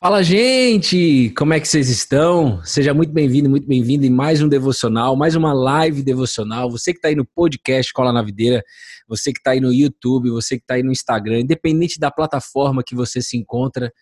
Fala, 0.00 0.22
gente! 0.22 1.34
Como 1.36 1.52
é 1.52 1.58
que 1.58 1.66
vocês 1.66 1.88
estão? 1.88 2.62
Seja 2.64 2.94
muito 2.94 3.12
bem-vindo, 3.12 3.50
muito 3.50 3.66
bem-vindo 3.66 4.06
em 4.06 4.10
mais 4.10 4.40
um 4.40 4.48
devocional, 4.48 5.16
mais 5.16 5.34
uma 5.34 5.52
live 5.52 6.04
devocional. 6.04 6.70
Você 6.70 6.92
que 6.92 6.98
está 6.98 7.08
aí 7.08 7.16
no 7.16 7.26
podcast 7.26 7.92
Cola 7.92 8.12
na 8.12 8.22
Videira, 8.22 8.62
você 9.08 9.32
que 9.32 9.40
está 9.40 9.50
aí 9.50 9.60
no 9.60 9.72
YouTube, 9.74 10.30
você 10.30 10.56
que 10.56 10.62
está 10.62 10.74
aí 10.74 10.84
no 10.84 10.92
Instagram, 10.92 11.40
independente 11.40 11.98
da 11.98 12.12
plataforma 12.12 12.84
que 12.86 12.94
você 12.94 13.20
se 13.20 13.36
encontra, 13.36 13.92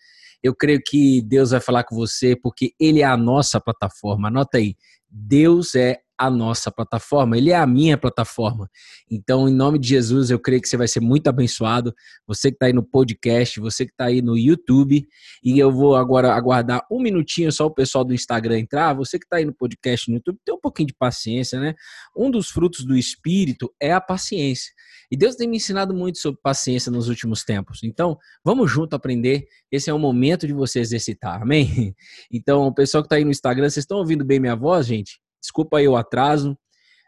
eu 0.43 0.53
creio 0.53 0.79
que 0.85 1.19
Deus 1.23 1.49
vai 1.49 1.59
falar 1.59 1.83
com 1.83 1.95
você 1.95 2.35
porque 2.35 2.73
Ele 2.79 3.01
é 3.01 3.05
a 3.05 3.17
nossa 3.17 3.59
plataforma. 3.59 4.27
Anota 4.27 4.59
aí, 4.59 4.75
Deus 5.09 5.73
é 5.73 5.97
a 6.17 6.29
nossa 6.29 6.71
plataforma, 6.71 7.37
ele 7.37 7.51
é 7.51 7.55
a 7.55 7.67
minha 7.67 7.97
plataforma. 7.97 8.69
Então, 9.09 9.47
em 9.47 9.53
nome 9.53 9.77
de 9.77 9.89
Jesus, 9.89 10.29
eu 10.29 10.39
creio 10.39 10.61
que 10.61 10.67
você 10.67 10.77
vai 10.77 10.87
ser 10.87 10.99
muito 10.99 11.27
abençoado. 11.27 11.93
Você 12.25 12.49
que 12.49 12.55
está 12.55 12.65
aí 12.65 12.73
no 12.73 12.83
podcast, 12.83 13.59
você 13.59 13.85
que 13.85 13.91
está 13.91 14.05
aí 14.05 14.21
no 14.21 14.37
YouTube, 14.37 15.07
e 15.43 15.59
eu 15.59 15.71
vou 15.71 15.95
agora 15.95 16.33
aguardar 16.33 16.85
um 16.91 16.99
minutinho 16.99 17.51
só 17.51 17.65
o 17.65 17.71
pessoal 17.71 18.03
do 18.03 18.13
Instagram 18.13 18.59
entrar. 18.59 18.93
Você 18.93 19.19
que 19.19 19.25
está 19.25 19.37
aí 19.37 19.45
no 19.45 19.53
podcast 19.53 20.09
no 20.09 20.17
YouTube, 20.17 20.39
tem 20.43 20.55
um 20.55 20.59
pouquinho 20.59 20.87
de 20.87 20.93
paciência, 20.93 21.59
né? 21.59 21.75
Um 22.15 22.31
dos 22.31 22.49
frutos 22.49 22.83
do 22.83 22.97
Espírito 22.97 23.71
é 23.79 23.93
a 23.93 24.01
paciência. 24.01 24.71
E 25.11 25.15
Deus 25.15 25.35
tem 25.35 25.47
me 25.47 25.57
ensinado 25.57 25.93
muito 25.93 26.17
sobre 26.17 26.41
paciência 26.41 26.91
nos 26.91 27.07
últimos 27.07 27.43
tempos. 27.43 27.81
Então, 27.83 28.17
vamos 28.43 28.69
junto 28.69 28.95
aprender. 28.95 29.47
Esse 29.71 29.89
é 29.89 29.93
o 29.93 29.99
momento 29.99 30.45
de 30.45 30.53
você 30.53 30.79
exercitar, 30.79 31.41
amém? 31.41 31.95
Então, 32.31 32.67
o 32.67 32.73
pessoal 32.73 33.03
que 33.03 33.07
está 33.07 33.15
aí 33.15 33.23
no 33.23 33.31
Instagram, 33.31 33.69
vocês 33.69 33.83
estão 33.83 33.97
ouvindo 33.97 34.25
bem 34.25 34.39
minha 34.39 34.55
voz, 34.55 34.85
gente? 34.85 35.19
Desculpa 35.47 35.77
aí 35.77 35.87
o 35.87 35.95
atraso. 35.95 36.57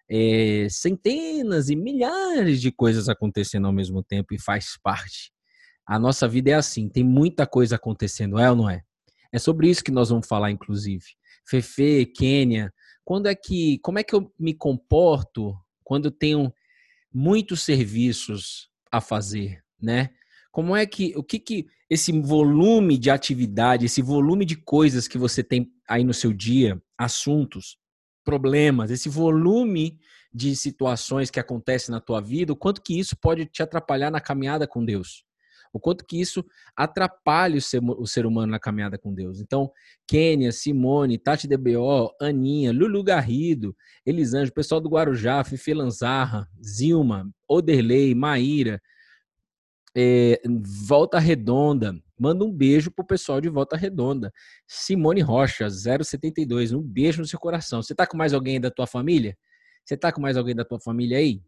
É, 0.10 0.66
centenas 0.70 1.70
e 1.70 1.76
milhares 1.76 2.62
de 2.62 2.72
coisas 2.72 3.10
acontecendo 3.10 3.68
ao 3.68 3.74
mesmo 3.74 4.02
tempo 4.02 4.34
e 4.34 4.40
faz 4.40 4.78
parte. 4.82 5.32
A 5.86 6.00
nossa 6.00 6.28
vida 6.28 6.52
é 6.52 6.54
assim, 6.54 6.90
tem 6.90 7.04
muita 7.04 7.46
coisa 7.46 7.76
acontecendo, 7.76 8.40
é 8.40 8.50
ou 8.50 8.56
não 8.56 8.70
é? 8.70 8.82
É 9.32 9.38
sobre 9.38 9.70
isso 9.70 9.84
que 9.84 9.92
nós 9.92 10.10
vamos 10.10 10.26
falar, 10.26 10.50
inclusive. 10.50 11.04
Fefe, 11.48 12.08
Quênia, 12.08 12.74
quando 13.04 13.28
é 13.28 13.36
que, 13.36 13.78
como 13.80 14.00
é 14.00 14.04
que 14.04 14.16
eu 14.16 14.34
me 14.40 14.54
comporto 14.54 15.56
quando 15.84 16.06
eu 16.06 16.12
tenho 16.12 16.52
muitos 17.14 17.62
serviços 17.62 18.70
a 18.92 19.02
fazer, 19.02 19.62
né? 19.80 20.10
Como 20.52 20.76
é 20.76 20.86
que, 20.88 21.14
o 21.16 21.24
que 21.24 21.40
que 21.40 21.68
esse 21.90 22.12
volume 22.22 22.98
de 22.98 23.12
atividade, 23.12 23.86
esse 23.86 24.02
volume 24.02 24.46
de 24.46 24.56
coisas 24.56 25.08
que 25.08 25.18
você 25.18 25.44
tem 25.44 25.72
aí 25.88 26.04
no 26.04 26.14
seu 26.14 26.34
dia, 26.34 26.82
assuntos, 26.98 27.78
problemas, 28.30 28.92
esse 28.92 29.10
volume 29.10 30.00
de 30.32 30.56
situações 30.56 31.32
que 31.32 31.40
acontecem 31.40 31.92
na 31.92 32.00
tua 32.00 32.22
vida, 32.22 32.54
o 32.54 32.56
quanto 32.56 32.80
que 32.80 33.00
isso 33.00 33.18
pode 33.20 33.48
te 33.48 33.64
atrapalhar 33.64 34.12
na 34.12 34.22
caminhada 34.22 34.68
com 34.68 34.86
Deus. 34.86 35.26
O 35.74 35.80
quanto 35.80 36.06
que 36.06 36.22
isso 36.22 36.46
atrapalha 36.76 37.58
o 37.58 37.62
ser, 37.62 37.82
o 37.84 38.06
ser 38.06 38.28
humano 38.28 38.52
na 38.52 38.60
caminhada 38.60 39.00
com 39.00 39.12
Deus. 39.12 39.40
Então, 39.40 39.72
Kênia, 40.08 40.52
Simone, 40.52 41.18
Tati 41.18 41.48
DBO, 41.48 42.12
Aninha, 42.22 42.72
Lulu 42.72 43.04
Garrido, 43.04 43.76
Elisange, 44.06 44.52
pessoal 44.52 44.80
do 44.80 44.90
Guarujá, 44.90 45.44
Fifi 45.44 45.74
Lanzarra, 45.74 46.48
Zilma, 46.64 47.28
Oderley, 47.48 48.14
Maíra, 48.14 48.80
é, 49.96 50.40
Volta 50.88 51.18
Redonda, 51.18 51.96
Manda 52.20 52.44
um 52.44 52.52
beijo 52.52 52.92
pro 52.92 53.06
pessoal 53.06 53.40
de 53.40 53.48
Volta 53.48 53.78
Redonda. 53.78 54.32
Simone 54.68 55.22
Rocha, 55.22 55.70
072. 55.70 56.74
Um 56.74 56.82
beijo 56.82 57.22
no 57.22 57.28
seu 57.28 57.40
coração. 57.40 57.82
Você 57.82 57.96
tá 57.96 58.06
com 58.06 58.18
mais 58.18 58.34
alguém 58.34 58.60
da 58.60 58.70
tua 58.70 58.86
família? 58.86 59.38
Você 59.86 59.96
tá 59.96 60.12
com 60.12 60.20
mais 60.20 60.36
alguém 60.36 60.54
da 60.54 60.66
tua 60.66 60.80
família 60.80 61.18
aí? 61.18 61.42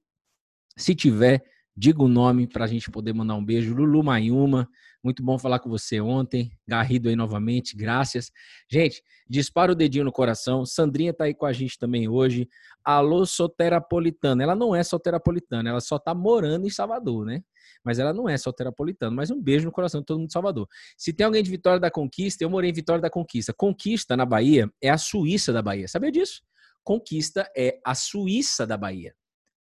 Se 0.77 0.95
tiver, 0.95 1.43
diga 1.75 2.01
o 2.01 2.07
nome 2.07 2.47
para 2.47 2.65
a 2.65 2.67
gente 2.67 2.89
poder 2.89 3.13
mandar 3.13 3.35
um 3.35 3.43
beijo. 3.43 3.75
Lulu 3.75 4.01
Mayuma, 4.01 4.67
muito 5.03 5.21
bom 5.21 5.37
falar 5.37 5.59
com 5.59 5.69
você 5.69 5.99
ontem. 5.99 6.51
Garrido 6.67 7.09
aí 7.09 7.15
novamente, 7.15 7.75
graças. 7.75 8.31
Gente, 8.71 9.03
dispara 9.27 9.71
o 9.71 9.75
dedinho 9.75 10.05
no 10.05 10.11
coração. 10.11 10.65
Sandrinha 10.65 11.13
tá 11.13 11.25
aí 11.25 11.33
com 11.33 11.45
a 11.45 11.53
gente 11.53 11.77
também 11.77 12.07
hoje. 12.07 12.47
Alô, 12.83 13.25
Soterapolitana. 13.25 14.41
Ela 14.41 14.55
não 14.55 14.75
é 14.75 14.83
Soterapolitana, 14.83 15.69
ela 15.69 15.81
só 15.81 15.99
tá 15.99 16.13
morando 16.15 16.65
em 16.65 16.69
Salvador, 16.69 17.25
né? 17.25 17.43
Mas 17.83 17.99
ela 17.99 18.13
não 18.13 18.27
é 18.27 18.37
só 18.37 18.51
terapolitana. 18.51 19.15
Mas 19.15 19.31
um 19.31 19.41
beijo 19.41 19.65
no 19.65 19.71
coração 19.71 20.01
de 20.01 20.05
todo 20.05 20.19
mundo 20.19 20.27
de 20.27 20.33
Salvador. 20.33 20.67
Se 20.97 21.13
tem 21.13 21.25
alguém 21.25 21.43
de 21.43 21.49
Vitória 21.49 21.79
da 21.79 21.91
Conquista, 21.91 22.43
eu 22.43 22.49
morei 22.49 22.69
em 22.69 22.73
Vitória 22.73 23.01
da 23.01 23.09
Conquista. 23.09 23.53
Conquista 23.53 24.15
na 24.15 24.25
Bahia 24.25 24.71
é 24.81 24.89
a 24.89 24.97
Suíça 24.97 25.51
da 25.51 25.61
Bahia. 25.61 25.87
Sabia 25.87 26.11
disso? 26.11 26.41
Conquista 26.83 27.49
é 27.55 27.79
a 27.85 27.93
Suíça 27.95 28.65
da 28.65 28.77
Bahia. 28.77 29.13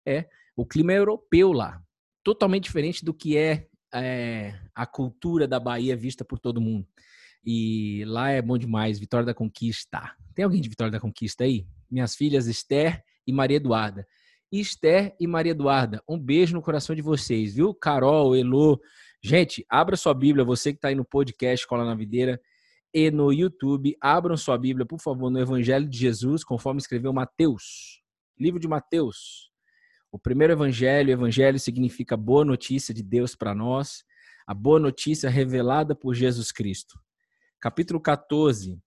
É 0.06 0.26
o 0.56 0.66
clima 0.66 0.92
é 0.92 0.98
europeu 0.98 1.52
lá, 1.52 1.80
totalmente 2.24 2.64
diferente 2.64 3.04
do 3.04 3.14
que 3.14 3.36
é, 3.36 3.68
é 3.94 4.58
a 4.74 4.84
cultura 4.86 5.46
da 5.46 5.60
Bahia 5.60 5.96
vista 5.96 6.24
por 6.24 6.40
todo 6.40 6.60
mundo. 6.60 6.84
E 7.44 8.04
lá 8.06 8.30
é 8.30 8.42
bom 8.42 8.58
demais, 8.58 8.98
Vitória 8.98 9.24
da 9.24 9.32
Conquista. 9.32 10.16
Tem 10.34 10.44
alguém 10.44 10.60
de 10.60 10.68
Vitória 10.68 10.90
da 10.90 10.98
Conquista 10.98 11.44
aí? 11.44 11.64
Minhas 11.88 12.16
filhas 12.16 12.48
Esther 12.48 13.04
e 13.24 13.32
Maria 13.32 13.58
Eduarda. 13.58 14.04
Esther 14.50 15.14
e 15.20 15.26
Maria 15.26 15.52
Eduarda. 15.52 16.02
Um 16.08 16.18
beijo 16.18 16.54
no 16.54 16.62
coração 16.62 16.94
de 16.94 17.02
vocês, 17.02 17.54
viu? 17.54 17.74
Carol, 17.74 18.34
Elô. 18.36 18.80
Gente, 19.22 19.64
abra 19.68 19.96
sua 19.96 20.14
Bíblia, 20.14 20.44
você 20.44 20.72
que 20.72 20.78
está 20.78 20.88
aí 20.88 20.94
no 20.94 21.04
podcast 21.04 21.66
Cola 21.66 21.84
na 21.84 21.94
Videira 21.94 22.40
e 22.94 23.10
no 23.10 23.32
YouTube, 23.32 23.96
abram 24.00 24.36
sua 24.36 24.56
Bíblia, 24.56 24.86
por 24.86 25.00
favor, 25.00 25.30
no 25.30 25.40
Evangelho 25.40 25.88
de 25.88 25.98
Jesus, 25.98 26.42
conforme 26.42 26.80
escreveu 26.80 27.12
Mateus. 27.12 28.02
Livro 28.38 28.60
de 28.60 28.68
Mateus. 28.68 29.48
O 30.10 30.18
primeiro 30.18 30.54
evangelho, 30.54 31.10
evangelho 31.10 31.58
significa 31.58 32.16
boa 32.16 32.44
notícia 32.44 32.94
de 32.94 33.02
Deus 33.02 33.34
para 33.34 33.54
nós, 33.54 34.04
a 34.46 34.54
boa 34.54 34.80
notícia 34.80 35.28
revelada 35.28 35.94
por 35.94 36.14
Jesus 36.14 36.50
Cristo. 36.50 36.98
Capítulo 37.60 38.00
14. 38.00 38.80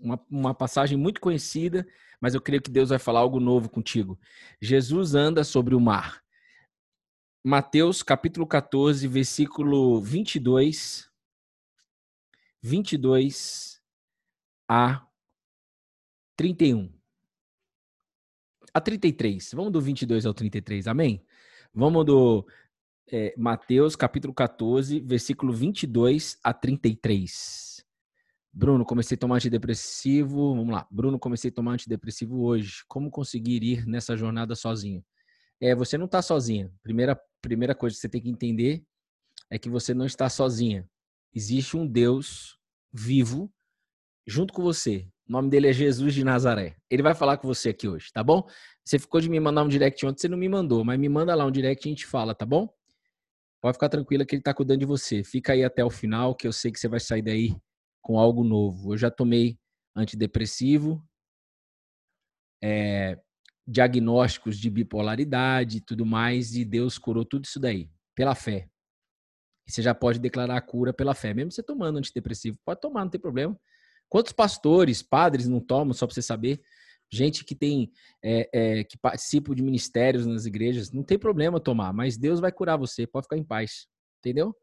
Uma, 0.00 0.20
uma 0.28 0.54
passagem 0.54 0.98
muito 0.98 1.20
conhecida, 1.20 1.86
mas 2.22 2.34
eu 2.34 2.40
creio 2.40 2.62
que 2.62 2.70
Deus 2.70 2.90
vai 2.90 3.00
falar 3.00 3.18
algo 3.18 3.40
novo 3.40 3.68
contigo. 3.68 4.16
Jesus 4.60 5.16
anda 5.16 5.42
sobre 5.42 5.74
o 5.74 5.80
mar. 5.80 6.22
Mateus 7.44 8.00
capítulo 8.00 8.46
14, 8.46 9.08
versículo 9.08 10.00
22, 10.00 11.10
22 12.62 13.82
a 14.68 15.04
31. 16.36 16.92
A 18.72 18.80
33. 18.80 19.52
Vamos 19.54 19.72
do 19.72 19.80
22 19.80 20.24
ao 20.24 20.32
33, 20.32 20.86
amém? 20.86 21.26
Vamos 21.74 22.06
do 22.06 22.46
é, 23.10 23.34
Mateus 23.36 23.96
capítulo 23.96 24.32
14, 24.32 25.00
versículo 25.00 25.52
22 25.52 26.38
a 26.44 26.54
33. 26.54 27.71
Bruno, 28.52 28.84
comecei 28.84 29.14
a 29.14 29.18
tomar 29.18 29.36
antidepressivo. 29.36 30.54
Vamos 30.54 30.74
lá. 30.74 30.86
Bruno, 30.90 31.18
comecei 31.18 31.50
a 31.50 31.54
tomar 31.54 31.72
antidepressivo 31.72 32.42
hoje. 32.42 32.82
Como 32.86 33.10
conseguir 33.10 33.62
ir 33.62 33.86
nessa 33.86 34.14
jornada 34.16 34.54
sozinho? 34.54 35.02
É, 35.60 35.74
você 35.74 35.96
não 35.96 36.04
está 36.04 36.20
sozinha. 36.20 36.70
Primeira, 36.82 37.18
primeira 37.40 37.74
coisa 37.74 37.94
que 37.94 38.00
você 38.00 38.08
tem 38.08 38.20
que 38.20 38.28
entender 38.28 38.84
é 39.48 39.58
que 39.58 39.70
você 39.70 39.94
não 39.94 40.04
está 40.04 40.28
sozinha. 40.28 40.86
Existe 41.34 41.76
um 41.76 41.86
Deus 41.86 42.58
vivo 42.92 43.50
junto 44.26 44.52
com 44.52 44.62
você. 44.62 45.08
O 45.26 45.32
nome 45.32 45.48
dele 45.48 45.68
é 45.68 45.72
Jesus 45.72 46.12
de 46.12 46.22
Nazaré. 46.22 46.76
Ele 46.90 47.02
vai 47.02 47.14
falar 47.14 47.38
com 47.38 47.48
você 47.48 47.70
aqui 47.70 47.88
hoje, 47.88 48.12
tá 48.12 48.22
bom? 48.22 48.46
Você 48.84 48.98
ficou 48.98 49.20
de 49.20 49.30
me 49.30 49.40
mandar 49.40 49.62
um 49.62 49.68
direct 49.68 50.04
ontem, 50.04 50.20
você 50.20 50.28
não 50.28 50.36
me 50.36 50.48
mandou, 50.48 50.84
mas 50.84 50.98
me 50.98 51.08
manda 51.08 51.34
lá 51.34 51.46
um 51.46 51.50
direct 51.50 51.86
e 51.86 51.88
a 51.88 51.92
gente 51.92 52.06
fala, 52.06 52.34
tá 52.34 52.44
bom? 52.44 52.68
Pode 53.62 53.76
ficar 53.76 53.88
tranquila 53.88 54.26
que 54.26 54.34
ele 54.34 54.40
está 54.40 54.52
cuidando 54.52 54.80
de 54.80 54.86
você. 54.86 55.24
Fica 55.24 55.52
aí 55.52 55.64
até 55.64 55.82
o 55.82 55.88
final, 55.88 56.34
que 56.34 56.46
eu 56.46 56.52
sei 56.52 56.70
que 56.70 56.78
você 56.78 56.88
vai 56.88 57.00
sair 57.00 57.22
daí 57.22 57.56
com 58.02 58.18
algo 58.18 58.44
novo. 58.44 58.92
Eu 58.92 58.98
já 58.98 59.10
tomei 59.10 59.58
antidepressivo, 59.96 61.02
é, 62.62 63.18
diagnósticos 63.66 64.58
de 64.58 64.68
bipolaridade 64.68 65.78
e 65.78 65.80
tudo 65.80 66.04
mais, 66.04 66.54
e 66.56 66.64
Deus 66.64 66.98
curou 66.98 67.24
tudo 67.24 67.44
isso 67.44 67.60
daí, 67.60 67.88
pela 68.14 68.34
fé. 68.34 68.68
Você 69.66 69.80
já 69.80 69.94
pode 69.94 70.18
declarar 70.18 70.56
a 70.56 70.60
cura 70.60 70.92
pela 70.92 71.14
fé, 71.14 71.32
mesmo 71.32 71.52
você 71.52 71.62
tomando 71.62 71.98
antidepressivo. 71.98 72.58
Pode 72.64 72.80
tomar, 72.80 73.04
não 73.04 73.10
tem 73.10 73.20
problema. 73.20 73.58
Quantos 74.08 74.32
pastores, 74.32 75.02
padres 75.02 75.46
não 75.46 75.60
tomam, 75.60 75.94
só 75.94 76.06
para 76.06 76.14
você 76.14 76.20
saber? 76.20 76.60
Gente 77.10 77.44
que 77.44 77.54
tem, 77.54 77.90
é, 78.22 78.50
é, 78.52 78.84
que 78.84 78.98
participa 78.98 79.54
de 79.54 79.62
ministérios 79.62 80.26
nas 80.26 80.46
igrejas, 80.46 80.90
não 80.90 81.02
tem 81.02 81.18
problema 81.18 81.60
tomar, 81.60 81.92
mas 81.92 82.16
Deus 82.16 82.40
vai 82.40 82.50
curar 82.50 82.76
você, 82.76 83.06
pode 83.06 83.26
ficar 83.26 83.38
em 83.38 83.44
paz. 83.44 83.86
Entendeu? 84.18 84.54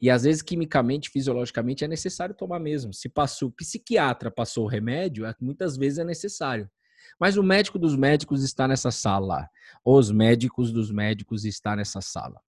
E 0.00 0.10
às 0.10 0.24
vezes, 0.24 0.42
quimicamente, 0.42 1.10
fisiologicamente, 1.10 1.84
é 1.84 1.88
necessário 1.88 2.34
tomar 2.34 2.58
mesmo. 2.58 2.92
Se 2.92 3.08
passou, 3.08 3.48
o 3.48 3.52
psiquiatra 3.52 4.30
passou 4.30 4.64
o 4.64 4.68
remédio, 4.68 5.24
é, 5.24 5.34
muitas 5.40 5.76
vezes 5.76 5.98
é 5.98 6.04
necessário. 6.04 6.70
Mas 7.18 7.36
o 7.36 7.42
médico 7.42 7.78
dos 7.78 7.96
médicos 7.96 8.42
está 8.42 8.68
nessa 8.68 8.90
sala. 8.90 9.48
Os 9.84 10.10
médicos 10.10 10.70
dos 10.70 10.90
médicos 10.90 11.44
está 11.44 11.74
nessa 11.74 12.00
sala. 12.00 12.40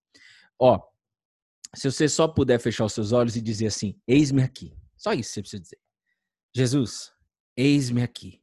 Ó, 0.59 0.81
se 1.75 1.91
você 1.91 2.09
só 2.09 2.29
puder 2.29 2.59
fechar 2.59 2.85
os 2.85 2.93
seus 2.93 3.13
olhos 3.13 3.37
e 3.37 3.41
dizer 3.41 3.67
assim: 3.67 3.99
Eis-me 4.07 4.43
aqui. 4.43 4.77
Só 4.97 5.13
isso 5.13 5.33
você 5.33 5.41
precisa 5.41 5.63
dizer. 5.63 5.79
Jesus, 6.55 7.13
eis-me 7.57 8.03
aqui. 8.03 8.43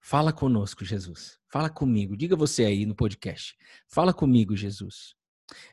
Fala 0.00 0.32
conosco, 0.32 0.84
Jesus. 0.84 1.38
Fala 1.52 1.68
comigo. 1.68 2.16
Diga 2.16 2.36
você 2.36 2.64
aí 2.64 2.86
no 2.86 2.94
podcast. 2.94 3.56
Fala 3.88 4.14
comigo, 4.14 4.56
Jesus. 4.56 5.14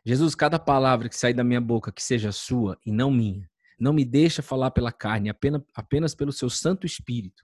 Jesus, 0.06 0.36
cada 0.36 0.60
palavra 0.60 1.10
que 1.10 1.18
sair 1.18 1.34
da 1.34 1.44
minha 1.44 1.62
boca 1.62 1.92
que 1.92 2.04
seja 2.04 2.32
sua 2.32 2.78
e 2.86 2.92
não 2.92 3.12
minha, 3.12 3.50
Não 3.80 3.94
me 3.94 4.04
deixa 4.04 4.42
falar 4.42 4.72
pela 4.72 4.92
carne, 4.92 5.30
apenas, 5.30 5.62
apenas 5.76 6.16
pelo 6.16 6.32
seu 6.32 6.50
Santo 6.50 6.86
Espírito, 6.86 7.44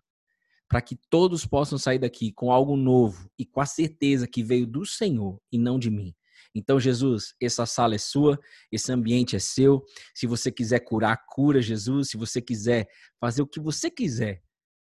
para 0.68 0.82
que 0.82 0.96
todos 1.10 1.46
possam 1.46 1.78
sair 1.78 2.00
daqui 2.00 2.32
com 2.32 2.52
algo 2.52 2.76
novo 2.76 3.30
e 3.38 3.46
com 3.46 3.62
a 3.62 3.66
certeza 3.66 4.28
que 4.28 4.44
veio 4.44 4.66
do 4.66 4.84
Senhor 4.86 5.40
e 5.52 5.60
não 5.60 5.78
de 5.78 5.92
mim. 5.92 6.16
Então, 6.56 6.80
Jesus, 6.80 7.34
essa 7.42 7.66
sala 7.66 7.96
é 7.96 7.98
sua, 7.98 8.40
esse 8.72 8.92
ambiente 8.92 9.36
é 9.36 9.40
seu. 9.40 9.84
Se 10.14 10.28
você 10.28 10.52
quiser 10.52 10.80
curar, 10.82 11.18
cura, 11.28 11.62
Jesus. 11.62 12.10
Se 12.10 12.18
você 12.18 12.42
quiser 12.42 12.88
fazer 13.20 13.42
o 13.42 13.48
que 13.48 13.60
você 13.60 13.90
quiser, 13.90 14.42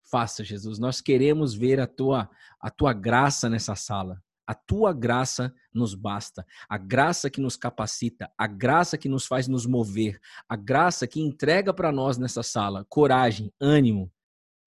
faça, 0.09 0.43
Jesus. 0.43 0.79
Nós 0.79 0.99
queremos 0.99 1.53
ver 1.53 1.79
a 1.79 1.87
tua, 1.87 2.29
a 2.59 2.69
tua 2.69 2.93
graça 2.93 3.49
nessa 3.49 3.75
sala. 3.75 4.21
A 4.51 4.53
tua 4.53 4.91
graça 4.91 5.55
nos 5.73 5.95
basta, 5.95 6.45
a 6.67 6.77
graça 6.77 7.29
que 7.29 7.39
nos 7.39 7.55
capacita, 7.55 8.29
a 8.37 8.45
graça 8.45 8.97
que 8.97 9.07
nos 9.07 9.25
faz 9.25 9.47
nos 9.47 9.65
mover, 9.65 10.19
a 10.49 10.57
graça 10.57 11.07
que 11.07 11.21
entrega 11.21 11.73
para 11.73 11.89
nós 11.89 12.17
nessa 12.17 12.43
sala 12.43 12.85
coragem, 12.89 13.49
ânimo, 13.61 14.11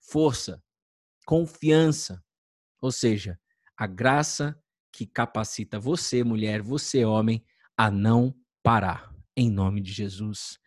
força, 0.01 0.59
confiança. 1.27 2.25
Ou 2.81 2.91
seja, 2.91 3.39
a 3.77 3.87
graça 3.87 4.59
que 4.91 5.05
capacita 5.05 5.79
você, 5.79 6.25
mulher, 6.25 6.63
você, 6.63 7.05
homem, 7.05 7.45
a 7.77 7.91
não 7.91 8.35
parar. 8.63 9.15
Em 9.37 9.51
nome 9.51 9.83
de 9.83 9.93
Jesus. 9.93 10.59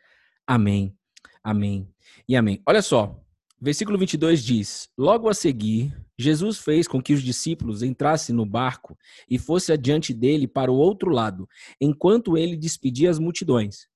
Amém. 0.46 0.96
Amém. 1.44 1.92
E 2.30 2.36
amém. 2.36 2.62
Olha 2.68 2.84
só, 2.84 3.20
versículo 3.60 3.98
22 3.98 4.44
diz: 4.44 4.90
Logo 4.98 5.30
a 5.30 5.34
seguir, 5.34 5.96
Jesus 6.18 6.60
fez 6.60 6.88
com 6.88 7.02
que 7.02 7.14
os 7.14 7.22
discípulos 7.22 7.84
entrassem 7.84 8.36
no 8.36 8.46
barco 8.46 8.98
e 9.30 9.38
fosse 9.38 9.72
adiante 9.72 10.14
dele 10.14 10.48
para 10.48 10.72
o 10.72 10.76
outro 10.76 11.10
lado, 11.10 11.48
enquanto 11.80 12.38
ele 12.38 12.56
despedia 12.56 13.10
as 13.10 13.20
multidões. 13.20 13.88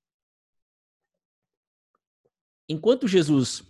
Enquanto 2.69 3.07
Jesus 3.07 3.63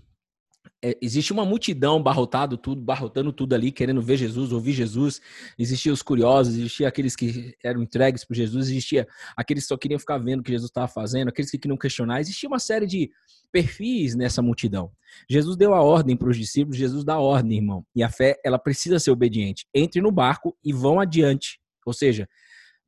é, 0.84 0.98
existe 1.02 1.32
uma 1.32 1.46
multidão 1.46 2.02
barrotado 2.02 2.58
tudo, 2.58 2.82
barrotando 2.82 3.32
tudo 3.32 3.54
ali, 3.54 3.72
querendo 3.72 4.02
ver 4.02 4.18
Jesus, 4.18 4.52
ouvir 4.52 4.74
Jesus. 4.74 5.22
Existiam 5.58 5.94
os 5.94 6.02
curiosos, 6.02 6.56
existia 6.56 6.88
aqueles 6.88 7.16
que 7.16 7.56
eram 7.64 7.84
entregues 7.84 8.26
por 8.26 8.36
Jesus, 8.36 8.68
existia 8.68 9.08
aqueles 9.36 9.64
que 9.64 9.70
só 9.70 9.78
queriam 9.78 10.00
ficar 10.00 10.18
vendo 10.18 10.40
o 10.40 10.44
que 10.44 10.52
Jesus 10.52 10.70
estava 10.70 10.88
fazendo, 10.88 11.30
aqueles 11.30 11.52
que 11.52 11.58
queriam 11.58 11.78
questionar. 11.78 12.20
Existia 12.20 12.50
uma 12.50 12.60
série 12.60 12.88
de 12.88 13.12
perfis 13.52 14.16
nessa 14.16 14.42
multidão. 14.42 14.92
Jesus 15.30 15.56
deu 15.56 15.74
a 15.74 15.82
ordem 15.82 16.16
para 16.16 16.30
os 16.30 16.38
discípulos, 16.38 16.78
Jesus 16.78 17.04
dá 17.04 17.16
a 17.16 17.20
ordem, 17.20 17.58
irmão. 17.58 17.86
E 17.96 18.02
a 18.04 18.10
fé, 18.10 18.40
ela 18.44 18.58
precisa 18.58 19.00
ser 19.00 19.12
obediente. 19.12 19.68
Entre 19.74 20.02
no 20.02 20.12
barco 20.12 20.58
e 20.64 20.74
vão 20.74 21.00
adiante. 21.00 21.60
Ou 21.86 21.94
seja, 21.94 22.28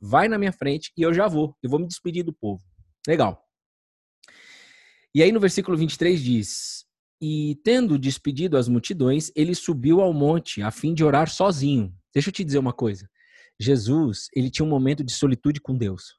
vai 0.01 0.27
na 0.27 0.37
minha 0.37 0.51
frente 0.51 0.91
e 0.97 1.01
eu 1.01 1.13
já 1.13 1.27
vou. 1.27 1.55
Eu 1.61 1.69
vou 1.69 1.79
me 1.79 1.87
despedir 1.87 2.23
do 2.23 2.33
povo. 2.33 2.63
Legal. 3.07 3.43
E 5.15 5.21
aí 5.21 5.31
no 5.31 5.39
versículo 5.39 5.77
23 5.77 6.21
diz: 6.21 6.82
e, 7.25 7.55
tendo 7.63 7.97
despedido 7.97 8.57
as 8.57 8.67
multidões, 8.67 9.31
ele 9.33 9.55
subiu 9.55 10.01
ao 10.01 10.11
monte 10.11 10.61
a 10.61 10.69
fim 10.69 10.93
de 10.93 11.05
orar 11.05 11.29
sozinho. 11.29 11.97
Deixa 12.13 12.27
eu 12.27 12.33
te 12.33 12.43
dizer 12.43 12.57
uma 12.57 12.73
coisa. 12.73 13.09
Jesus, 13.57 14.27
ele 14.35 14.51
tinha 14.51 14.65
um 14.65 14.69
momento 14.69 15.05
de 15.05 15.13
solitude 15.13 15.61
com 15.61 15.77
Deus. 15.77 16.17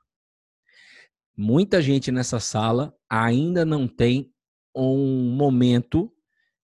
Muita 1.37 1.83
gente 1.83 2.11
nessa 2.11 2.41
sala 2.41 2.97
ainda 3.06 3.67
não 3.67 3.87
tem 3.87 4.33
um 4.75 5.37
momento 5.37 6.11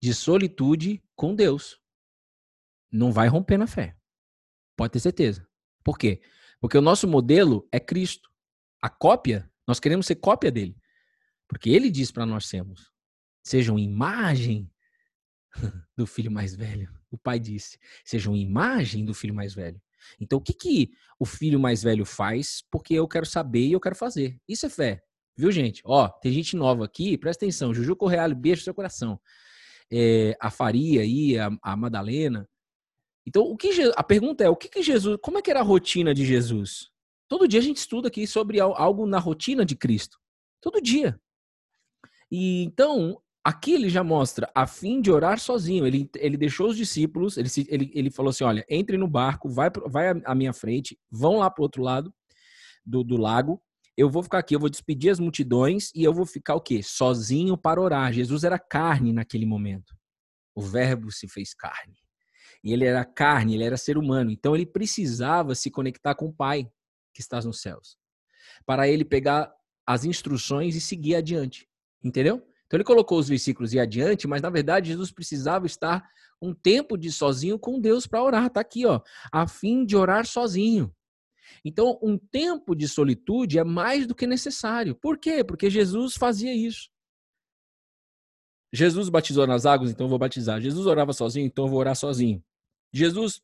de 0.03 0.15
solitude 0.15 1.05
com 1.15 1.35
Deus. 1.35 1.79
Não 2.91 3.13
vai 3.13 3.29
romper 3.29 3.59
na 3.59 3.67
fé. 3.67 3.95
Pode 4.75 4.95
ter 4.95 5.01
certeza. 5.01 5.47
Por 5.85 5.99
quê? 5.99 6.23
Porque 6.63 6.79
o 6.79 6.83
nosso 6.83 7.07
modelo 7.07 7.69
é 7.71 7.79
Cristo. 7.79 8.31
A 8.81 8.89
cópia, 8.89 9.53
nós 9.69 9.79
queremos 9.79 10.07
ser 10.07 10.15
cópia 10.15 10.51
dele. 10.51 10.75
Porque 11.47 11.69
ele 11.69 11.91
diz 11.91 12.11
para 12.11 12.25
nós 12.25 12.47
sermos 12.47 12.90
sejam 13.51 13.79
imagem 13.79 14.71
do 15.97 16.07
filho 16.07 16.31
mais 16.31 16.55
velho. 16.55 16.89
O 17.11 17.19
pai 17.19 17.41
disse: 17.41 17.79
sejam 18.05 18.37
imagem 18.37 19.05
do 19.05 19.13
filho 19.13 19.35
mais 19.35 19.53
velho. 19.53 19.81
Então, 20.21 20.39
o 20.39 20.43
que, 20.43 20.55
que 20.55 20.91
o 21.19 21.27
filho 21.27 21.59
mais 21.59 21.83
velho 21.83 22.07
faz? 22.07 22.65
Porque 22.71 22.95
eu 22.95 23.07
quero 23.09 23.27
saber 23.27 23.67
e 23.67 23.73
eu 23.73 23.81
quero 23.81 23.97
fazer. 23.97 24.39
Isso 24.49 24.67
é 24.67 24.71
fé. 24.71 25.03
Viu, 25.37 25.51
gente? 25.51 25.83
Ó, 25.85 26.09
tem 26.09 26.33
gente 26.33 26.57
nova 26.57 26.85
aqui, 26.85 27.19
presta 27.19 27.45
atenção. 27.45 27.75
Juju 27.75 27.97
Correal, 27.97 28.35
beijo 28.35 28.61
no 28.61 28.65
seu 28.65 28.75
coração. 28.75 29.21
É, 29.93 30.37
a 30.41 30.51
Faria 30.51 31.03
aí, 31.03 31.39
a, 31.39 31.51
a 31.63 31.77
Madalena. 31.77 32.49
Então, 33.27 33.43
o 33.43 33.57
que 33.57 33.71
a 33.97 34.03
pergunta 34.05 34.45
é: 34.45 34.49
o 34.49 34.57
que, 34.57 34.69
que 34.69 34.83
Jesus. 34.83 35.19
Como 35.21 35.39
é 35.39 35.43
que 35.43 35.51
era 35.51 35.61
a 35.61 35.65
rotina 35.65 36.15
de 36.15 36.25
Jesus? 36.25 36.91
Todo 37.29 37.49
dia 37.49 37.61
a 37.61 37.63
gente 37.63 37.79
estuda 37.79 38.09
aqui 38.09 38.27
sobre 38.27 38.61
algo 38.61 39.07
na 39.07 39.19
rotina 39.19 39.65
de 39.65 39.77
Cristo. 39.77 40.19
Todo 40.61 40.81
dia. 40.81 41.21
E 42.31 42.65
então, 42.65 43.21
Aqui 43.43 43.73
ele 43.73 43.89
já 43.89 44.05
mostra 44.05 44.51
a 44.55 44.67
fim 44.67 45.01
de 45.01 45.11
orar 45.11 45.41
sozinho. 45.41 45.87
Ele, 45.87 46.11
ele 46.17 46.37
deixou 46.37 46.69
os 46.69 46.77
discípulos, 46.77 47.39
ele, 47.39 47.49
ele, 47.69 47.91
ele 47.95 48.11
falou 48.11 48.31
assim: 48.31 48.45
olha, 48.45 48.65
entre 48.69 48.99
no 48.99 49.09
barco, 49.09 49.49
vai, 49.49 49.71
vai 49.87 50.11
à 50.25 50.35
minha 50.35 50.53
frente, 50.53 50.99
vão 51.11 51.39
lá 51.39 51.51
para 51.51 51.63
o 51.63 51.65
outro 51.65 51.83
lado 51.83 52.13
do, 52.85 53.03
do 53.03 53.17
lago. 53.17 53.61
Eu 53.97 54.11
vou 54.11 54.23
ficar 54.23 54.39
aqui, 54.39 54.55
eu 54.55 54.61
vou 54.61 54.71
despedir 54.71 55.11
as 55.11 55.19
multidões 55.19 55.91
e 55.95 56.05
eu 56.05 56.13
vou 56.13 56.27
ficar 56.27 56.55
o 56.55 56.61
quê? 56.61 56.83
Sozinho 56.83 57.57
para 57.57 57.81
orar. 57.81 58.13
Jesus 58.13 58.45
era 58.45 58.59
carne 58.59 59.13
naquele 59.13 59.47
momento. 59.47 59.95
O 60.55 60.63
Verbo 60.63 61.11
se 61.11 61.29
fez 61.29 61.55
carne. 61.55 61.97
E 62.63 62.73
ele 62.73 62.85
era 62.85 63.05
carne, 63.05 63.55
ele 63.55 63.65
era 63.65 63.77
ser 63.77 63.97
humano. 63.97 64.31
Então 64.31 64.55
ele 64.55 64.67
precisava 64.67 65.55
se 65.55 65.71
conectar 65.71 66.15
com 66.15 66.27
o 66.27 66.33
Pai 66.33 66.71
que 67.15 67.21
está 67.21 67.41
nos 67.41 67.61
céus. 67.61 67.97
Para 68.67 68.89
ele 68.89 69.05
pegar 69.05 69.53
as 69.87 70.05
instruções 70.05 70.77
e 70.77 70.81
seguir 70.81 71.15
adiante. 71.15 71.67
Entendeu? 72.03 72.43
Então 72.71 72.77
ele 72.77 72.85
colocou 72.85 73.19
os 73.19 73.29
versículos 73.29 73.75
e 73.75 73.81
adiante, 73.81 74.29
mas 74.29 74.41
na 74.41 74.49
verdade 74.49 74.91
Jesus 74.91 75.11
precisava 75.11 75.67
estar 75.67 76.09
um 76.41 76.55
tempo 76.55 76.97
de 76.97 77.11
sozinho 77.11 77.59
com 77.59 77.81
Deus 77.81 78.07
para 78.07 78.23
orar. 78.23 78.47
Está 78.47 78.61
aqui, 78.61 78.87
ó, 78.87 79.01
a 79.33 79.49
fim 79.49 79.85
de 79.85 79.97
orar 79.97 80.25
sozinho. 80.25 80.95
Então, 81.65 81.99
um 82.01 82.17
tempo 82.17 82.77
de 82.77 82.87
solitude 82.87 83.59
é 83.59 83.65
mais 83.65 84.07
do 84.07 84.15
que 84.15 84.25
necessário. 84.25 84.95
Por 84.95 85.19
quê? 85.19 85.43
Porque 85.43 85.69
Jesus 85.69 86.15
fazia 86.15 86.55
isso. 86.55 86.89
Jesus 88.73 89.09
batizou 89.09 89.49
nas 89.49 89.67
águas, 89.67 89.91
então 89.91 90.07
eu 90.07 90.11
vou 90.11 90.19
batizar. 90.19 90.61
Jesus 90.61 90.87
orava 90.87 91.13
sozinho, 91.13 91.47
então 91.47 91.65
eu 91.65 91.71
vou 91.71 91.81
orar 91.81 91.97
sozinho. 91.97 92.41
Jesus 92.93 93.43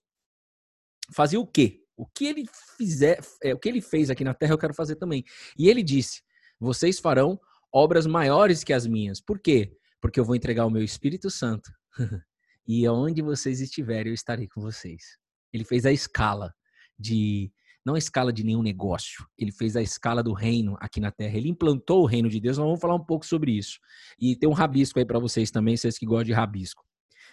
fazia 1.12 1.40
o 1.40 1.46
quê? 1.46 1.82
O 1.96 2.06
que 2.06 2.26
ele 2.26 2.44
fizer, 2.76 3.18
é, 3.42 3.52
o 3.52 3.58
que 3.58 3.68
ele 3.68 3.80
fez 3.80 4.08
aqui 4.08 4.22
na 4.22 4.34
terra, 4.34 4.52
eu 4.52 4.58
quero 4.58 4.72
fazer 4.72 4.94
também. 4.94 5.24
E 5.58 5.68
ele 5.68 5.82
disse: 5.82 6.22
Vocês 6.60 7.00
farão 7.00 7.40
obras 7.76 8.06
maiores 8.06 8.64
que 8.64 8.72
as 8.72 8.86
minhas. 8.86 9.20
Por 9.20 9.38
quê? 9.38 9.76
Porque 10.00 10.18
eu 10.18 10.24
vou 10.24 10.34
entregar 10.34 10.64
o 10.64 10.70
meu 10.70 10.82
Espírito 10.82 11.28
Santo. 11.28 11.70
e 12.66 12.88
onde 12.88 13.20
vocês 13.20 13.60
estiverem, 13.60 14.10
eu 14.10 14.14
estarei 14.14 14.48
com 14.48 14.62
vocês. 14.62 15.18
Ele 15.52 15.62
fez 15.62 15.84
a 15.84 15.92
escala 15.92 16.54
de 16.98 17.52
não 17.84 17.94
a 17.94 17.98
escala 17.98 18.32
de 18.32 18.42
nenhum 18.42 18.62
negócio, 18.62 19.24
ele 19.38 19.52
fez 19.52 19.76
a 19.76 19.82
escala 19.82 20.20
do 20.20 20.32
reino 20.32 20.76
aqui 20.80 20.98
na 20.98 21.12
terra. 21.12 21.36
Ele 21.36 21.48
implantou 21.48 22.02
o 22.02 22.06
reino 22.06 22.28
de 22.28 22.40
Deus. 22.40 22.58
Nós 22.58 22.66
vamos 22.66 22.80
falar 22.80 22.96
um 22.96 23.04
pouco 23.04 23.24
sobre 23.24 23.52
isso. 23.52 23.78
E 24.18 24.34
tem 24.34 24.48
um 24.48 24.52
rabisco 24.52 24.98
aí 24.98 25.04
para 25.04 25.20
vocês 25.20 25.52
também, 25.52 25.76
vocês 25.76 25.96
que 25.96 26.04
gostam 26.04 26.24
de 26.24 26.32
rabisco. 26.32 26.82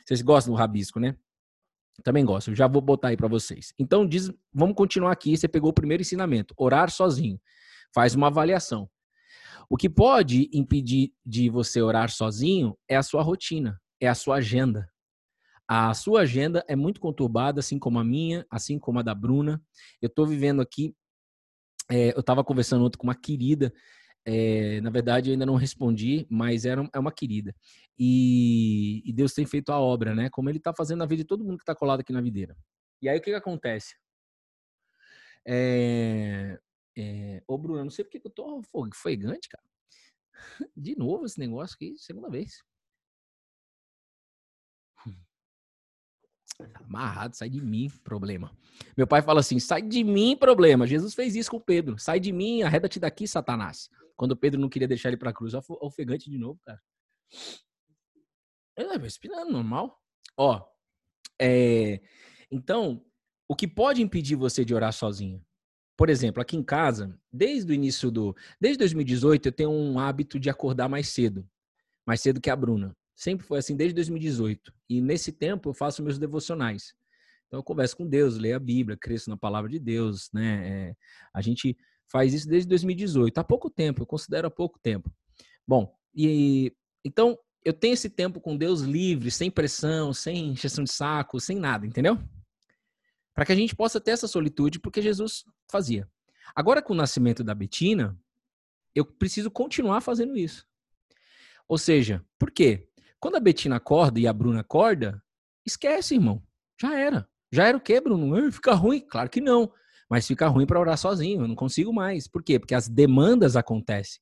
Vocês 0.05 0.21
gostam 0.21 0.53
do 0.53 0.59
rabisco, 0.59 0.99
né? 0.99 1.15
Também 2.03 2.23
gosto. 2.23 2.53
Já 2.53 2.67
vou 2.67 2.81
botar 2.81 3.07
aí 3.07 3.17
para 3.17 3.27
vocês. 3.27 3.73
Então 3.79 4.05
diz, 4.05 4.29
vamos 4.53 4.75
continuar 4.75 5.13
aqui. 5.13 5.35
Você 5.35 5.47
pegou 5.47 5.71
o 5.71 5.73
primeiro 5.73 6.01
ensinamento, 6.01 6.53
orar 6.55 6.91
sozinho. 6.91 7.39
Faz 7.91 8.13
uma 8.13 8.27
avaliação. 8.27 8.87
O 9.69 9.77
que 9.77 9.89
pode 9.89 10.49
impedir 10.53 11.13
de 11.25 11.49
você 11.49 11.81
orar 11.81 12.09
sozinho 12.09 12.77
é 12.87 12.95
a 12.95 13.03
sua 13.03 13.21
rotina, 13.21 13.81
é 13.99 14.07
a 14.07 14.15
sua 14.15 14.35
agenda. 14.37 14.87
A 15.67 15.93
sua 15.93 16.21
agenda 16.21 16.63
é 16.67 16.75
muito 16.75 16.99
conturbada, 16.99 17.59
assim 17.59 17.79
como 17.79 17.97
a 17.97 18.03
minha, 18.03 18.45
assim 18.49 18.77
como 18.77 18.99
a 18.99 19.01
da 19.01 19.15
Bruna. 19.15 19.61
Eu 20.01 20.07
estou 20.07 20.27
vivendo 20.27 20.61
aqui. 20.61 20.93
É, 21.89 22.13
eu 22.13 22.19
estava 22.19 22.43
conversando 22.43 22.85
ontem 22.85 22.97
com 22.97 23.07
uma 23.07 23.15
querida. 23.15 23.73
É, 24.25 24.79
na 24.81 24.89
verdade, 24.89 25.29
eu 25.29 25.33
ainda 25.33 25.45
não 25.45 25.55
respondi, 25.55 26.25
mas 26.29 26.65
era, 26.65 26.87
é 26.93 26.99
uma 26.99 27.11
querida. 27.11 27.55
E, 27.97 29.01
e 29.05 29.13
Deus 29.13 29.33
tem 29.33 29.45
feito 29.45 29.71
a 29.71 29.79
obra, 29.79 30.13
né? 30.13 30.29
Como 30.29 30.49
Ele 30.49 30.57
está 30.57 30.73
fazendo 30.73 30.99
na 30.99 31.05
vida 31.05 31.23
de 31.23 31.27
todo 31.27 31.43
mundo 31.43 31.57
que 31.57 31.63
está 31.63 31.75
colado 31.75 32.01
aqui 32.01 32.11
na 32.13 32.21
videira. 32.21 32.55
E 33.01 33.09
aí 33.09 33.17
o 33.17 33.21
que, 33.21 33.31
que 33.31 33.35
acontece? 33.35 33.95
É, 35.45 36.57
é... 36.97 37.43
Ô, 37.47 37.57
Bruno, 37.57 37.79
eu 37.79 37.83
não 37.83 37.91
sei 37.91 38.03
porque 38.05 38.19
que 38.19 38.27
eu 38.27 38.31
tô 38.31 38.61
ofegante, 38.73 39.49
cara. 39.49 39.63
De 40.75 40.95
novo 40.95 41.25
esse 41.25 41.39
negócio 41.39 41.75
aqui, 41.75 41.95
segunda 41.97 42.29
vez. 42.29 42.63
Amarrado, 46.75 47.35
sai 47.35 47.49
de 47.49 47.59
mim, 47.59 47.89
problema. 48.03 48.55
Meu 48.95 49.07
pai 49.07 49.21
fala 49.21 49.39
assim: 49.39 49.59
sai 49.59 49.81
de 49.81 50.03
mim, 50.03 50.37
problema. 50.37 50.85
Jesus 50.85 51.13
fez 51.13 51.35
isso 51.35 51.49
com 51.49 51.59
Pedro. 51.59 51.97
Sai 51.97 52.19
de 52.19 52.31
mim, 52.31 52.61
arreda-te 52.61 52.99
daqui, 52.99 53.27
Satanás. 53.27 53.89
Quando 54.15 54.37
Pedro 54.37 54.61
não 54.61 54.69
queria 54.69 54.87
deixar 54.87 55.09
ele 55.09 55.17
pra 55.17 55.33
cruz, 55.33 55.53
ofegante 55.53 56.29
de 56.29 56.37
novo, 56.37 56.59
cara. 56.63 56.81
É, 58.77 58.97
respirando, 58.97 59.51
normal. 59.51 59.99
Ó, 60.37 60.63
é, 61.39 62.01
então, 62.49 63.03
o 63.47 63.55
que 63.55 63.67
pode 63.67 64.01
impedir 64.01 64.35
você 64.35 64.63
de 64.63 64.73
orar 64.73 64.93
sozinho? 64.93 65.43
Por 65.95 66.09
exemplo, 66.09 66.41
aqui 66.41 66.57
em 66.57 66.63
casa, 66.63 67.17
desde 67.31 67.71
o 67.71 67.75
início 67.75 68.09
do. 68.09 68.35
Desde 68.59 68.79
2018, 68.79 69.47
eu 69.47 69.51
tenho 69.51 69.71
um 69.71 69.99
hábito 69.99 70.39
de 70.39 70.49
acordar 70.49 70.89
mais 70.89 71.09
cedo. 71.09 71.47
mais 72.05 72.21
cedo 72.21 72.41
que 72.41 72.49
a 72.49 72.55
Bruna. 72.55 72.95
Sempre 73.15 73.45
foi 73.45 73.59
assim 73.59 73.75
desde 73.75 73.93
2018. 73.95 74.73
E 74.89 75.01
nesse 75.01 75.31
tempo 75.31 75.69
eu 75.69 75.73
faço 75.73 76.03
meus 76.03 76.17
devocionais. 76.17 76.93
Então 77.47 77.59
eu 77.59 77.63
converso 77.63 77.95
com 77.95 78.07
Deus, 78.07 78.37
leio 78.37 78.55
a 78.55 78.59
Bíblia, 78.59 78.97
cresço 78.99 79.29
na 79.29 79.37
palavra 79.37 79.69
de 79.69 79.77
Deus, 79.77 80.29
né? 80.33 80.89
É, 80.89 80.95
a 81.31 81.41
gente 81.41 81.77
faz 82.11 82.33
isso 82.33 82.47
desde 82.47 82.67
2018. 82.67 83.37
Há 83.37 83.43
pouco 83.43 83.69
tempo, 83.69 84.01
eu 84.01 84.07
considero 84.07 84.47
há 84.47 84.51
pouco 84.51 84.79
tempo. 84.79 85.11
Bom, 85.67 85.95
e 86.15 86.73
então 87.05 87.37
eu 87.63 87.73
tenho 87.73 87.93
esse 87.93 88.09
tempo 88.09 88.41
com 88.41 88.57
Deus 88.57 88.81
livre, 88.81 89.29
sem 89.31 89.49
pressão, 89.49 90.11
sem 90.11 90.49
injeção 90.49 90.83
de 90.83 90.91
saco, 90.91 91.39
sem 91.39 91.57
nada, 91.57 91.85
entendeu? 91.85 92.17
Para 93.33 93.45
que 93.45 93.51
a 93.51 93.55
gente 93.55 93.75
possa 93.75 93.99
ter 93.99 94.11
essa 94.11 94.27
solitude, 94.27 94.79
porque 94.79 95.01
Jesus 95.01 95.43
fazia. 95.71 96.07
Agora, 96.55 96.81
com 96.81 96.93
o 96.93 96.95
nascimento 96.95 97.43
da 97.43 97.55
Betina, 97.55 98.17
eu 98.93 99.05
preciso 99.05 99.49
continuar 99.49 100.01
fazendo 100.01 100.37
isso. 100.37 100.65
Ou 101.67 101.77
seja, 101.77 102.23
por 102.37 102.51
quê? 102.51 102.87
Quando 103.19 103.37
a 103.37 103.39
Betina 103.39 103.77
acorda 103.77 104.19
e 104.19 104.27
a 104.27 104.33
Bruna 104.33 104.61
acorda, 104.61 105.23
esquece, 105.65 106.15
irmão. 106.15 106.43
Já 106.79 106.97
era. 106.97 107.27
Já 107.51 107.67
era 107.67 107.77
o 107.77 107.81
quê, 107.81 108.01
Bruno? 108.01 108.51
Fica 108.51 108.73
ruim? 108.73 108.99
Claro 108.99 109.29
que 109.29 109.39
não. 109.39 109.71
Mas 110.09 110.27
fica 110.27 110.47
ruim 110.47 110.65
para 110.65 110.79
orar 110.79 110.97
sozinho. 110.97 111.41
Eu 111.41 111.47
não 111.47 111.55
consigo 111.55 111.93
mais. 111.93 112.27
Por 112.27 112.43
quê? 112.43 112.59
Porque 112.59 112.75
as 112.75 112.87
demandas 112.87 113.55
acontecem. 113.55 114.21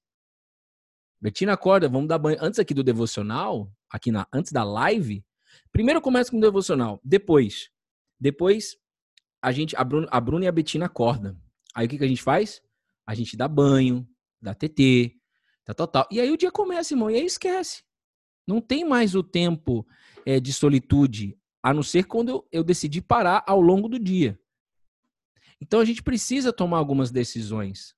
Betina 1.19 1.53
acorda, 1.53 1.89
vamos 1.89 2.07
dar 2.07 2.17
banho. 2.17 2.37
Antes 2.41 2.59
aqui 2.59 2.73
do 2.73 2.83
devocional, 2.83 3.71
aqui 3.89 4.11
na, 4.11 4.27
antes 4.33 4.51
da 4.51 4.63
live, 4.63 5.23
primeiro 5.71 6.01
começa 6.01 6.31
com 6.31 6.37
o 6.37 6.41
devocional. 6.41 6.99
Depois, 7.03 7.69
depois 8.19 8.77
a 9.41 9.51
gente, 9.51 9.75
a 9.75 9.83
Bruna, 9.83 10.07
a 10.11 10.19
Bruna 10.19 10.45
e 10.45 10.47
a 10.47 10.51
Betina 10.51 10.85
acordam. 10.85 11.37
Aí 11.73 11.87
o 11.87 11.89
que, 11.89 11.97
que 11.97 12.03
a 12.03 12.07
gente 12.07 12.21
faz? 12.21 12.61
A 13.05 13.15
gente 13.15 13.35
dá 13.35 13.47
banho, 13.47 14.07
dá 14.41 14.53
TT, 14.53 15.15
tá 15.65 15.73
total. 15.73 16.07
E 16.11 16.19
aí 16.19 16.29
o 16.29 16.37
dia 16.37 16.51
começa, 16.51 16.93
irmão, 16.93 17.09
e 17.09 17.15
aí 17.15 17.25
esquece. 17.25 17.83
Não 18.47 18.61
tem 18.61 18.85
mais 18.85 19.15
o 19.15 19.23
tempo 19.23 19.85
é, 20.25 20.39
de 20.39 20.53
solitude, 20.53 21.37
a 21.63 21.73
não 21.73 21.83
ser 21.83 22.05
quando 22.05 22.29
eu, 22.29 22.47
eu 22.51 22.63
decidi 22.63 23.01
parar 23.01 23.43
ao 23.47 23.61
longo 23.61 23.87
do 23.87 23.97
dia. 23.97 24.39
Então 25.59 25.79
a 25.79 25.85
gente 25.85 26.01
precisa 26.01 26.51
tomar 26.51 26.77
algumas 26.77 27.11
decisões 27.11 27.95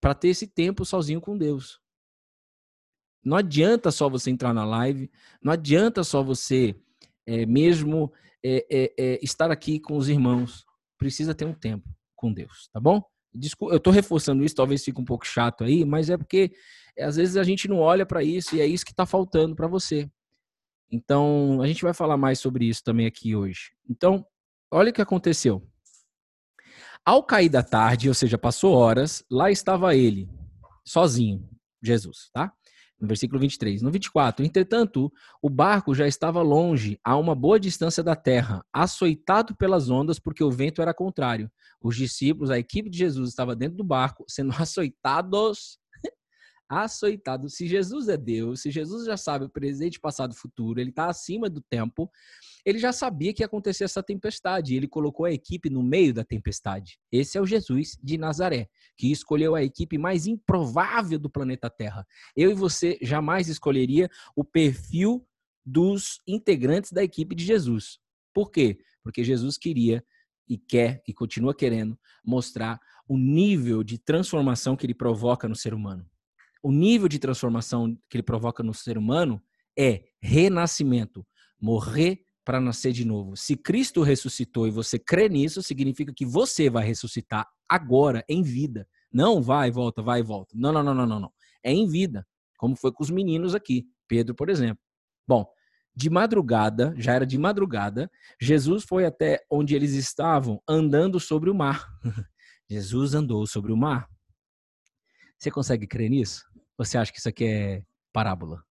para 0.00 0.14
ter 0.14 0.28
esse 0.28 0.46
tempo 0.46 0.84
sozinho 0.84 1.20
com 1.20 1.36
Deus. 1.36 1.80
Não 3.24 3.36
adianta 3.36 3.90
só 3.90 4.08
você 4.08 4.30
entrar 4.30 4.52
na 4.52 4.64
live, 4.64 5.10
não 5.42 5.52
adianta 5.52 6.02
só 6.02 6.22
você 6.22 6.74
é, 7.26 7.44
mesmo 7.46 8.12
é, 8.44 8.92
é, 8.96 9.18
estar 9.22 9.50
aqui 9.50 9.78
com 9.78 9.96
os 9.96 10.08
irmãos. 10.08 10.67
Precisa 10.98 11.34
ter 11.34 11.44
um 11.44 11.54
tempo 11.54 11.88
com 12.16 12.32
Deus, 12.32 12.68
tá 12.72 12.80
bom? 12.80 13.02
Desculpa, 13.32 13.74
eu 13.74 13.78
estou 13.78 13.92
reforçando 13.92 14.42
isso, 14.44 14.54
talvez 14.54 14.84
fique 14.84 15.00
um 15.00 15.04
pouco 15.04 15.26
chato 15.26 15.62
aí, 15.62 15.84
mas 15.84 16.10
é 16.10 16.16
porque 16.16 16.52
às 16.98 17.16
vezes 17.16 17.36
a 17.36 17.44
gente 17.44 17.68
não 17.68 17.78
olha 17.78 18.04
para 18.04 18.22
isso 18.22 18.56
e 18.56 18.60
é 18.60 18.66
isso 18.66 18.84
que 18.84 18.90
está 18.90 19.06
faltando 19.06 19.54
para 19.54 19.68
você. 19.68 20.10
Então, 20.90 21.60
a 21.62 21.66
gente 21.66 21.82
vai 21.82 21.92
falar 21.92 22.16
mais 22.16 22.40
sobre 22.40 22.64
isso 22.66 22.82
também 22.82 23.06
aqui 23.06 23.36
hoje. 23.36 23.72
Então, 23.88 24.26
olha 24.70 24.90
o 24.90 24.92
que 24.92 25.02
aconteceu. 25.02 25.62
Ao 27.04 27.22
cair 27.22 27.48
da 27.48 27.62
tarde, 27.62 28.08
ou 28.08 28.14
seja, 28.14 28.36
passou 28.36 28.74
horas, 28.74 29.22
lá 29.30 29.50
estava 29.50 29.94
ele, 29.94 30.28
sozinho, 30.84 31.48
Jesus, 31.82 32.30
tá? 32.32 32.52
No 33.00 33.06
versículo 33.06 33.40
23. 33.40 33.82
No 33.82 33.90
24, 33.90 34.44
entretanto, 34.44 35.12
o 35.42 35.48
barco 35.48 35.94
já 35.94 36.06
estava 36.06 36.42
longe, 36.42 36.98
a 37.04 37.16
uma 37.16 37.34
boa 37.34 37.58
distância 37.58 38.02
da 38.02 38.16
terra, 38.16 38.64
açoitado 38.72 39.56
pelas 39.56 39.88
ondas, 39.88 40.18
porque 40.18 40.42
o 40.42 40.50
vento 40.50 40.82
era 40.82 40.92
contrário. 40.92 41.50
Os 41.80 41.96
discípulos, 41.96 42.50
a 42.50 42.58
equipe 42.58 42.90
de 42.90 42.98
Jesus 42.98 43.28
estava 43.30 43.54
dentro 43.54 43.76
do 43.76 43.84
barco, 43.84 44.24
sendo 44.28 44.52
açoitados 44.60 45.78
açoitado. 46.68 47.48
Se 47.48 47.66
Jesus 47.66 48.08
é 48.08 48.16
Deus, 48.16 48.60
se 48.60 48.70
Jesus 48.70 49.06
já 49.06 49.16
sabe 49.16 49.46
o 49.46 49.48
presente, 49.48 49.98
passado 49.98 50.32
e 50.32 50.36
futuro, 50.36 50.80
ele 50.80 50.90
está 50.90 51.08
acima 51.08 51.48
do 51.48 51.60
tempo, 51.60 52.10
ele 52.64 52.78
já 52.78 52.92
sabia 52.92 53.32
que 53.32 53.42
ia 53.42 53.46
acontecer 53.46 53.84
essa 53.84 54.02
tempestade. 54.02 54.76
Ele 54.76 54.86
colocou 54.86 55.24
a 55.24 55.32
equipe 55.32 55.70
no 55.70 55.82
meio 55.82 56.12
da 56.12 56.22
tempestade. 56.22 56.98
Esse 57.10 57.38
é 57.38 57.40
o 57.40 57.46
Jesus 57.46 57.96
de 58.02 58.18
Nazaré, 58.18 58.68
que 58.96 59.10
escolheu 59.10 59.54
a 59.54 59.62
equipe 59.62 59.96
mais 59.96 60.26
improvável 60.26 61.18
do 61.18 61.30
planeta 61.30 61.70
Terra. 61.70 62.06
Eu 62.36 62.50
e 62.50 62.54
você 62.54 62.98
jamais 63.00 63.48
escolheria 63.48 64.10
o 64.36 64.44
perfil 64.44 65.26
dos 65.64 66.20
integrantes 66.26 66.92
da 66.92 67.02
equipe 67.02 67.34
de 67.34 67.44
Jesus. 67.44 67.98
Por 68.34 68.50
quê? 68.50 68.78
Porque 69.02 69.24
Jesus 69.24 69.56
queria 69.56 70.04
e 70.48 70.56
quer 70.56 71.02
e 71.06 71.12
continua 71.12 71.54
querendo 71.54 71.98
mostrar 72.24 72.80
o 73.06 73.16
nível 73.16 73.82
de 73.82 73.98
transformação 73.98 74.76
que 74.76 74.84
ele 74.86 74.94
provoca 74.94 75.48
no 75.48 75.56
ser 75.56 75.74
humano 75.74 76.06
o 76.62 76.72
nível 76.72 77.08
de 77.08 77.18
transformação 77.18 77.96
que 78.08 78.16
ele 78.16 78.22
provoca 78.22 78.62
no 78.62 78.74
ser 78.74 78.98
humano 78.98 79.42
é 79.78 80.04
renascimento, 80.20 81.26
morrer 81.60 82.24
para 82.44 82.60
nascer 82.60 82.92
de 82.92 83.04
novo. 83.04 83.36
Se 83.36 83.56
Cristo 83.56 84.02
ressuscitou 84.02 84.66
e 84.66 84.70
você 84.70 84.98
crê 84.98 85.28
nisso, 85.28 85.62
significa 85.62 86.12
que 86.14 86.24
você 86.24 86.70
vai 86.70 86.84
ressuscitar 86.84 87.46
agora 87.68 88.24
em 88.28 88.42
vida. 88.42 88.88
Não 89.12 89.42
vai 89.42 89.70
volta, 89.70 90.02
vai 90.02 90.20
e 90.20 90.22
volta. 90.22 90.54
Não, 90.56 90.72
não, 90.72 90.82
não, 90.82 90.94
não, 90.94 91.06
não, 91.06 91.20
não. 91.20 91.32
É 91.62 91.72
em 91.72 91.86
vida, 91.86 92.26
como 92.56 92.74
foi 92.74 92.90
com 92.90 93.02
os 93.02 93.10
meninos 93.10 93.54
aqui, 93.54 93.86
Pedro, 94.08 94.34
por 94.34 94.48
exemplo. 94.48 94.82
Bom, 95.26 95.46
de 95.94 96.08
madrugada, 96.08 96.94
já 96.96 97.12
era 97.12 97.26
de 97.26 97.36
madrugada, 97.36 98.10
Jesus 98.40 98.84
foi 98.84 99.04
até 99.04 99.44
onde 99.50 99.74
eles 99.74 99.92
estavam 99.92 100.62
andando 100.66 101.20
sobre 101.20 101.50
o 101.50 101.54
mar. 101.54 101.86
Jesus 102.70 103.14
andou 103.14 103.46
sobre 103.46 103.72
o 103.72 103.76
mar. 103.76 104.08
Você 105.38 105.50
consegue 105.50 105.86
crer 105.86 106.10
nisso? 106.10 106.44
Você 106.76 106.98
acha 106.98 107.12
que 107.12 107.18
isso 107.18 107.28
aqui 107.28 107.44
é 107.44 107.84
parábola? 108.12 108.64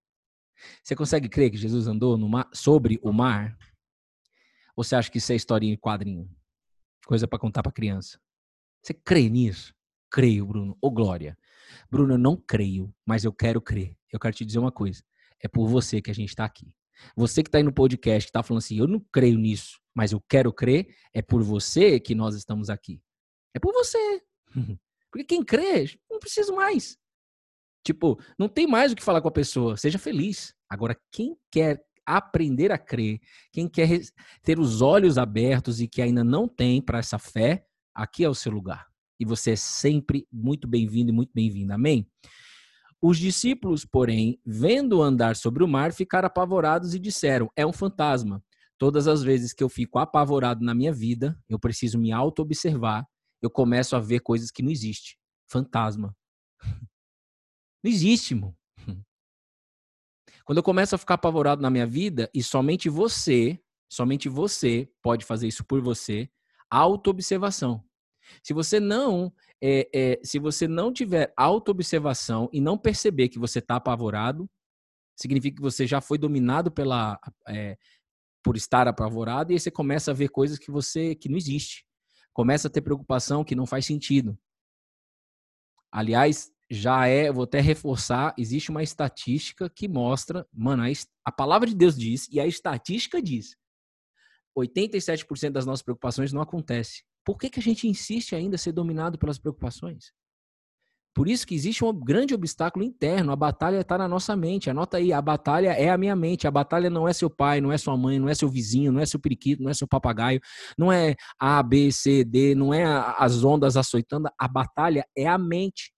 Você 0.83 0.95
consegue 0.95 1.29
crer 1.29 1.49
que 1.49 1.57
Jesus 1.57 1.87
andou 1.87 2.17
mar, 2.17 2.49
sobre 2.53 2.99
o 3.01 3.13
mar? 3.13 3.57
Ou 4.75 4.83
você 4.83 4.95
acha 4.95 5.09
que 5.09 5.17
isso 5.17 5.31
é 5.31 5.35
historinha 5.35 5.73
em 5.73 5.77
quadrinho? 5.77 6.29
Coisa 7.05 7.27
para 7.27 7.39
contar 7.39 7.63
para 7.63 7.71
criança. 7.71 8.19
Você 8.81 8.93
crê 8.93 9.29
nisso? 9.29 9.73
Creio, 10.11 10.45
Bruno. 10.45 10.77
Ô, 10.81 10.91
Glória. 10.91 11.37
Bruno, 11.89 12.13
eu 12.13 12.17
não 12.17 12.35
creio, 12.35 12.93
mas 13.05 13.23
eu 13.23 13.31
quero 13.31 13.61
crer. 13.61 13.95
Eu 14.11 14.19
quero 14.19 14.35
te 14.35 14.45
dizer 14.45 14.59
uma 14.59 14.71
coisa. 14.71 15.03
É 15.39 15.47
por 15.47 15.67
você 15.67 16.01
que 16.01 16.11
a 16.11 16.13
gente 16.13 16.29
está 16.29 16.43
aqui. 16.43 16.73
Você 17.15 17.43
que 17.43 17.49
está 17.49 17.59
aí 17.59 17.63
no 17.63 17.73
podcast, 17.73 18.25
que 18.25 18.29
está 18.29 18.43
falando 18.43 18.59
assim, 18.59 18.77
eu 18.77 18.87
não 18.87 18.99
creio 19.11 19.37
nisso, 19.37 19.79
mas 19.93 20.11
eu 20.11 20.21
quero 20.27 20.51
crer, 20.51 20.87
é 21.13 21.21
por 21.21 21.43
você 21.43 21.99
que 21.99 22.15
nós 22.15 22.35
estamos 22.35 22.69
aqui. 22.69 23.01
É 23.53 23.59
por 23.59 23.71
você. 23.73 24.21
Porque 25.17 25.35
quem 25.35 25.43
crê, 25.43 25.97
não 26.09 26.19
precisa 26.19 26.53
mais. 26.53 26.95
Tipo, 27.83 28.19
não 28.37 28.47
tem 28.47 28.67
mais 28.67 28.91
o 28.91 28.95
que 28.95 29.03
falar 29.03 29.19
com 29.19 29.27
a 29.27 29.31
pessoa. 29.31 29.75
Seja 29.75 29.97
feliz. 29.97 30.53
Agora, 30.69 30.95
quem 31.11 31.35
quer 31.51 31.81
aprender 32.05 32.71
a 32.71 32.77
crer, 32.77 33.19
quem 33.51 33.67
quer 33.67 33.99
ter 34.43 34.59
os 34.59 34.79
olhos 34.79 35.17
abertos 35.17 35.81
e 35.81 35.87
que 35.87 36.03
ainda 36.03 36.23
não 36.23 36.47
tem 36.47 36.79
para 36.81 36.99
essa 36.99 37.17
fé, 37.17 37.65
aqui 37.95 38.23
é 38.23 38.29
o 38.29 38.35
seu 38.35 38.51
lugar. 38.51 38.85
E 39.19 39.25
você 39.25 39.51
é 39.51 39.55
sempre 39.55 40.27
muito 40.31 40.67
bem-vindo 40.67 41.09
e 41.09 41.15
muito 41.15 41.31
bem-vinda. 41.33 41.73
Amém? 41.73 42.07
Os 43.01 43.17
discípulos, 43.17 43.85
porém, 43.85 44.39
vendo 44.45 45.01
andar 45.01 45.35
sobre 45.35 45.63
o 45.63 45.67
mar, 45.67 45.93
ficaram 45.93 46.27
apavorados 46.27 46.93
e 46.93 46.99
disseram: 46.99 47.49
É 47.55 47.65
um 47.65 47.73
fantasma. 47.73 48.43
Todas 48.77 49.07
as 49.07 49.23
vezes 49.23 49.51
que 49.51 49.63
eu 49.63 49.69
fico 49.69 49.97
apavorado 49.97 50.63
na 50.63 50.75
minha 50.75 50.93
vida, 50.93 51.35
eu 51.49 51.57
preciso 51.57 51.97
me 51.97 52.11
auto-observar 52.11 53.07
eu 53.41 53.49
começo 53.49 53.95
a 53.95 53.99
ver 53.99 54.19
coisas 54.19 54.51
que 54.51 54.63
não 54.63 54.71
existem. 54.71 55.15
Fantasma. 55.49 56.15
Não 57.83 57.91
existe, 57.91 58.33
irmão. 58.33 58.55
Quando 60.45 60.57
eu 60.57 60.63
começo 60.63 60.95
a 60.95 60.97
ficar 60.97 61.15
apavorado 61.15 61.61
na 61.61 61.69
minha 61.69 61.85
vida, 61.85 62.29
e 62.33 62.41
somente 62.41 62.89
você, 62.89 63.59
somente 63.91 64.29
você 64.29 64.89
pode 65.01 65.25
fazer 65.25 65.47
isso 65.47 65.63
por 65.63 65.81
você, 65.81 66.29
autoobservação. 66.69 67.83
Se 68.43 68.53
você 68.53 68.79
não, 68.79 69.33
é, 69.61 69.89
é, 69.93 70.19
se 70.23 70.39
você 70.39 70.67
não 70.67 70.91
tiver 70.91 71.33
autoobservação 71.37 72.49
e 72.51 72.59
não 72.59 72.77
perceber 72.77 73.29
que 73.29 73.39
você 73.39 73.59
está 73.59 73.75
apavorado, 73.75 74.49
significa 75.17 75.55
que 75.55 75.61
você 75.61 75.87
já 75.87 76.01
foi 76.01 76.17
dominado 76.17 76.71
pela, 76.71 77.19
é, 77.47 77.77
por 78.43 78.57
estar 78.57 78.87
apavorado 78.87 79.51
e 79.51 79.55
aí 79.55 79.59
você 79.59 79.71
começa 79.71 80.11
a 80.11 80.13
ver 80.13 80.29
coisas 80.29 80.59
que 80.59 80.69
você 80.69 81.15
que 81.15 81.29
não 81.29 81.37
existe 81.37 81.86
começa 82.37 82.67
a 82.67 82.71
ter 82.71 82.81
preocupação 82.81 83.43
que 83.43 83.55
não 83.55 83.65
faz 83.65 83.83
sentido. 83.83 84.37
Aliás, 85.91 86.51
já 86.69 87.07
é, 87.07 87.31
vou 87.31 87.45
até 87.45 87.59
reforçar, 87.59 88.35
existe 88.37 88.69
uma 88.69 88.83
estatística 88.83 89.67
que 89.67 89.87
mostra, 89.87 90.47
mano, 90.53 90.83
a, 90.83 90.87
a 91.25 91.31
palavra 91.31 91.67
de 91.67 91.73
Deus 91.73 91.97
diz 91.97 92.29
e 92.31 92.39
a 92.39 92.45
estatística 92.45 93.19
diz, 93.19 93.57
87% 94.55 95.49
das 95.49 95.65
nossas 95.65 95.81
preocupações 95.81 96.31
não 96.31 96.39
acontece. 96.39 97.03
Por 97.25 97.39
que, 97.39 97.49
que 97.49 97.59
a 97.59 97.63
gente 97.63 97.87
insiste 97.87 98.35
ainda 98.35 98.55
a 98.55 98.59
ser 98.59 98.71
dominado 98.71 99.17
pelas 99.17 99.39
preocupações? 99.39 100.13
Por 101.17 101.27
isso 101.27 101.47
que 101.47 101.55
existe 101.55 101.83
um 101.83 101.91
grande 101.91 102.35
obstáculo 102.35 102.85
interno. 102.85 103.31
A 103.31 103.35
batalha 103.35 103.79
está 103.79 103.97
na 103.97 104.07
nossa 104.07 104.35
mente. 104.35 104.69
Anota 104.69 104.97
aí, 104.97 105.11
a 105.11 105.19
batalha 105.19 105.69
é 105.69 105.89
a 105.89 105.97
minha 105.97 106.15
mente. 106.15 106.45
A 106.45 106.51
batalha 106.51 106.91
não 106.91 107.07
é 107.07 107.11
seu 107.11 107.27
pai, 107.27 107.59
não 107.59 107.71
é 107.71 107.77
sua 107.79 107.97
mãe, 107.97 108.19
não 108.19 108.29
é 108.29 108.35
seu 108.35 108.47
vizinho, 108.47 108.91
não 108.91 108.99
é 108.99 109.05
seu 109.07 109.19
periquito, 109.19 109.63
não 109.63 109.71
é 109.71 109.73
seu 109.73 109.87
papagaio, 109.87 110.39
não 110.77 110.91
é 110.91 111.15
A, 111.39 111.63
B, 111.63 111.91
C, 111.91 112.23
D, 112.23 112.53
não 112.53 112.71
é 112.71 112.85
as 113.17 113.43
ondas 113.43 113.75
açoitando. 113.75 114.29
A 114.39 114.47
batalha 114.47 115.07
é 115.17 115.25
a 115.25 115.39
mente. 115.39 115.91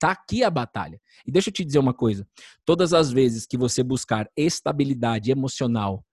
Tá 0.00 0.10
aqui 0.10 0.42
a 0.42 0.50
batalha. 0.50 1.00
E 1.24 1.30
deixa 1.30 1.48
eu 1.48 1.54
te 1.54 1.64
dizer 1.64 1.78
uma 1.78 1.94
coisa: 1.94 2.26
todas 2.64 2.92
as 2.92 3.12
vezes 3.12 3.46
que 3.46 3.56
você 3.56 3.84
buscar 3.84 4.28
estabilidade 4.36 5.30
emocional 5.30 6.04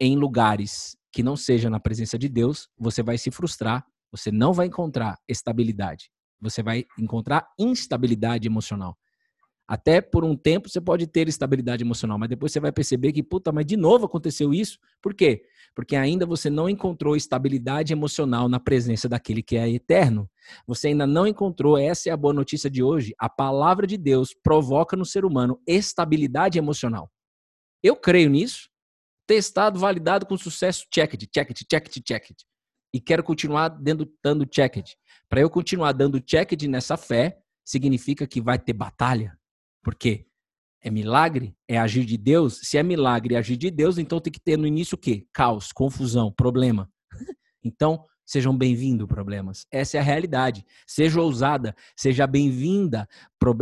em 0.00 0.16
lugares 0.16 0.96
que 1.12 1.22
não 1.22 1.36
seja 1.36 1.70
na 1.70 1.78
presença 1.78 2.18
de 2.18 2.28
Deus, 2.28 2.68
você 2.76 3.00
vai 3.00 3.16
se 3.16 3.30
frustrar, 3.30 3.86
você 4.10 4.32
não 4.32 4.52
vai 4.52 4.66
encontrar 4.66 5.16
estabilidade. 5.28 6.10
Você 6.40 6.62
vai 6.62 6.84
encontrar 6.98 7.48
instabilidade 7.58 8.46
emocional. 8.46 8.96
Até 9.68 10.00
por 10.00 10.24
um 10.24 10.36
tempo 10.36 10.68
você 10.68 10.80
pode 10.80 11.08
ter 11.08 11.26
estabilidade 11.26 11.82
emocional, 11.82 12.16
mas 12.16 12.28
depois 12.28 12.52
você 12.52 12.60
vai 12.60 12.70
perceber 12.70 13.12
que, 13.12 13.22
puta, 13.22 13.50
mas 13.50 13.66
de 13.66 13.76
novo 13.76 14.06
aconteceu 14.06 14.54
isso. 14.54 14.78
Por 15.02 15.12
quê? 15.12 15.42
Porque 15.74 15.96
ainda 15.96 16.24
você 16.24 16.48
não 16.48 16.68
encontrou 16.68 17.16
estabilidade 17.16 17.92
emocional 17.92 18.48
na 18.48 18.60
presença 18.60 19.08
daquele 19.08 19.42
que 19.42 19.56
é 19.56 19.68
eterno. 19.68 20.30
Você 20.68 20.88
ainda 20.88 21.04
não 21.04 21.26
encontrou, 21.26 21.76
essa 21.76 22.08
é 22.08 22.12
a 22.12 22.16
boa 22.16 22.32
notícia 22.32 22.70
de 22.70 22.80
hoje. 22.80 23.12
A 23.18 23.28
palavra 23.28 23.88
de 23.88 23.96
Deus 23.96 24.32
provoca 24.32 24.96
no 24.96 25.04
ser 25.04 25.24
humano 25.24 25.60
estabilidade 25.66 26.58
emocional. 26.58 27.10
Eu 27.82 27.96
creio 27.96 28.30
nisso. 28.30 28.68
Testado, 29.26 29.80
validado 29.80 30.24
com 30.24 30.38
sucesso, 30.38 30.86
check 30.94 31.14
it, 31.14 31.26
check 31.26 31.50
it, 31.50 31.66
check 31.68 31.86
it, 31.88 32.00
check 32.00 32.30
it. 32.30 32.44
E 32.96 33.00
quero 33.00 33.22
continuar 33.22 33.68
dando, 33.68 34.10
dando 34.24 34.46
check 34.46 34.78
it. 34.78 34.96
Para 35.28 35.42
eu 35.42 35.50
continuar 35.50 35.92
dando 35.92 36.18
check 36.18 36.52
it 36.52 36.66
nessa 36.66 36.96
fé, 36.96 37.38
significa 37.62 38.26
que 38.26 38.40
vai 38.40 38.58
ter 38.58 38.72
batalha 38.72 39.38
porque 39.84 40.24
é 40.82 40.90
milagre, 40.90 41.54
é 41.68 41.76
agir 41.76 42.06
de 42.06 42.16
Deus. 42.16 42.58
Se 42.62 42.78
é 42.78 42.82
milagre 42.82 43.34
e 43.34 43.36
agir 43.36 43.58
de 43.58 43.70
Deus, 43.70 43.98
então 43.98 44.18
tem 44.18 44.32
que 44.32 44.40
ter 44.40 44.56
no 44.56 44.66
início 44.66 44.94
o 44.94 44.98
quê? 44.98 45.26
Caos, 45.30 45.72
confusão, 45.72 46.32
problema. 46.32 46.90
Então, 47.62 48.04
sejam 48.24 48.56
bem-vindos 48.56 49.08
problemas. 49.08 49.66
Essa 49.72 49.96
é 49.96 50.00
a 50.00 50.02
realidade. 50.02 50.64
Seja 50.86 51.20
ousada, 51.20 51.74
seja 51.96 52.24
bem-vinda, 52.24 53.08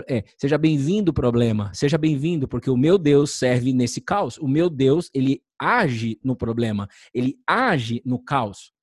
é, 0.07 0.25
seja 0.37 0.59
bem-vindo 0.59 1.11
problema, 1.11 1.73
seja 1.73 1.97
bem-vindo, 1.97 2.47
porque 2.47 2.69
o 2.69 2.77
meu 2.77 2.99
Deus 2.99 3.31
serve 3.31 3.73
nesse 3.73 4.03
caos. 4.03 4.37
O 4.37 4.47
meu 4.47 4.69
Deus, 4.69 5.09
ele 5.15 5.43
age 5.59 6.21
no 6.23 6.37
problema, 6.37 6.87
ele 7.15 7.39
age 7.47 8.03
no 8.05 8.23
caos. 8.23 8.74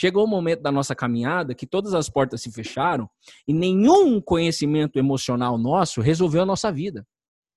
Chegou 0.00 0.24
o 0.24 0.28
momento 0.28 0.62
da 0.62 0.70
nossa 0.70 0.94
caminhada 0.94 1.56
que 1.56 1.66
todas 1.66 1.92
as 1.92 2.08
portas 2.08 2.40
se 2.40 2.52
fecharam 2.52 3.10
e 3.48 3.52
nenhum 3.52 4.20
conhecimento 4.20 4.96
emocional 4.96 5.58
nosso 5.58 6.00
resolveu 6.00 6.42
a 6.42 6.46
nossa 6.46 6.70
vida. 6.70 7.04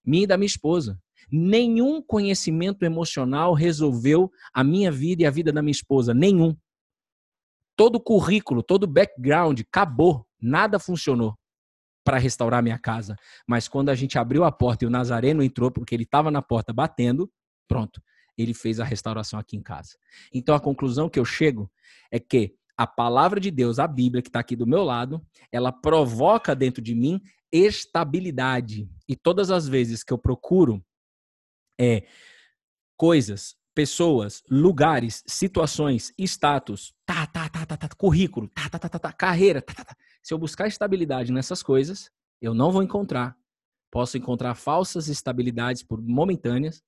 Minha 0.04 0.24
e 0.24 0.28
da 0.28 0.38
minha 0.38 0.48
esposa. 0.48 1.00
Nenhum 1.32 2.02
conhecimento 2.02 2.84
emocional 2.84 3.54
resolveu 3.54 4.32
a 4.52 4.64
minha 4.64 4.92
vida 4.92 5.22
e 5.22 5.26
a 5.28 5.30
vida 5.30 5.52
da 5.52 5.62
minha 5.62 5.72
esposa. 5.72 6.16
Nenhum. 6.16 6.58
Todo 7.76 8.02
currículo, 8.02 8.64
todo 8.64 8.88
background 8.88 9.60
acabou. 9.60 10.26
Nada 10.42 10.80
funcionou 10.80 11.38
para 12.04 12.18
restaurar 12.18 12.64
minha 12.64 12.80
casa. 12.80 13.16
Mas 13.48 13.68
quando 13.68 13.90
a 13.90 13.96
gente 13.96 14.18
abriu 14.18 14.44
a 14.44 14.52
porta 14.52 14.84
e 14.84 14.88
o 14.88 14.92
Nazareno 14.92 15.44
entrou, 15.44 15.70
porque 15.70 15.94
ele 15.94 16.06
estava 16.06 16.32
na 16.32 16.42
porta 16.42 16.74
batendo, 16.74 17.32
pronto 17.68 18.02
ele 18.42 18.54
fez 18.54 18.80
a 18.80 18.84
restauração 18.84 19.40
aqui 19.40 19.56
em 19.56 19.62
casa. 19.62 19.98
Então 20.34 20.56
a 20.56 20.60
conclusão 20.60 21.10
que 21.10 21.20
eu 21.20 21.26
chego 21.26 21.72
é 22.12 22.20
que 22.20 22.56
a 22.78 22.88
palavra 22.88 23.40
de 23.40 23.52
Deus, 23.52 23.80
a 23.80 23.88
Bíblia 23.88 24.22
que 24.22 24.30
está 24.30 24.40
aqui 24.40 24.56
do 24.56 24.66
meu 24.66 24.84
lado, 24.84 25.24
ela 25.52 25.72
provoca 25.72 26.56
dentro 26.56 26.82
de 26.82 26.96
mim 26.96 27.22
estabilidade. 27.52 28.90
E 29.08 29.16
todas 29.16 29.52
as 29.52 29.68
vezes 29.68 30.04
que 30.04 30.14
eu 30.14 30.18
procuro 30.18 30.84
é, 31.80 32.08
coisas, 32.98 33.56
pessoas, 33.76 34.42
lugares, 34.50 35.24
situações, 35.26 36.14
status, 36.18 36.94
tá, 37.06 37.28
tá, 37.28 37.50
tá, 37.50 37.66
tá, 37.66 37.78
tá, 37.78 37.90
currículo, 37.96 38.48
tá, 38.50 38.70
tá, 38.70 38.80
tá, 38.80 38.90
tá, 38.90 39.00
tá 39.00 39.14
carreira, 39.14 39.62
tá, 39.62 39.74
tá, 39.74 39.84
tá. 39.84 39.96
Se 40.22 40.34
eu 40.34 40.38
buscar 40.38 40.68
estabilidade 40.68 41.32
nessas 41.32 41.64
coisas, 41.64 42.12
eu 42.42 42.54
não 42.54 42.72
vou 42.72 42.84
encontrar. 42.84 43.36
Posso 43.92 44.18
encontrar 44.18 44.56
falsas 44.56 45.08
estabilidades 45.08 45.84
por 45.84 46.02
momentâneas, 46.02 46.82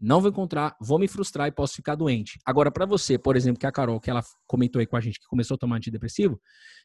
não 0.00 0.20
vou 0.20 0.30
encontrar, 0.30 0.76
vou 0.80 0.98
me 0.98 1.08
frustrar 1.08 1.48
e 1.48 1.52
posso 1.52 1.74
ficar 1.74 1.94
doente. 1.94 2.38
Agora, 2.44 2.70
para 2.70 2.86
você, 2.86 3.18
por 3.18 3.36
exemplo, 3.36 3.58
que 3.58 3.66
a 3.66 3.72
Carol, 3.72 4.00
que 4.00 4.10
ela 4.10 4.22
comentou 4.46 4.80
aí 4.80 4.86
com 4.86 4.96
a 4.96 5.00
gente, 5.00 5.18
que 5.18 5.26
começou 5.26 5.56
a 5.56 5.58
tomar 5.58 5.76
antidepressivo, 5.76 6.34
o 6.34 6.40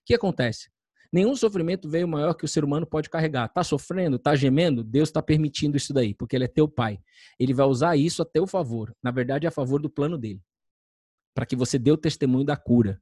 que 0.06 0.14
acontece? 0.14 0.70
Nenhum 1.12 1.36
sofrimento 1.36 1.88
veio 1.88 2.08
maior 2.08 2.34
que 2.34 2.44
o 2.44 2.48
ser 2.48 2.64
humano 2.64 2.88
pode 2.88 3.08
carregar. 3.08 3.48
Tá 3.48 3.64
sofrendo, 3.64 4.18
tá 4.18 4.36
gemendo, 4.36 4.84
Deus 4.84 5.10
está 5.10 5.22
permitindo 5.22 5.78
isso 5.78 5.94
daí, 5.94 6.16
porque 6.16 6.36
ele 6.36 6.46
é 6.46 6.48
teu 6.48 6.68
pai. 6.68 7.00
Ele 7.40 7.54
vai 7.54 7.68
usar 7.68 7.96
isso 7.96 8.24
a 8.24 8.26
teu 8.26 8.48
favor. 8.48 8.96
Na 9.04 9.12
verdade, 9.12 9.46
é 9.46 9.50
a 9.50 9.52
favor 9.52 9.80
do 9.80 9.92
plano 9.92 10.18
dele. 10.18 10.42
Para 11.36 11.46
que 11.46 11.56
você 11.56 11.78
dê 11.78 11.92
o 11.92 11.98
testemunho 11.98 12.44
da 12.44 12.58
cura. 12.58 13.00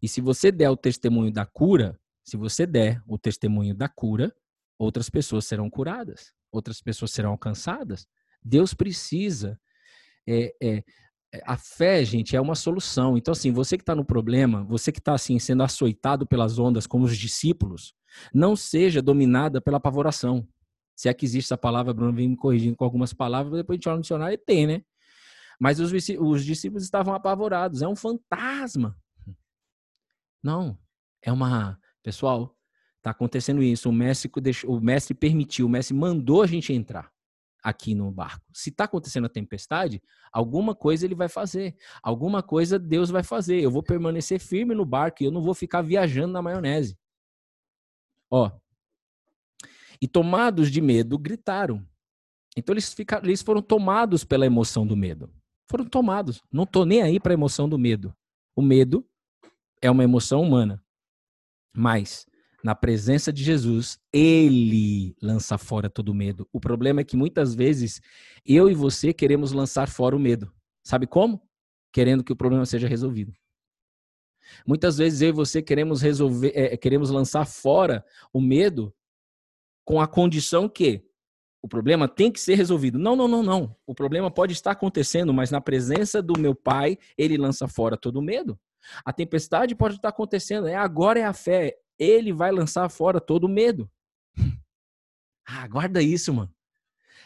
E 0.00 0.06
se 0.06 0.20
você 0.20 0.52
der 0.52 0.70
o 0.70 0.76
testemunho 0.76 1.32
da 1.32 1.44
cura, 1.44 1.98
se 2.22 2.36
você 2.36 2.64
der 2.64 3.02
o 3.04 3.18
testemunho 3.18 3.74
da 3.74 3.88
cura, 3.88 4.32
outras 4.78 5.10
pessoas 5.10 5.44
serão 5.44 5.68
curadas, 5.68 6.32
outras 6.52 6.80
pessoas 6.80 7.10
serão 7.10 7.30
alcançadas. 7.30 8.06
Deus 8.42 8.74
precisa. 8.74 9.58
É, 10.26 10.54
é, 10.62 10.84
a 11.44 11.56
fé, 11.56 12.04
gente, 12.04 12.34
é 12.34 12.40
uma 12.40 12.54
solução. 12.54 13.16
Então, 13.16 13.32
assim, 13.32 13.52
você 13.52 13.76
que 13.76 13.82
está 13.82 13.94
no 13.94 14.04
problema, 14.04 14.64
você 14.64 14.90
que 14.90 14.98
está 14.98 15.14
assim 15.14 15.38
sendo 15.38 15.62
açoitado 15.62 16.26
pelas 16.26 16.58
ondas, 16.58 16.86
como 16.86 17.04
os 17.04 17.16
discípulos, 17.16 17.94
não 18.34 18.56
seja 18.56 19.00
dominada 19.00 19.60
pela 19.60 19.76
apavoração. 19.76 20.46
Se 20.96 21.08
é 21.08 21.14
que 21.14 21.24
existe 21.24 21.46
essa 21.46 21.58
palavra, 21.58 21.94
Bruno 21.94 22.12
vem 22.12 22.28
me 22.28 22.36
corrigindo 22.36 22.76
com 22.76 22.84
algumas 22.84 23.12
palavras, 23.12 23.54
depois 23.54 23.76
a 23.76 23.78
gente 23.78 23.88
olha 23.88 23.96
no 23.96 24.02
dicionário 24.02 24.34
e 24.34 24.38
tem, 24.38 24.66
né? 24.66 24.82
Mas 25.58 25.78
os, 25.78 25.92
os 26.18 26.44
discípulos 26.44 26.84
estavam 26.84 27.14
apavorados. 27.14 27.82
É 27.82 27.88
um 27.88 27.96
fantasma. 27.96 28.96
Não, 30.42 30.78
é 31.22 31.30
uma. 31.30 31.78
Pessoal, 32.02 32.56
está 32.96 33.10
acontecendo 33.10 33.62
isso. 33.62 33.88
O 33.88 33.92
mestre, 33.92 34.30
o 34.66 34.80
mestre 34.80 35.14
permitiu, 35.14 35.66
o 35.66 35.68
mestre 35.68 35.94
mandou 35.94 36.42
a 36.42 36.46
gente 36.46 36.72
entrar 36.72 37.12
aqui 37.62 37.94
no 37.94 38.10
barco. 38.10 38.44
Se 38.52 38.70
está 38.70 38.84
acontecendo 38.84 39.26
a 39.26 39.30
tempestade, 39.30 40.02
alguma 40.32 40.74
coisa 40.74 41.04
ele 41.04 41.14
vai 41.14 41.28
fazer. 41.28 41.76
Alguma 42.02 42.42
coisa 42.42 42.78
Deus 42.78 43.10
vai 43.10 43.22
fazer. 43.22 43.60
Eu 43.60 43.70
vou 43.70 43.82
permanecer 43.82 44.40
firme 44.40 44.74
no 44.74 44.84
barco 44.84 45.22
e 45.22 45.26
eu 45.26 45.30
não 45.30 45.42
vou 45.42 45.54
ficar 45.54 45.82
viajando 45.82 46.32
na 46.32 46.42
maionese. 46.42 46.98
Ó. 48.30 48.50
E 50.00 50.08
tomados 50.08 50.70
de 50.70 50.80
medo, 50.80 51.18
gritaram. 51.18 51.86
Então 52.56 52.72
eles, 52.72 52.92
ficaram, 52.92 53.26
eles 53.26 53.42
foram 53.42 53.60
tomados 53.60 54.24
pela 54.24 54.46
emoção 54.46 54.86
do 54.86 54.96
medo. 54.96 55.30
Foram 55.68 55.84
tomados. 55.84 56.42
Não 56.50 56.66
tô 56.66 56.84
nem 56.84 57.02
aí 57.02 57.20
para 57.20 57.32
a 57.32 57.34
emoção 57.34 57.68
do 57.68 57.78
medo. 57.78 58.14
O 58.56 58.62
medo 58.62 59.06
é 59.80 59.90
uma 59.90 60.04
emoção 60.04 60.42
humana. 60.42 60.82
Mas 61.72 62.26
na 62.62 62.74
presença 62.74 63.32
de 63.32 63.42
Jesus, 63.42 63.98
ele 64.12 65.16
lança 65.20 65.56
fora 65.56 65.88
todo 65.88 66.14
medo. 66.14 66.48
O 66.52 66.60
problema 66.60 67.00
é 67.00 67.04
que 67.04 67.16
muitas 67.16 67.54
vezes 67.54 68.00
eu 68.44 68.70
e 68.70 68.74
você 68.74 69.12
queremos 69.12 69.52
lançar 69.52 69.88
fora 69.88 70.14
o 70.14 70.20
medo. 70.20 70.52
Sabe 70.84 71.06
como? 71.06 71.42
Querendo 71.92 72.22
que 72.22 72.32
o 72.32 72.36
problema 72.36 72.66
seja 72.66 72.86
resolvido. 72.86 73.32
Muitas 74.66 74.98
vezes 74.98 75.20
eu 75.22 75.28
e 75.30 75.32
você 75.32 75.62
queremos 75.62 76.02
resolver, 76.02 76.52
é, 76.54 76.76
queremos 76.76 77.10
lançar 77.10 77.46
fora 77.46 78.04
o 78.32 78.40
medo 78.40 78.94
com 79.84 80.00
a 80.00 80.06
condição 80.06 80.68
que 80.68 81.04
o 81.62 81.68
problema 81.68 82.08
tem 82.08 82.30
que 82.30 82.40
ser 82.40 82.54
resolvido. 82.54 82.98
Não, 82.98 83.14
não, 83.14 83.28
não, 83.28 83.42
não. 83.42 83.76
O 83.86 83.94
problema 83.94 84.30
pode 84.30 84.52
estar 84.52 84.72
acontecendo, 84.72 85.32
mas 85.32 85.50
na 85.50 85.60
presença 85.60 86.22
do 86.22 86.38
meu 86.38 86.54
pai, 86.54 86.98
ele 87.16 87.36
lança 87.36 87.68
fora 87.68 87.96
todo 87.96 88.16
o 88.16 88.22
medo. 88.22 88.58
A 89.04 89.12
tempestade 89.12 89.74
pode 89.74 89.96
estar 89.96 90.08
acontecendo, 90.08 90.66
é 90.66 90.74
agora 90.74 91.20
é 91.20 91.24
a 91.24 91.34
fé, 91.34 91.76
ele 92.00 92.32
vai 92.32 92.50
lançar 92.50 92.88
fora 92.88 93.20
todo 93.20 93.44
o 93.44 93.48
medo. 93.48 93.90
Ah, 95.52 95.66
guarda 95.66 96.00
isso, 96.00 96.32
mano. 96.32 96.54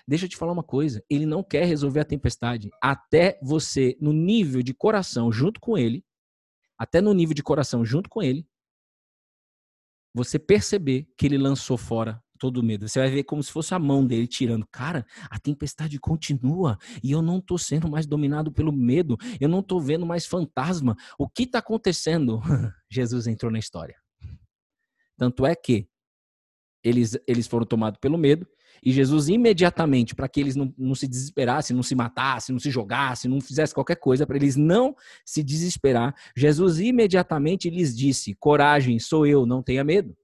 Deixa 0.09 0.25
eu 0.25 0.29
te 0.31 0.37
falar 0.39 0.53
uma 0.53 0.63
coisa. 0.63 1.05
Ele 1.11 1.27
não 1.27 1.43
quer 1.43 1.67
resolver 1.67 2.01
a 2.01 2.05
tempestade 2.07 2.71
até 2.83 3.39
você, 3.43 3.99
no 4.01 4.15
nível 4.15 4.63
de 4.63 4.73
coração, 4.73 5.31
junto 5.31 5.61
com 5.61 5.77
ele, 5.77 6.03
até 6.79 7.03
no 7.03 7.13
nível 7.13 7.35
de 7.35 7.43
coração, 7.43 7.85
junto 7.85 8.09
com 8.09 8.23
ele, 8.23 8.47
você 10.15 10.39
perceber 10.39 11.07
que 11.19 11.27
ele 11.27 11.37
lançou 11.37 11.77
fora 11.77 12.23
todo 12.39 12.59
o 12.59 12.63
medo. 12.63 12.89
Você 12.89 12.99
vai 12.99 13.11
ver 13.11 13.25
como 13.25 13.43
se 13.43 13.51
fosse 13.51 13.75
a 13.75 13.79
mão 13.79 14.07
dele 14.07 14.27
tirando. 14.27 14.67
Cara, 14.71 15.07
a 15.31 15.39
tempestade 15.39 15.99
continua 15.99 16.79
e 17.03 17.11
eu 17.11 17.23
não 17.23 17.41
tô 17.41 17.57
sendo 17.57 17.89
mais 17.89 18.07
dominado 18.07 18.53
pelo 18.53 18.73
medo. 18.73 19.17
Eu 19.41 19.49
não 19.49 19.63
tô 19.63 19.81
vendo 19.81 20.07
mais 20.07 20.27
fantasma. 20.27 20.97
O 21.19 21.29
que 21.29 21.47
tá 21.47 21.59
acontecendo? 21.59 22.41
Jesus 22.91 23.27
entrou 23.27 23.51
na 23.51 23.59
história. 23.59 23.97
Tanto 25.17 25.47
é 25.47 25.55
que 25.55 25.89
eles, 26.83 27.19
eles 27.27 27.47
foram 27.47 27.67
tomados 27.67 27.99
pelo 27.99 28.19
medo 28.19 28.47
e 28.83 28.93
Jesus 28.93 29.29
imediatamente, 29.29 30.15
para 30.15 30.29
que 30.29 30.41
eles 30.41 30.55
não, 30.55 30.73
não 30.77 30.95
se 30.95 31.09
desesperassem, 31.09 31.75
não 31.75 31.83
se 31.83 31.95
matassem, 31.95 32.53
não 32.53 32.61
se 32.61 32.71
jogassem, 32.71 33.31
não 33.31 33.41
fizessem 33.41 33.75
qualquer 33.75 33.97
coisa, 33.97 34.27
para 34.27 34.37
eles 34.37 34.57
não 34.57 34.95
se 35.25 35.43
desesperar, 35.43 36.15
Jesus 36.37 36.79
imediatamente 36.79 37.71
lhes 37.71 37.97
disse: 37.97 38.35
Coragem, 38.35 38.99
sou 38.99 39.27
eu, 39.27 39.47
não 39.47 39.63
tenha 39.63 39.83
medo. 39.83 40.15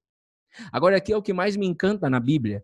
Agora, 0.71 0.97
aqui 0.97 1.13
é 1.13 1.17
o 1.17 1.23
que 1.23 1.33
mais 1.33 1.57
me 1.57 1.67
encanta 1.67 2.11
na 2.11 2.21
Bíblia, 2.21 2.63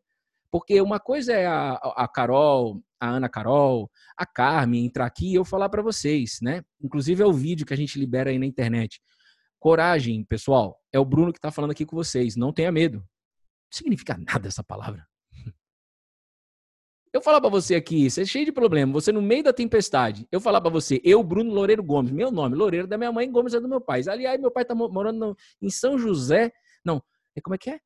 porque 0.51 0.81
uma 0.81 1.01
coisa 1.01 1.33
é 1.33 1.47
a, 1.47 1.73
a 1.75 2.09
Carol, 2.09 2.83
a 3.01 3.09
Ana 3.09 3.29
Carol, 3.29 3.91
a 4.17 4.27
Carmen 4.27 4.85
entrar 4.85 5.07
aqui 5.07 5.31
e 5.31 5.35
eu 5.35 5.45
falar 5.45 5.69
para 5.69 5.83
vocês, 5.83 6.41
né? 6.43 6.63
Inclusive 6.83 7.23
é 7.23 7.27
o 7.27 7.33
vídeo 7.33 7.65
que 7.65 7.73
a 7.73 7.77
gente 7.77 7.99
libera 7.99 8.31
aí 8.31 8.39
na 8.39 8.47
internet. 8.47 9.01
Coragem, 9.67 10.23
pessoal. 10.23 10.81
É 10.93 11.01
o 11.01 11.05
Bruno 11.05 11.33
que 11.33 11.39
está 11.39 11.51
falando 11.51 11.73
aqui 11.73 11.85
com 11.85 11.97
vocês. 11.97 12.37
Não 12.37 12.53
tenha 12.53 12.71
medo. 12.71 13.05
significa 13.69 14.17
nada 14.17 14.47
essa 14.47 14.63
palavra. 14.63 15.05
Eu 17.13 17.21
falar 17.21 17.41
para 17.41 17.51
você 17.51 17.75
aqui, 17.75 18.09
você 18.09 18.23
é 18.23 18.25
cheio 18.25 18.45
de 18.45 18.53
problema, 18.53 18.93
você 18.93 19.11
no 19.11 19.21
meio 19.21 19.43
da 19.43 19.53
tempestade, 19.53 20.25
eu 20.31 20.41
falar 20.41 20.61
para 20.61 20.71
você, 20.71 21.01
eu, 21.03 21.21
Bruno 21.25 21.53
Loureiro 21.53 21.83
Gomes, 21.83 22.13
meu 22.13 22.31
nome, 22.31 22.55
Loureiro 22.55 22.87
da 22.87 22.97
minha 22.97 23.11
mãe, 23.11 23.29
Gomes 23.29 23.55
é 23.55 23.61
do 23.61 23.69
meu 23.69 23.81
pai. 23.81 24.03
Aliás, 24.09 24.41
meu 24.41 24.53
pai 24.53 24.65
tá 24.65 24.73
morando 24.73 25.19
no, 25.19 25.37
em 25.61 25.69
São 25.69 25.99
José, 25.99 26.53
não, 26.85 27.03
é 27.35 27.41
como 27.41 27.57
é 27.57 27.59
que 27.59 27.71
é? 27.71 27.81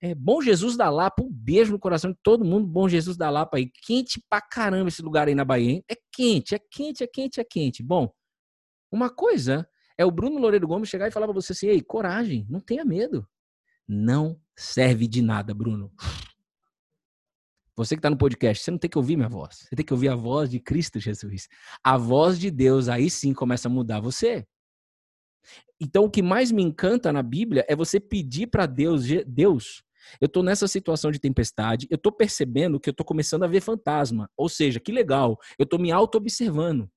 É 0.00 0.14
Bom 0.14 0.40
Jesus 0.40 0.74
da 0.74 0.88
Lapa, 0.88 1.22
um 1.22 1.30
beijo 1.30 1.70
no 1.70 1.78
coração 1.78 2.12
de 2.12 2.18
todo 2.22 2.46
mundo, 2.46 2.66
Bom 2.66 2.88
Jesus 2.88 3.14
da 3.14 3.28
Lapa 3.28 3.58
aí. 3.58 3.70
Quente 3.84 4.24
pra 4.30 4.40
caramba 4.40 4.88
esse 4.88 5.02
lugar 5.02 5.28
aí 5.28 5.34
na 5.34 5.44
Bahia, 5.44 5.70
hein? 5.70 5.84
É 5.86 5.96
quente, 6.12 6.54
é 6.54 6.58
quente, 6.58 7.04
é 7.04 7.06
quente, 7.06 7.40
é 7.40 7.44
quente. 7.44 7.82
Bom, 7.82 8.10
uma 8.90 9.10
coisa 9.10 9.68
é 9.98 10.04
o 10.04 10.10
Bruno 10.10 10.38
Loureiro 10.38 10.66
Gomes 10.66 10.88
chegar 10.88 11.08
e 11.08 11.10
falar 11.10 11.26
pra 11.26 11.34
você 11.34 11.52
assim, 11.52 11.68
ei, 11.68 11.80
coragem, 11.80 12.46
não 12.48 12.60
tenha 12.60 12.84
medo. 12.84 13.26
Não 13.88 14.40
serve 14.56 15.06
de 15.06 15.22
nada, 15.22 15.54
Bruno. 15.54 15.92
Você 17.76 17.94
que 17.94 17.98
está 17.98 18.08
no 18.08 18.16
podcast, 18.16 18.64
você 18.64 18.70
não 18.70 18.78
tem 18.78 18.88
que 18.88 18.96
ouvir 18.96 19.16
minha 19.16 19.28
voz. 19.28 19.66
Você 19.68 19.76
tem 19.76 19.84
que 19.84 19.92
ouvir 19.92 20.08
a 20.08 20.14
voz 20.14 20.48
de 20.48 20.58
Cristo 20.58 20.98
Jesus. 20.98 21.46
A 21.84 21.98
voz 21.98 22.38
de 22.38 22.50
Deus 22.50 22.88
aí 22.88 23.10
sim 23.10 23.34
começa 23.34 23.68
a 23.68 23.70
mudar 23.70 24.00
você. 24.00 24.46
Então, 25.78 26.04
o 26.04 26.10
que 26.10 26.22
mais 26.22 26.50
me 26.50 26.62
encanta 26.62 27.12
na 27.12 27.22
Bíblia 27.22 27.64
é 27.68 27.76
você 27.76 28.00
pedir 28.00 28.46
para 28.46 28.64
Deus, 28.64 29.04
Deus, 29.26 29.82
eu 30.20 30.26
estou 30.26 30.42
nessa 30.42 30.66
situação 30.66 31.10
de 31.10 31.18
tempestade, 31.18 31.86
eu 31.90 31.96
estou 31.96 32.10
percebendo 32.10 32.80
que 32.80 32.88
eu 32.88 32.92
estou 32.92 33.04
começando 33.04 33.42
a 33.42 33.48
ver 33.48 33.60
fantasma. 33.60 34.30
Ou 34.36 34.48
seja, 34.48 34.80
que 34.80 34.90
legal, 34.90 35.38
eu 35.58 35.64
estou 35.64 35.78
me 35.78 35.92
auto-observando. 35.92 36.90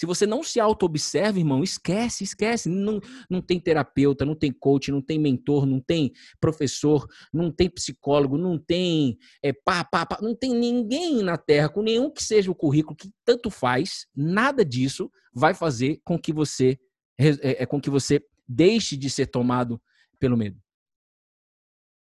Se 0.00 0.06
você 0.06 0.26
não 0.26 0.42
se 0.42 0.58
auto-observa, 0.58 1.38
irmão, 1.38 1.62
esquece, 1.62 2.24
esquece. 2.24 2.70
Não, 2.70 2.98
não 3.28 3.42
tem 3.42 3.60
terapeuta, 3.60 4.24
não 4.24 4.34
tem 4.34 4.50
coach, 4.50 4.90
não 4.90 5.02
tem 5.02 5.18
mentor, 5.18 5.66
não 5.66 5.78
tem 5.78 6.10
professor, 6.40 7.06
não 7.30 7.52
tem 7.52 7.68
psicólogo, 7.68 8.38
não 8.38 8.58
tem 8.58 9.18
é, 9.42 9.52
pá, 9.52 9.84
pá, 9.84 10.06
pá, 10.06 10.18
não 10.22 10.34
tem 10.34 10.54
ninguém 10.54 11.22
na 11.22 11.36
Terra, 11.36 11.68
com 11.68 11.82
nenhum 11.82 12.10
que 12.10 12.24
seja 12.24 12.50
o 12.50 12.54
currículo 12.54 12.96
que 12.96 13.10
tanto 13.26 13.50
faz, 13.50 14.06
nada 14.16 14.64
disso 14.64 15.12
vai 15.34 15.52
fazer 15.52 16.00
com 16.02 16.18
que 16.18 16.32
você 16.32 16.78
é, 17.18 17.62
é, 17.62 17.66
com 17.66 17.78
que 17.78 17.90
você 17.90 18.24
deixe 18.48 18.96
de 18.96 19.10
ser 19.10 19.26
tomado 19.26 19.78
pelo 20.18 20.34
medo. 20.34 20.58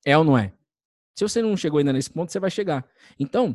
É 0.06 0.16
ou 0.16 0.24
não 0.24 0.38
é? 0.38 0.54
Se 1.14 1.22
você 1.22 1.42
não 1.42 1.54
chegou 1.54 1.80
ainda 1.80 1.92
nesse 1.92 2.08
ponto, 2.08 2.32
você 2.32 2.40
vai 2.40 2.50
chegar. 2.50 2.88
Então, 3.20 3.54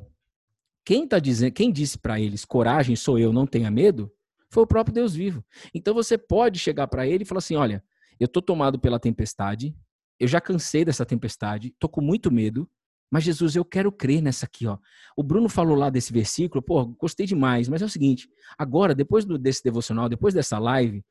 quem 0.85 1.07
tá 1.07 1.17
dizendo, 1.17 1.51
quem 1.51 1.71
disse 1.71 1.97
para 1.97 2.19
eles, 2.19 2.45
coragem 2.45 2.95
sou 2.95 3.17
eu, 3.17 3.33
não 3.33 3.47
tenha 3.47 3.71
medo, 3.71 4.13
foi 4.49 4.63
o 4.63 4.67
próprio 4.67 4.93
Deus 4.93 5.13
vivo. 5.13 5.43
Então 5.73 5.93
você 5.93 6.17
pode 6.17 6.59
chegar 6.59 6.87
para 6.87 7.07
ele 7.07 7.23
e 7.23 7.25
falar 7.25 7.39
assim: 7.39 7.55
olha, 7.55 7.83
eu 8.19 8.27
tô 8.27 8.41
tomado 8.41 8.79
pela 8.79 8.99
tempestade, 8.99 9.75
eu 10.19 10.27
já 10.27 10.41
cansei 10.41 10.83
dessa 10.83 11.05
tempestade, 11.05 11.73
tô 11.79 11.87
com 11.87 12.01
muito 12.01 12.31
medo, 12.31 12.69
mas 13.11 13.23
Jesus, 13.23 13.55
eu 13.55 13.65
quero 13.65 13.91
crer 13.91 14.21
nessa 14.21 14.45
aqui, 14.45 14.67
ó. 14.67 14.77
O 15.15 15.23
Bruno 15.23 15.49
falou 15.49 15.75
lá 15.75 15.89
desse 15.89 16.13
versículo, 16.13 16.61
pô, 16.61 16.85
gostei 16.85 17.25
demais, 17.25 17.67
mas 17.67 17.81
é 17.81 17.85
o 17.85 17.89
seguinte, 17.89 18.29
agora, 18.57 18.93
depois 18.93 19.25
desse 19.25 19.63
devocional, 19.63 20.07
depois 20.07 20.33
dessa 20.33 20.59
live, 20.59 21.03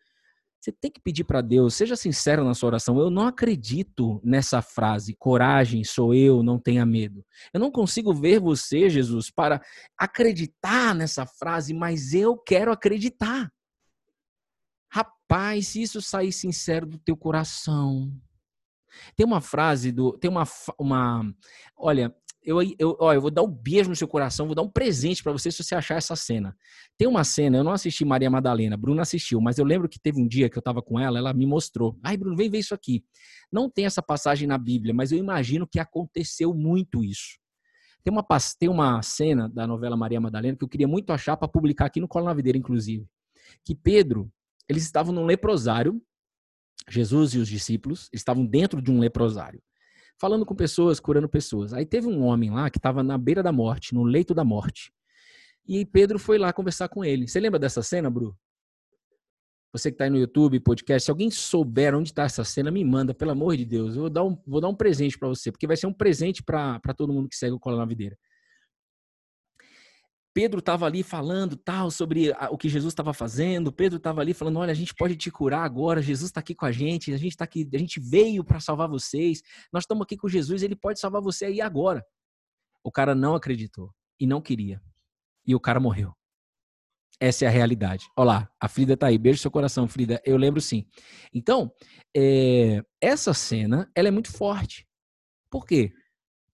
você 0.60 0.72
tem 0.72 0.90
que 0.90 1.00
pedir 1.00 1.24
para 1.24 1.40
Deus, 1.40 1.74
seja 1.74 1.94
sincero 1.94 2.44
na 2.44 2.52
sua 2.52 2.68
oração. 2.68 2.98
Eu 2.98 3.10
não 3.10 3.26
acredito 3.26 4.20
nessa 4.24 4.60
frase, 4.60 5.14
coragem, 5.14 5.84
sou 5.84 6.12
eu, 6.12 6.42
não 6.42 6.58
tenha 6.58 6.84
medo. 6.84 7.24
Eu 7.52 7.60
não 7.60 7.70
consigo 7.70 8.12
ver 8.12 8.40
você, 8.40 8.90
Jesus, 8.90 9.30
para 9.30 9.62
acreditar 9.96 10.94
nessa 10.94 11.24
frase, 11.24 11.72
mas 11.72 12.12
eu 12.12 12.36
quero 12.36 12.72
acreditar. 12.72 13.50
Rapaz, 14.90 15.68
se 15.68 15.82
isso 15.82 16.02
sair 16.02 16.32
sincero 16.32 16.86
do 16.86 16.98
teu 16.98 17.16
coração. 17.16 18.12
Tem 19.14 19.24
uma 19.24 19.40
frase 19.40 19.92
do. 19.92 20.18
Tem 20.18 20.30
uma. 20.30 20.44
uma 20.78 21.22
olha, 21.76 22.12
eu, 22.48 22.62
eu, 22.78 22.96
ó, 22.98 23.12
eu 23.12 23.20
vou 23.20 23.30
dar 23.30 23.42
um 23.42 23.50
beijo 23.50 23.90
no 23.90 23.96
seu 23.96 24.08
coração, 24.08 24.46
vou 24.46 24.54
dar 24.54 24.62
um 24.62 24.70
presente 24.70 25.22
para 25.22 25.32
você 25.32 25.50
se 25.50 25.62
você 25.62 25.74
achar 25.74 25.96
essa 25.96 26.16
cena. 26.16 26.56
Tem 26.96 27.06
uma 27.06 27.22
cena, 27.22 27.58
eu 27.58 27.64
não 27.64 27.72
assisti 27.72 28.06
Maria 28.06 28.30
Madalena, 28.30 28.74
Bruna 28.74 29.02
assistiu, 29.02 29.38
mas 29.38 29.58
eu 29.58 29.66
lembro 29.66 29.86
que 29.86 30.00
teve 30.00 30.18
um 30.18 30.26
dia 30.26 30.48
que 30.48 30.56
eu 30.56 30.60
estava 30.60 30.80
com 30.80 30.98
ela, 30.98 31.18
ela 31.18 31.34
me 31.34 31.44
mostrou. 31.44 31.98
Ai, 32.02 32.16
Bruno, 32.16 32.34
vem 32.34 32.48
ver 32.48 32.60
isso 32.60 32.74
aqui. 32.74 33.04
Não 33.52 33.68
tem 33.68 33.84
essa 33.84 34.00
passagem 34.00 34.48
na 34.48 34.56
Bíblia, 34.56 34.94
mas 34.94 35.12
eu 35.12 35.18
imagino 35.18 35.66
que 35.66 35.78
aconteceu 35.78 36.54
muito 36.54 37.04
isso. 37.04 37.38
Tem 38.02 38.10
uma, 38.10 38.26
tem 38.58 38.68
uma 38.70 39.02
cena 39.02 39.46
da 39.46 39.66
novela 39.66 39.94
Maria 39.94 40.18
Madalena 40.18 40.56
que 40.56 40.64
eu 40.64 40.68
queria 40.68 40.88
muito 40.88 41.12
achar 41.12 41.36
para 41.36 41.48
publicar 41.48 41.84
aqui 41.84 42.00
no 42.00 42.08
Colo 42.08 42.24
na 42.24 42.32
Videira, 42.32 42.56
inclusive. 42.56 43.06
Que 43.62 43.74
Pedro, 43.74 44.32
eles 44.66 44.84
estavam 44.84 45.12
num 45.12 45.26
leprosário, 45.26 46.00
Jesus 46.88 47.34
e 47.34 47.38
os 47.38 47.48
discípulos 47.48 48.08
estavam 48.10 48.46
dentro 48.46 48.80
de 48.80 48.90
um 48.90 48.98
leprosário 48.98 49.60
falando 50.18 50.44
com 50.44 50.54
pessoas, 50.54 50.98
curando 51.00 51.28
pessoas. 51.28 51.72
Aí 51.72 51.86
teve 51.86 52.06
um 52.06 52.22
homem 52.24 52.50
lá 52.50 52.68
que 52.68 52.78
estava 52.78 53.02
na 53.02 53.16
beira 53.16 53.42
da 53.42 53.52
morte, 53.52 53.94
no 53.94 54.02
leito 54.02 54.34
da 54.34 54.44
morte. 54.44 54.92
E 55.66 55.84
Pedro 55.84 56.18
foi 56.18 56.38
lá 56.38 56.52
conversar 56.52 56.88
com 56.88 57.04
ele. 57.04 57.28
Você 57.28 57.38
lembra 57.38 57.58
dessa 57.58 57.82
cena, 57.82 58.10
Bru? 58.10 58.36
Você 59.72 59.90
que 59.90 59.96
está 59.96 60.04
aí 60.04 60.10
no 60.10 60.18
YouTube, 60.18 60.58
podcast, 60.60 61.04
se 61.04 61.10
alguém 61.10 61.30
souber 61.30 61.94
onde 61.94 62.08
está 62.08 62.22
essa 62.22 62.42
cena, 62.42 62.70
me 62.70 62.82
manda, 62.82 63.12
pelo 63.12 63.32
amor 63.32 63.54
de 63.54 63.66
Deus. 63.66 63.94
Eu 63.94 64.02
vou 64.02 64.10
dar 64.10 64.24
um, 64.24 64.36
vou 64.46 64.60
dar 64.62 64.68
um 64.68 64.74
presente 64.74 65.18
para 65.18 65.28
você, 65.28 65.52
porque 65.52 65.66
vai 65.66 65.76
ser 65.76 65.86
um 65.86 65.92
presente 65.92 66.42
para 66.42 66.80
todo 66.96 67.12
mundo 67.12 67.28
que 67.28 67.36
segue 67.36 67.52
o 67.52 67.60
Cola 67.60 67.76
na 67.76 67.84
Videira. 67.84 68.16
Pedro 70.38 70.60
estava 70.60 70.86
ali 70.86 71.02
falando 71.02 71.56
tal 71.56 71.90
sobre 71.90 72.30
o 72.52 72.56
que 72.56 72.68
Jesus 72.68 72.92
estava 72.92 73.12
fazendo. 73.12 73.72
Pedro 73.72 73.96
estava 73.96 74.20
ali 74.20 74.32
falando: 74.32 74.60
olha, 74.60 74.70
a 74.70 74.74
gente 74.74 74.94
pode 74.94 75.16
te 75.16 75.32
curar 75.32 75.64
agora. 75.64 76.00
Jesus 76.00 76.30
está 76.30 76.38
aqui 76.38 76.54
com 76.54 76.64
a 76.64 76.70
gente. 76.70 77.12
A 77.12 77.16
gente 77.16 77.32
está 77.32 77.42
aqui. 77.42 77.68
A 77.74 77.76
gente 77.76 77.98
veio 77.98 78.44
para 78.44 78.60
salvar 78.60 78.88
vocês. 78.88 79.42
Nós 79.72 79.82
estamos 79.82 80.04
aqui 80.04 80.16
com 80.16 80.28
Jesus. 80.28 80.62
Ele 80.62 80.76
pode 80.76 81.00
salvar 81.00 81.20
você 81.20 81.46
aí 81.46 81.60
agora. 81.60 82.06
O 82.84 82.92
cara 82.92 83.16
não 83.16 83.34
acreditou 83.34 83.92
e 84.20 84.28
não 84.28 84.40
queria. 84.40 84.80
E 85.44 85.56
o 85.56 85.60
cara 85.60 85.80
morreu. 85.80 86.14
Essa 87.18 87.46
é 87.46 87.48
a 87.48 87.50
realidade. 87.50 88.06
Olá, 88.16 88.48
a 88.60 88.68
Frida 88.68 88.92
está 88.92 89.08
aí. 89.08 89.18
Beijo 89.18 89.40
seu 89.40 89.50
coração, 89.50 89.88
Frida. 89.88 90.22
Eu 90.24 90.36
lembro 90.36 90.60
sim. 90.60 90.86
Então, 91.34 91.68
é, 92.16 92.80
essa 93.00 93.34
cena, 93.34 93.90
ela 93.92 94.06
é 94.06 94.12
muito 94.12 94.30
forte. 94.30 94.86
Por 95.50 95.66
quê? 95.66 95.92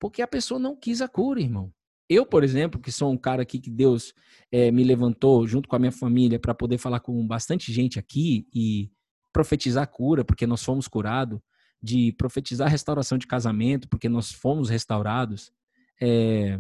Porque 0.01 0.23
a 0.23 0.27
pessoa 0.27 0.59
não 0.59 0.75
quis 0.75 1.03
a 1.03 1.09
cura, 1.09 1.38
irmão. 1.38 1.70
Eu, 2.08 2.26
por 2.26 2.44
exemplo, 2.44 2.80
que 2.80 2.92
sou 2.92 3.10
um 3.10 3.16
cara 3.16 3.42
aqui 3.42 3.58
que 3.58 3.70
Deus 3.70 4.12
é, 4.52 4.70
me 4.70 4.84
levantou 4.84 5.46
junto 5.46 5.68
com 5.68 5.76
a 5.76 5.78
minha 5.78 5.92
família 5.92 6.38
para 6.38 6.54
poder 6.54 6.78
falar 6.78 7.00
com 7.00 7.26
bastante 7.26 7.72
gente 7.72 7.98
aqui 7.98 8.46
e 8.54 8.90
profetizar 9.32 9.88
cura, 9.88 10.24
porque 10.24 10.46
nós 10.46 10.62
fomos 10.62 10.86
curados, 10.86 11.40
de 11.82 12.12
profetizar 12.12 12.70
restauração 12.70 13.18
de 13.18 13.26
casamento, 13.26 13.88
porque 13.88 14.08
nós 14.08 14.32
fomos 14.32 14.70
restaurados. 14.70 15.52
É, 16.00 16.58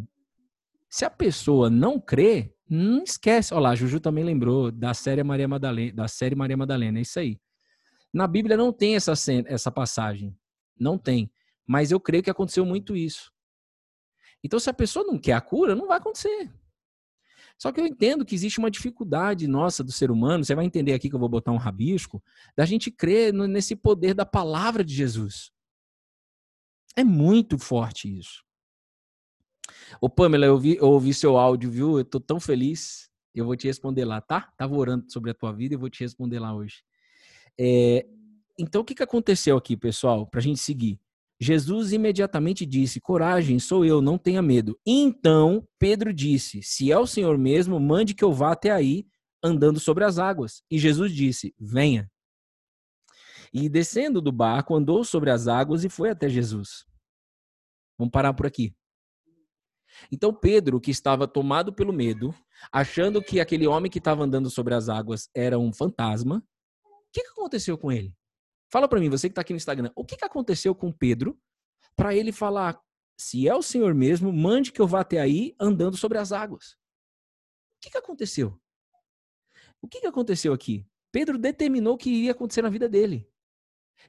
se 0.88 1.04
a 1.04 1.10
pessoa 1.10 1.70
não 1.70 2.00
crê, 2.00 2.54
não 2.68 3.02
esquece. 3.02 3.54
Olha 3.54 3.62
lá, 3.62 3.74
Juju 3.74 4.00
também 4.00 4.24
lembrou 4.24 4.70
da 4.70 4.94
série 4.94 5.22
Maria 5.22 5.48
Madalena, 5.48 5.92
da 5.92 6.08
série 6.08 6.34
Maria 6.34 6.56
Madalena, 6.56 6.98
é 6.98 7.02
isso 7.02 7.18
aí. 7.18 7.38
Na 8.12 8.26
Bíblia 8.26 8.56
não 8.56 8.72
tem 8.72 8.96
essa, 8.96 9.12
essa 9.46 9.70
passagem, 9.70 10.36
não 10.78 10.98
tem. 10.98 11.30
Mas 11.66 11.90
eu 11.90 11.98
creio 11.98 12.22
que 12.22 12.30
aconteceu 12.30 12.64
muito 12.64 12.94
isso. 12.96 13.32
Então, 14.44 14.60
se 14.60 14.68
a 14.68 14.74
pessoa 14.74 15.06
não 15.06 15.18
quer 15.18 15.32
a 15.32 15.40
cura, 15.40 15.74
não 15.74 15.88
vai 15.88 15.96
acontecer. 15.96 16.52
Só 17.58 17.72
que 17.72 17.80
eu 17.80 17.86
entendo 17.86 18.24
que 18.26 18.34
existe 18.34 18.58
uma 18.58 18.70
dificuldade 18.70 19.48
nossa 19.48 19.82
do 19.82 19.90
ser 19.90 20.10
humano, 20.10 20.44
você 20.44 20.54
vai 20.54 20.66
entender 20.66 20.92
aqui 20.92 21.08
que 21.08 21.14
eu 21.14 21.20
vou 21.20 21.28
botar 21.28 21.50
um 21.50 21.56
rabisco, 21.56 22.22
da 22.54 22.66
gente 22.66 22.90
crer 22.90 23.32
nesse 23.32 23.74
poder 23.74 24.12
da 24.12 24.26
palavra 24.26 24.84
de 24.84 24.94
Jesus. 24.94 25.50
É 26.94 27.02
muito 27.02 27.58
forte 27.58 28.18
isso. 28.18 28.44
Ô 30.00 30.10
Pamela, 30.10 30.44
eu 30.44 30.52
ouvi, 30.52 30.76
eu 30.76 30.88
ouvi 30.88 31.14
seu 31.14 31.38
áudio, 31.38 31.70
viu? 31.70 31.98
Eu 31.98 32.04
tô 32.04 32.20
tão 32.20 32.38
feliz. 32.38 33.10
Eu 33.34 33.46
vou 33.46 33.56
te 33.56 33.66
responder 33.66 34.04
lá, 34.04 34.20
tá? 34.20 34.52
Tava 34.56 34.76
orando 34.76 35.10
sobre 35.10 35.30
a 35.30 35.34
tua 35.34 35.52
vida 35.52 35.74
e 35.74 35.78
vou 35.78 35.88
te 35.88 36.00
responder 36.00 36.38
lá 36.38 36.54
hoje. 36.54 36.84
É, 37.58 38.06
então, 38.58 38.82
o 38.82 38.84
que, 38.84 38.94
que 38.94 39.02
aconteceu 39.02 39.56
aqui, 39.56 39.76
pessoal? 39.76 40.26
Para 40.26 40.40
a 40.40 40.42
gente 40.42 40.60
seguir. 40.60 41.00
Jesus 41.40 41.92
imediatamente 41.92 42.64
disse: 42.64 43.00
Coragem, 43.00 43.58
sou 43.58 43.84
eu, 43.84 44.00
não 44.00 44.16
tenha 44.16 44.40
medo. 44.40 44.78
Então 44.86 45.66
Pedro 45.78 46.12
disse: 46.12 46.62
Se 46.62 46.90
é 46.90 46.98
o 46.98 47.06
Senhor 47.06 47.36
mesmo, 47.36 47.78
mande 47.80 48.14
que 48.14 48.24
eu 48.24 48.32
vá 48.32 48.52
até 48.52 48.70
aí, 48.70 49.06
andando 49.42 49.80
sobre 49.80 50.04
as 50.04 50.18
águas. 50.18 50.62
E 50.70 50.78
Jesus 50.78 51.12
disse: 51.12 51.54
Venha. 51.58 52.10
E 53.52 53.68
descendo 53.68 54.20
do 54.20 54.32
barco, 54.32 54.74
andou 54.74 55.04
sobre 55.04 55.30
as 55.30 55.46
águas 55.46 55.84
e 55.84 55.88
foi 55.88 56.10
até 56.10 56.28
Jesus. 56.28 56.84
Vamos 57.98 58.10
parar 58.10 58.34
por 58.34 58.46
aqui. 58.46 58.74
Então 60.10 60.34
Pedro, 60.34 60.80
que 60.80 60.90
estava 60.90 61.28
tomado 61.28 61.72
pelo 61.72 61.92
medo, 61.92 62.34
achando 62.72 63.22
que 63.22 63.40
aquele 63.40 63.66
homem 63.66 63.90
que 63.90 63.98
estava 63.98 64.24
andando 64.24 64.50
sobre 64.50 64.74
as 64.74 64.88
águas 64.88 65.28
era 65.34 65.58
um 65.58 65.72
fantasma, 65.72 66.42
o 66.84 67.12
que 67.12 67.20
aconteceu 67.20 67.78
com 67.78 67.92
ele? 67.92 68.12
Fala 68.74 68.88
para 68.88 68.98
mim, 68.98 69.08
você 69.08 69.28
que 69.28 69.30
está 69.30 69.42
aqui 69.42 69.52
no 69.52 69.56
Instagram, 69.56 69.92
o 69.94 70.04
que, 70.04 70.16
que 70.16 70.24
aconteceu 70.24 70.74
com 70.74 70.90
Pedro 70.90 71.40
para 71.94 72.12
ele 72.12 72.32
falar: 72.32 72.82
se 73.16 73.46
é 73.46 73.54
o 73.54 73.62
Senhor 73.62 73.94
mesmo, 73.94 74.32
mande 74.32 74.72
que 74.72 74.80
eu 74.80 74.86
vá 74.88 75.02
até 75.02 75.20
aí 75.20 75.54
andando 75.60 75.96
sobre 75.96 76.18
as 76.18 76.32
águas? 76.32 76.72
O 76.72 77.82
que, 77.82 77.90
que 77.90 77.98
aconteceu? 77.98 78.60
O 79.80 79.86
que, 79.86 80.00
que 80.00 80.08
aconteceu 80.08 80.52
aqui? 80.52 80.84
Pedro 81.12 81.38
determinou 81.38 81.96
que 81.96 82.10
iria 82.10 82.32
acontecer 82.32 82.62
na 82.62 82.68
vida 82.68 82.88
dele. 82.88 83.30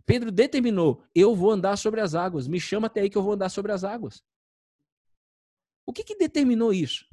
Pedro 0.03 0.31
determinou: 0.31 1.03
eu 1.13 1.35
vou 1.35 1.51
andar 1.51 1.77
sobre 1.77 2.01
as 2.01 2.15
águas, 2.15 2.47
me 2.47 2.59
chama 2.59 2.87
até 2.87 3.01
aí 3.01 3.09
que 3.11 3.19
eu 3.19 3.21
vou 3.21 3.33
andar 3.33 3.49
sobre 3.49 3.71
as 3.71 3.83
águas. 3.83 4.23
O 5.85 5.93
que, 5.93 6.03
que 6.03 6.17
determinou 6.17 6.73
isso? 6.73 7.05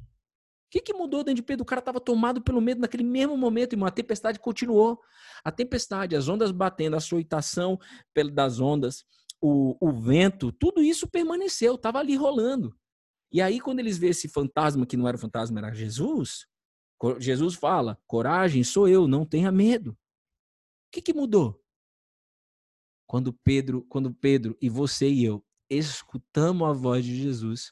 Que, 0.73 0.81
que 0.81 0.91
mudou 0.91 1.23
dentro 1.23 1.35
de 1.35 1.43
Pedro? 1.43 1.61
O 1.61 1.67
cara 1.67 1.77
estava 1.77 2.01
tomado 2.01 2.41
pelo 2.41 2.59
medo 2.59 2.81
naquele 2.81 3.03
mesmo 3.03 3.37
momento, 3.37 3.73
irmão. 3.73 3.85
A 3.87 3.91
tempestade 3.91 4.39
continuou. 4.39 4.99
A 5.43 5.51
tempestade, 5.51 6.15
as 6.15 6.27
ondas 6.27 6.49
batendo, 6.49 6.95
a 6.95 6.97
açoitação 6.97 7.77
das 8.33 8.59
ondas, 8.59 9.05
o, 9.39 9.77
o 9.79 9.91
vento, 9.91 10.51
tudo 10.51 10.81
isso 10.81 11.07
permaneceu, 11.07 11.75
estava 11.75 11.99
ali 11.99 12.15
rolando. 12.15 12.75
E 13.31 13.39
aí, 13.39 13.59
quando 13.59 13.81
eles 13.81 13.99
vê 13.99 14.07
esse 14.07 14.27
fantasma, 14.27 14.83
que 14.83 14.97
não 14.97 15.07
era 15.07 15.15
fantasma, 15.15 15.59
era 15.59 15.71
Jesus, 15.75 16.47
Jesus 17.19 17.53
fala: 17.53 18.01
coragem, 18.07 18.63
sou 18.63 18.87
eu, 18.87 19.07
não 19.07 19.27
tenha 19.27 19.51
medo. 19.51 19.91
O 19.91 19.97
que, 20.91 21.03
que 21.03 21.13
mudou? 21.13 21.63
Quando 23.05 23.31
Pedro, 23.31 23.83
quando 23.83 24.11
Pedro 24.11 24.57
e 24.59 24.71
você 24.71 25.07
e 25.07 25.23
eu 25.23 25.45
escutamos 25.69 26.67
a 26.67 26.73
voz 26.73 27.05
de 27.05 27.15
Jesus, 27.15 27.71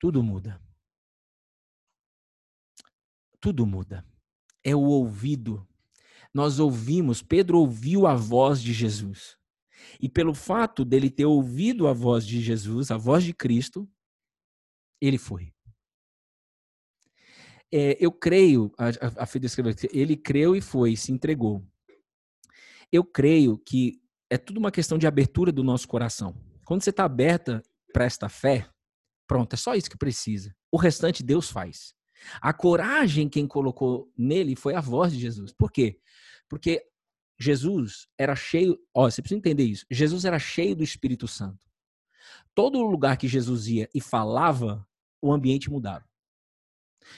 tudo 0.00 0.22
muda. 0.22 0.58
Tudo 3.40 3.66
muda. 3.66 4.04
É 4.64 4.74
o 4.74 4.82
ouvido. 4.82 5.66
Nós 6.32 6.58
ouvimos, 6.58 7.22
Pedro 7.22 7.58
ouviu 7.58 8.06
a 8.06 8.14
voz 8.14 8.60
de 8.62 8.72
Jesus. 8.72 9.36
E 10.00 10.08
pelo 10.08 10.34
fato 10.34 10.84
dele 10.84 11.10
ter 11.10 11.24
ouvido 11.24 11.86
a 11.86 11.92
voz 11.92 12.26
de 12.26 12.40
Jesus, 12.40 12.90
a 12.90 12.96
voz 12.96 13.24
de 13.24 13.32
Cristo, 13.32 13.88
ele 15.00 15.18
foi. 15.18 15.52
É, 17.72 17.96
eu 18.00 18.10
creio, 18.10 18.72
a, 18.78 18.88
a, 18.88 19.24
a 19.24 19.46
escreveu, 19.46 19.74
ele 19.92 20.16
creu 20.16 20.56
e 20.56 20.60
foi, 20.60 20.96
se 20.96 21.12
entregou. 21.12 21.66
Eu 22.90 23.04
creio 23.04 23.58
que 23.58 24.00
é 24.30 24.38
tudo 24.38 24.58
uma 24.58 24.72
questão 24.72 24.96
de 24.98 25.06
abertura 25.06 25.52
do 25.52 25.62
nosso 25.62 25.86
coração. 25.86 26.34
Quando 26.64 26.82
você 26.82 26.90
está 26.90 27.04
aberta 27.04 27.62
para 27.92 28.04
esta 28.04 28.28
fé, 28.28 28.68
pronto, 29.26 29.52
é 29.54 29.56
só 29.56 29.74
isso 29.74 29.90
que 29.90 29.98
precisa. 29.98 30.54
O 30.70 30.76
restante 30.76 31.22
Deus 31.22 31.50
faz. 31.50 31.94
A 32.40 32.52
coragem 32.52 33.28
quem 33.28 33.46
colocou 33.46 34.12
nele 34.16 34.56
foi 34.56 34.74
a 34.74 34.80
voz 34.80 35.12
de 35.12 35.20
Jesus. 35.20 35.52
Por 35.52 35.70
quê? 35.70 36.00
Porque 36.48 36.84
Jesus 37.38 38.08
era 38.18 38.34
cheio, 38.34 38.78
ó, 38.92 39.08
você 39.08 39.22
precisa 39.22 39.38
entender 39.38 39.64
isso. 39.64 39.86
Jesus 39.90 40.24
era 40.24 40.38
cheio 40.38 40.74
do 40.74 40.82
Espírito 40.82 41.28
Santo. 41.28 41.58
Todo 42.54 42.82
lugar 42.82 43.16
que 43.16 43.28
Jesus 43.28 43.68
ia 43.68 43.88
e 43.94 44.00
falava, 44.00 44.86
o 45.22 45.32
ambiente 45.32 45.70
mudava. 45.70 46.04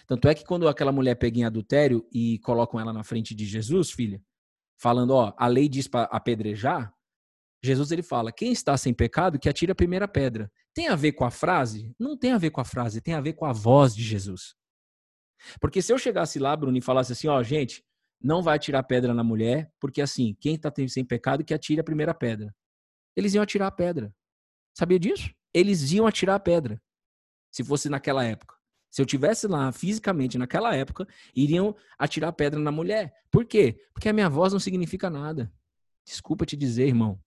Tanto 0.06 0.28
é 0.28 0.34
que 0.34 0.44
quando 0.44 0.68
aquela 0.68 0.92
mulher 0.92 1.14
pega 1.16 1.38
em 1.38 1.44
adultério 1.44 2.06
e 2.12 2.38
colocam 2.40 2.78
ela 2.78 2.92
na 2.92 3.02
frente 3.02 3.34
de 3.34 3.44
Jesus, 3.44 3.90
filha, 3.90 4.22
falando, 4.76 5.10
ó, 5.10 5.32
a 5.36 5.46
lei 5.46 5.68
diz 5.68 5.88
para 5.88 6.04
apedrejar, 6.04 6.94
Jesus 7.62 7.90
ele 7.90 8.02
fala: 8.02 8.32
quem 8.32 8.52
está 8.52 8.76
sem 8.76 8.92
pecado 8.92 9.38
que 9.38 9.48
atire 9.48 9.72
a 9.72 9.74
primeira 9.74 10.08
pedra. 10.08 10.50
Tem 10.72 10.88
a 10.88 10.96
ver 10.96 11.12
com 11.12 11.24
a 11.24 11.30
frase? 11.30 11.94
Não 11.98 12.16
tem 12.16 12.32
a 12.32 12.38
ver 12.38 12.50
com 12.50 12.60
a 12.60 12.64
frase, 12.64 13.00
tem 13.00 13.14
a 13.14 13.20
ver 13.20 13.32
com 13.32 13.44
a 13.44 13.52
voz 13.52 13.94
de 13.94 14.02
Jesus. 14.02 14.54
Porque 15.60 15.80
se 15.80 15.92
eu 15.92 15.98
chegasse 15.98 16.38
lá, 16.38 16.54
Bruno, 16.56 16.76
e 16.76 16.80
falasse 16.80 17.12
assim, 17.12 17.28
ó, 17.28 17.42
gente, 17.42 17.84
não 18.22 18.42
vai 18.42 18.56
atirar 18.56 18.82
pedra 18.82 19.14
na 19.14 19.24
mulher, 19.24 19.72
porque 19.80 20.02
assim, 20.02 20.36
quem 20.40 20.54
está 20.54 20.72
sem 20.88 21.04
pecado 21.04 21.44
que 21.44 21.54
atire 21.54 21.80
a 21.80 21.84
primeira 21.84 22.12
pedra. 22.12 22.54
Eles 23.16 23.34
iam 23.34 23.42
atirar 23.42 23.68
a 23.68 23.72
pedra. 23.72 24.14
Sabia 24.74 24.98
disso? 24.98 25.30
Eles 25.52 25.90
iam 25.92 26.06
atirar 26.06 26.36
a 26.36 26.40
pedra 26.40 26.80
se 27.50 27.64
fosse 27.64 27.88
naquela 27.88 28.24
época. 28.24 28.54
Se 28.90 29.00
eu 29.00 29.06
tivesse 29.06 29.46
lá 29.46 29.70
fisicamente 29.72 30.36
naquela 30.36 30.74
época, 30.74 31.06
iriam 31.34 31.76
atirar 31.98 32.32
pedra 32.32 32.58
na 32.58 32.72
mulher. 32.72 33.14
Por 33.30 33.44
quê? 33.44 33.80
Porque 33.92 34.08
a 34.08 34.12
minha 34.12 34.28
voz 34.28 34.52
não 34.52 34.60
significa 34.60 35.08
nada. 35.08 35.52
Desculpa 36.04 36.44
te 36.44 36.56
dizer, 36.56 36.88
irmão. 36.88 37.20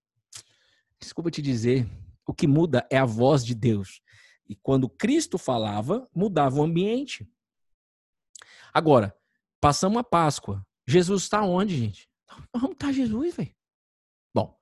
Desculpa 0.99 1.32
te 1.32 1.41
dizer. 1.41 1.88
O 2.26 2.34
que 2.34 2.47
muda 2.47 2.86
é 2.89 2.97
a 2.97 3.06
voz 3.06 3.45
de 3.45 3.54
Deus. 3.56 4.02
E 4.47 4.56
quando 4.56 4.89
Cristo 4.89 5.38
falava, 5.38 6.08
mudava 6.13 6.58
o 6.58 6.63
ambiente. 6.63 7.28
Agora, 8.73 9.15
passamos 9.62 9.99
a 9.99 10.03
Páscoa. 10.03 10.65
Jesus 10.88 11.23
está 11.23 11.43
onde, 11.43 11.77
gente? 11.77 12.09
Vamos 12.51 12.71
estar 12.71 12.88
tá 12.88 12.91
Jesus, 12.91 13.36
velho. 13.36 13.55
Bom, 14.33 14.57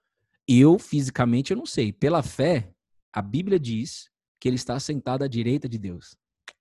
eu 0.48 0.78
fisicamente 0.78 1.52
eu 1.52 1.58
não 1.58 1.66
sei. 1.66 1.94
Pela 1.94 2.22
fé, 2.22 2.74
a 3.14 3.22
Bíblia 3.22 3.60
diz 3.60 4.10
que 4.40 4.50
ele 4.50 4.58
está 4.58 4.80
sentado 4.80 5.24
à 5.24 5.28
direita 5.28 5.70
de 5.70 5.78
Deus. 5.78 6.18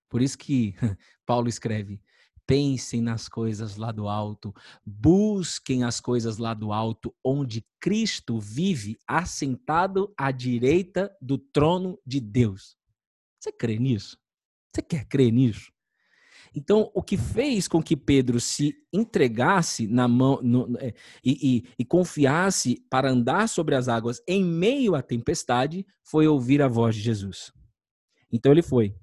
Por 0.09 0.23
isso 0.23 0.39
que 0.39 0.75
Paulo 1.27 1.49
escreve: 1.49 2.01
pensem 2.47 3.01
nas 3.01 3.29
coisas 3.29 3.77
lá 3.77 3.91
do 3.91 4.09
alto, 4.09 4.55
busquem 4.85 5.85
as 5.85 6.01
coisas 6.01 6.39
lá 6.39 6.55
do 6.55 6.73
alto, 6.73 7.15
onde 7.25 7.67
Cristo 7.81 8.39
vive 8.39 8.97
assentado 9.07 10.13
à 10.17 10.31
direita 10.31 11.15
do 11.21 11.39
trono 11.39 11.99
de 12.07 12.21
Deus. 12.21 12.77
Você 13.41 13.53
crê 13.53 13.79
nisso? 13.79 14.19
Você 14.73 14.83
quer 14.83 15.05
crer 15.07 15.33
nisso? 15.33 15.73
Então, 16.55 16.91
o 16.95 17.03
que 17.03 17.17
fez 17.17 17.69
com 17.69 17.83
que 17.83 17.97
Pedro 17.97 18.41
se 18.41 18.75
entregasse 18.93 19.87
na 19.87 20.09
mão 20.09 20.41
no, 20.43 20.77
é, 20.79 20.93
e, 21.25 21.57
e, 21.57 21.65
e 21.79 21.85
confiasse 21.85 22.85
para 22.91 23.11
andar 23.11 23.49
sobre 23.49 23.75
as 23.75 23.89
águas 23.89 24.21
em 24.27 24.45
meio 24.45 24.95
à 24.95 25.03
tempestade 25.03 25.87
foi 26.03 26.27
ouvir 26.27 26.61
a 26.61 26.69
voz 26.69 26.97
de 26.97 27.01
Jesus. 27.01 27.53
Então 28.33 28.51
ele 28.53 28.63
foi. 28.63 28.95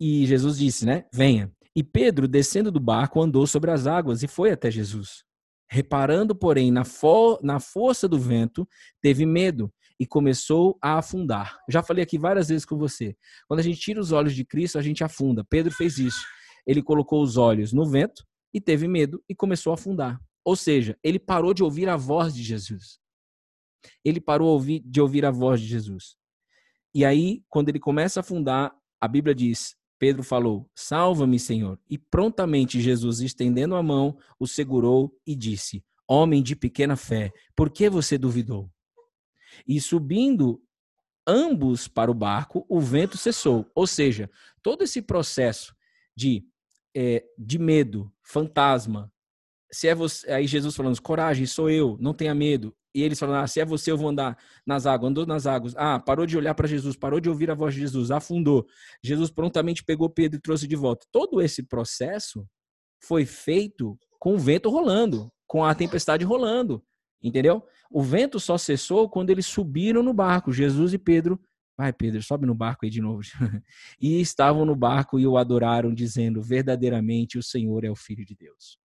E 0.00 0.26
Jesus 0.26 0.58
disse, 0.58 0.84
né? 0.84 1.04
Venha. 1.12 1.52
E 1.74 1.82
Pedro, 1.82 2.26
descendo 2.26 2.70
do 2.70 2.80
barco, 2.80 3.22
andou 3.22 3.46
sobre 3.46 3.70
as 3.70 3.86
águas 3.86 4.22
e 4.22 4.28
foi 4.28 4.50
até 4.50 4.70
Jesus. 4.70 5.24
Reparando, 5.70 6.34
porém, 6.34 6.70
na, 6.70 6.84
fo 6.84 7.38
na 7.42 7.58
força 7.58 8.08
do 8.08 8.18
vento, 8.18 8.68
teve 9.00 9.24
medo 9.24 9.72
e 10.02 10.06
começou 10.06 10.76
a 10.82 10.98
afundar. 10.98 11.60
Já 11.68 11.80
falei 11.80 12.02
aqui 12.02 12.18
várias 12.18 12.48
vezes 12.48 12.64
com 12.64 12.76
você. 12.76 13.16
Quando 13.46 13.60
a 13.60 13.62
gente 13.62 13.78
tira 13.78 14.00
os 14.00 14.10
olhos 14.10 14.34
de 14.34 14.44
Cristo, 14.44 14.76
a 14.76 14.82
gente 14.82 15.04
afunda. 15.04 15.44
Pedro 15.44 15.70
fez 15.72 15.96
isso. 15.96 16.26
Ele 16.66 16.82
colocou 16.82 17.22
os 17.22 17.36
olhos 17.36 17.72
no 17.72 17.86
vento 17.86 18.26
e 18.52 18.60
teve 18.60 18.88
medo 18.88 19.22
e 19.28 19.34
começou 19.34 19.70
a 19.70 19.74
afundar. 19.74 20.20
Ou 20.44 20.56
seja, 20.56 20.98
ele 21.04 21.20
parou 21.20 21.54
de 21.54 21.62
ouvir 21.62 21.88
a 21.88 21.96
voz 21.96 22.34
de 22.34 22.42
Jesus. 22.42 22.98
Ele 24.04 24.20
parou 24.20 24.60
de 24.60 25.00
ouvir 25.00 25.24
a 25.24 25.30
voz 25.30 25.60
de 25.60 25.68
Jesus. 25.68 26.16
E 26.92 27.04
aí, 27.04 27.44
quando 27.48 27.68
ele 27.68 27.78
começa 27.78 28.18
a 28.18 28.22
afundar, 28.22 28.74
a 29.00 29.06
Bíblia 29.06 29.36
diz: 29.36 29.76
Pedro 30.00 30.24
falou: 30.24 30.68
Salva-me, 30.74 31.38
Senhor. 31.38 31.78
E 31.88 31.96
prontamente 31.96 32.80
Jesus, 32.80 33.20
estendendo 33.20 33.76
a 33.76 33.82
mão, 33.84 34.18
o 34.36 34.48
segurou 34.48 35.16
e 35.24 35.36
disse: 35.36 35.84
Homem 36.08 36.42
de 36.42 36.56
pequena 36.56 36.96
fé, 36.96 37.30
por 37.54 37.70
que 37.70 37.88
você 37.88 38.18
duvidou? 38.18 38.68
E 39.66 39.80
subindo 39.80 40.62
ambos 41.26 41.88
para 41.88 42.10
o 42.10 42.14
barco, 42.14 42.64
o 42.68 42.80
vento 42.80 43.16
cessou. 43.16 43.70
Ou 43.74 43.86
seja, 43.86 44.30
todo 44.62 44.82
esse 44.82 45.00
processo 45.00 45.74
de, 46.16 46.44
é, 46.94 47.24
de 47.38 47.58
medo, 47.58 48.12
fantasma, 48.22 49.12
se 49.72 49.88
é 49.88 49.94
você, 49.94 50.30
aí 50.30 50.46
Jesus 50.46 50.76
falando, 50.76 51.00
coragem, 51.00 51.46
sou 51.46 51.70
eu, 51.70 51.96
não 52.00 52.12
tenha 52.12 52.34
medo. 52.34 52.74
E 52.94 53.02
eles 53.02 53.18
falam, 53.18 53.36
ah, 53.36 53.46
se 53.46 53.58
é 53.58 53.64
você, 53.64 53.90
eu 53.90 53.96
vou 53.96 54.10
andar 54.10 54.36
nas 54.66 54.84
águas. 54.84 55.10
Andou 55.10 55.24
nas 55.24 55.46
águas. 55.46 55.74
Ah, 55.76 55.98
parou 55.98 56.26
de 56.26 56.36
olhar 56.36 56.54
para 56.54 56.68
Jesus, 56.68 56.94
parou 56.94 57.20
de 57.20 57.28
ouvir 57.30 57.50
a 57.50 57.54
voz 57.54 57.74
de 57.74 57.80
Jesus, 57.80 58.10
afundou. 58.10 58.66
Jesus 59.02 59.30
prontamente 59.30 59.82
pegou 59.82 60.10
Pedro 60.10 60.38
e 60.38 60.42
trouxe 60.42 60.68
de 60.68 60.76
volta. 60.76 61.06
Todo 61.10 61.40
esse 61.40 61.62
processo 61.62 62.46
foi 63.00 63.24
feito 63.24 63.98
com 64.18 64.34
o 64.34 64.38
vento 64.38 64.68
rolando, 64.68 65.32
com 65.46 65.64
a 65.64 65.74
tempestade 65.74 66.22
rolando. 66.22 66.84
Entendeu? 67.22 67.64
O 67.90 68.02
vento 68.02 68.40
só 68.40 68.58
cessou 68.58 69.08
quando 69.08 69.30
eles 69.30 69.46
subiram 69.46 70.02
no 70.02 70.12
barco, 70.12 70.52
Jesus 70.52 70.92
e 70.92 70.98
Pedro. 70.98 71.40
Vai, 71.76 71.92
Pedro, 71.92 72.22
sobe 72.22 72.46
no 72.46 72.54
barco 72.54 72.84
aí 72.84 72.90
de 72.90 73.00
novo. 73.00 73.22
e 74.00 74.20
estavam 74.20 74.64
no 74.64 74.76
barco 74.76 75.18
e 75.18 75.26
o 75.26 75.36
adoraram, 75.36 75.92
dizendo: 75.94 76.42
Verdadeiramente 76.42 77.38
o 77.38 77.42
Senhor 77.42 77.84
é 77.84 77.90
o 77.90 77.96
Filho 77.96 78.24
de 78.24 78.34
Deus 78.34 78.82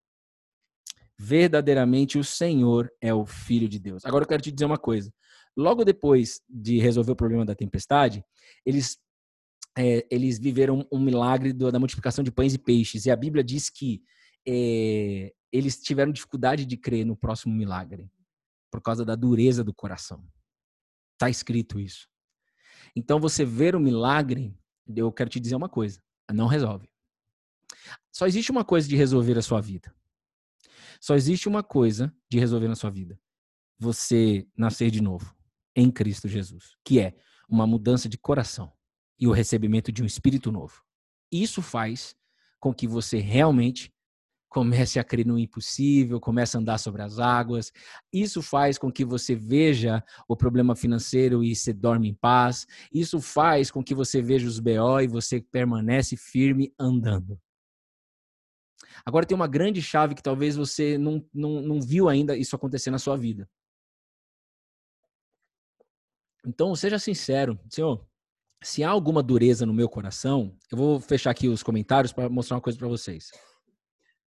verdadeiramente 1.17 2.17
o 2.17 2.23
Senhor 2.23 2.91
é 3.02 3.13
o 3.13 3.26
Filho 3.26 3.67
de 3.67 3.80
Deus. 3.80 4.06
Agora 4.06 4.23
eu 4.23 4.28
quero 4.28 4.41
te 4.41 4.52
dizer 4.52 4.65
uma 4.65 4.78
coisa. 4.78 5.12
Logo 5.56 5.84
depois 5.84 6.41
de 6.47 6.78
resolver 6.78 7.12
o 7.12 7.15
problema 7.15 7.43
da 7.43 7.56
tempestade, 7.56 8.23
eles, 8.63 8.97
é, 9.76 10.06
eles 10.12 10.38
viveram 10.38 10.88
um 10.91 11.00
milagre 11.00 11.52
da 11.52 11.80
multiplicação 11.80 12.23
de 12.23 12.32
pães 12.32 12.54
e 12.54 12.60
peixes. 12.60 13.06
E 13.06 13.12
a 13.12 13.15
Bíblia 13.15 13.43
diz 13.43 13.69
que 13.69 14.04
é, 14.47 15.34
eles 15.52 15.82
tiveram 15.82 16.12
dificuldade 16.12 16.65
de 16.65 16.78
crer 16.78 17.06
no 17.06 17.17
próximo 17.17 17.54
milagre 17.56 18.08
por 18.72 18.82
causa 18.82 19.06
da 19.06 19.16
dureza 19.16 19.64
do 19.64 19.74
coração. 19.74 20.26
Está 21.14 21.30
escrito 21.30 21.80
isso. 21.80 22.08
Então, 22.96 23.20
você 23.20 23.44
ver 23.46 23.76
o 23.76 23.80
milagre, 23.80 24.56
eu 24.96 25.12
quero 25.12 25.30
te 25.30 25.40
dizer 25.40 25.56
uma 25.56 25.70
coisa: 25.70 26.02
não 26.32 26.48
resolve. 26.48 26.90
Só 28.12 28.26
existe 28.26 28.52
uma 28.52 28.66
coisa 28.66 28.88
de 28.88 28.96
resolver 28.96 29.38
a 29.38 29.42
sua 29.42 29.62
vida. 29.62 29.94
Só 31.00 31.16
existe 31.16 31.48
uma 31.48 31.64
coisa 31.64 32.14
de 32.30 32.40
resolver 32.40 32.68
na 32.68 32.76
sua 32.76 32.90
vida: 32.90 33.20
você 33.80 34.48
nascer 34.58 34.92
de 34.92 35.02
novo 35.02 35.36
em 35.76 35.92
Cristo 35.92 36.28
Jesus, 36.28 36.76
que 36.84 37.00
é 37.00 37.16
uma 37.48 37.68
mudança 37.68 38.10
de 38.10 38.18
coração 38.18 38.74
e 39.20 39.28
o 39.28 39.32
recebimento 39.32 39.92
de 39.92 40.04
um 40.04 40.06
espírito 40.06 40.52
novo. 40.52 40.84
Isso 41.32 41.62
faz 41.62 42.16
com 42.60 42.74
que 42.74 42.88
você 42.88 43.20
realmente 43.20 43.94
comece 44.50 45.00
a 45.00 45.04
crer 45.04 45.26
no 45.26 45.38
impossível, 45.38 46.20
comece 46.20 46.56
a 46.56 46.60
andar 46.60 46.78
sobre 46.78 47.02
as 47.02 47.20
águas. 47.20 47.72
Isso 48.12 48.42
faz 48.42 48.78
com 48.78 48.92
que 48.92 49.04
você 49.04 49.36
veja 49.36 50.04
o 50.28 50.36
problema 50.36 50.76
financeiro 50.76 51.44
e 51.44 51.56
se 51.56 51.74
dorme 51.74 52.10
em 52.10 52.14
paz. 52.14 52.66
Isso 52.94 53.20
faz 53.20 53.70
com 53.70 53.84
que 53.84 53.94
você 53.94 54.22
veja 54.22 54.48
os 54.48 54.60
BO 54.60 55.02
e 55.02 55.08
você 55.08 55.42
permanece 55.42 56.16
firme 56.16 56.74
andando. 56.80 57.40
Agora 59.06 59.26
tem 59.26 59.36
uma 59.36 59.48
grande 59.48 59.82
chave 59.82 60.16
que 60.16 60.24
talvez 60.24 60.56
você 60.56 60.98
não, 60.98 61.24
não, 61.34 61.62
não 61.62 61.82
viu 61.82 62.10
ainda 62.10 62.36
isso 62.36 62.56
acontecer 62.56 62.92
na 62.92 63.00
sua 63.00 63.16
vida. 63.16 63.50
Então, 66.46 66.74
seja 66.76 66.98
sincero, 66.98 67.60
Senhor, 67.70 68.06
se 68.64 68.84
há 68.84 68.90
alguma 68.90 69.22
dureza 69.22 69.66
no 69.66 69.74
meu 69.74 69.90
coração, 69.90 70.56
eu 70.72 70.78
vou 70.78 71.00
fechar 71.00 71.32
aqui 71.32 71.48
os 71.48 71.62
comentários 71.62 72.14
para 72.14 72.30
mostrar 72.30 72.56
uma 72.56 72.62
coisa 72.62 72.80
para 72.80 72.88
vocês. 72.88 73.30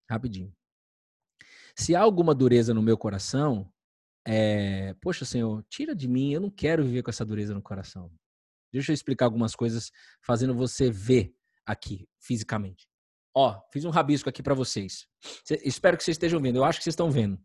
Rapidinho. 0.09 0.53
Se 1.75 1.95
há 1.95 2.01
alguma 2.01 2.33
dureza 2.33 2.73
no 2.73 2.81
meu 2.81 2.97
coração, 2.97 3.71
é, 4.27 4.93
poxa, 5.01 5.23
Senhor, 5.23 5.63
tira 5.69 5.95
de 5.95 6.07
mim, 6.07 6.33
eu 6.33 6.41
não 6.41 6.49
quero 6.49 6.83
viver 6.83 7.03
com 7.03 7.09
essa 7.09 7.25
dureza 7.25 7.53
no 7.53 7.61
coração. 7.61 8.11
Deixa 8.71 8.91
eu 8.91 8.93
explicar 8.93 9.25
algumas 9.25 9.55
coisas 9.55 9.91
fazendo 10.21 10.53
você 10.53 10.91
ver 10.91 11.33
aqui, 11.65 12.07
fisicamente. 12.19 12.87
Ó, 13.35 13.59
fiz 13.71 13.85
um 13.85 13.89
rabisco 13.89 14.29
aqui 14.29 14.43
para 14.43 14.53
vocês. 14.53 15.07
Cê, 15.45 15.61
espero 15.63 15.97
que 15.97 16.03
vocês 16.03 16.15
estejam 16.15 16.41
vendo. 16.41 16.57
Eu 16.57 16.63
acho 16.63 16.79
que 16.79 16.83
vocês 16.83 16.93
estão 16.93 17.09
vendo. 17.09 17.39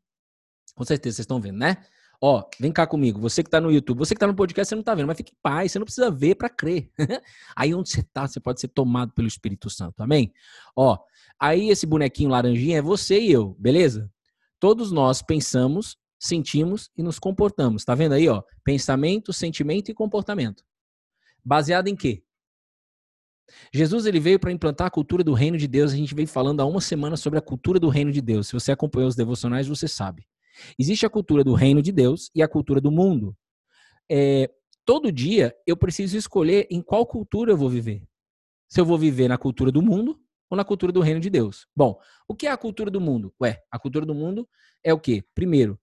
Com 0.75 0.85
certeza 0.85 1.17
vocês 1.17 1.25
estão 1.25 1.41
vendo, 1.41 1.59
né? 1.59 1.87
Ó, 2.21 2.43
vem 2.59 2.73
cá 2.73 2.87
comigo. 2.87 3.21
Você 3.21 3.43
que 3.43 3.49
está 3.49 3.61
no 3.61 3.71
YouTube, 3.71 3.99
você 3.99 4.15
que 4.15 4.19
está 4.19 4.27
no 4.27 4.35
podcast, 4.35 4.69
você 4.69 4.75
não 4.75 4.81
está 4.81 4.95
vendo, 4.95 5.07
mas 5.07 5.17
fique 5.17 5.33
em 5.33 5.39
paz, 5.43 5.73
você 5.73 5.79
não 5.79 5.85
precisa 5.85 6.11
ver 6.11 6.35
para 6.35 6.49
crer. 6.49 6.91
aí 7.55 7.75
onde 7.75 7.91
você 7.91 8.01
está, 8.01 8.27
você 8.27 8.41
pode 8.41 8.61
ser 8.61 8.69
tomado 8.69 9.13
pelo 9.13 9.29
Espírito 9.29 9.69
Santo. 9.69 10.03
Amém? 10.03 10.33
Ó, 10.77 10.99
aí 11.39 11.69
esse 11.71 11.87
bonequinho 11.87 12.31
laranjinha 12.31 12.79
é 12.79 12.83
você 12.83 13.21
e 13.21 13.31
eu, 13.31 13.55
beleza? 13.59 14.11
Todos 14.59 14.91
nós 14.93 15.21
pensamos, 15.21 15.97
sentimos 16.19 16.91
e 16.97 17.03
nos 17.03 17.19
comportamos. 17.19 17.85
Tá 17.85 17.95
vendo 17.95 18.13
aí, 18.13 18.29
ó? 18.29 18.43
Pensamento, 18.65 19.33
sentimento 19.33 19.91
e 19.91 19.95
comportamento. 19.95 20.65
Baseado 21.45 21.89
em 21.89 21.97
quê? 21.97 22.25
Jesus 23.73 24.07
ele 24.07 24.21
veio 24.21 24.39
para 24.39 24.53
implantar 24.53 24.87
a 24.87 24.91
cultura 24.91 25.23
do 25.23 25.35
reino 25.35 25.59
de 25.59 25.69
Deus. 25.69 25.93
A 25.93 25.97
gente 25.97 26.15
veio 26.15 26.29
falando 26.29 26.61
há 26.61 26.65
uma 26.65 26.81
semana 26.81 27.17
sobre 27.17 27.39
a 27.39 27.43
cultura 27.43 27.79
do 27.79 27.89
reino 27.89 28.11
de 28.11 28.21
Deus. 28.21 28.49
Se 28.49 28.55
você 28.55 28.73
acompanhou 28.73 29.09
os 29.09 29.17
devocionais, 29.17 29.69
você 29.69 29.87
sabe. 29.87 30.27
Existe 30.79 31.07
a 31.07 31.11
cultura 31.11 31.43
do 31.43 31.55
reino 31.55 31.83
de 31.83 31.93
Deus 31.93 32.31
e 32.35 32.43
a 32.43 32.49
cultura 32.49 32.81
do 32.81 32.91
mundo. 32.91 33.37
É, 34.11 34.51
todo 34.85 35.13
dia 35.13 35.55
eu 35.67 35.77
preciso 35.77 36.17
escolher 36.17 36.67
em 36.71 36.83
qual 36.83 37.07
cultura 37.07 37.53
eu 37.53 37.57
vou 37.57 37.69
viver. 37.69 38.03
Se 38.69 38.81
eu 38.81 38.85
vou 38.85 38.99
viver 38.99 39.29
na 39.29 39.39
cultura 39.39 39.71
do 39.71 39.83
mundo 39.83 40.21
ou 40.51 40.57
na 40.57 40.65
cultura 40.65 40.93
do 40.93 41.01
reino 41.01 41.21
de 41.21 41.31
Deus. 41.31 41.67
Bom, 41.75 41.99
o 42.29 42.35
que 42.35 42.47
é 42.47 42.51
a 42.51 42.57
cultura 42.57 42.91
do 42.91 43.01
mundo? 43.01 43.35
Ué, 43.41 43.63
a 43.71 43.79
cultura 43.79 44.05
do 44.05 44.15
mundo 44.15 44.49
é 44.83 44.93
o 44.93 45.01
quê? 45.01 45.25
Primeiro, 45.35 45.79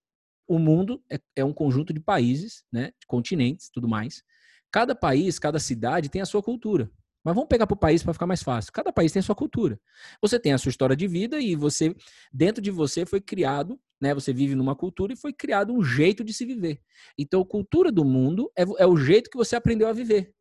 o 0.48 0.60
mundo 0.60 1.02
é, 1.10 1.20
é 1.36 1.46
um 1.46 1.54
conjunto 1.54 1.94
de 1.94 2.00
países, 2.00 2.64
né, 2.72 2.92
de 3.00 3.08
continentes, 3.08 3.70
tudo 3.70 3.88
mais. 3.88 4.24
Cada 4.72 4.96
país, 4.96 5.40
cada 5.40 5.60
cidade 5.60 6.10
tem 6.10 6.22
a 6.22 6.26
sua 6.26 6.42
cultura. 6.42 6.90
Mas 7.24 7.36
vamos 7.36 7.48
pegar 7.48 7.68
para 7.68 7.76
o 7.76 7.80
país 7.80 8.02
para 8.04 8.14
ficar 8.14 8.26
mais 8.26 8.42
fácil. 8.42 8.72
Cada 8.72 8.92
país 8.92 9.12
tem 9.12 9.20
a 9.20 9.24
sua 9.24 9.36
cultura. 9.36 9.80
Você 10.22 10.40
tem 10.40 10.54
a 10.54 10.58
sua 10.58 10.70
história 10.70 10.96
de 10.96 11.08
vida 11.08 11.40
e 11.40 11.56
você, 11.56 11.96
dentro 12.34 12.62
de 12.62 12.72
você, 12.72 13.06
foi 13.06 13.22
criado, 13.22 13.80
né? 14.02 14.14
Você 14.16 14.34
vive 14.34 14.56
numa 14.56 14.76
cultura 14.76 15.14
e 15.14 15.16
foi 15.16 15.32
criado 15.32 15.72
um 15.72 15.84
jeito 15.84 16.24
de 16.24 16.34
se 16.34 16.44
viver. 16.46 16.82
Então, 17.18 17.42
a 17.42 17.46
cultura 17.46 17.92
do 17.92 18.04
mundo 18.04 18.52
é, 18.58 18.64
é 18.80 18.88
o 18.88 18.98
jeito 18.98 19.30
que 19.30 19.38
você 19.38 19.56
aprendeu 19.56 19.88
a 19.88 19.94
viver. 19.94 20.34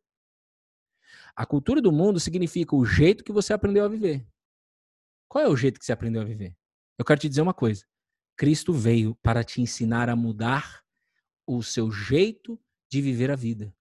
A 1.35 1.45
cultura 1.45 1.81
do 1.81 1.91
mundo 1.91 2.19
significa 2.19 2.75
o 2.75 2.83
jeito 2.83 3.23
que 3.23 3.31
você 3.31 3.53
aprendeu 3.53 3.85
a 3.85 3.87
viver. 3.87 4.25
Qual 5.29 5.43
é 5.43 5.47
o 5.47 5.55
jeito 5.55 5.79
que 5.79 5.85
você 5.85 5.93
aprendeu 5.93 6.21
a 6.21 6.25
viver? 6.25 6.55
Eu 6.97 7.05
quero 7.05 7.19
te 7.19 7.29
dizer 7.29 7.41
uma 7.41 7.53
coisa. 7.53 7.85
Cristo 8.35 8.73
veio 8.73 9.15
para 9.21 9.43
te 9.43 9.61
ensinar 9.61 10.09
a 10.09 10.15
mudar 10.15 10.81
o 11.45 11.61
seu 11.61 11.91
jeito 11.91 12.59
de 12.89 13.01
viver 13.01 13.29
a 13.29 13.35
vida. 13.35 13.73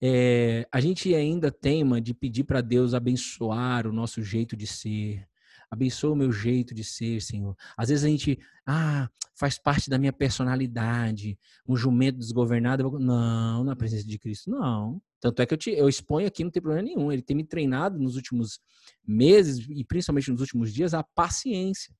É, 0.00 0.66
a 0.70 0.80
gente 0.80 1.12
ainda 1.14 1.50
tema 1.50 2.00
de 2.00 2.14
pedir 2.14 2.44
para 2.44 2.60
Deus 2.60 2.94
abençoar 2.94 3.86
o 3.86 3.92
nosso 3.92 4.22
jeito 4.22 4.56
de 4.56 4.66
ser. 4.66 5.28
Abençoa 5.70 6.12
o 6.12 6.16
meu 6.16 6.32
jeito 6.32 6.74
de 6.74 6.82
ser, 6.82 7.20
Senhor. 7.20 7.56
Às 7.76 7.88
vezes 7.90 8.04
a 8.04 8.08
gente, 8.08 8.38
ah, 8.66 9.08
faz 9.34 9.58
parte 9.58 9.90
da 9.90 9.98
minha 9.98 10.12
personalidade, 10.12 11.38
um 11.66 11.76
jumento 11.76 12.18
desgovernado. 12.18 12.98
Não, 12.98 13.64
na 13.64 13.76
presença 13.76 14.06
de 14.06 14.18
Cristo, 14.18 14.50
não. 14.50 15.00
Tanto 15.20 15.42
é 15.42 15.46
que 15.46 15.54
eu, 15.54 15.58
te, 15.58 15.70
eu 15.70 15.88
exponho 15.88 16.26
aqui, 16.26 16.42
não 16.42 16.50
tem 16.50 16.62
problema 16.62 16.86
nenhum. 16.86 17.12
Ele 17.12 17.22
tem 17.22 17.36
me 17.36 17.44
treinado 17.44 17.98
nos 17.98 18.16
últimos 18.16 18.60
meses 19.06 19.66
e 19.68 19.84
principalmente 19.84 20.30
nos 20.30 20.40
últimos 20.40 20.72
dias 20.72 20.94
a 20.94 21.02
paciência. 21.02 21.94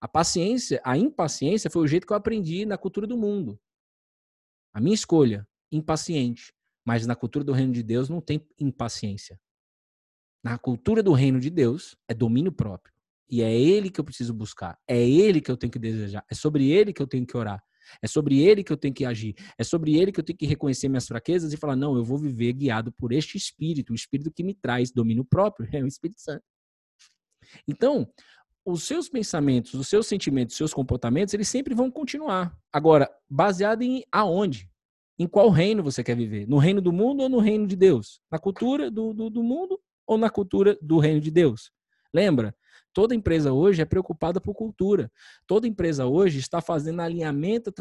A 0.00 0.08
paciência, 0.08 0.80
a 0.84 0.98
impaciência 0.98 1.70
foi 1.70 1.80
o 1.80 1.86
jeito 1.86 2.08
que 2.08 2.12
eu 2.12 2.16
aprendi 2.16 2.66
na 2.66 2.76
cultura 2.76 3.06
do 3.06 3.16
mundo. 3.16 3.56
A 4.74 4.80
minha 4.80 4.94
escolha 4.94 5.46
impaciente. 5.70 6.52
Mas 6.84 7.06
na 7.06 7.14
cultura 7.14 7.44
do 7.44 7.52
reino 7.52 7.72
de 7.72 7.84
Deus 7.84 8.08
não 8.08 8.20
tem 8.20 8.44
impaciência. 8.58 9.40
Na 10.42 10.58
cultura 10.58 11.02
do 11.02 11.12
reino 11.12 11.38
de 11.38 11.50
Deus 11.50 11.96
é 12.08 12.14
domínio 12.14 12.50
próprio. 12.50 12.92
E 13.30 13.42
é 13.42 13.54
ele 13.54 13.90
que 13.90 14.00
eu 14.00 14.04
preciso 14.04 14.34
buscar. 14.34 14.78
É 14.86 15.00
ele 15.00 15.40
que 15.40 15.50
eu 15.50 15.56
tenho 15.56 15.72
que 15.72 15.78
desejar. 15.78 16.24
É 16.30 16.34
sobre 16.34 16.70
ele 16.70 16.92
que 16.92 17.00
eu 17.00 17.06
tenho 17.06 17.26
que 17.26 17.36
orar. 17.36 17.62
É 18.02 18.06
sobre 18.06 18.40
ele 18.40 18.62
que 18.62 18.72
eu 18.72 18.76
tenho 18.76 18.92
que 18.92 19.04
agir. 19.04 19.34
É 19.56 19.64
sobre 19.64 19.96
ele 19.96 20.12
que 20.12 20.20
eu 20.20 20.24
tenho 20.24 20.36
que 20.36 20.46
reconhecer 20.46 20.88
minhas 20.88 21.06
fraquezas 21.06 21.52
e 21.52 21.56
falar: 21.56 21.76
não, 21.76 21.96
eu 21.96 22.04
vou 22.04 22.18
viver 22.18 22.52
guiado 22.52 22.92
por 22.92 23.12
este 23.12 23.36
espírito, 23.36 23.92
o 23.92 23.96
espírito 23.96 24.30
que 24.30 24.42
me 24.42 24.54
traz 24.54 24.90
domínio 24.90 25.24
próprio, 25.24 25.68
é 25.72 25.82
o 25.82 25.86
Espírito 25.86 26.20
Santo. 26.20 26.42
Então, 27.66 28.08
os 28.64 28.84
seus 28.84 29.08
pensamentos, 29.08 29.74
os 29.74 29.88
seus 29.88 30.06
sentimentos, 30.06 30.54
os 30.54 30.58
seus 30.58 30.74
comportamentos, 30.74 31.34
eles 31.34 31.48
sempre 31.48 31.74
vão 31.74 31.90
continuar. 31.90 32.56
Agora, 32.72 33.10
baseado 33.28 33.82
em 33.82 34.04
aonde? 34.10 34.70
Em 35.18 35.26
qual 35.26 35.50
reino 35.50 35.82
você 35.82 36.02
quer 36.02 36.16
viver? 36.16 36.46
No 36.48 36.58
reino 36.58 36.80
do 36.80 36.92
mundo 36.92 37.22
ou 37.22 37.28
no 37.28 37.38
reino 37.38 37.66
de 37.66 37.76
Deus? 37.76 38.20
Na 38.30 38.38
cultura 38.38 38.90
do, 38.90 39.12
do, 39.12 39.28
do 39.28 39.42
mundo 39.42 39.78
ou 40.06 40.18
na 40.18 40.30
cultura 40.30 40.78
do 40.80 40.98
reino 40.98 41.20
de 41.20 41.30
Deus? 41.30 41.70
Lembra? 42.12 42.54
Toda 42.92 43.14
empresa 43.14 43.52
hoje 43.52 43.80
é 43.80 43.84
preocupada 43.84 44.40
por 44.40 44.54
cultura. 44.54 45.10
Toda 45.46 45.66
empresa 45.66 46.06
hoje 46.06 46.38
está 46.38 46.60
fazendo 46.60 47.00
alinhamento 47.00 47.72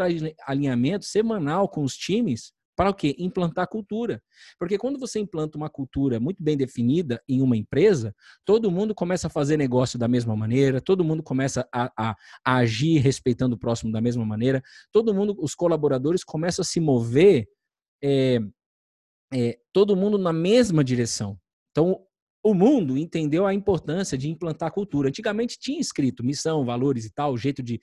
alinhamento 0.48 1.06
semanal 1.06 1.68
com 1.68 1.84
os 1.84 1.96
times 1.96 2.54
para 2.76 2.90
o 2.90 2.94
quê? 2.94 3.16
Implantar 3.20 3.68
cultura. 3.68 4.24
Porque 4.58 4.78
quando 4.78 4.98
você 4.98 5.20
implanta 5.20 5.58
uma 5.58 5.70
cultura 5.70 6.20
muito 6.20 6.42
bem 6.42 6.58
definida 6.58 7.22
em 7.28 7.42
uma 7.42 7.56
empresa, 7.58 8.16
todo 8.46 8.72
mundo 8.72 8.96
começa 8.96 9.28
a 9.28 9.30
fazer 9.30 9.58
negócio 9.58 10.00
da 10.00 10.08
mesma 10.08 10.36
maneira, 10.36 10.82
todo 10.82 11.04
mundo 11.04 11.22
começa 11.22 11.68
a, 11.72 11.92
a, 11.96 12.16
a 12.44 12.56
agir 12.56 12.98
respeitando 13.00 13.56
o 13.56 13.60
próximo 13.60 13.92
da 13.92 14.02
mesma 14.02 14.26
maneira, 14.26 14.64
todo 14.92 15.14
mundo, 15.14 15.36
os 15.40 15.54
colaboradores 15.54 16.24
começam 16.24 16.64
a 16.64 16.66
se 16.66 16.80
mover, 16.80 17.48
é, 18.02 18.40
é, 19.34 19.60
todo 19.72 19.96
mundo 19.96 20.18
na 20.18 20.34
mesma 20.34 20.84
direção. 20.84 21.38
Então, 21.72 22.04
o 22.44 22.54
mundo 22.54 22.98
entendeu 22.98 23.46
a 23.46 23.54
importância 23.54 24.18
de 24.18 24.30
implantar 24.30 24.72
cultura. 24.72 25.10
Antigamente 25.10 25.58
tinha 25.60 25.80
escrito 25.80 26.24
missão, 26.24 26.66
valores 26.66 27.06
e 27.06 27.14
tal, 27.14 27.34
o 27.34 27.38
jeito 27.38 27.62
de, 27.62 27.80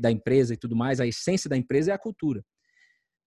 da 0.00 0.10
empresa 0.10 0.54
e 0.54 0.56
tudo 0.56 0.76
mais, 0.76 1.00
a 1.00 1.06
essência 1.06 1.50
da 1.50 1.56
empresa 1.56 1.90
é 1.90 1.94
a 1.94 1.98
cultura. 1.98 2.44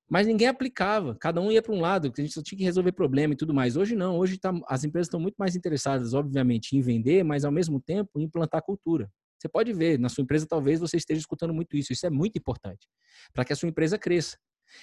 Mas 0.09 0.25
ninguém 0.25 0.47
aplicava, 0.47 1.15
cada 1.15 1.39
um 1.39 1.51
ia 1.51 1.61
para 1.61 1.73
um 1.73 1.79
lado, 1.79 2.11
a 2.17 2.21
gente 2.21 2.33
só 2.33 2.41
tinha 2.41 2.57
que 2.57 2.63
resolver 2.63 2.91
problema 2.93 3.33
e 3.33 3.37
tudo 3.37 3.53
mais. 3.53 3.77
Hoje 3.77 3.95
não, 3.95 4.17
hoje 4.17 4.39
tá, 4.39 4.51
as 4.67 4.83
empresas 4.83 5.07
estão 5.07 5.19
muito 5.19 5.35
mais 5.37 5.55
interessadas, 5.55 6.13
obviamente, 6.15 6.75
em 6.75 6.81
vender, 6.81 7.23
mas 7.23 7.45
ao 7.45 7.51
mesmo 7.51 7.79
tempo 7.79 8.19
em 8.19 8.23
implantar 8.23 8.63
cultura. 8.63 9.11
Você 9.37 9.47
pode 9.47 9.71
ver, 9.71 9.99
na 9.99 10.09
sua 10.09 10.23
empresa 10.23 10.47
talvez 10.47 10.79
você 10.79 10.97
esteja 10.97 11.19
escutando 11.19 11.53
muito 11.53 11.77
isso. 11.77 11.93
Isso 11.93 12.05
é 12.05 12.09
muito 12.09 12.37
importante 12.37 12.87
para 13.33 13.45
que 13.45 13.53
a 13.53 13.55
sua 13.55 13.69
empresa 13.69 13.97
cresça. 13.97 14.37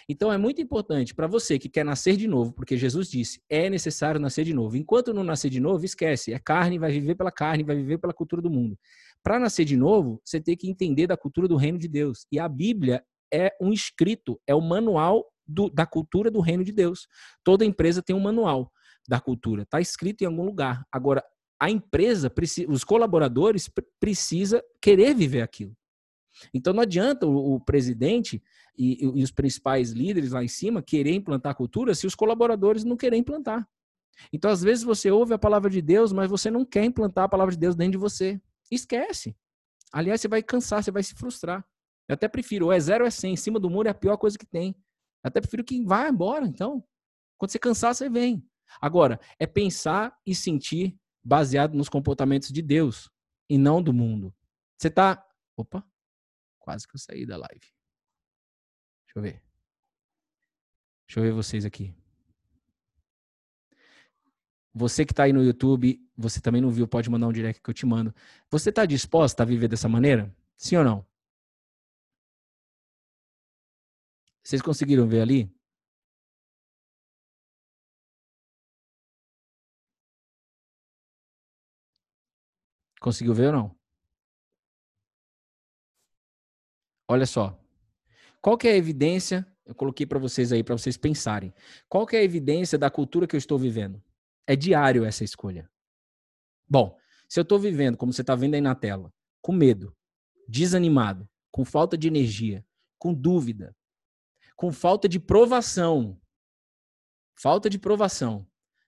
Então 0.09 0.33
é 0.33 0.39
muito 0.39 0.61
importante 0.61 1.15
para 1.15 1.27
você 1.27 1.59
que 1.59 1.69
quer 1.69 1.85
nascer 1.85 2.17
de 2.17 2.27
novo, 2.27 2.53
porque 2.53 2.77
Jesus 2.77 3.09
disse: 3.09 3.41
é 3.49 3.69
necessário 3.71 4.21
nascer 4.21 4.45
de 4.45 4.55
novo. 4.55 4.77
Enquanto 4.77 5.13
não 5.15 5.25
nascer 5.25 5.51
de 5.51 5.61
novo, 5.61 5.85
esquece. 5.85 6.33
É 6.33 6.39
carne, 6.39 6.79
vai 6.79 6.91
viver 6.91 7.15
pela 7.15 7.31
carne, 7.31 7.63
vai 7.63 7.77
viver 7.77 7.99
pela 7.99 8.13
cultura 8.13 8.43
do 8.43 8.51
mundo. 8.51 8.79
Para 9.23 9.39
nascer 9.39 9.65
de 9.65 9.77
novo, 9.77 10.21
você 10.25 10.41
tem 10.41 10.57
que 10.57 10.69
entender 10.69 11.07
da 11.07 11.17
cultura 11.17 11.49
do 11.49 11.57
reino 11.57 11.79
de 11.79 11.89
Deus. 11.89 12.27
E 12.31 12.39
a 12.39 12.49
Bíblia 12.49 13.05
é 13.33 13.53
um 13.61 13.73
escrito, 13.73 14.41
é 14.47 14.55
o 14.55 14.61
manual 14.61 15.25
do, 15.47 15.71
da 15.71 15.87
cultura 15.87 16.31
do 16.31 16.41
reino 16.41 16.65
de 16.65 16.73
Deus. 16.73 17.07
Toda 17.45 17.65
empresa 17.65 18.03
tem 18.03 18.15
um 18.15 18.21
manual 18.21 18.73
da 19.09 19.21
cultura, 19.21 19.63
está 19.63 19.81
escrito 19.81 20.23
em 20.23 20.27
algum 20.27 20.45
lugar. 20.45 20.85
Agora, 20.91 21.23
a 21.59 21.71
empresa, 21.71 22.33
os 22.69 22.85
colaboradores 22.85 23.71
precisa 23.99 24.63
querer 24.81 25.15
viver 25.15 25.43
aquilo. 25.43 25.77
Então 26.53 26.73
não 26.73 26.83
adianta 26.83 27.27
o, 27.27 27.55
o 27.55 27.61
presidente 27.61 28.43
e, 28.77 29.05
e, 29.05 29.23
os 29.23 29.31
principais 29.31 29.91
líderes 29.91 30.33
lá 30.33 30.43
em 30.45 30.49
cima 30.49 30.83
querer 30.83 31.15
implantar 31.15 31.55
cultura 31.55 31.95
se 31.95 32.07
os 32.07 32.15
colaboradores 32.15 32.85
não 32.85 32.97
querem 32.97 33.21
implantar. 33.21 33.69
Então 34.33 34.51
às 34.51 34.63
vezes 34.63 34.85
você 34.85 35.11
ouve 35.11 35.35
a 35.35 35.39
palavra 35.39 35.71
de 35.71 35.81
Deus, 35.81 36.13
mas 36.13 36.31
você 36.31 36.51
não 36.51 36.65
quer 36.65 36.85
implantar 36.85 37.25
a 37.25 37.29
palavra 37.29 37.53
de 37.53 37.59
Deus 37.59 37.75
dentro 37.75 37.93
de 37.93 37.99
você. 37.99 38.41
Esquece. 38.71 39.37
Aliás, 39.93 40.21
você 40.21 40.29
vai 40.29 40.43
cansar, 40.43 40.83
você 40.83 40.91
vai 40.91 41.03
se 41.03 41.15
frustrar. 41.15 41.65
Eu 42.09 42.15
até 42.15 42.29
prefiro, 42.29 42.71
é 42.71 42.79
zero 42.79 43.05
é 43.05 43.11
cem. 43.11 43.33
Em 43.33 43.37
cima 43.37 43.59
do 43.59 43.71
muro 43.71 43.89
é 43.89 43.91
a 43.91 43.95
pior 43.95 44.17
coisa 44.17 44.39
que 44.39 44.47
tem. 44.47 44.75
Eu 45.23 45.29
até 45.29 45.41
prefiro 45.41 45.65
que 45.65 45.83
vá 45.85 46.09
embora, 46.09 46.47
então. 46.47 46.85
Quando 47.39 47.51
você 47.51 47.59
cansar, 47.59 47.95
você 47.95 48.09
vem. 48.09 48.47
Agora, 48.81 49.21
é 49.39 49.47
pensar 49.47 50.17
e 50.25 50.35
sentir 50.35 50.97
baseado 51.25 51.75
nos 51.75 51.89
comportamentos 51.89 52.51
de 52.51 52.63
Deus. 52.63 53.11
e 53.49 53.57
não 53.57 53.81
do 53.81 53.93
mundo. 53.93 54.35
Você 54.77 54.91
tá. 54.91 55.25
Opa, 55.57 55.85
quase 56.59 56.87
que 56.87 56.97
eu 56.97 57.01
saí 57.01 57.25
da 57.25 57.37
live. 57.37 57.76
Deixa 59.17 59.19
eu 59.19 59.23
ver. 59.23 59.43
Deixa 61.07 61.21
eu 61.21 61.23
ver 61.25 61.33
vocês 61.33 61.65
aqui. 61.65 61.95
Você 64.75 65.07
que 65.07 65.13
está 65.13 65.25
aí 65.25 65.33
no 65.33 65.43
YouTube, 65.43 65.99
você 66.17 66.39
também 66.41 66.61
não 66.61 66.71
viu, 66.71 66.87
pode 66.87 67.09
mandar 67.09 67.27
um 67.29 67.33
direct 67.33 67.63
que 67.63 67.71
eu 67.71 67.75
te 67.75 67.87
mando. 67.87 68.15
Você 68.51 68.69
está 68.69 68.85
disposta 68.85 69.43
a 69.43 69.47
viver 69.47 69.69
dessa 69.69 69.89
maneira? 69.89 70.35
Sim 70.57 70.77
ou 70.77 70.85
não? 70.85 71.07
Vocês 74.43 74.61
conseguiram 74.63 75.09
ver 75.09 75.23
ali? 75.23 75.51
Conseguiu 83.01 83.35
ver 83.35 83.47
ou 83.47 83.53
não? 83.53 83.77
Olha 87.09 87.27
só. 87.27 87.66
Qual 88.47 88.57
que 88.57 88.69
é 88.69 88.71
a 88.75 88.77
evidência? 88.77 89.45
Eu 89.65 89.75
coloquei 89.75 90.07
para 90.07 90.21
vocês 90.21 90.53
aí 90.53 90.63
para 90.63 90.79
vocês 90.79 90.97
pensarem. 90.97 91.53
Qual 91.89 92.07
que 92.07 92.15
é 92.15 92.21
a 92.21 92.23
evidência 92.23 92.79
da 92.79 92.89
cultura 92.89 93.27
que 93.27 93.35
eu 93.35 93.39
estou 93.39 93.59
vivendo? 93.59 94.01
É 94.47 94.55
diário 94.55 95.05
essa 95.05 95.25
escolha. 95.25 95.69
Bom, 96.69 96.97
se 97.29 97.41
eu 97.41 97.43
estou 97.43 97.59
vivendo, 97.59 97.97
como 97.97 98.13
você 98.13 98.21
está 98.21 98.37
vendo 98.37 98.55
aí 98.55 98.61
na 98.61 98.77
tela, 98.77 99.13
com 99.43 99.51
medo, 99.51 99.93
desanimado, 100.47 101.29
com 101.51 101.65
falta 101.65 101.99
de 101.99 102.07
energia, 102.07 102.65
com 103.01 103.13
dúvida, 103.13 103.77
com 104.55 104.71
falta 104.71 105.09
de 105.09 105.19
provação, 105.19 106.17
falta 107.35 107.69
de 107.69 107.81
provação, 107.81 108.47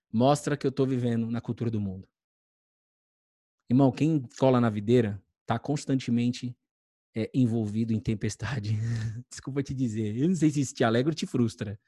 mostra 0.09 0.55
que 0.55 0.65
eu 0.65 0.69
estou 0.69 0.87
vivendo 0.87 1.29
na 1.29 1.41
cultura 1.41 1.69
do 1.69 1.81
mundo. 1.81 2.07
Irmão, 3.69 3.91
quem 3.91 4.21
cola 4.39 4.61
na 4.61 4.69
videira 4.69 5.21
está 5.41 5.59
constantemente 5.59 6.55
é, 7.15 7.29
envolvido 7.33 7.93
em 7.93 7.99
tempestade. 7.99 8.77
Desculpa 9.29 9.63
te 9.63 9.73
dizer. 9.73 10.15
Eu 10.15 10.27
não 10.27 10.35
sei 10.35 10.49
se 10.49 10.61
isso 10.61 10.73
te 10.73 10.83
alegra 10.83 11.11
ou 11.11 11.15
te 11.15 11.25
frustra. 11.25 11.79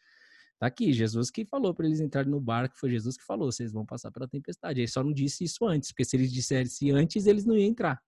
Tá 0.59 0.67
aqui, 0.67 0.93
Jesus 0.93 1.31
que 1.31 1.43
falou 1.43 1.73
para 1.73 1.87
eles 1.87 1.99
entrarem 1.99 2.29
no 2.29 2.39
barco, 2.39 2.77
foi 2.77 2.91
Jesus 2.91 3.17
que 3.17 3.23
falou, 3.23 3.51
vocês 3.51 3.71
vão 3.71 3.83
passar 3.83 4.11
pela 4.11 4.27
tempestade. 4.27 4.79
Ele 4.79 4.87
só 4.87 5.03
não 5.03 5.11
disse 5.11 5.43
isso 5.43 5.65
antes, 5.65 5.91
porque 5.91 6.05
se 6.05 6.15
eles 6.15 6.31
dissessem 6.31 6.91
antes, 6.91 7.25
eles 7.25 7.45
não 7.45 7.57
iam 7.57 7.67
entrar. 7.67 7.99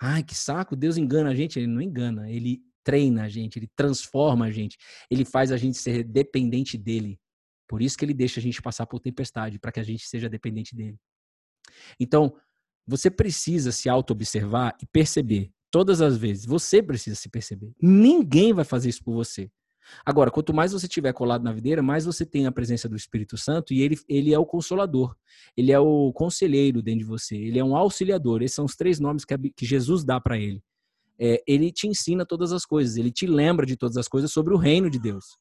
Ai, 0.00 0.24
que 0.24 0.34
saco, 0.34 0.74
Deus 0.74 0.96
engana 0.96 1.30
a 1.30 1.34
gente. 1.34 1.58
Ele 1.58 1.68
não 1.68 1.80
engana, 1.80 2.28
ele 2.30 2.60
treina 2.82 3.24
a 3.24 3.28
gente, 3.28 3.58
ele 3.58 3.70
transforma 3.76 4.46
a 4.46 4.50
gente, 4.50 4.76
ele 5.10 5.24
faz 5.24 5.52
a 5.52 5.56
gente 5.56 5.78
ser 5.78 6.02
dependente 6.02 6.76
dele. 6.78 7.20
Por 7.68 7.82
isso 7.82 7.96
que 7.96 8.04
ele 8.04 8.14
deixa 8.14 8.40
a 8.40 8.42
gente 8.42 8.60
passar 8.60 8.86
por 8.86 8.98
tempestade, 8.98 9.58
para 9.58 9.70
que 9.70 9.78
a 9.78 9.84
gente 9.84 10.08
seja 10.08 10.28
dependente 10.28 10.74
dele. 10.74 10.98
Então, 12.00 12.34
você 12.86 13.08
precisa 13.08 13.70
se 13.70 13.88
auto-observar 13.88 14.76
e 14.82 14.86
perceber 14.86 15.52
todas 15.70 16.00
as 16.00 16.16
vezes. 16.16 16.44
Você 16.44 16.82
precisa 16.82 17.16
se 17.16 17.28
perceber. 17.28 17.72
Ninguém 17.80 18.52
vai 18.52 18.64
fazer 18.64 18.88
isso 18.88 19.04
por 19.04 19.14
você. 19.14 19.50
Agora, 20.04 20.30
quanto 20.30 20.54
mais 20.54 20.72
você 20.72 20.86
tiver 20.86 21.12
colado 21.12 21.42
na 21.42 21.52
videira, 21.52 21.82
mais 21.82 22.04
você 22.04 22.24
tem 22.24 22.46
a 22.46 22.52
presença 22.52 22.88
do 22.88 22.96
Espírito 22.96 23.36
Santo 23.36 23.72
e 23.72 23.82
ele, 23.82 23.98
ele 24.08 24.32
é 24.32 24.38
o 24.38 24.46
consolador, 24.46 25.16
ele 25.56 25.72
é 25.72 25.78
o 25.80 26.12
conselheiro 26.12 26.82
dentro 26.82 27.00
de 27.00 27.04
você, 27.04 27.36
ele 27.36 27.58
é 27.58 27.64
um 27.64 27.76
auxiliador. 27.76 28.42
Esses 28.42 28.54
são 28.54 28.64
os 28.64 28.76
três 28.76 29.00
nomes 29.00 29.24
que, 29.24 29.36
que 29.50 29.66
Jesus 29.66 30.04
dá 30.04 30.20
para 30.20 30.38
ele. 30.38 30.62
É, 31.18 31.42
ele 31.46 31.70
te 31.70 31.86
ensina 31.86 32.24
todas 32.24 32.52
as 32.52 32.64
coisas, 32.64 32.96
ele 32.96 33.10
te 33.10 33.26
lembra 33.26 33.66
de 33.66 33.76
todas 33.76 33.96
as 33.96 34.08
coisas 34.08 34.32
sobre 34.32 34.54
o 34.54 34.56
reino 34.56 34.88
de 34.88 34.98
Deus. 34.98 35.36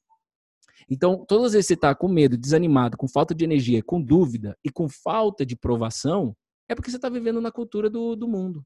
Então, 0.90 1.24
todas 1.28 1.48
as 1.48 1.54
vezes 1.54 1.68
que 1.68 1.74
você 1.74 1.74
está 1.76 1.94
com 1.94 2.08
medo, 2.08 2.36
desanimado, 2.36 2.98
com 2.98 3.08
falta 3.08 3.36
de 3.36 3.46
energia, 3.46 3.84
com 3.84 4.02
dúvida 4.02 4.58
e 4.64 4.72
com 4.72 4.90
falta 4.90 5.46
de 5.46 5.56
provação, 5.56 6.36
é 6.68 6.76
porque 6.76 6.90
você 6.90 6.98
está 6.98 7.10
vivendo 7.10 7.40
na 7.40 7.52
cultura 7.52 7.90
do, 7.90 8.16
do 8.16 8.28
mundo. 8.28 8.66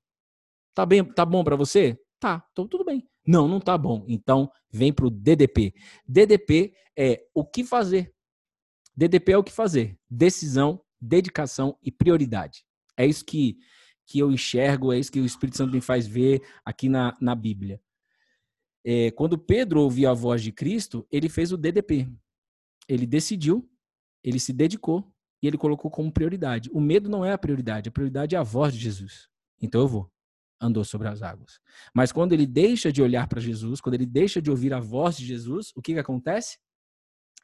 Tá, 0.74 0.86
bem, 0.86 1.04
tá 1.04 1.26
bom 1.26 1.44
para 1.44 1.56
você? 1.56 2.00
Tá, 2.20 2.46
então 2.52 2.68
tudo 2.68 2.84
bem. 2.84 3.08
Não, 3.26 3.48
não 3.48 3.60
tá 3.60 3.78
bom. 3.78 4.06
Então, 4.08 4.52
vem 4.72 4.92
para 4.92 5.06
o 5.06 5.10
DDP. 5.10 5.74
DDP 6.08 6.74
é 6.98 7.26
o 7.34 7.46
que 7.46 7.64
fazer. 7.64 8.14
DDP 8.96 9.34
é 9.34 9.38
o 9.38 9.44
que 9.44 9.52
fazer. 9.52 9.98
Decisão, 10.10 10.82
dedicação 11.00 11.78
e 11.82 11.92
prioridade. 11.92 12.66
É 12.98 13.06
isso 13.06 13.24
que, 13.26 13.58
que 14.06 14.20
eu 14.20 14.32
enxergo, 14.32 14.92
é 14.92 15.00
isso 15.00 15.12
que 15.12 15.20
o 15.20 15.26
Espírito 15.26 15.58
Santo 15.58 15.74
me 15.74 15.82
faz 15.82 16.06
ver 16.06 16.42
aqui 16.66 16.90
na, 16.90 17.16
na 17.20 17.34
Bíblia. 17.36 17.82
É, 18.86 19.12
quando 19.12 19.38
Pedro 19.38 19.82
ouviu 19.82 20.10
a 20.10 20.14
voz 20.14 20.42
de 20.44 20.52
Cristo, 20.52 21.08
ele 21.12 21.30
fez 21.30 21.52
o 21.52 21.58
DDP. 21.58 22.10
Ele 22.88 23.06
decidiu, 23.06 23.70
ele 24.24 24.40
se 24.40 24.52
dedicou 24.52 25.10
e 25.42 25.48
ele 25.48 25.58
colocou 25.58 25.90
como 25.90 26.12
prioridade. 26.12 26.70
O 26.74 26.82
medo 26.82 27.10
não 27.10 27.24
é 27.24 27.32
a 27.32 27.38
prioridade, 27.38 27.90
a 27.90 27.92
prioridade 27.92 28.36
é 28.36 28.38
a 28.38 28.44
voz 28.44 28.74
de 28.74 28.80
Jesus. 28.80 29.30
Então 29.62 29.82
eu 29.82 29.88
vou 29.88 30.13
andou 30.60 30.84
sobre 30.84 31.08
as 31.08 31.22
águas. 31.22 31.60
Mas 31.94 32.12
quando 32.12 32.34
ele 32.34 32.48
deixa 32.48 32.92
de 32.92 33.02
olhar 33.02 33.28
para 33.28 33.42
Jesus, 33.42 33.82
quando 33.82 33.96
ele 33.96 34.06
deixa 34.06 34.42
de 34.42 34.50
ouvir 34.50 34.74
a 34.74 34.80
voz 34.80 35.18
de 35.18 35.26
Jesus, 35.26 35.72
o 35.76 35.82
que, 35.82 35.94
que 35.94 36.00
acontece? 36.00 36.58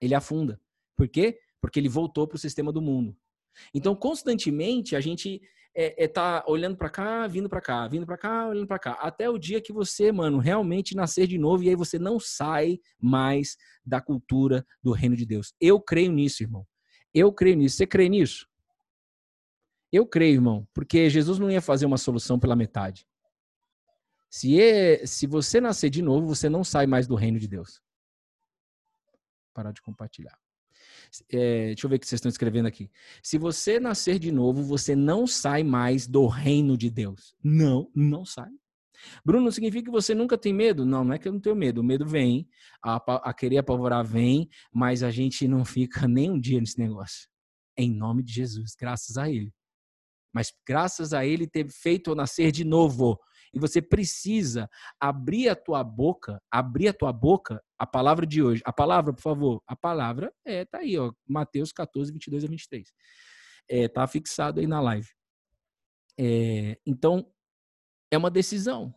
Ele 0.02 0.16
afunda. 0.16 0.60
Por 0.96 1.08
quê? 1.08 1.40
Porque 1.62 1.80
ele 1.80 1.90
voltou 1.90 2.28
para 2.28 2.36
o 2.36 2.40
sistema 2.40 2.72
do 2.72 2.82
mundo. 2.82 3.16
Então, 3.74 3.96
constantemente, 3.96 4.96
a 4.96 5.02
gente 5.02 5.42
é, 5.76 6.04
é 6.04 6.08
tá 6.08 6.44
olhando 6.48 6.78
para 6.78 6.90
cá, 6.90 7.28
vindo 7.28 7.50
para 7.50 7.62
cá, 7.62 7.88
vindo 7.88 8.06
para 8.06 8.18
cá, 8.18 8.48
olhando 8.48 8.68
para 8.68 8.80
cá, 8.80 8.92
até 8.94 9.30
o 9.30 9.38
dia 9.38 9.62
que 9.62 9.74
você, 9.74 10.12
mano, 10.12 10.38
realmente 10.38 10.96
nascer 10.96 11.28
de 11.28 11.38
novo 11.38 11.64
e 11.64 11.70
aí 11.70 11.76
você 11.76 12.00
não 12.00 12.20
sai 12.20 12.80
mais 13.00 13.58
da 13.86 14.02
cultura 14.02 14.66
do 14.82 14.92
reino 14.92 15.16
de 15.16 15.26
Deus. 15.26 15.54
Eu 15.60 15.80
creio 15.80 16.12
nisso, 16.12 16.44
irmão. 16.44 16.66
Eu 17.14 17.32
creio 17.34 17.58
nisso. 17.58 17.78
Você 17.78 17.88
crê 17.88 18.08
nisso? 18.08 18.48
Eu 19.92 20.06
creio, 20.06 20.36
irmão, 20.36 20.68
porque 20.74 21.10
Jesus 21.10 21.40
não 21.40 21.50
ia 21.50 21.62
fazer 21.62 21.86
uma 21.86 21.98
solução 21.98 22.40
pela 22.40 22.56
metade. 22.56 23.08
Se, 24.30 24.62
é, 24.62 25.06
se 25.06 25.26
você 25.26 25.60
nascer 25.60 25.90
de 25.90 26.02
novo, 26.02 26.28
você 26.28 26.48
não 26.48 26.64
sai 26.64 26.86
mais 26.86 27.08
do 27.08 27.16
reino 27.16 27.40
de 27.40 27.48
Deus. 27.48 27.82
Parar 29.54 29.72
de 29.72 29.82
compartilhar. 29.82 30.38
É, 31.32 31.68
deixa 31.68 31.86
eu 31.86 31.90
ver 31.90 31.96
o 31.96 32.00
que 32.00 32.06
vocês 32.06 32.20
estão 32.20 32.30
escrevendo 32.30 32.68
aqui. 32.68 32.92
Se 33.24 33.38
você 33.40 33.80
nascer 33.80 34.20
de 34.20 34.32
novo, 34.32 34.62
você 34.62 34.96
não 34.96 35.26
sai 35.26 35.64
mais 35.64 36.08
do 36.08 36.28
reino 36.28 36.78
de 36.78 36.92
Deus. 36.92 37.36
Não, 37.44 37.90
não 37.96 38.24
sai. 38.24 38.52
Bruno, 39.26 39.52
significa 39.52 39.86
que 39.86 39.92
você 39.92 40.14
nunca 40.14 40.38
tem 40.38 40.54
medo? 40.54 40.86
Não, 40.86 41.04
não 41.04 41.14
é 41.14 41.18
que 41.18 41.28
eu 41.28 41.34
não 41.34 41.40
tenho 41.40 41.56
medo. 41.56 41.82
O 41.82 41.84
medo 41.84 42.06
vem, 42.06 42.48
a, 42.84 43.30
a 43.30 43.34
querer 43.34 43.58
apavorar 43.58 44.06
vem, 44.06 44.48
mas 44.72 45.02
a 45.02 45.10
gente 45.10 45.48
não 45.48 45.66
fica 45.66 46.08
nem 46.08 46.30
um 46.30 46.40
dia 46.40 46.60
nesse 46.60 46.78
negócio. 46.78 47.28
Em 47.78 47.92
nome 47.92 48.22
de 48.22 48.34
Jesus, 48.34 48.76
graças 48.78 49.18
a 49.18 49.30
Ele. 49.30 49.54
Mas 50.34 50.52
graças 50.68 51.14
a 51.14 51.26
Ele 51.26 51.48
ter 51.48 51.70
feito 51.72 52.12
eu 52.12 52.16
nascer 52.16 52.52
de 52.52 52.64
novo, 52.64 53.20
e 53.54 53.60
você 53.60 53.82
precisa 53.82 54.70
abrir 55.00 55.50
a 55.50 55.56
tua 55.56 55.84
boca, 55.84 56.42
abrir 56.52 56.90
a 56.90 56.94
tua 56.94 57.12
boca, 57.12 57.64
a 57.78 57.86
palavra 57.86 58.26
de 58.26 58.42
hoje. 58.42 58.62
A 58.66 58.72
palavra, 58.72 59.14
por 59.14 59.22
favor, 59.22 59.64
a 59.68 59.76
palavra 59.76 60.32
é 60.46 60.66
tá 60.66 60.80
aí, 60.80 60.98
ó, 60.98 61.12
Mateus 61.28 61.72
14, 61.72 62.12
22 62.12 62.44
a 62.44 62.48
23. 62.48 62.94
É, 63.70 63.88
tá 63.88 64.06
fixado 64.08 64.60
aí 64.60 64.68
na 64.68 64.80
live. 64.82 65.08
É, 66.18 66.78
então, 66.86 67.32
é 68.12 68.18
uma 68.18 68.30
decisão. 68.30 68.94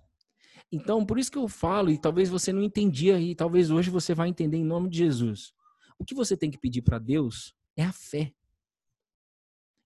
Então, 0.71 1.05
por 1.05 1.19
isso 1.19 1.31
que 1.31 1.39
eu 1.39 1.49
falo, 1.49 1.91
e 1.91 1.99
talvez 1.99 2.29
você 2.29 2.53
não 2.53 2.63
entendia, 2.63 3.21
e 3.21 3.35
talvez 3.35 3.71
hoje 3.71 3.91
você 3.91 4.15
vai 4.15 4.29
entender 4.29 4.57
em 4.57 4.65
nome 4.65 4.89
de 4.89 4.99
Jesus. 4.99 5.53
O 5.99 6.05
que 6.05 6.15
você 6.15 6.37
tem 6.37 6.51
que 6.51 6.59
pedir 6.59 6.83
para 6.83 6.99
Deus 6.99 7.55
é 7.77 7.85
a 7.85 7.93
fé. 7.93 8.33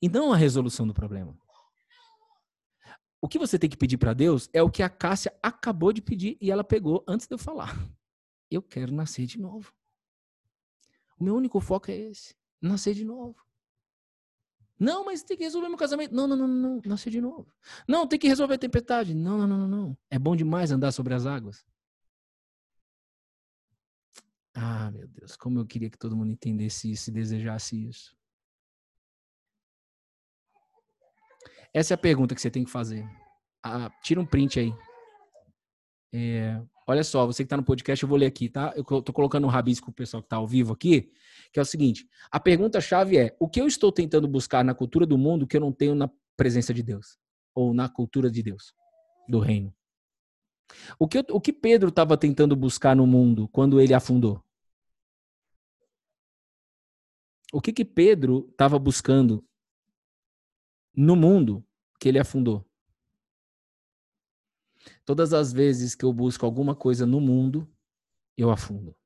E 0.01 0.09
não 0.09 0.33
a 0.33 0.37
resolução 0.37 0.87
do 0.87 0.95
problema. 0.95 1.37
O 3.21 3.29
que 3.29 3.39
você 3.39 3.59
tem 3.59 3.69
que 3.69 3.77
pedir 3.77 3.97
para 3.97 4.13
Deus 4.13 4.49
é 4.53 4.63
o 4.63 4.71
que 4.71 4.83
a 4.83 4.89
Cássia 4.89 5.37
acabou 5.43 5.93
de 5.93 6.03
pedir 6.03 6.37
e 6.41 6.51
ela 6.51 6.63
pegou 6.63 7.05
antes 7.09 7.27
de 7.27 7.35
eu 7.35 7.39
falar. 7.39 7.75
Eu 8.51 8.63
quero 8.63 8.93
nascer 8.93 9.27
de 9.27 9.39
novo. 9.41 9.73
O 11.19 11.25
meu 11.25 11.35
único 11.35 11.61
foco 11.61 11.91
é 11.91 11.97
esse: 11.97 12.37
nascer 12.61 12.95
de 12.95 13.05
novo. 13.05 13.45
Não, 14.79 15.07
mas 15.07 15.23
tem 15.23 15.37
que 15.37 15.45
resolver 15.45 15.69
meu 15.69 15.79
casamento. 15.79 16.15
Não, 16.15 16.27
não, 16.27 16.37
não, 16.37 16.47
não, 16.47 16.83
nascer 16.85 17.11
de 17.11 17.21
novo. 17.21 17.51
Não, 17.89 18.07
tem 18.07 18.19
que 18.19 18.29
resolver 18.29 18.55
a 18.55 18.59
tempestade. 18.59 19.15
Não, 19.15 19.39
não, 19.39 19.47
não, 19.47 19.69
não. 19.69 19.99
É 20.11 20.19
bom 20.19 20.37
demais 20.37 20.71
andar 20.71 20.93
sobre 20.93 21.15
as 21.15 21.25
águas. 21.25 21.65
Ah, 24.55 24.91
meu 24.91 25.09
Deus, 25.09 25.37
como 25.37 25.59
eu 25.59 25.67
queria 25.67 25.91
que 25.91 25.99
todo 25.99 26.17
mundo 26.17 26.31
entendesse 26.31 26.91
isso 26.91 27.11
e 27.11 27.13
desejasse 27.13 27.89
isso. 27.89 28.16
Essa 31.77 31.93
é 31.93 31.97
a 31.97 31.99
pergunta 31.99 32.35
que 32.35 32.41
você 32.41 32.51
tem 32.51 32.65
que 32.65 32.71
fazer. 32.71 33.07
Ah, 33.63 33.91
tira 34.03 34.19
um 34.19 34.25
print 34.25 34.59
aí. 34.59 34.75
É, 36.11 36.59
olha 36.87 37.05
só, 37.05 37.27
você 37.27 37.43
que 37.43 37.47
está 37.49 37.57
no 37.59 37.63
podcast, 37.63 38.03
eu 38.03 38.09
vou 38.09 38.17
ler 38.17 38.25
aqui, 38.25 38.49
tá? 38.49 38.73
Eu 38.75 38.81
estou 38.81 39.13
colocando 39.13 39.47
um 39.47 39.51
rabisco 39.51 39.85
para 39.85 39.91
o 39.93 39.95
pessoal 39.95 40.23
que 40.23 40.27
está 40.27 40.37
ao 40.37 40.49
vivo 40.49 40.73
aqui, 40.73 41.13
que 41.53 41.59
é 41.59 41.63
o 41.63 41.67
seguinte: 41.67 42.09
a 42.31 42.41
pergunta-chave 42.41 43.19
é: 43.19 43.37
o 43.39 43.47
que 43.47 43.61
eu 43.61 43.67
estou 43.67 43.93
tentando 43.93 44.27
buscar 44.27 44.65
na 44.65 44.73
cultura 44.75 45.05
do 45.05 45.19
mundo 45.19 45.47
que 45.47 45.55
eu 45.55 45.61
não 45.61 45.71
tenho 45.71 45.95
na 45.95 46.11
presença 46.35 46.73
de 46.73 46.83
Deus? 46.83 47.19
Ou 47.55 47.75
na 47.75 47.91
cultura 47.91 48.31
de 48.31 48.43
Deus, 48.43 48.73
do 49.29 49.39
reino? 49.39 49.71
O 50.99 51.07
que, 51.07 51.19
o 51.29 51.39
que 51.39 51.53
Pedro 51.53 51.91
estava 51.91 52.17
tentando 52.17 52.57
buscar 52.57 52.97
no 52.97 53.07
mundo 53.07 53.49
quando 53.49 53.79
ele 53.83 53.93
afundou? 53.93 54.43
O 57.53 57.61
que, 57.61 57.71
que 57.71 57.85
Pedro 57.85 58.49
estava 58.51 58.79
buscando 58.79 59.45
no 60.97 61.15
mundo 61.15 61.66
que 62.01 62.09
ele 62.09 62.19
afundou. 62.19 62.65
Todas 65.05 65.33
as 65.33 65.53
vezes 65.53 65.95
que 65.95 66.05
eu 66.05 66.13
busco 66.13 66.45
alguma 66.45 66.75
coisa 66.75 67.07
no 67.07 67.21
mundo, 67.21 67.69
eu 68.37 68.51
afundo. 68.51 68.97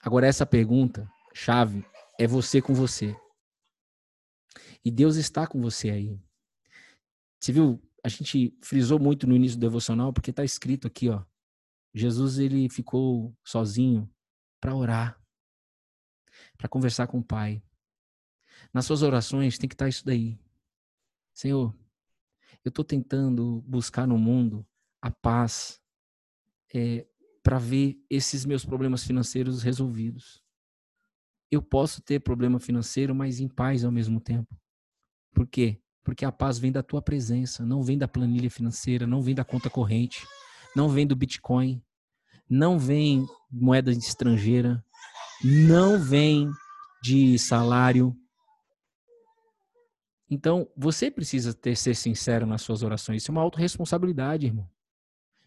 Agora, 0.00 0.26
essa 0.26 0.46
pergunta, 0.46 1.10
chave, 1.34 1.84
é 2.18 2.26
você 2.26 2.62
com 2.62 2.72
você. 2.72 3.16
E 4.84 4.90
Deus 4.90 5.16
está 5.16 5.46
com 5.46 5.60
você 5.60 5.90
aí. 5.90 6.20
Você 7.40 7.52
viu? 7.52 7.82
A 8.04 8.08
gente 8.08 8.56
frisou 8.62 8.98
muito 8.98 9.26
no 9.26 9.34
início 9.34 9.58
do 9.58 9.60
devocional, 9.60 10.12
porque 10.12 10.30
está 10.30 10.44
escrito 10.44 10.86
aqui, 10.86 11.08
ó. 11.08 11.24
Jesus, 11.92 12.38
ele 12.38 12.68
ficou 12.68 13.36
sozinho 13.44 14.08
para 14.60 14.74
orar, 14.74 15.20
para 16.56 16.68
conversar 16.68 17.06
com 17.08 17.18
o 17.18 17.24
Pai. 17.24 17.62
Nas 18.72 18.86
suas 18.86 19.02
orações 19.02 19.58
tem 19.58 19.68
que 19.68 19.74
estar 19.74 19.88
isso 19.88 20.04
daí. 20.04 20.38
Senhor, 21.32 21.74
eu 22.64 22.68
estou 22.68 22.84
tentando 22.84 23.62
buscar 23.66 24.06
no 24.06 24.18
mundo 24.18 24.66
a 25.00 25.10
paz 25.10 25.80
é, 26.74 27.06
para 27.42 27.58
ver 27.58 27.98
esses 28.10 28.44
meus 28.44 28.64
problemas 28.64 29.04
financeiros 29.04 29.62
resolvidos. 29.62 30.42
Eu 31.50 31.62
posso 31.62 32.02
ter 32.02 32.20
problema 32.20 32.60
financeiro, 32.60 33.14
mas 33.14 33.40
em 33.40 33.48
paz 33.48 33.84
ao 33.84 33.92
mesmo 33.92 34.20
tempo. 34.20 34.54
Por 35.32 35.46
quê? 35.46 35.80
Porque 36.04 36.24
a 36.24 36.32
paz 36.32 36.58
vem 36.58 36.72
da 36.72 36.82
tua 36.82 37.00
presença, 37.00 37.64
não 37.64 37.82
vem 37.82 37.96
da 37.96 38.08
planilha 38.08 38.50
financeira, 38.50 39.06
não 39.06 39.22
vem 39.22 39.34
da 39.34 39.44
conta 39.44 39.70
corrente, 39.70 40.26
não 40.74 40.88
vem 40.88 41.06
do 41.06 41.16
Bitcoin, 41.16 41.82
não 42.48 42.78
vem 42.78 43.26
moeda 43.50 43.92
estrangeira, 43.92 44.84
não 45.42 45.98
vem 46.02 46.50
de 47.02 47.38
salário, 47.38 48.16
então, 50.30 50.70
você 50.76 51.10
precisa 51.10 51.54
ter, 51.54 51.74
ser 51.74 51.94
sincero 51.94 52.46
nas 52.46 52.60
suas 52.62 52.82
orações. 52.82 53.22
Isso 53.22 53.30
é 53.30 53.32
uma 53.32 53.40
autorresponsabilidade, 53.40 54.46
irmão. 54.46 54.68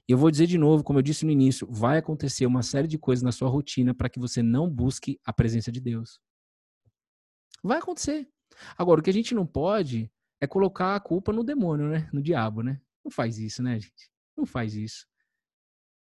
E 0.07 0.11
eu 0.11 0.17
vou 0.17 0.31
dizer 0.31 0.47
de 0.47 0.57
novo, 0.57 0.83
como 0.83 0.97
eu 0.97 1.03
disse 1.03 1.25
no 1.25 1.31
início, 1.31 1.67
vai 1.69 1.99
acontecer 1.99 2.45
uma 2.45 2.63
série 2.63 2.87
de 2.87 2.97
coisas 2.97 3.21
na 3.21 3.31
sua 3.31 3.47
rotina 3.47 3.93
para 3.93 4.09
que 4.09 4.19
você 4.19 4.41
não 4.41 4.69
busque 4.69 5.19
a 5.23 5.31
presença 5.31 5.71
de 5.71 5.79
Deus. 5.79 6.19
Vai 7.63 7.77
acontecer. 7.77 8.27
Agora, 8.75 8.99
o 8.99 9.03
que 9.03 9.09
a 9.09 9.13
gente 9.13 9.35
não 9.35 9.45
pode 9.45 10.11
é 10.41 10.47
colocar 10.47 10.95
a 10.95 10.99
culpa 10.99 11.31
no 11.31 11.43
demônio, 11.43 11.87
né? 11.87 12.09
No 12.11 12.21
diabo, 12.21 12.63
né? 12.63 12.81
Não 13.05 13.11
faz 13.11 13.37
isso, 13.37 13.61
né, 13.61 13.79
gente? 13.79 14.09
Não 14.35 14.45
faz 14.45 14.73
isso. 14.73 15.05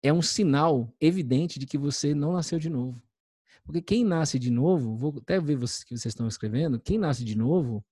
É 0.01 0.13
um 0.13 0.21
sinal 0.21 0.95
evidente 1.01 1.59
de 1.59 1.65
que 1.65 1.77
você 1.77 2.15
não 2.15 2.31
nasceu 2.31 2.57
de 2.57 2.69
novo. 2.69 3.03
Porque 3.65 3.81
quem 3.81 4.05
nasce 4.05 4.39
de 4.39 4.49
novo, 4.49 4.95
vou 4.95 5.15
até 5.17 5.39
ver 5.39 5.57
o 5.57 5.59
que 5.59 5.65
vocês 5.65 6.05
estão 6.05 6.27
escrevendo, 6.27 6.79
quem 6.79 6.97
nasce 6.97 7.25
de 7.25 7.37
novo 7.37 7.85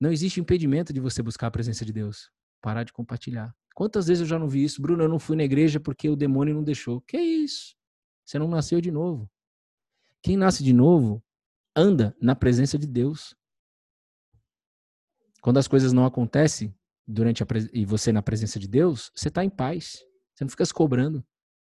não 0.00 0.12
existe 0.12 0.40
impedimento 0.40 0.92
de 0.92 1.00
você 1.00 1.22
buscar 1.22 1.46
a 1.46 1.50
presença 1.50 1.84
de 1.84 1.92
Deus. 1.92 2.30
Parar 2.60 2.84
de 2.84 2.92
compartilhar. 2.92 3.54
Quantas 3.74 4.06
vezes 4.06 4.22
eu 4.22 4.26
já 4.26 4.38
não 4.38 4.48
vi 4.48 4.64
isso? 4.64 4.80
Bruno, 4.80 5.04
eu 5.04 5.08
não 5.08 5.18
fui 5.18 5.36
na 5.36 5.44
igreja 5.44 5.78
porque 5.78 6.08
o 6.08 6.16
demônio 6.16 6.54
não 6.54 6.64
deixou. 6.64 7.00
Que 7.02 7.18
isso? 7.18 7.74
Você 8.24 8.38
não 8.38 8.48
nasceu 8.48 8.80
de 8.80 8.90
novo. 8.90 9.30
Quem 10.22 10.36
nasce 10.36 10.64
de 10.64 10.72
novo 10.72 11.22
anda 11.74 12.16
na 12.20 12.34
presença 12.34 12.78
de 12.78 12.86
Deus. 12.86 13.34
Quando 15.40 15.58
as 15.58 15.68
coisas 15.68 15.92
não 15.92 16.04
acontecem 16.04 16.74
durante 17.06 17.42
a 17.42 17.46
e 17.72 17.84
você 17.84 18.10
na 18.10 18.22
presença 18.22 18.58
de 18.58 18.66
Deus, 18.66 19.12
você 19.14 19.28
está 19.28 19.44
em 19.44 19.50
paz. 19.50 20.02
Você 20.34 20.44
não 20.44 20.50
fica 20.50 20.64
se 20.64 20.74
cobrando. 20.74 21.24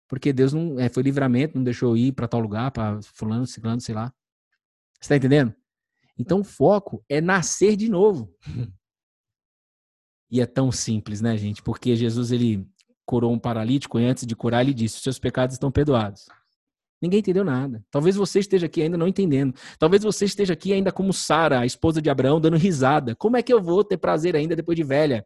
Porque 0.07 0.31
Deus 0.31 0.53
não 0.53 0.79
é, 0.79 0.87
foi 0.87 1.03
livramento, 1.03 1.57
não 1.57 1.63
deixou 1.63 1.97
ir 1.97 2.13
para 2.13 2.27
tal 2.27 2.39
lugar, 2.39 2.71
para 2.71 3.01
fulano, 3.01 3.45
ciclano, 3.45 3.81
sei 3.81 3.93
lá. 3.93 4.13
Você 4.93 5.01
está 5.01 5.17
entendendo? 5.17 5.53
Então 6.17 6.39
o 6.39 6.43
foco 6.43 7.03
é 7.07 7.21
nascer 7.21 7.75
de 7.75 7.89
novo. 7.89 8.33
E 10.29 10.41
é 10.41 10.45
tão 10.45 10.71
simples, 10.71 11.21
né, 11.21 11.37
gente? 11.37 11.61
Porque 11.61 11.95
Jesus 11.95 12.31
ele 12.31 12.67
curou 13.05 13.31
um 13.31 13.39
paralítico 13.39 13.97
e 13.99 14.05
antes 14.05 14.25
de 14.25 14.35
curar 14.35 14.61
ele 14.61 14.73
disse: 14.73 14.99
"Seus 14.99 15.17
pecados 15.17 15.55
estão 15.55 15.71
perdoados". 15.71 16.25
Ninguém 17.01 17.19
entendeu 17.19 17.45
nada. 17.45 17.83
Talvez 17.91 18.15
você 18.15 18.39
esteja 18.39 18.65
aqui 18.65 18.81
ainda 18.81 18.97
não 18.97 19.07
entendendo. 19.07 19.53
Talvez 19.77 20.03
você 20.03 20.25
esteja 20.25 20.53
aqui 20.53 20.73
ainda 20.73 20.91
como 20.91 21.13
Sara, 21.13 21.59
a 21.59 21.65
esposa 21.65 22.01
de 22.01 22.09
Abraão, 22.09 22.41
dando 22.41 22.57
risada. 22.57 23.15
Como 23.15 23.37
é 23.37 23.43
que 23.43 23.53
eu 23.53 23.61
vou 23.61 23.83
ter 23.83 23.97
prazer 23.97 24.35
ainda 24.35 24.55
depois 24.55 24.75
de 24.75 24.83
velha? 24.83 25.25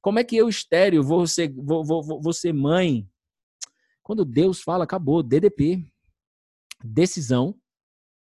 Como 0.00 0.18
é 0.18 0.24
que 0.24 0.36
eu, 0.36 0.48
estéreo, 0.48 1.02
vou 1.02 1.26
ser, 1.26 1.52
vou, 1.54 1.84
vou, 1.84 2.02
vou 2.02 2.32
ser 2.32 2.54
mãe? 2.54 3.06
Quando 4.02 4.24
Deus 4.24 4.62
fala, 4.62 4.84
acabou. 4.84 5.22
DDP. 5.22 5.84
Decisão 6.82 7.59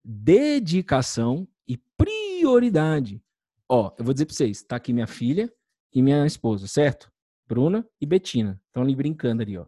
dedicação 0.05 1.47
e 1.67 1.77
prioridade. 1.97 3.23
Ó, 3.67 3.91
eu 3.97 4.05
vou 4.05 4.13
dizer 4.13 4.27
para 4.27 4.35
vocês, 4.35 4.61
tá 4.61 4.75
aqui 4.75 4.93
minha 4.93 5.07
filha 5.07 5.51
e 5.91 6.01
minha 6.01 6.25
esposa, 6.27 6.67
certo? 6.67 7.11
Bruna 7.47 7.87
e 7.99 8.05
Betina. 8.05 8.61
Estão 8.67 8.83
ali 8.83 8.95
brincando 8.95 9.41
ali, 9.41 9.57
ó. 9.57 9.65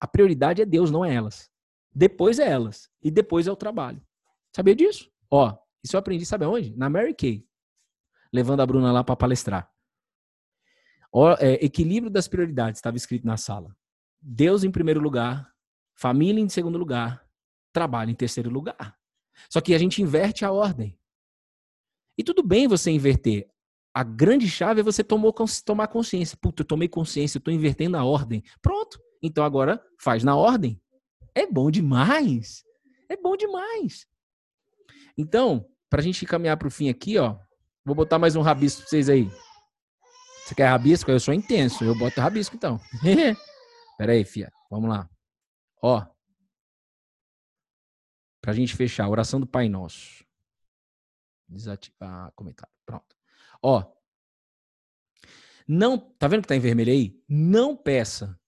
A 0.00 0.06
prioridade 0.06 0.62
é 0.62 0.64
Deus, 0.64 0.90
não 0.90 1.04
é 1.04 1.14
elas. 1.14 1.50
Depois 1.94 2.38
é 2.38 2.48
elas. 2.48 2.90
E 3.02 3.10
depois 3.10 3.46
é 3.46 3.52
o 3.52 3.56
trabalho. 3.56 4.02
Sabia 4.54 4.74
disso? 4.74 5.10
Ó, 5.30 5.56
isso 5.82 5.94
eu 5.94 6.00
aprendi, 6.00 6.24
sabe 6.24 6.46
aonde? 6.46 6.74
Na 6.76 6.88
Mary 6.88 7.14
Kay. 7.14 7.46
Levando 8.32 8.60
a 8.60 8.66
Bruna 8.66 8.92
lá 8.92 9.04
para 9.04 9.16
palestrar. 9.16 9.70
Ó, 11.12 11.36
é, 11.38 11.64
equilíbrio 11.64 12.10
das 12.10 12.26
prioridades, 12.26 12.78
estava 12.78 12.96
escrito 12.96 13.26
na 13.26 13.36
sala. 13.36 13.76
Deus 14.20 14.64
em 14.64 14.70
primeiro 14.70 15.00
lugar, 15.00 15.52
família 15.94 16.40
em 16.40 16.48
segundo 16.48 16.78
lugar, 16.78 17.24
trabalho 17.72 18.10
em 18.10 18.14
terceiro 18.14 18.50
lugar. 18.50 18.98
Só 19.50 19.60
que 19.60 19.74
a 19.74 19.78
gente 19.78 20.02
inverte 20.02 20.44
a 20.44 20.52
ordem. 20.52 20.98
E 22.16 22.22
tudo 22.22 22.42
bem 22.42 22.68
você 22.68 22.90
inverter. 22.90 23.48
A 23.92 24.02
grande 24.02 24.48
chave 24.48 24.80
é 24.80 24.84
você 24.84 25.04
tomou, 25.04 25.32
tomar 25.64 25.88
consciência. 25.88 26.36
Puta, 26.40 26.62
eu 26.62 26.66
tomei 26.66 26.88
consciência, 26.88 27.36
eu 27.36 27.40
estou 27.40 27.54
invertendo 27.54 27.96
a 27.96 28.04
ordem. 28.04 28.42
Pronto. 28.60 29.00
Então 29.22 29.44
agora 29.44 29.82
faz 29.98 30.24
na 30.24 30.36
ordem. 30.36 30.80
É 31.34 31.46
bom 31.46 31.70
demais. 31.70 32.64
É 33.08 33.16
bom 33.16 33.36
demais. 33.36 34.06
Então, 35.16 35.68
para 35.88 36.00
a 36.00 36.02
gente 36.02 36.26
caminhar 36.26 36.56
para 36.56 36.68
o 36.68 36.70
fim 36.70 36.88
aqui, 36.88 37.18
ó, 37.18 37.36
vou 37.84 37.94
botar 37.94 38.18
mais 38.18 38.34
um 38.34 38.42
rabisco 38.42 38.80
para 38.80 38.90
vocês 38.90 39.08
aí. 39.08 39.30
Você 40.44 40.54
quer 40.54 40.66
rabisco? 40.66 41.10
Eu 41.10 41.20
sou 41.20 41.32
intenso. 41.32 41.84
Eu 41.84 41.96
boto 41.96 42.20
rabisco 42.20 42.54
então. 42.56 42.78
Pera 43.96 44.12
aí, 44.12 44.24
fia. 44.24 44.52
Vamos 44.70 44.90
lá. 44.90 45.08
Ó, 45.82 46.04
para 48.44 48.52
a 48.52 48.54
gente 48.54 48.76
fechar, 48.76 49.08
oração 49.08 49.40
do 49.40 49.46
Pai 49.46 49.70
Nosso. 49.70 50.22
Desativar 51.48 52.30
comentário. 52.36 52.74
Pronto. 52.84 53.16
Ó. 53.62 53.90
Não, 55.66 55.96
tá 55.96 56.28
vendo 56.28 56.42
que 56.42 56.48
tá 56.48 56.54
em 56.54 56.60
vermelho 56.60 56.92
aí? 56.92 57.18
Não 57.26 57.74
peça 57.74 58.38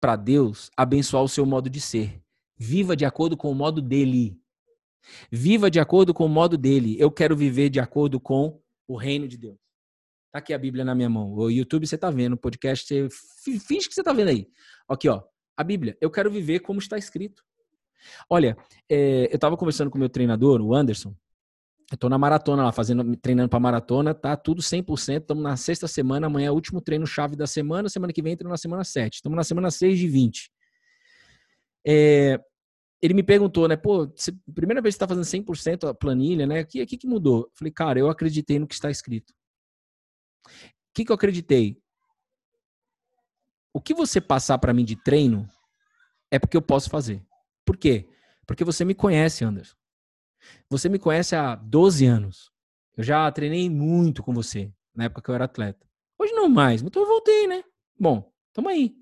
para 0.00 0.16
Deus 0.16 0.72
abençoar 0.76 1.22
o 1.22 1.28
seu 1.28 1.46
modo 1.46 1.70
de 1.70 1.80
ser. 1.80 2.20
Viva 2.56 2.96
de 2.96 3.04
acordo 3.04 3.36
com 3.36 3.48
o 3.48 3.54
modo 3.54 3.80
dele. 3.80 4.36
Viva 5.30 5.70
de 5.70 5.78
acordo 5.78 6.12
com 6.12 6.26
o 6.26 6.28
modo 6.28 6.58
dele. 6.58 6.96
Eu 6.98 7.12
quero 7.12 7.36
viver 7.36 7.70
de 7.70 7.78
acordo 7.78 8.18
com 8.18 8.60
o 8.88 8.96
reino 8.96 9.28
de 9.28 9.36
Deus. 9.36 9.56
Tá 10.32 10.40
aqui 10.40 10.52
a 10.52 10.58
Bíblia 10.58 10.84
na 10.84 10.96
minha 10.96 11.08
mão. 11.08 11.32
O 11.32 11.48
YouTube 11.48 11.86
você 11.86 11.96
tá 11.96 12.10
vendo, 12.10 12.32
o 12.32 12.36
podcast 12.36 12.92
você 12.92 13.60
finge 13.60 13.88
que 13.88 13.94
você 13.94 14.02
tá 14.02 14.12
vendo 14.12 14.30
aí. 14.30 14.48
Aqui, 14.88 15.08
ó. 15.08 15.22
A 15.56 15.62
Bíblia. 15.62 15.96
Eu 16.00 16.10
quero 16.10 16.28
viver 16.28 16.58
como 16.58 16.80
está 16.80 16.98
escrito. 16.98 17.44
Olha, 18.28 18.56
é, 18.88 19.28
eu 19.30 19.36
estava 19.36 19.56
conversando 19.56 19.90
com 19.90 19.96
o 19.96 20.00
meu 20.00 20.08
treinador, 20.08 20.60
o 20.60 20.74
Anderson. 20.74 21.14
Eu 21.92 21.98
tô 21.98 22.08
na 22.08 22.18
maratona 22.18 22.64
lá, 22.64 22.72
fazendo, 22.72 23.16
treinando 23.16 23.48
para 23.48 23.60
maratona, 23.60 24.14
tá 24.14 24.36
tudo 24.36 24.62
100%. 24.62 25.20
Estamos 25.20 25.42
na 25.42 25.56
sexta 25.56 25.86
semana, 25.86 26.26
amanhã 26.26 26.48
é 26.48 26.50
o 26.50 26.54
último 26.54 26.80
treino 26.80 27.06
chave 27.06 27.36
da 27.36 27.46
semana, 27.46 27.88
semana 27.88 28.12
que 28.12 28.22
vem 28.22 28.32
entra 28.32 28.48
na 28.48 28.56
semana 28.56 28.84
7. 28.84 29.16
Estamos 29.16 29.36
na 29.36 29.44
semana 29.44 29.70
6 29.70 29.98
de 29.98 30.08
20. 30.08 30.50
É, 31.86 32.40
ele 33.02 33.12
me 33.12 33.22
perguntou, 33.22 33.68
né, 33.68 33.76
pô, 33.76 34.10
primeira 34.54 34.80
vez 34.80 34.94
que 34.94 34.98
você 34.98 35.04
está 35.04 35.08
fazendo 35.14 35.44
100% 35.44 35.90
a 35.90 35.94
planilha, 35.94 36.46
né, 36.46 36.62
o 36.62 36.66
que, 36.66 36.86
que, 36.86 36.96
que 36.96 37.06
mudou? 37.06 37.42
Eu 37.42 37.52
falei, 37.54 37.70
cara, 37.70 37.98
eu 37.98 38.08
acreditei 38.08 38.58
no 38.58 38.66
que 38.66 38.74
está 38.74 38.90
escrito. 38.90 39.34
O 40.46 40.94
que, 40.94 41.04
que 41.04 41.12
eu 41.12 41.14
acreditei? 41.14 41.78
O 43.74 43.80
que 43.80 43.92
você 43.92 44.20
passar 44.20 44.56
para 44.58 44.72
mim 44.72 44.84
de 44.84 44.96
treino 44.96 45.46
é 46.30 46.38
porque 46.38 46.56
eu 46.56 46.62
posso 46.62 46.88
fazer. 46.88 47.22
Por 47.64 47.76
quê? 47.76 48.08
Porque 48.46 48.64
você 48.64 48.84
me 48.84 48.94
conhece, 48.94 49.44
Anderson. 49.44 49.76
Você 50.68 50.88
me 50.88 50.98
conhece 50.98 51.34
há 51.34 51.54
12 51.54 52.04
anos. 52.04 52.50
Eu 52.96 53.02
já 53.02 53.30
treinei 53.32 53.68
muito 53.68 54.22
com 54.22 54.32
você, 54.32 54.72
na 54.94 55.04
época 55.04 55.22
que 55.22 55.30
eu 55.30 55.34
era 55.34 55.46
atleta. 55.46 55.86
Hoje 56.18 56.32
não 56.32 56.48
mais, 56.48 56.82
mas 56.82 56.92
eu 56.94 57.06
voltei, 57.06 57.46
né? 57.46 57.64
Bom, 57.98 58.30
tamo 58.52 58.68
aí. 58.68 58.94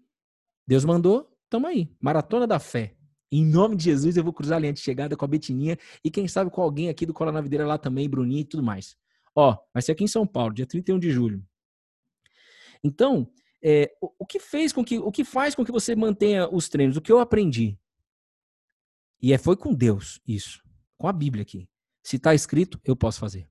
Deus 0.66 0.84
mandou, 0.84 1.30
tamo 1.50 1.66
aí. 1.66 1.94
Maratona 2.00 2.46
da 2.46 2.58
fé. 2.58 2.94
Em 3.30 3.44
nome 3.44 3.76
de 3.76 3.84
Jesus, 3.84 4.16
eu 4.16 4.24
vou 4.24 4.32
cruzar 4.32 4.56
a 4.56 4.60
linha 4.60 4.72
de 4.72 4.80
chegada 4.80 5.16
com 5.16 5.24
a 5.24 5.28
Betininha 5.28 5.78
e 6.04 6.10
quem 6.10 6.28
sabe 6.28 6.50
com 6.50 6.60
alguém 6.62 6.88
aqui 6.88 7.06
do 7.06 7.14
Cola 7.14 7.32
na 7.32 7.40
Videira 7.40 7.66
lá 7.66 7.78
também, 7.78 8.08
Bruninho 8.08 8.40
e 8.40 8.44
tudo 8.44 8.62
mais. 8.62 8.96
Ó, 9.34 9.56
vai 9.72 9.82
ser 9.82 9.92
aqui 9.92 10.04
em 10.04 10.08
São 10.08 10.26
Paulo, 10.26 10.54
dia 10.54 10.66
31 10.66 10.98
de 10.98 11.10
julho. 11.10 11.42
Então, 12.84 13.30
é, 13.62 13.90
o, 14.00 14.10
o, 14.18 14.26
que 14.26 14.38
fez 14.38 14.72
com 14.72 14.84
que, 14.84 14.98
o 14.98 15.10
que 15.10 15.24
faz 15.24 15.54
com 15.54 15.64
que 15.64 15.72
você 15.72 15.94
mantenha 15.94 16.48
os 16.48 16.68
treinos? 16.68 16.96
O 16.96 17.00
que 17.00 17.12
eu 17.12 17.20
aprendi? 17.20 17.78
E 19.22 19.32
é, 19.32 19.38
foi 19.38 19.56
com 19.56 19.72
Deus 19.72 20.20
isso, 20.26 20.60
com 20.98 21.06
a 21.06 21.12
Bíblia 21.12 21.42
aqui. 21.42 21.68
Se 22.04 22.16
está 22.16 22.34
escrito, 22.34 22.80
eu 22.84 22.96
posso 22.96 23.20
fazer. 23.20 23.48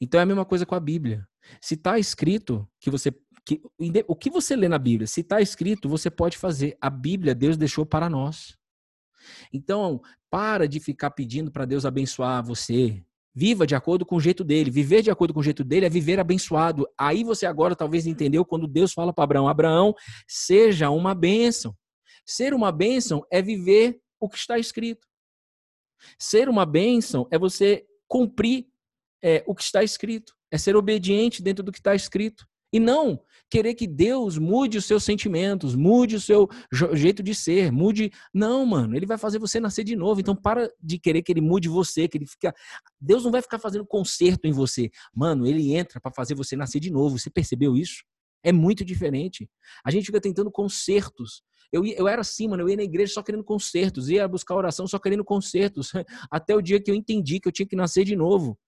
Então 0.00 0.18
é 0.18 0.22
a 0.22 0.26
mesma 0.26 0.44
coisa 0.44 0.66
com 0.66 0.74
a 0.74 0.80
Bíblia. 0.80 1.26
Se 1.60 1.74
está 1.74 1.98
escrito 1.98 2.68
que 2.80 2.90
você. 2.90 3.12
Que, 3.46 3.62
o 4.06 4.14
que 4.14 4.28
você 4.28 4.54
lê 4.54 4.68
na 4.68 4.78
Bíblia, 4.78 5.06
se 5.06 5.22
está 5.22 5.40
escrito, 5.40 5.88
você 5.88 6.10
pode 6.10 6.36
fazer. 6.36 6.76
A 6.80 6.90
Bíblia 6.90 7.34
Deus 7.34 7.56
deixou 7.56 7.86
para 7.86 8.10
nós. 8.10 8.58
Então, 9.52 10.02
para 10.30 10.66
de 10.66 10.80
ficar 10.80 11.10
pedindo 11.10 11.50
para 11.50 11.64
Deus 11.64 11.86
abençoar 11.86 12.44
você. 12.44 13.02
Viva 13.34 13.66
de 13.66 13.74
acordo 13.74 14.04
com 14.04 14.16
o 14.16 14.20
jeito 14.20 14.42
dele. 14.42 14.70
Viver 14.70 15.00
de 15.00 15.10
acordo 15.10 15.32
com 15.32 15.40
o 15.40 15.42
jeito 15.42 15.62
dele 15.62 15.86
é 15.86 15.88
viver 15.88 16.18
abençoado. 16.18 16.86
Aí 16.98 17.22
você 17.22 17.46
agora 17.46 17.76
talvez 17.76 18.06
entendeu 18.06 18.44
quando 18.44 18.66
Deus 18.66 18.92
fala 18.92 19.12
para 19.12 19.24
Abraão: 19.24 19.48
Abraão, 19.48 19.94
seja 20.26 20.90
uma 20.90 21.14
bênção. 21.14 21.74
Ser 22.26 22.52
uma 22.52 22.72
bênção 22.72 23.24
é 23.30 23.40
viver 23.40 23.98
o 24.20 24.28
que 24.28 24.38
está 24.38 24.58
escrito. 24.58 25.06
Ser 26.18 26.48
uma 26.48 26.64
bênção 26.64 27.26
é 27.30 27.38
você 27.38 27.86
cumprir 28.06 28.66
é, 29.22 29.42
o 29.46 29.54
que 29.54 29.62
está 29.62 29.82
escrito. 29.82 30.34
É 30.50 30.56
ser 30.56 30.76
obediente 30.76 31.42
dentro 31.42 31.62
do 31.62 31.72
que 31.72 31.78
está 31.78 31.94
escrito. 31.94 32.46
E 32.72 32.78
não 32.78 33.18
querer 33.50 33.74
que 33.74 33.86
Deus 33.86 34.36
mude 34.36 34.76
os 34.76 34.84
seus 34.84 35.02
sentimentos, 35.02 35.74
mude 35.74 36.16
o 36.16 36.20
seu 36.20 36.48
jeito 36.92 37.22
de 37.22 37.34
ser, 37.34 37.72
mude. 37.72 38.12
Não, 38.32 38.64
mano, 38.66 38.94
ele 38.94 39.06
vai 39.06 39.16
fazer 39.16 39.38
você 39.38 39.58
nascer 39.58 39.84
de 39.84 39.96
novo. 39.96 40.20
Então 40.20 40.36
para 40.36 40.70
de 40.80 40.98
querer 40.98 41.22
que 41.22 41.32
ele 41.32 41.40
mude 41.40 41.68
você, 41.68 42.06
que 42.06 42.18
ele 42.18 42.26
fica. 42.26 42.54
Deus 43.00 43.24
não 43.24 43.30
vai 43.30 43.40
ficar 43.40 43.58
fazendo 43.58 43.86
conserto 43.86 44.44
em 44.44 44.52
você. 44.52 44.90
Mano, 45.14 45.46
ele 45.46 45.74
entra 45.74 46.00
para 46.00 46.12
fazer 46.12 46.34
você 46.34 46.56
nascer 46.56 46.80
de 46.80 46.90
novo. 46.90 47.18
Você 47.18 47.30
percebeu 47.30 47.74
isso? 47.76 48.04
É 48.42 48.52
muito 48.52 48.84
diferente. 48.84 49.48
A 49.84 49.90
gente 49.90 50.06
fica 50.06 50.20
tentando 50.20 50.50
consertos. 50.50 51.42
Eu, 51.72 51.84
eu 51.84 52.08
era 52.08 52.20
assim, 52.20 52.48
mano. 52.48 52.62
Eu 52.62 52.68
ia 52.68 52.76
na 52.76 52.82
igreja 52.82 53.12
só 53.12 53.22
querendo 53.22 53.44
consertos, 53.44 54.08
ia 54.08 54.26
buscar 54.26 54.54
oração 54.54 54.86
só 54.86 54.98
querendo 54.98 55.24
consertos. 55.24 55.92
Até 56.30 56.54
o 56.54 56.62
dia 56.62 56.80
que 56.80 56.90
eu 56.90 56.94
entendi 56.94 57.40
que 57.40 57.48
eu 57.48 57.52
tinha 57.52 57.66
que 57.66 57.76
nascer 57.76 58.04
de 58.04 58.16
novo. 58.16 58.58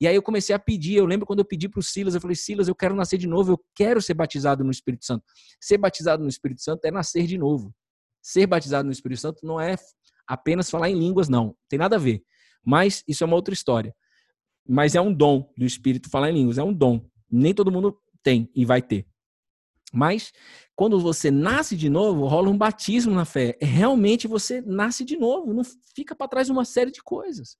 E 0.00 0.08
aí 0.08 0.14
eu 0.14 0.22
comecei 0.22 0.54
a 0.54 0.58
pedir. 0.58 0.96
Eu 0.96 1.06
lembro 1.06 1.26
quando 1.26 1.40
eu 1.40 1.44
pedi 1.44 1.68
para 1.68 1.78
o 1.78 1.82
Silas, 1.82 2.14
eu 2.14 2.20
falei: 2.20 2.34
Silas, 2.34 2.68
eu 2.68 2.74
quero 2.74 2.94
nascer 2.94 3.18
de 3.18 3.26
novo, 3.26 3.52
eu 3.52 3.64
quero 3.74 4.00
ser 4.00 4.14
batizado 4.14 4.64
no 4.64 4.70
Espírito 4.70 5.04
Santo. 5.04 5.24
Ser 5.60 5.78
batizado 5.78 6.22
no 6.22 6.28
Espírito 6.28 6.62
Santo 6.62 6.84
é 6.84 6.90
nascer 6.90 7.26
de 7.26 7.36
novo. 7.36 7.74
Ser 8.22 8.46
batizado 8.46 8.86
no 8.86 8.92
Espírito 8.92 9.20
Santo 9.20 9.46
não 9.46 9.60
é 9.60 9.76
apenas 10.26 10.70
falar 10.70 10.88
em 10.88 10.98
línguas, 10.98 11.28
não. 11.28 11.54
Tem 11.68 11.78
nada 11.78 11.96
a 11.96 11.98
ver. 11.98 12.22
Mas 12.64 13.04
isso 13.06 13.22
é 13.22 13.26
uma 13.26 13.36
outra 13.36 13.52
história. 13.52 13.94
Mas 14.66 14.94
é 14.94 15.00
um 15.00 15.12
dom 15.12 15.52
do 15.56 15.64
Espírito 15.64 16.08
falar 16.10 16.30
em 16.30 16.34
línguas, 16.34 16.58
é 16.58 16.62
um 16.62 16.72
dom. 16.72 17.04
Nem 17.30 17.54
todo 17.54 17.72
mundo 17.72 17.98
tem 18.22 18.50
e 18.54 18.64
vai 18.64 18.80
ter. 18.82 19.06
Mas 19.92 20.32
quando 20.76 21.00
você 21.00 21.30
nasce 21.30 21.76
de 21.76 21.90
novo, 21.90 22.26
rola 22.26 22.48
um 22.48 22.56
batismo 22.56 23.14
na 23.14 23.24
fé. 23.24 23.56
É 23.60 23.66
realmente 23.66 24.28
você 24.28 24.60
nasce 24.60 25.04
de 25.04 25.16
novo, 25.16 25.52
não 25.52 25.62
fica 25.94 26.14
para 26.14 26.28
trás 26.28 26.48
uma 26.48 26.64
série 26.64 26.90
de 26.90 27.02
coisas. 27.02 27.56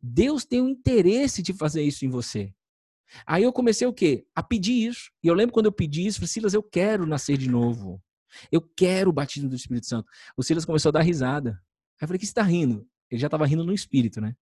Deus 0.00 0.44
tem 0.44 0.60
um 0.62 0.68
interesse 0.68 1.42
de 1.42 1.52
fazer 1.52 1.82
isso 1.82 2.04
em 2.04 2.08
você. 2.08 2.54
Aí 3.26 3.42
eu 3.42 3.52
comecei 3.52 3.86
o 3.86 3.92
quê? 3.92 4.26
A 4.34 4.42
pedir 4.42 4.88
isso. 4.88 5.10
E 5.22 5.28
eu 5.28 5.34
lembro 5.34 5.52
quando 5.52 5.66
eu 5.66 5.72
pedi 5.72 6.06
isso, 6.06 6.26
Silas, 6.26 6.54
eu 6.54 6.62
quero 6.62 7.06
nascer 7.06 7.36
de 7.36 7.48
novo. 7.48 8.02
Eu 8.50 8.60
quero 8.60 9.10
o 9.10 9.12
batismo 9.12 9.48
do 9.48 9.56
Espírito 9.56 9.86
Santo. 9.86 10.08
O 10.36 10.42
Silas 10.42 10.64
começou 10.64 10.88
a 10.90 10.92
dar 10.92 11.02
risada. 11.02 11.50
Aí 11.50 12.04
eu 12.04 12.08
falei, 12.08 12.18
que 12.18 12.24
está 12.24 12.42
rindo? 12.42 12.86
Ele 13.10 13.20
já 13.20 13.26
estava 13.26 13.46
rindo 13.46 13.64
no 13.64 13.72
espírito, 13.72 14.20
né? 14.20 14.34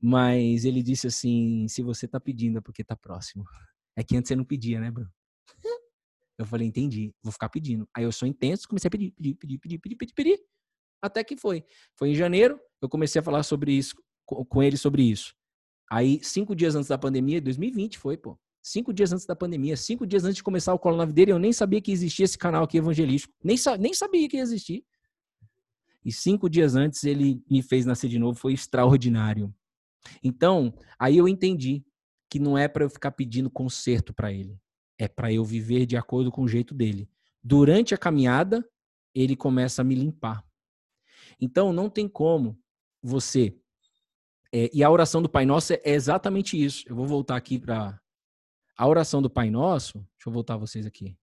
Mas 0.00 0.64
ele 0.64 0.82
disse 0.82 1.06
assim, 1.06 1.66
se 1.68 1.82
você 1.82 2.06
está 2.06 2.20
pedindo 2.20 2.58
é 2.58 2.60
porque 2.60 2.82
está 2.82 2.96
próximo. 2.96 3.44
É 3.96 4.02
que 4.02 4.16
antes 4.16 4.28
você 4.28 4.36
não 4.36 4.44
pedia, 4.44 4.80
né, 4.80 4.90
Bruno? 4.90 5.10
Eu 6.42 6.46
falei, 6.46 6.66
entendi, 6.66 7.12
vou 7.22 7.32
ficar 7.32 7.48
pedindo. 7.48 7.88
Aí 7.96 8.04
eu 8.04 8.12
sou 8.12 8.26
intenso, 8.26 8.68
comecei 8.68 8.88
a 8.88 8.90
pedir, 8.90 9.12
pedir, 9.12 9.34
pedir, 9.34 9.58
pedir, 9.58 9.78
pedir, 9.78 9.96
pedir, 9.96 10.14
pedir. 10.14 10.40
Até 11.00 11.24
que 11.24 11.36
foi. 11.36 11.64
Foi 11.96 12.10
em 12.10 12.14
janeiro, 12.14 12.60
eu 12.80 12.88
comecei 12.88 13.20
a 13.20 13.22
falar 13.22 13.42
sobre 13.42 13.72
isso 13.72 13.94
com 14.24 14.62
ele 14.62 14.76
sobre 14.76 15.02
isso. 15.02 15.34
Aí, 15.90 16.20
cinco 16.22 16.54
dias 16.54 16.74
antes 16.74 16.88
da 16.88 16.96
pandemia, 16.96 17.40
2020 17.40 17.98
foi, 17.98 18.16
pô. 18.16 18.38
Cinco 18.62 18.92
dias 18.92 19.12
antes 19.12 19.26
da 19.26 19.34
pandemia, 19.34 19.76
cinco 19.76 20.06
dias 20.06 20.24
antes 20.24 20.36
de 20.36 20.42
começar 20.42 20.72
o 20.72 20.78
Colo 20.78 20.96
na 20.96 21.04
Videira, 21.04 21.32
eu 21.32 21.38
nem 21.38 21.52
sabia 21.52 21.80
que 21.80 21.90
existia 21.90 22.24
esse 22.24 22.38
canal 22.38 22.62
aqui 22.62 22.78
evangelístico. 22.78 23.34
Nem, 23.42 23.56
nem 23.80 23.92
sabia 23.92 24.28
que 24.28 24.36
ia 24.36 24.42
existir. 24.42 24.84
E 26.04 26.12
cinco 26.12 26.48
dias 26.48 26.76
antes 26.76 27.02
ele 27.04 27.42
me 27.50 27.60
fez 27.60 27.84
nascer 27.84 28.08
de 28.08 28.18
novo, 28.18 28.38
foi 28.38 28.52
extraordinário. 28.52 29.52
Então, 30.22 30.72
aí 30.98 31.18
eu 31.18 31.28
entendi 31.28 31.84
que 32.30 32.38
não 32.38 32.56
é 32.56 32.68
para 32.68 32.84
eu 32.84 32.90
ficar 32.90 33.10
pedindo 33.10 33.50
conserto 33.50 34.14
para 34.14 34.32
ele. 34.32 34.58
É 35.02 35.08
para 35.08 35.32
eu 35.32 35.44
viver 35.44 35.86
de 35.86 35.96
acordo 35.96 36.30
com 36.30 36.42
o 36.42 36.48
jeito 36.48 36.74
dele. 36.74 37.08
Durante 37.42 37.94
a 37.94 37.98
caminhada, 37.98 38.64
ele 39.14 39.34
começa 39.34 39.82
a 39.82 39.84
me 39.84 39.94
limpar. 39.94 40.44
Então, 41.40 41.72
não 41.72 41.90
tem 41.90 42.08
como 42.08 42.58
você 43.02 43.58
é, 44.54 44.70
e 44.72 44.84
a 44.84 44.90
oração 44.90 45.22
do 45.22 45.30
Pai 45.30 45.46
Nosso 45.46 45.72
é 45.72 45.80
exatamente 45.84 46.62
isso. 46.62 46.84
Eu 46.86 46.94
vou 46.94 47.06
voltar 47.06 47.36
aqui 47.36 47.58
para. 47.58 47.98
A 48.76 48.86
oração 48.86 49.22
do 49.22 49.30
Pai 49.30 49.50
Nosso. 49.50 49.94
Deixa 49.94 50.28
eu 50.28 50.32
voltar 50.32 50.56
vocês 50.56 50.84
aqui. 50.84 51.16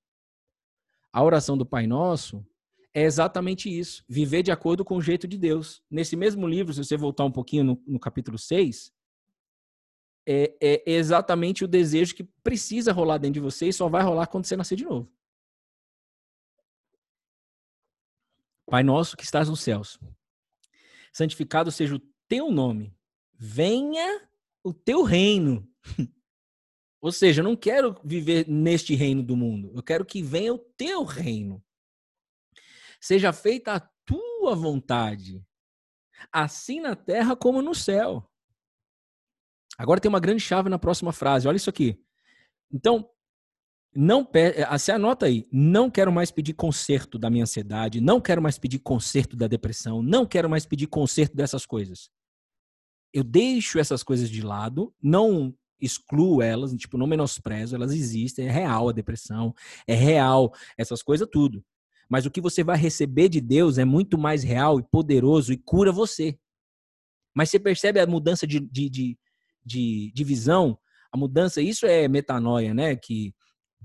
A 1.14 1.24
oração 1.24 1.58
do 1.58 1.66
Pai 1.66 1.86
Nosso 1.86 2.46
é 2.94 3.04
exatamente 3.04 3.70
isso. 3.70 4.04
Viver 4.08 4.42
de 4.42 4.52
acordo 4.52 4.84
com 4.84 4.98
o 4.98 5.02
jeito 5.02 5.28
de 5.28 5.38
Deus. 5.38 5.82
Nesse 5.90 6.16
mesmo 6.16 6.48
livro, 6.48 6.74
se 6.74 6.84
você 6.84 6.98
voltar 6.98 7.26
um 7.26 7.32
pouquinho 7.32 7.64
no, 7.64 7.84
no 7.86 8.00
capítulo 8.00 8.38
6, 8.38 8.92
é, 10.32 10.56
é, 10.62 10.84
exatamente 10.86 11.64
o 11.64 11.68
desejo 11.68 12.14
que 12.14 12.24
precisa 12.24 12.94
rolar 12.94 13.18
dentro 13.18 13.34
de 13.34 13.40
você 13.40 13.70
e 13.70 13.74
só 13.74 13.90
vai 13.90 14.04
rolar 14.04 14.28
quando 14.28 14.46
você 14.46 14.56
nascer 14.56 14.76
de 14.76 14.86
novo. 14.86 15.12
Pai 18.68 18.84
nosso 18.84 19.18
que 19.18 19.24
estás 19.24 19.50
nos 19.50 19.62
céus, 19.62 20.00
santificado 21.12 21.72
seja 21.72 21.96
o 21.96 22.02
teu 22.28 22.52
nome, 22.52 22.96
venha 23.34 24.30
o 24.64 24.72
teu 24.72 25.02
reino. 25.02 25.68
Ou 27.02 27.12
seja, 27.12 27.42
eu 27.42 27.46
não 27.46 27.56
quero 27.56 28.00
viver 28.04 28.48
neste 28.48 28.94
reino 28.94 29.24
do 29.24 29.36
mundo. 29.36 29.72
Eu 29.74 29.82
quero 29.82 30.06
que 30.06 30.22
venha 30.22 30.54
o 30.54 30.60
teu 30.60 31.04
reino. 31.06 31.64
Seja 33.02 33.34
feita 33.34 33.74
a 33.74 33.80
tua 33.80 34.54
vontade, 34.54 35.44
assim 36.32 36.82
na 36.82 36.96
terra 36.96 37.36
como 37.36 37.64
no 37.64 37.74
céu. 37.74 38.30
Agora 39.80 40.00
tem 40.00 40.10
uma 40.10 40.20
grande 40.20 40.42
chave 40.42 40.70
na 40.70 40.78
próxima 40.78 41.12
frase. 41.12 41.48
Olha 41.48 41.58
isso 41.58 41.70
aqui. 41.70 41.98
Então, 42.72 43.10
não 43.96 44.30
eh, 44.34 44.78
se 44.78 44.92
anota 44.92 45.26
aí, 45.26 45.48
não 45.52 45.90
quero 45.90 46.12
mais 46.12 46.30
pedir 46.30 46.54
conserto 46.54 47.18
da 47.18 47.30
minha 47.30 47.44
ansiedade, 47.44 48.00
não 48.00 48.22
quero 48.22 48.42
mais 48.42 48.60
pedir 48.60 48.78
conserto 48.78 49.36
da 49.36 49.48
depressão, 49.48 50.04
não 50.04 50.28
quero 50.28 50.48
mais 50.48 50.66
pedir 50.68 50.86
conserto 50.86 51.36
dessas 51.36 51.66
coisas 51.66 52.12
eu 53.14 53.24
deixo 53.24 53.80
essas 53.80 54.04
coisas 54.04 54.30
de 54.30 54.42
lado, 54.42 54.94
não 55.02 55.54
excluo 55.82 56.42
elas, 56.42 56.74
tipo, 56.74 56.98
não 56.98 57.08
menosprezo, 57.08 57.76
elas 57.76 57.94
existem, 57.94 58.48
é 58.48 58.52
real 58.52 58.90
a 58.90 58.94
depressão, 58.94 59.54
é 59.88 59.96
real 59.96 60.54
essas 60.78 61.02
coisas 61.02 61.28
tudo. 61.32 61.64
Mas 62.10 62.26
o 62.26 62.32
que 62.32 62.42
você 62.42 62.64
vai 62.64 62.78
receber 62.78 63.30
de 63.30 63.40
Deus 63.40 63.78
é 63.78 63.86
muito 63.86 64.18
mais 64.18 64.44
real 64.44 64.80
e 64.80 64.84
poderoso 64.84 65.54
e 65.54 65.58
cura 65.58 65.92
você. 65.92 66.38
Mas 67.36 67.50
você 67.50 67.60
percebe 67.60 68.00
a 68.00 68.08
mudança 68.08 68.46
de, 68.46 68.60
de, 68.60 68.90
de, 68.90 69.18
de, 69.70 70.12
de 70.14 70.24
visão, 70.24 70.78
a 71.12 71.18
mudança, 71.18 71.62
isso 71.62 71.86
é 71.86 72.08
metanoia, 72.08 72.74
né? 72.74 72.96
Que 72.96 73.34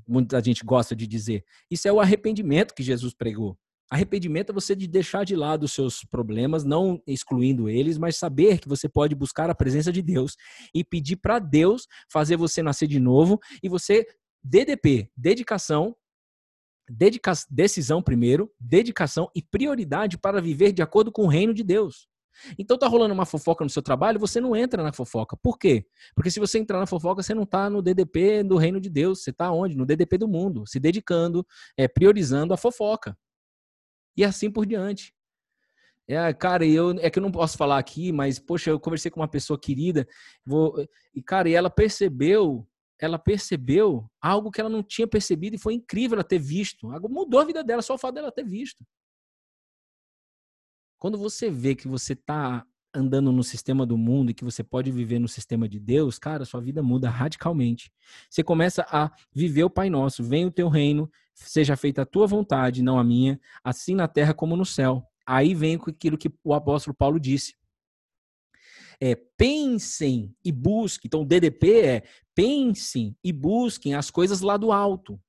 muita 0.06 0.42
gente 0.42 0.64
gosta 0.64 0.96
de 0.96 1.06
dizer. 1.06 1.44
Isso 1.70 1.86
é 1.86 1.92
o 1.92 2.00
arrependimento 2.00 2.74
que 2.74 2.82
Jesus 2.82 3.14
pregou. 3.14 3.56
Arrependimento 3.90 4.50
é 4.50 4.52
você 4.52 4.74
de 4.74 4.86
deixar 4.88 5.24
de 5.24 5.36
lado 5.36 5.64
os 5.64 5.72
seus 5.72 6.04
problemas, 6.04 6.64
não 6.64 7.00
excluindo 7.06 7.68
eles, 7.68 7.98
mas 7.98 8.16
saber 8.16 8.58
que 8.58 8.68
você 8.68 8.88
pode 8.88 9.14
buscar 9.14 9.50
a 9.50 9.54
presença 9.54 9.92
de 9.92 10.02
Deus 10.02 10.36
e 10.74 10.82
pedir 10.82 11.16
para 11.16 11.38
Deus 11.38 11.86
fazer 12.10 12.36
você 12.36 12.62
nascer 12.62 12.88
de 12.88 12.98
novo 12.98 13.38
e 13.62 13.68
você 13.68 14.06
DDP, 14.42 15.10
dedicação, 15.16 15.94
dedica 16.88 17.32
decisão 17.50 18.02
primeiro, 18.02 18.50
dedicação 18.58 19.30
e 19.34 19.42
prioridade 19.42 20.18
para 20.18 20.40
viver 20.40 20.72
de 20.72 20.82
acordo 20.82 21.12
com 21.12 21.24
o 21.24 21.28
reino 21.28 21.54
de 21.54 21.62
Deus. 21.62 22.08
Então 22.58 22.78
tá 22.78 22.86
rolando 22.86 23.14
uma 23.14 23.26
fofoca 23.26 23.64
no 23.64 23.70
seu 23.70 23.82
trabalho, 23.82 24.18
você 24.20 24.40
não 24.40 24.54
entra 24.54 24.82
na 24.82 24.92
fofoca. 24.92 25.36
Por 25.36 25.58
quê? 25.58 25.86
Porque 26.14 26.30
se 26.30 26.40
você 26.40 26.58
entrar 26.58 26.78
na 26.78 26.86
fofoca, 26.86 27.22
você 27.22 27.34
não 27.34 27.46
tá 27.46 27.68
no 27.70 27.82
DDP 27.82 28.42
do 28.42 28.56
reino 28.56 28.80
de 28.80 28.90
Deus, 28.90 29.22
você 29.22 29.32
tá 29.32 29.50
onde? 29.50 29.76
No 29.76 29.86
DDP 29.86 30.18
do 30.18 30.28
mundo, 30.28 30.66
se 30.66 30.78
dedicando, 30.80 31.46
é, 31.76 31.88
priorizando 31.88 32.54
a 32.54 32.56
fofoca 32.56 33.16
e 34.16 34.24
assim 34.24 34.50
por 34.50 34.66
diante. 34.66 35.12
É, 36.06 36.32
cara, 36.34 36.66
eu 36.66 36.90
é 37.00 37.08
que 37.08 37.18
eu 37.18 37.22
não 37.22 37.32
posso 37.32 37.56
falar 37.56 37.78
aqui, 37.78 38.12
mas 38.12 38.38
poxa, 38.38 38.70
eu 38.70 38.78
conversei 38.78 39.10
com 39.10 39.20
uma 39.20 39.28
pessoa 39.28 39.58
querida, 39.58 40.06
vou, 40.44 40.74
e 41.14 41.22
cara, 41.22 41.48
e 41.48 41.54
ela 41.54 41.70
percebeu, 41.70 42.68
ela 43.00 43.18
percebeu 43.18 44.06
algo 44.20 44.50
que 44.50 44.60
ela 44.60 44.68
não 44.68 44.82
tinha 44.82 45.06
percebido 45.06 45.56
e 45.56 45.58
foi 45.58 45.74
incrível 45.74 46.16
ela 46.16 46.24
ter 46.24 46.38
visto. 46.38 46.88
Mudou 47.08 47.40
a 47.40 47.44
vida 47.44 47.64
dela 47.64 47.80
só 47.80 47.94
o 47.94 47.98
fato 47.98 48.16
dela 48.16 48.30
ter 48.30 48.44
visto. 48.44 48.84
Quando 51.04 51.18
você 51.18 51.50
vê 51.50 51.74
que 51.74 51.86
você 51.86 52.14
está 52.14 52.66
andando 52.94 53.30
no 53.30 53.44
sistema 53.44 53.84
do 53.84 53.94
mundo 53.94 54.30
e 54.30 54.34
que 54.34 54.42
você 54.42 54.64
pode 54.64 54.90
viver 54.90 55.18
no 55.18 55.28
sistema 55.28 55.68
de 55.68 55.78
Deus, 55.78 56.18
cara, 56.18 56.46
sua 56.46 56.62
vida 56.62 56.82
muda 56.82 57.10
radicalmente. 57.10 57.92
Você 58.30 58.42
começa 58.42 58.86
a 58.88 59.10
viver 59.30 59.64
o 59.64 59.68
Pai 59.68 59.90
Nosso, 59.90 60.24
vem 60.24 60.46
o 60.46 60.50
teu 60.50 60.66
reino, 60.66 61.12
seja 61.34 61.76
feita 61.76 62.00
a 62.00 62.06
tua 62.06 62.26
vontade, 62.26 62.82
não 62.82 62.98
a 62.98 63.04
minha, 63.04 63.38
assim 63.62 63.94
na 63.94 64.08
terra 64.08 64.32
como 64.32 64.56
no 64.56 64.64
céu. 64.64 65.06
Aí 65.26 65.54
vem 65.54 65.74
aquilo 65.74 66.16
que 66.16 66.32
o 66.42 66.54
apóstolo 66.54 66.96
Paulo 66.96 67.20
disse. 67.20 67.54
é 68.98 69.14
pensem 69.14 70.34
e 70.42 70.50
busquem. 70.50 71.06
Então, 71.08 71.20
o 71.20 71.26
DDP 71.26 71.80
é 71.82 72.02
pensem 72.34 73.14
e 73.22 73.30
busquem 73.30 73.94
as 73.94 74.10
coisas 74.10 74.40
lá 74.40 74.56
do 74.56 74.72
alto. 74.72 75.20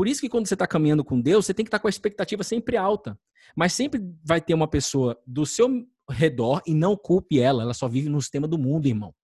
Por 0.00 0.08
isso 0.08 0.22
que 0.22 0.30
quando 0.30 0.48
você 0.48 0.54
está 0.54 0.66
caminhando 0.66 1.04
com 1.04 1.20
Deus, 1.20 1.44
você 1.44 1.52
tem 1.52 1.62
que 1.62 1.68
estar 1.68 1.78
tá 1.78 1.82
com 1.82 1.86
a 1.86 1.90
expectativa 1.90 2.42
sempre 2.42 2.74
alta. 2.74 3.20
Mas 3.54 3.74
sempre 3.74 4.00
vai 4.24 4.40
ter 4.40 4.54
uma 4.54 4.66
pessoa 4.66 5.22
do 5.26 5.44
seu 5.44 5.68
redor 6.08 6.62
e 6.66 6.72
não 6.72 6.96
culpe 6.96 7.38
ela. 7.38 7.64
Ela 7.64 7.74
só 7.74 7.86
vive 7.86 8.08
no 8.08 8.18
sistema 8.18 8.48
do 8.48 8.56
mundo, 8.56 8.86
irmão. 8.86 9.14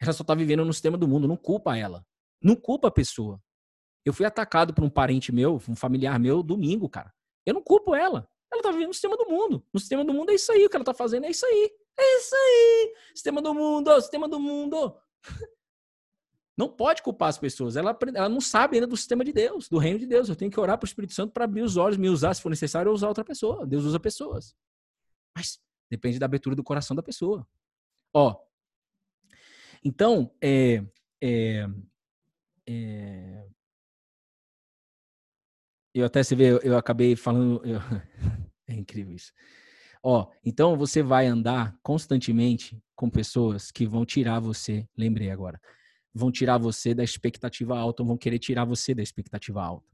Ela 0.00 0.12
só 0.12 0.22
está 0.22 0.36
vivendo 0.36 0.64
no 0.64 0.72
sistema 0.72 0.96
do 0.96 1.08
mundo. 1.08 1.26
Não 1.26 1.36
culpa 1.36 1.76
ela. 1.76 2.06
Não 2.40 2.54
culpa 2.54 2.86
a 2.86 2.92
pessoa. 2.92 3.42
Eu 4.04 4.12
fui 4.12 4.24
atacado 4.24 4.72
por 4.72 4.84
um 4.84 4.88
parente 4.88 5.32
meu, 5.32 5.60
um 5.68 5.74
familiar 5.74 6.16
meu, 6.20 6.44
domingo, 6.44 6.88
cara. 6.88 7.12
Eu 7.44 7.54
não 7.54 7.60
culpo 7.60 7.92
ela. 7.92 8.30
Ela 8.52 8.62
tá 8.62 8.70
vivendo 8.70 8.86
no 8.86 8.94
sistema 8.94 9.16
do 9.16 9.28
mundo. 9.28 9.66
No 9.74 9.80
sistema 9.80 10.04
do 10.04 10.14
mundo 10.14 10.30
é 10.30 10.34
isso 10.36 10.52
aí. 10.52 10.64
O 10.64 10.70
que 10.70 10.76
ela 10.76 10.84
tá 10.84 10.94
fazendo 10.94 11.26
é 11.26 11.30
isso 11.30 11.44
aí. 11.44 11.72
É 11.98 12.18
isso 12.18 12.36
aí. 12.36 12.94
Sistema 13.16 13.42
do 13.42 13.52
mundo, 13.52 14.00
sistema 14.00 14.28
do 14.28 14.38
mundo. 14.38 14.96
Não 16.56 16.68
pode 16.68 17.02
culpar 17.02 17.28
as 17.28 17.38
pessoas. 17.38 17.76
Ela, 17.76 17.96
ela 18.14 18.28
não 18.28 18.40
sabe 18.40 18.76
ainda 18.76 18.86
do 18.86 18.96
sistema 18.96 19.22
de 19.22 19.32
Deus, 19.32 19.68
do 19.68 19.76
reino 19.76 19.98
de 19.98 20.06
Deus. 20.06 20.28
Eu 20.28 20.36
tenho 20.36 20.50
que 20.50 20.58
orar 20.58 20.78
para 20.78 20.86
o 20.86 20.88
Espírito 20.88 21.12
Santo 21.12 21.32
para 21.32 21.44
abrir 21.44 21.62
os 21.62 21.76
olhos, 21.76 21.98
me 21.98 22.08
usar 22.08 22.32
se 22.32 22.40
for 22.40 22.48
necessário, 22.48 22.88
ou 22.88 22.94
usar 22.94 23.08
outra 23.08 23.24
pessoa. 23.24 23.66
Deus 23.66 23.84
usa 23.84 24.00
pessoas. 24.00 24.56
Mas 25.36 25.60
depende 25.90 26.18
da 26.18 26.24
abertura 26.24 26.56
do 26.56 26.64
coração 26.64 26.96
da 26.96 27.02
pessoa. 27.02 27.46
Ó. 28.14 28.34
Então, 29.84 30.34
é, 30.40 30.82
é, 31.20 31.68
é, 32.66 33.46
eu 35.94 36.06
até, 36.06 36.22
você 36.22 36.34
vê, 36.34 36.58
eu 36.62 36.76
acabei 36.78 37.14
falando. 37.16 37.62
Eu, 37.66 37.78
é 38.66 38.72
incrível 38.72 39.14
isso. 39.14 39.30
Ó, 40.02 40.30
então 40.44 40.76
você 40.76 41.02
vai 41.02 41.26
andar 41.26 41.76
constantemente 41.82 42.80
com 42.94 43.10
pessoas 43.10 43.70
que 43.70 43.86
vão 43.86 44.06
tirar 44.06 44.40
você, 44.40 44.88
lembrei 44.96 45.30
agora, 45.30 45.60
vão 46.16 46.32
tirar 46.32 46.56
você 46.56 46.94
da 46.94 47.04
expectativa 47.04 47.78
alta, 47.78 48.02
vão 48.02 48.16
querer 48.16 48.38
tirar 48.38 48.64
você 48.64 48.94
da 48.94 49.02
expectativa 49.02 49.62
alta. 49.62 49.86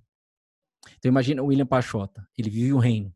Então 0.98 1.08
imagina 1.08 1.42
o 1.42 1.46
William 1.46 1.66
Pachota, 1.66 2.26
ele 2.38 2.48
vive 2.48 2.72
o 2.72 2.78
reino, 2.78 3.12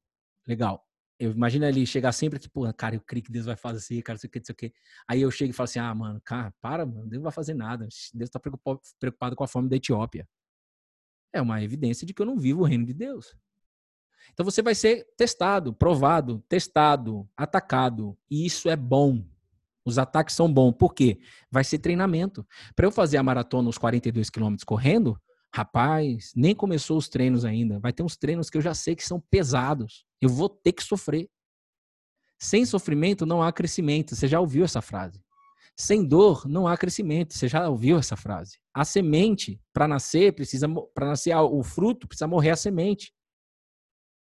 legal. 0.47 0.85
Eu 1.19 1.31
imagino 1.31 1.65
ele 1.65 1.87
chegar 1.87 2.13
sempre 2.13 2.37
aqui, 2.37 2.49
pô, 2.49 2.71
cara, 2.75 2.97
eu 2.97 3.01
creio 3.01 3.25
que 3.25 3.33
Deus 3.33 3.47
vai 3.47 3.57
fazer, 3.57 4.03
cara, 4.03 4.19
sei 4.19 4.29
o 4.29 4.31
que, 4.31 4.45
sei 4.45 4.53
o 4.53 4.57
que. 4.57 4.73
Aí 5.09 5.23
eu 5.23 5.31
chego 5.31 5.51
e 5.51 5.53
falo 5.53 5.65
assim, 5.65 5.79
ah, 5.79 5.95
mano, 5.95 6.21
cara, 6.23 6.53
para, 6.61 6.85
mano, 6.85 7.07
Deus 7.07 7.21
não 7.21 7.23
vai 7.23 7.33
fazer 7.33 7.55
nada. 7.55 7.89
Deus 8.13 8.29
está 8.29 8.39
preocupado 8.39 9.35
com 9.35 9.45
a 9.45 9.49
fome 9.49 9.69
da 9.69 9.77
Etiópia. 9.77 10.29
É 11.33 11.41
uma 11.41 11.63
evidência 11.63 12.07
de 12.07 12.13
que 12.13 12.21
eu 12.21 12.27
não 12.27 12.37
vivo 12.37 12.63
o 12.63 12.65
reino 12.65 12.85
de 12.85 12.93
Deus. 12.93 13.35
Então 14.33 14.45
você 14.45 14.61
vai 14.61 14.75
ser 14.75 15.07
testado, 15.17 15.73
provado, 15.73 16.45
testado, 16.49 17.27
atacado. 17.37 18.19
E 18.31 18.45
isso 18.45 18.69
é 18.69 18.77
bom. 18.77 19.25
Os 19.87 19.99
ataques 19.99 20.35
são 20.35 20.53
bons. 20.53 20.73
Por 20.73 20.93
quê? 20.93 21.21
Vai 21.51 21.63
ser 21.63 21.79
treinamento. 21.79 22.45
Para 22.75 22.87
eu 22.87 22.91
fazer 22.91 23.17
a 23.17 23.23
maratona 23.23 23.69
os 23.69 23.79
42 23.79 24.29
quilômetros 24.29 24.65
correndo, 24.65 25.17
rapaz, 25.55 26.33
nem 26.35 26.55
começou 26.55 26.99
os 26.99 27.09
treinos 27.09 27.45
ainda. 27.45 27.79
Vai 27.79 27.93
ter 27.93 28.03
uns 28.03 28.17
treinos 28.17 28.51
que 28.51 28.59
eu 28.59 28.63
já 28.63 28.75
sei 28.75 28.97
que 28.97 29.07
são 29.07 29.23
pesados. 29.31 30.05
Eu 30.21 30.29
vou 30.29 30.49
ter 30.49 30.73
que 30.73 30.83
sofrer. 30.83 31.29
Sem 32.39 32.67
sofrimento 32.67 33.25
não 33.25 33.43
há 33.43 33.53
crescimento. 33.53 34.15
Você 34.15 34.27
já 34.27 34.41
ouviu 34.41 34.65
essa 34.65 34.83
frase? 34.83 35.23
Sem 35.77 36.05
dor 36.05 36.47
não 36.49 36.67
há 36.67 36.77
crescimento. 36.77 37.33
Você 37.33 37.47
já 37.47 37.69
ouviu 37.69 37.97
essa 37.97 38.17
frase? 38.17 38.59
A 38.75 38.85
semente, 38.85 39.61
para 39.73 39.87
nascer, 39.87 40.35
precisa 40.35 40.69
para 40.93 41.07
nascer 41.07 41.35
o 41.37 41.63
fruto, 41.63 42.09
precisa 42.09 42.27
morrer 42.27 42.51
a 42.51 42.57
semente. 42.57 43.13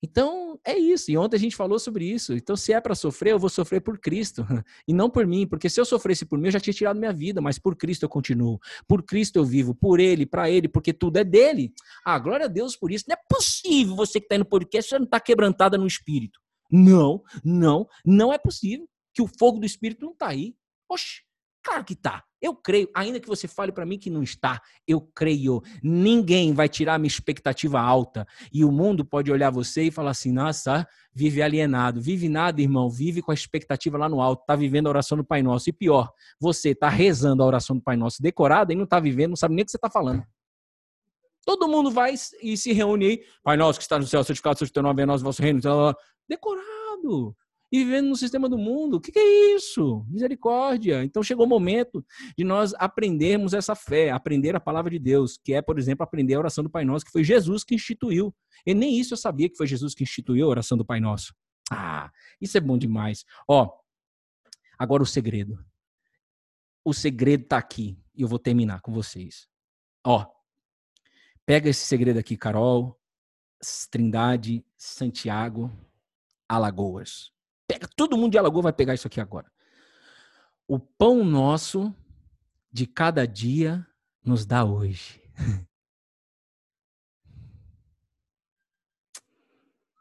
Então, 0.03 0.59
é 0.65 0.79
isso. 0.79 1.11
E 1.11 1.17
ontem 1.17 1.37
a 1.37 1.39
gente 1.41 1.57
falou 1.57 1.79
sobre 1.79 2.05
isso. 2.05 2.35
Então, 2.35 2.57
se 2.57 2.73
é 2.73 2.81
para 2.81 2.95
sofrer, 2.95 3.33
eu 3.33 3.39
vou 3.39 3.49
sofrer 3.49 3.81
por 3.81 3.99
Cristo 3.99 4.45
e 4.87 4.93
não 4.93 5.09
por 5.09 5.27
mim, 5.27 5.47
porque 5.47 5.71
se 5.71 5.81
eu 5.81 5.85
sofresse 5.85 6.25
por 6.25 6.39
mim, 6.39 6.47
eu 6.47 6.53
já 6.53 6.61
tinha 6.61 6.75
tirado 6.75 6.99
minha 6.99 7.13
vida, 7.13 7.41
mas 7.41 7.59
por 7.59 7.77
Cristo 7.77 8.05
eu 8.05 8.09
continuo. 8.09 8.59
Por 8.87 9.03
Cristo 9.03 9.37
eu 9.37 9.45
vivo, 9.45 9.75
por 9.75 9.99
Ele, 9.99 10.27
para 10.27 10.51
Ele, 10.51 10.69
porque 10.69 10.93
tudo 10.93 11.17
é 11.19 11.25
dele. 11.25 11.73
Ah, 12.05 12.19
glória 12.19 12.47
a 12.47 12.49
Deus 12.49 12.77
por 12.77 12.91
isso. 12.91 13.05
Não 13.09 13.15
é 13.15 13.19
possível 13.29 13.97
você 13.97 14.21
que 14.21 14.27
está 14.27 14.39
no 14.39 14.45
podcast, 14.45 14.91
você 14.91 14.99
não 14.99 15.07
está 15.07 15.19
quebrantada 15.19 15.79
no 15.79 15.87
espírito. 15.87 16.41
Não, 16.71 17.23
não, 17.45 17.87
não 18.05 18.33
é 18.33 18.39
possível 18.39 18.89
que 19.15 19.23
o 19.23 19.27
fogo 19.39 19.59
do 19.59 19.67
espírito 19.67 20.05
não 20.05 20.13
está 20.13 20.29
aí. 20.29 20.55
Oxe, 20.89 21.23
claro 21.67 21.85
que 21.85 21.95
está. 21.95 22.23
Eu 22.41 22.55
creio, 22.55 22.89
ainda 22.95 23.19
que 23.19 23.27
você 23.27 23.49
fale 23.49 23.73
para 23.73 23.85
mim 23.85 23.99
que 23.99 24.09
não 24.09 24.23
está, 24.23 24.63
eu 24.87 25.01
creio. 25.01 25.61
Ninguém 25.83 26.55
vai 26.55 26.69
tirar 26.69 26.97
minha 26.97 27.09
expectativa 27.09 27.81
alta. 27.81 28.25
E 28.53 28.65
o 28.65 28.71
mundo 28.71 29.05
pode 29.05 29.33
olhar 29.33 29.51
você 29.51 29.85
e 29.85 29.91
falar 29.91 30.13
assim: 30.13 30.31
nossa, 30.31 30.87
vive 31.13 31.43
alienado. 31.43 32.01
Vive 32.01 32.29
nada, 32.29 32.61
irmão. 32.63 32.89
Vive 32.89 33.21
com 33.21 33.33
a 33.33 33.35
expectativa 33.35 33.99
lá 33.99 34.09
no 34.09 34.21
alto. 34.21 34.43
Está 34.43 34.55
vivendo 34.55 34.87
a 34.87 34.91
oração 34.91 35.19
do 35.19 35.25
Pai 35.25 35.43
Nosso. 35.43 35.69
E 35.69 35.73
pior, 35.73 36.13
você 36.39 36.71
está 36.71 36.89
rezando 36.89 37.43
a 37.43 37.47
oração 37.47 37.75
do 37.75 37.83
Pai 37.83 37.97
Nosso 37.97 38.23
decorada 38.23 38.73
e 38.73 38.77
não 38.77 38.85
está 38.85 39.01
vivendo, 39.01 39.31
não 39.31 39.37
sabe 39.37 39.55
nem 39.55 39.63
o 39.63 39.67
que 39.67 39.73
você 39.73 39.79
está 39.79 39.91
falando. 39.91 40.23
Todo 41.45 41.69
mundo 41.69 41.91
vai 41.91 42.15
e 42.43 42.57
se 42.57 42.73
reúne 42.73 43.07
aí. 43.07 43.25
Pai 43.43 43.57
Nosso 43.57 43.79
que 43.79 43.85
está 43.85 43.99
no 43.99 44.07
céu, 44.07 44.23
certificado, 44.23 44.59
seja 44.59 44.71
o 44.71 44.73
teu 44.73 44.83
nome, 44.83 45.03
é 45.03 45.07
nosso 45.07 45.25
vosso 45.25 45.43
reino. 45.43 45.61
Decorado 46.29 47.37
e 47.71 47.85
vivendo 47.85 48.09
no 48.09 48.17
sistema 48.17 48.49
do 48.49 48.57
mundo. 48.57 48.97
O 48.97 49.01
que, 49.01 49.11
que 49.11 49.19
é 49.19 49.57
isso? 49.57 50.05
Misericórdia. 50.09 51.03
Então 51.05 51.23
chegou 51.23 51.47
o 51.47 51.49
momento 51.49 52.05
de 52.37 52.45
nós 52.45 52.73
aprendermos 52.75 53.55
essa 53.55 53.75
fé, 53.75 54.11
aprender 54.11 54.55
a 54.55 54.61
palavra 54.61 54.91
de 54.91 54.99
Deus, 54.99 55.39
que 55.43 55.53
é, 55.53 55.61
por 55.61 55.79
exemplo, 55.79 56.05
aprender 56.05 56.35
a 56.35 56.39
oração 56.39 56.63
do 56.63 56.71
Pai 56.71 56.85
Nosso, 56.85 57.05
que 57.05 57.11
foi 57.11 57.25
Jesus 57.25 57.65
que 57.65 57.75
instituiu. 57.75 58.35
E 58.65 58.75
nem 58.75 58.99
isso 58.99 59.15
eu 59.15 59.19
sabia 59.19 59.49
que 59.49 59.57
foi 59.57 59.67
Jesus 59.67 59.95
que 59.95 60.05
instituiu 60.05 60.47
a 60.47 60.51
oração 60.51 60.79
do 60.79 60.85
Pai 60.85 61.01
Nosso. 61.01 61.35
Ah, 61.71 62.11
isso 62.41 62.57
é 62.57 62.61
bom 62.61 62.79
demais. 62.79 63.25
Ó, 63.49 63.71
agora 64.79 65.03
o 65.03 65.07
segredo. 65.07 65.59
O 66.85 66.95
segredo 66.95 67.43
está 67.43 67.59
aqui 67.59 67.99
e 68.15 68.23
eu 68.23 68.29
vou 68.29 68.39
terminar 68.39 68.81
com 68.81 68.93
vocês. 68.93 69.49
Ó, 70.05 70.25
pega 71.45 71.69
esse 71.69 71.85
segredo 71.85 72.19
aqui, 72.19 72.37
Carol, 72.37 72.97
Trindade, 73.91 74.65
Santiago, 74.77 75.71
Alagoas. 76.49 77.36
Pega, 77.67 77.89
todo 77.97 78.17
mundo 78.17 78.33
de 78.33 78.39
Alagoa 78.39 78.63
vai 78.63 78.73
pegar 78.73 78.95
isso 78.95 79.07
aqui 79.07 79.21
agora. 79.21 79.51
O 80.69 80.79
pão 80.79 81.25
nosso 81.25 81.95
de 82.73 82.87
cada 82.87 83.27
dia 83.27 83.87
nos 84.25 84.45
dá 84.45 84.65
hoje. 84.65 85.23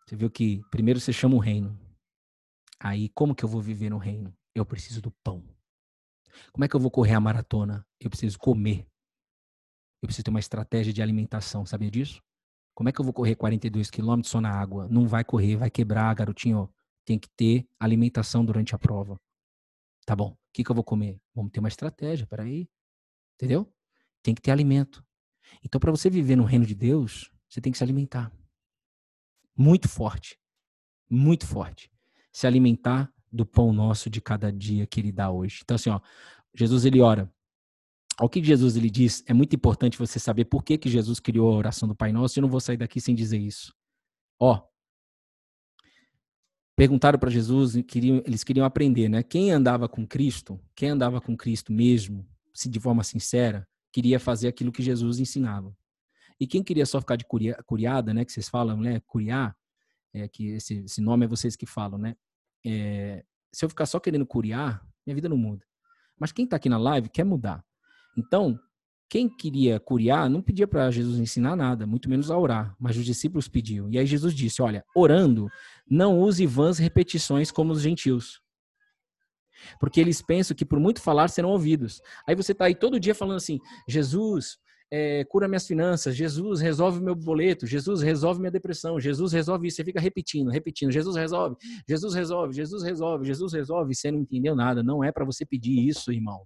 Você 0.05 0.15
viu 0.15 0.29
que 0.29 0.61
primeiro 0.69 0.99
você 0.99 1.11
chama 1.11 1.33
o 1.35 1.39
reino. 1.39 1.75
Aí, 2.79 3.09
como 3.09 3.33
que 3.33 3.43
eu 3.43 3.49
vou 3.49 3.59
viver 3.59 3.89
no 3.89 3.97
reino? 3.97 4.31
Eu 4.53 4.63
preciso 4.63 5.01
do 5.01 5.09
pão. 5.09 5.43
Como 6.53 6.63
é 6.63 6.67
que 6.67 6.75
eu 6.75 6.79
vou 6.79 6.91
correr 6.91 7.15
a 7.15 7.19
maratona? 7.19 7.83
Eu 7.99 8.11
preciso 8.11 8.37
comer. 8.37 8.87
Eu 10.03 10.07
preciso 10.07 10.25
ter 10.25 10.29
uma 10.29 10.39
estratégia 10.39 10.93
de 10.93 11.01
alimentação, 11.01 11.65
sabia 11.65 11.89
disso? 11.89 12.21
Como 12.75 12.87
é 12.87 12.91
que 12.91 13.01
eu 13.01 13.03
vou 13.03 13.13
correr 13.13 13.35
42 13.35 13.89
quilômetros 13.89 14.29
só 14.29 14.39
na 14.39 14.51
água? 14.51 14.87
Não 14.89 15.07
vai 15.07 15.23
correr, 15.23 15.55
vai 15.55 15.71
quebrar, 15.71 16.13
garotinho 16.13 16.69
tem 17.05 17.19
que 17.19 17.29
ter 17.29 17.67
alimentação 17.79 18.43
durante 18.43 18.75
a 18.75 18.79
prova. 18.79 19.19
Tá 20.05 20.15
bom, 20.15 20.31
o 20.31 20.37
que, 20.51 20.63
que 20.63 20.71
eu 20.71 20.75
vou 20.75 20.83
comer? 20.83 21.19
Vamos 21.33 21.51
ter 21.51 21.59
uma 21.59 21.69
estratégia, 21.69 22.27
peraí. 22.27 22.67
Entendeu? 23.35 23.71
Tem 24.23 24.33
que 24.33 24.41
ter 24.41 24.51
alimento. 24.51 25.05
Então, 25.63 25.79
para 25.79 25.91
você 25.91 26.09
viver 26.09 26.35
no 26.35 26.43
reino 26.43 26.65
de 26.65 26.75
Deus, 26.75 27.31
você 27.47 27.61
tem 27.61 27.71
que 27.71 27.77
se 27.77 27.83
alimentar. 27.83 28.31
Muito 29.55 29.87
forte. 29.87 30.39
Muito 31.09 31.45
forte. 31.45 31.91
Se 32.31 32.47
alimentar 32.47 33.13
do 33.31 33.45
pão 33.45 33.71
nosso 33.71 34.09
de 34.09 34.21
cada 34.21 34.51
dia 34.51 34.87
que 34.87 34.99
ele 34.99 35.11
dá 35.11 35.29
hoje. 35.29 35.59
Então, 35.63 35.75
assim, 35.75 35.89
ó, 35.89 35.99
Jesus 36.53 36.85
ele 36.85 37.01
ora. 37.01 37.31
O 38.19 38.29
que 38.29 38.41
Jesus 38.41 38.77
ele 38.77 38.89
diz, 38.89 39.23
é 39.27 39.33
muito 39.33 39.55
importante 39.55 39.97
você 39.97 40.19
saber 40.19 40.45
por 40.45 40.63
que, 40.63 40.77
que 40.77 40.89
Jesus 40.89 41.19
criou 41.19 41.53
a 41.53 41.57
oração 41.57 41.87
do 41.87 41.95
Pai 41.95 42.13
Nosso. 42.13 42.39
Eu 42.39 42.43
não 42.43 42.49
vou 42.49 42.61
sair 42.61 42.77
daqui 42.77 43.01
sem 43.01 43.13
dizer 43.13 43.37
isso. 43.37 43.73
Ó, 44.39 44.65
perguntaram 46.75 47.17
para 47.17 47.29
Jesus, 47.29 47.75
queriam, 47.87 48.21
eles 48.25 48.43
queriam 48.43 48.65
aprender, 48.65 49.07
né? 49.09 49.23
Quem 49.23 49.51
andava 49.51 49.87
com 49.87 50.05
Cristo, 50.05 50.59
quem 50.75 50.89
andava 50.89 51.21
com 51.21 51.35
Cristo 51.35 51.71
mesmo, 51.71 52.27
se 52.53 52.69
de 52.69 52.79
forma 52.79 53.03
sincera, 53.03 53.67
queria 53.91 54.19
fazer 54.19 54.47
aquilo 54.47 54.71
que 54.71 54.83
Jesus 54.83 55.19
ensinava. 55.19 55.75
E 56.39 56.45
quem 56.45 56.61
queria 56.61 56.85
só 56.85 56.99
ficar 56.99 57.15
de 57.15 57.25
curia, 57.25 57.57
curiada, 57.65 58.13
né? 58.13 58.25
Que 58.25 58.31
vocês 58.31 58.49
falam, 58.49 58.77
né? 58.77 58.99
Curiar, 59.07 59.55
é, 60.13 60.27
que 60.27 60.47
esse, 60.49 60.79
esse 60.79 60.99
nome 60.99 61.25
é 61.25 61.29
vocês 61.29 61.55
que 61.55 61.65
falam, 61.65 61.97
né? 61.97 62.15
É, 62.65 63.23
se 63.53 63.63
eu 63.63 63.69
ficar 63.69 63.85
só 63.85 63.99
querendo 63.99 64.25
curiar, 64.25 64.85
minha 65.05 65.15
vida 65.15 65.29
não 65.29 65.37
muda. 65.37 65.65
Mas 66.19 66.31
quem 66.31 66.43
está 66.43 66.57
aqui 66.57 66.67
na 66.67 66.77
live 66.77 67.09
quer 67.09 67.23
mudar. 67.23 67.63
Então, 68.17 68.59
quem 69.09 69.29
queria 69.29 69.79
curiar 69.79 70.29
não 70.29 70.41
pedia 70.41 70.67
para 70.67 70.89
Jesus 70.89 71.19
ensinar 71.19 71.55
nada, 71.55 71.85
muito 71.85 72.09
menos 72.09 72.31
a 72.31 72.37
orar, 72.37 72.75
mas 72.79 72.97
os 72.97 73.05
discípulos 73.05 73.47
pediam. 73.47 73.89
E 73.89 73.97
aí 73.97 74.05
Jesus 74.05 74.33
disse: 74.33 74.61
Olha, 74.61 74.83
orando, 74.95 75.47
não 75.89 76.19
use 76.19 76.45
vãs 76.45 76.77
repetições 76.79 77.51
como 77.51 77.71
os 77.71 77.81
gentios. 77.81 78.41
Porque 79.79 79.99
eles 79.99 80.21
pensam 80.21 80.55
que 80.55 80.65
por 80.65 80.79
muito 80.79 81.01
falar 81.01 81.27
serão 81.29 81.49
ouvidos. 81.49 82.01
Aí 82.27 82.35
você 82.35 82.51
está 82.51 82.65
aí 82.65 82.75
todo 82.75 82.99
dia 82.99 83.15
falando 83.15 83.37
assim: 83.37 83.59
Jesus, 83.87 84.57
é, 84.91 85.23
cura 85.25 85.47
minhas 85.47 85.67
finanças, 85.67 86.15
Jesus 86.15 86.59
resolve 86.59 86.99
meu 86.99 87.15
boleto, 87.15 87.65
Jesus 87.67 88.01
resolve 88.01 88.39
minha 88.39 88.51
depressão, 88.51 88.99
Jesus 88.99 89.33
resolve 89.33 89.67
isso. 89.67 89.77
Você 89.77 89.83
fica 89.83 89.99
repetindo, 89.99 90.49
repetindo, 90.49 90.91
Jesus 90.91 91.15
resolve, 91.15 91.55
Jesus 91.87 92.13
resolve, 92.13 92.53
Jesus 92.53 92.83
resolve, 92.83 93.25
Jesus 93.25 93.53
resolve. 93.53 93.95
Você 93.95 94.11
não 94.11 94.19
entendeu 94.19 94.55
nada. 94.55 94.81
Não 94.83 95.03
é 95.03 95.11
para 95.11 95.25
você 95.25 95.45
pedir 95.45 95.87
isso, 95.87 96.11
irmão. 96.11 96.45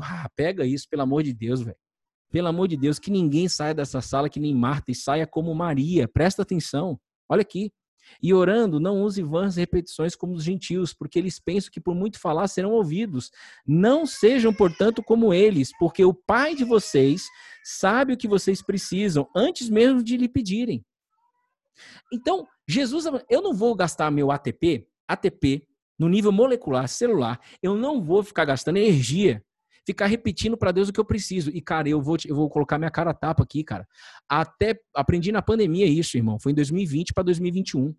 Ah, 0.00 0.28
pega 0.34 0.64
isso, 0.66 0.86
pelo 0.88 1.02
amor 1.02 1.22
de 1.22 1.32
Deus, 1.32 1.62
velho. 1.62 1.76
Pelo 2.30 2.48
amor 2.48 2.66
de 2.66 2.76
Deus, 2.76 2.98
que 2.98 3.10
ninguém 3.10 3.48
saia 3.48 3.74
dessa 3.74 4.00
sala 4.00 4.28
que 4.28 4.40
nem 4.40 4.54
Marta 4.54 4.90
e 4.90 4.94
saia 4.94 5.26
como 5.26 5.54
Maria. 5.54 6.08
Presta 6.08 6.42
atenção. 6.42 6.98
Olha 7.28 7.42
aqui. 7.42 7.72
E 8.22 8.34
orando, 8.34 8.78
não 8.80 9.02
use 9.02 9.22
vãs 9.22 9.56
repetições 9.56 10.14
como 10.14 10.34
os 10.34 10.44
gentios, 10.44 10.92
porque 10.92 11.18
eles 11.18 11.40
pensam 11.40 11.70
que 11.70 11.80
por 11.80 11.94
muito 11.94 12.18
falar 12.18 12.48
serão 12.48 12.72
ouvidos. 12.72 13.30
Não 13.66 14.04
sejam, 14.06 14.52
portanto, 14.52 15.02
como 15.02 15.32
eles, 15.32 15.70
porque 15.78 16.04
o 16.04 16.12
Pai 16.12 16.54
de 16.54 16.64
vocês 16.64 17.24
sabe 17.62 18.12
o 18.12 18.16
que 18.16 18.28
vocês 18.28 18.62
precisam 18.62 19.28
antes 19.34 19.70
mesmo 19.70 20.02
de 20.02 20.16
lhe 20.16 20.28
pedirem. 20.28 20.84
Então, 22.12 22.46
Jesus, 22.68 23.04
eu 23.28 23.42
não 23.42 23.54
vou 23.54 23.74
gastar 23.74 24.10
meu 24.10 24.30
ATP, 24.30 24.86
ATP, 25.08 25.66
no 25.98 26.08
nível 26.08 26.32
molecular, 26.32 26.88
celular, 26.88 27.40
eu 27.62 27.74
não 27.74 28.02
vou 28.02 28.22
ficar 28.22 28.44
gastando 28.44 28.78
energia 28.78 29.42
ficar 29.86 30.06
repetindo 30.06 30.56
para 30.56 30.72
Deus 30.72 30.88
o 30.88 30.92
que 30.92 31.00
eu 31.00 31.04
preciso. 31.04 31.50
E, 31.50 31.60
cara, 31.60 31.88
eu 31.88 32.00
vou, 32.00 32.16
eu 32.26 32.34
vou 32.34 32.48
colocar 32.48 32.78
minha 32.78 32.90
cara 32.90 33.12
tapa 33.12 33.42
aqui, 33.42 33.62
cara. 33.62 33.86
Até 34.28 34.78
aprendi 34.94 35.30
na 35.30 35.42
pandemia 35.42 35.86
isso, 35.86 36.16
irmão. 36.16 36.38
Foi 36.38 36.52
em 36.52 36.54
2020 36.54 37.12
para 37.12 37.24
2021. 37.24 37.94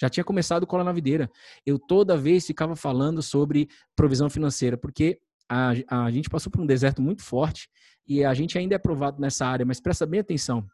Já 0.00 0.08
tinha 0.08 0.24
começado 0.24 0.64
o 0.64 0.66
Cola 0.66 0.84
na 0.84 0.92
Videira. 0.92 1.30
Eu 1.64 1.78
toda 1.78 2.16
vez 2.16 2.46
ficava 2.46 2.76
falando 2.76 3.22
sobre 3.22 3.68
provisão 3.94 4.28
financeira, 4.28 4.76
porque 4.76 5.18
a, 5.48 5.72
a 5.88 6.10
gente 6.10 6.28
passou 6.28 6.50
por 6.50 6.60
um 6.60 6.66
deserto 6.66 7.00
muito 7.00 7.22
forte 7.22 7.68
e 8.06 8.24
a 8.24 8.34
gente 8.34 8.58
ainda 8.58 8.74
é 8.74 8.76
aprovado 8.76 9.20
nessa 9.20 9.46
área, 9.46 9.64
mas 9.64 9.80
presta 9.80 10.06
bem 10.06 10.20
atenção. 10.20 10.66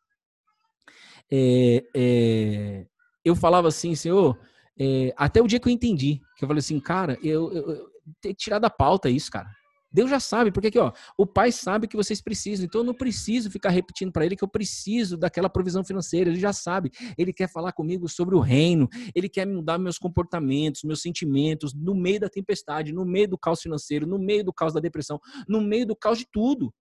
É, 1.30 1.84
é, 1.94 2.86
eu 3.24 3.34
falava 3.34 3.68
assim, 3.68 3.94
Senhor, 3.94 4.38
é, 4.78 5.14
até 5.16 5.40
o 5.40 5.46
dia 5.46 5.60
que 5.60 5.68
eu 5.68 5.72
entendi, 5.72 6.20
que 6.36 6.44
eu 6.44 6.48
falei 6.48 6.58
assim, 6.58 6.78
cara, 6.80 7.16
eu, 7.22 7.52
eu, 7.52 7.70
eu 7.70 7.86
ter 8.20 8.34
tirado 8.34 8.62
da 8.62 8.70
pauta 8.70 9.08
isso, 9.08 9.30
cara. 9.30 9.48
Deus 9.92 10.10
já 10.10 10.18
sabe, 10.18 10.50
porque 10.50 10.68
aqui, 10.68 10.78
ó, 10.78 10.92
o 11.16 11.26
pai 11.26 11.52
sabe 11.52 11.86
que 11.86 11.96
vocês 11.96 12.20
precisam, 12.20 12.64
então 12.64 12.80
eu 12.80 12.84
não 12.84 12.94
preciso 12.94 13.50
ficar 13.50 13.70
repetindo 13.70 14.10
para 14.10 14.24
ele 14.24 14.36
que 14.36 14.44
eu 14.44 14.48
preciso 14.48 15.16
daquela 15.16 15.48
provisão 15.48 15.84
financeira, 15.84 16.30
ele 16.30 16.40
já 16.40 16.52
sabe. 16.52 16.90
Ele 17.18 17.32
quer 17.32 17.48
falar 17.48 17.72
comigo 17.72 18.08
sobre 18.08 18.34
o 18.34 18.40
reino, 18.40 18.88
ele 19.14 19.28
quer 19.28 19.46
mudar 19.46 19.78
meus 19.78 19.98
comportamentos, 19.98 20.82
meus 20.82 21.02
sentimentos, 21.02 21.74
no 21.74 21.94
meio 21.94 22.20
da 22.20 22.28
tempestade, 22.28 22.92
no 22.92 23.04
meio 23.04 23.28
do 23.28 23.38
caos 23.38 23.60
financeiro, 23.60 24.06
no 24.06 24.18
meio 24.18 24.44
do 24.44 24.52
caos 24.52 24.72
da 24.72 24.80
depressão, 24.80 25.20
no 25.48 25.60
meio 25.60 25.86
do 25.86 25.96
caos 25.96 26.18
de 26.18 26.26
tudo. 26.30 26.72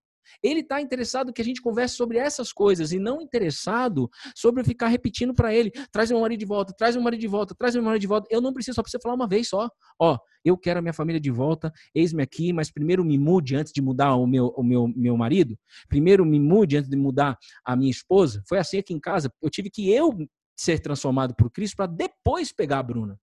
Ele 0.41 0.61
está 0.61 0.81
interessado 0.81 1.33
que 1.33 1.41
a 1.41 1.45
gente 1.45 1.61
converse 1.61 1.95
sobre 1.95 2.17
essas 2.17 2.51
coisas 2.51 2.91
e 2.91 2.99
não 2.99 3.21
interessado 3.21 4.09
sobre 4.35 4.63
ficar 4.63 4.87
repetindo 4.87 5.33
para 5.33 5.53
ele: 5.53 5.71
traz 5.91 6.09
meu 6.09 6.19
marido 6.21 6.39
de 6.39 6.45
volta, 6.45 6.73
traz 6.77 6.95
meu 6.95 7.03
marido 7.03 7.19
de 7.19 7.27
volta, 7.27 7.55
traz 7.55 7.75
meu 7.75 7.83
marido 7.83 8.01
de 8.01 8.07
volta. 8.07 8.27
Eu 8.29 8.41
não 8.41 8.53
preciso, 8.53 8.75
só 8.75 8.81
precisa 8.81 9.01
falar 9.01 9.15
uma 9.15 9.27
vez 9.27 9.49
só. 9.49 9.69
Ó, 9.99 10.17
eu 10.43 10.57
quero 10.57 10.79
a 10.79 10.81
minha 10.81 10.93
família 10.93 11.19
de 11.19 11.31
volta, 11.31 11.71
eis-me 11.93 12.23
aqui, 12.23 12.51
mas 12.51 12.71
primeiro 12.71 13.03
me 13.03 13.17
mude 13.17 13.55
antes 13.55 13.71
de 13.71 13.81
mudar 13.81 14.15
o 14.15 14.25
meu, 14.25 14.47
o 14.57 14.63
meu, 14.63 14.87
meu 14.95 15.17
marido. 15.17 15.57
Primeiro 15.87 16.25
me 16.25 16.39
mude 16.39 16.77
antes 16.77 16.89
de 16.89 16.97
mudar 16.97 17.37
a 17.65 17.75
minha 17.75 17.91
esposa. 17.91 18.41
Foi 18.47 18.57
assim 18.57 18.77
aqui 18.77 18.93
em 18.93 18.99
casa. 18.99 19.31
Eu 19.41 19.49
tive 19.49 19.69
que 19.69 19.91
eu 19.91 20.15
ser 20.55 20.79
transformado 20.79 21.35
por 21.35 21.49
Cristo 21.51 21.75
para 21.75 21.87
depois 21.87 22.51
pegar 22.51 22.79
a 22.79 22.83
Bruna. 22.83 23.19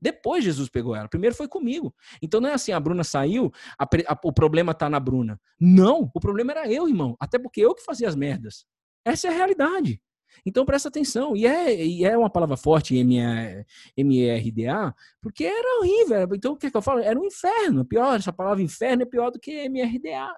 Depois 0.00 0.44
Jesus 0.44 0.68
pegou 0.68 0.94
ela. 0.94 1.08
Primeiro 1.08 1.34
foi 1.34 1.48
comigo. 1.48 1.94
Então 2.22 2.40
não 2.40 2.48
é 2.48 2.54
assim, 2.54 2.72
a 2.72 2.80
Bruna 2.80 3.04
saiu, 3.04 3.52
a, 3.78 3.84
a, 3.84 4.18
o 4.24 4.32
problema 4.32 4.74
tá 4.74 4.88
na 4.88 5.00
Bruna. 5.00 5.40
Não, 5.60 6.10
o 6.14 6.20
problema 6.20 6.52
era 6.52 6.70
eu, 6.70 6.88
irmão. 6.88 7.16
Até 7.18 7.38
porque 7.38 7.60
eu 7.60 7.74
que 7.74 7.82
fazia 7.82 8.08
as 8.08 8.14
merdas. 8.14 8.64
Essa 9.04 9.28
é 9.28 9.30
a 9.30 9.34
realidade. 9.34 10.00
Então 10.46 10.64
presta 10.64 10.88
atenção. 10.88 11.36
E 11.36 11.46
é, 11.46 11.84
e 11.84 12.04
é 12.04 12.16
uma 12.16 12.30
palavra 12.30 12.56
forte, 12.56 12.96
M-E-R-D-A, 12.96 14.94
porque 15.20 15.44
era 15.44 15.80
horrível. 15.80 16.28
Então 16.34 16.52
o 16.52 16.56
que, 16.56 16.66
é 16.66 16.70
que 16.70 16.76
eu 16.76 16.82
falo? 16.82 17.00
Era 17.00 17.18
um 17.18 17.24
inferno. 17.24 17.84
Pior, 17.84 18.16
essa 18.16 18.32
palavra 18.32 18.62
inferno 18.62 19.02
é 19.02 19.06
pior 19.06 19.30
do 19.30 19.40
que 19.40 19.50
M-R-D-A. 19.50 20.36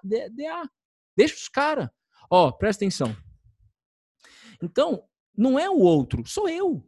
Deixa 1.15 1.35
os 1.35 1.49
caras. 1.49 1.89
Ó, 2.29 2.51
presta 2.51 2.83
atenção. 2.83 3.15
Então, 4.63 5.03
não 5.35 5.57
é 5.59 5.69
o 5.69 5.79
outro, 5.79 6.25
sou 6.25 6.47
eu. 6.47 6.83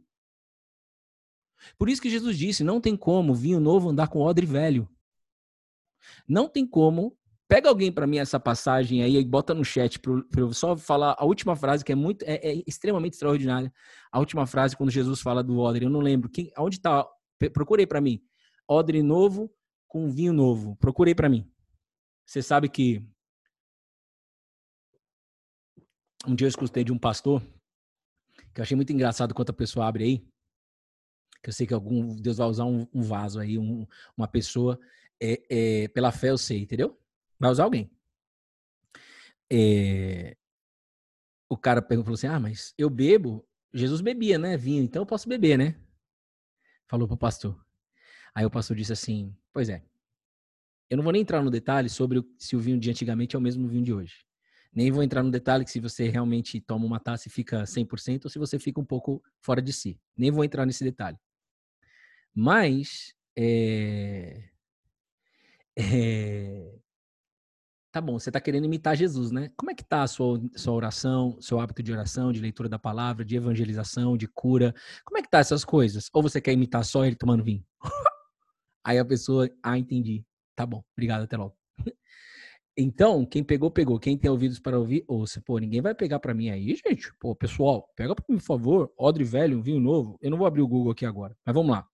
Por 1.78 1.88
isso 1.88 2.00
que 2.00 2.10
Jesus 2.10 2.36
disse: 2.36 2.64
não 2.64 2.80
tem 2.80 2.96
como 2.96 3.34
vinho 3.34 3.60
novo 3.60 3.90
andar 3.90 4.08
com 4.08 4.20
odre 4.20 4.46
velho. 4.46 4.88
Não 6.28 6.48
tem 6.48 6.66
como. 6.66 7.16
Pega 7.46 7.68
alguém 7.68 7.92
para 7.92 8.06
mim 8.06 8.18
essa 8.18 8.40
passagem 8.40 9.02
aí 9.02 9.16
e 9.16 9.24
bota 9.24 9.52
no 9.52 9.64
chat 9.64 9.98
para 9.98 10.40
eu 10.40 10.52
só 10.52 10.76
falar 10.76 11.14
a 11.18 11.26
última 11.26 11.54
frase 11.54 11.84
que 11.84 11.92
é 11.92 11.94
muito 11.94 12.22
é, 12.22 12.36
é, 12.36 12.62
extremamente 12.66 13.14
extraordinária. 13.14 13.72
A 14.10 14.18
última 14.18 14.46
frase 14.46 14.76
quando 14.76 14.90
Jesus 14.90 15.20
fala 15.20 15.42
do 15.42 15.58
odre, 15.58 15.84
eu 15.84 15.90
não 15.90 16.00
lembro 16.00 16.30
quem, 16.30 16.50
aonde 16.56 16.76
está. 16.76 17.06
Procurei 17.52 17.86
para 17.86 18.00
mim. 18.00 18.22
Odre 18.66 19.02
novo 19.02 19.52
com 19.86 20.10
vinho 20.10 20.32
novo. 20.32 20.74
Procurei 20.76 21.14
para 21.14 21.28
mim. 21.28 21.50
Você 22.26 22.42
sabe 22.42 22.68
que 22.68 23.06
um 26.26 26.34
dia 26.34 26.46
eu 26.46 26.48
escutei 26.48 26.82
de 26.82 26.92
um 26.92 26.98
pastor 26.98 27.42
que 28.54 28.60
eu 28.60 28.62
achei 28.62 28.74
muito 28.74 28.92
engraçado 28.92 29.34
quando 29.34 29.50
a 29.50 29.54
pessoa 29.54 29.86
abre 29.86 30.04
aí 30.04 30.33
que 31.44 31.50
eu 31.50 31.52
sei 31.52 31.66
que 31.66 31.74
algum 31.74 32.16
Deus 32.16 32.38
vai 32.38 32.48
usar 32.48 32.64
um, 32.64 32.88
um 32.92 33.02
vaso 33.02 33.38
aí, 33.38 33.58
um, 33.58 33.86
uma 34.16 34.26
pessoa, 34.26 34.80
é, 35.20 35.42
é, 35.84 35.88
pela 35.88 36.10
fé 36.10 36.30
eu 36.30 36.38
sei, 36.38 36.62
entendeu? 36.62 36.98
Vai 37.38 37.50
usar 37.50 37.64
alguém. 37.64 37.90
É, 39.52 40.34
o 41.46 41.56
cara 41.56 41.82
perguntou 41.82 42.14
assim: 42.14 42.26
Ah, 42.26 42.40
mas 42.40 42.72
eu 42.78 42.88
bebo, 42.88 43.46
Jesus 43.74 44.00
bebia, 44.00 44.38
né? 44.38 44.56
Vinho, 44.56 44.82
então 44.82 45.02
eu 45.02 45.06
posso 45.06 45.28
beber, 45.28 45.58
né? 45.58 45.76
Falou 46.88 47.06
pro 47.06 47.16
pastor. 47.16 47.62
Aí 48.34 48.46
o 48.46 48.50
pastor 48.50 48.74
disse 48.74 48.94
assim: 48.94 49.36
Pois 49.52 49.68
é. 49.68 49.84
Eu 50.88 50.96
não 50.96 51.04
vou 51.04 51.12
nem 51.12 51.22
entrar 51.22 51.42
no 51.42 51.50
detalhe 51.50 51.90
sobre 51.90 52.22
se 52.38 52.56
o 52.56 52.60
vinho 52.60 52.80
de 52.80 52.90
antigamente 52.90 53.36
é 53.36 53.38
o 53.38 53.42
mesmo 53.42 53.68
vinho 53.68 53.84
de 53.84 53.92
hoje. 53.92 54.24
Nem 54.72 54.90
vou 54.90 55.02
entrar 55.02 55.22
no 55.22 55.30
detalhe 55.30 55.64
que 55.64 55.70
se 55.70 55.78
você 55.78 56.08
realmente 56.08 56.60
toma 56.60 56.86
uma 56.86 56.98
taça 56.98 57.28
e 57.28 57.30
fica 57.30 57.64
100% 57.64 58.24
ou 58.24 58.30
se 58.30 58.38
você 58.38 58.58
fica 58.58 58.80
um 58.80 58.84
pouco 58.84 59.22
fora 59.40 59.60
de 59.60 59.72
si. 59.72 60.00
Nem 60.16 60.30
vou 60.30 60.42
entrar 60.44 60.64
nesse 60.66 60.82
detalhe. 60.82 61.18
Mas, 62.34 63.14
é, 63.36 64.48
é, 65.76 66.78
tá 67.92 68.00
bom, 68.00 68.18
você 68.18 68.28
está 68.28 68.40
querendo 68.40 68.64
imitar 68.64 68.96
Jesus, 68.96 69.30
né? 69.30 69.50
Como 69.56 69.70
é 69.70 69.74
que 69.74 69.84
tá 69.84 70.02
a 70.02 70.06
sua, 70.08 70.40
sua 70.56 70.74
oração, 70.74 71.40
seu 71.40 71.60
hábito 71.60 71.82
de 71.82 71.92
oração, 71.92 72.32
de 72.32 72.40
leitura 72.40 72.68
da 72.68 72.78
palavra, 72.78 73.24
de 73.24 73.36
evangelização, 73.36 74.16
de 74.16 74.26
cura? 74.26 74.74
Como 75.04 75.18
é 75.18 75.22
que 75.22 75.30
tá 75.30 75.38
essas 75.38 75.64
coisas? 75.64 76.10
Ou 76.12 76.22
você 76.22 76.40
quer 76.40 76.52
imitar 76.52 76.84
só 76.84 77.04
ele 77.04 77.14
tomando 77.16 77.44
vinho? 77.44 77.64
Aí 78.84 78.98
a 78.98 79.04
pessoa, 79.04 79.48
ah, 79.62 79.78
entendi. 79.78 80.24
Tá 80.56 80.66
bom, 80.66 80.82
obrigado, 80.96 81.22
até 81.24 81.36
logo. 81.36 81.56
Então, 82.76 83.24
quem 83.24 83.44
pegou, 83.44 83.70
pegou. 83.70 84.00
Quem 84.00 84.18
tem 84.18 84.28
ouvidos 84.28 84.58
para 84.58 84.76
ouvir, 84.76 85.04
ouça. 85.06 85.40
Pô, 85.40 85.58
ninguém 85.58 85.80
vai 85.80 85.94
pegar 85.94 86.18
para 86.18 86.34
mim 86.34 86.50
aí, 86.50 86.74
gente. 86.74 87.08
Pô, 87.20 87.32
pessoal, 87.32 87.88
pega 87.94 88.16
para 88.16 88.24
mim, 88.28 88.36
por 88.38 88.44
favor. 88.44 88.92
Odre 88.98 89.22
velho, 89.22 89.58
um 89.58 89.62
vinho 89.62 89.78
novo. 89.78 90.18
Eu 90.20 90.28
não 90.28 90.36
vou 90.38 90.44
abrir 90.44 90.60
o 90.60 90.66
Google 90.66 90.90
aqui 90.90 91.06
agora, 91.06 91.36
mas 91.46 91.54
vamos 91.54 91.70
lá. 91.70 91.88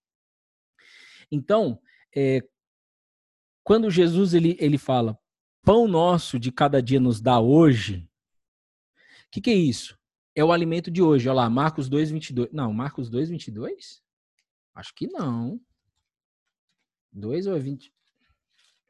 Então, 1.31 1.81
é, 2.15 2.43
quando 3.63 3.91
Jesus 3.91 4.35
ele, 4.35 4.57
ele 4.59 4.79
fala, 4.79 5.19
pão 5.63 5.87
nosso 5.87 6.39
de 6.39 6.51
cada 6.51 6.83
dia 6.83 6.99
nos 6.99 7.21
dá 7.21 7.41
hoje, 7.41 8.09
o 9.27 9.31
que, 9.31 9.41
que 9.41 9.51
é 9.51 9.55
isso? 9.55 9.99
É 10.35 10.45
o 10.45 10.53
alimento 10.53 10.91
de 10.91 11.03
hoje. 11.03 11.29
Olha 11.29 11.43
lá, 11.43 11.51
Marcos 11.51 11.89
2, 11.89 12.11
22. 12.11 12.53
Não, 12.53 12.73
Marcos 12.73 13.09
2, 13.09 13.31
22? 13.31 14.03
Acho 14.75 14.95
que 14.95 15.07
não. 15.07 15.61
2 17.13 17.47
ou 17.47 17.57
é 17.57 17.59
20? 17.59 17.93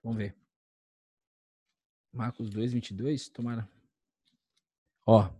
Vamos 0.03 0.18
ver. 0.18 0.36
Marcos 2.12 2.49
2, 2.51 2.72
22? 2.72 3.28
Tomara. 3.28 3.68
Ó. 5.07 5.30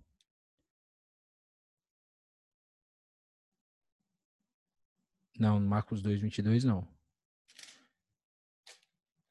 Não, 5.41 5.59
Marcos 5.59 6.03
2, 6.03 6.21
22 6.21 6.65
não. 6.65 6.87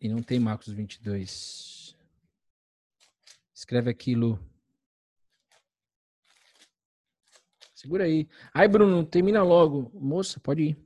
E 0.01 0.09
não 0.09 0.23
tem 0.23 0.39
Marcos 0.39 0.69
22. 0.69 1.95
Escreve 3.53 3.91
aqui, 3.91 4.15
Lu. 4.15 4.39
Segura 7.75 8.05
aí. 8.05 8.27
Ai, 8.51 8.67
Bruno, 8.67 9.05
termina 9.05 9.43
logo. 9.43 9.91
Moça, 9.93 10.39
pode 10.39 10.63
ir. 10.69 10.77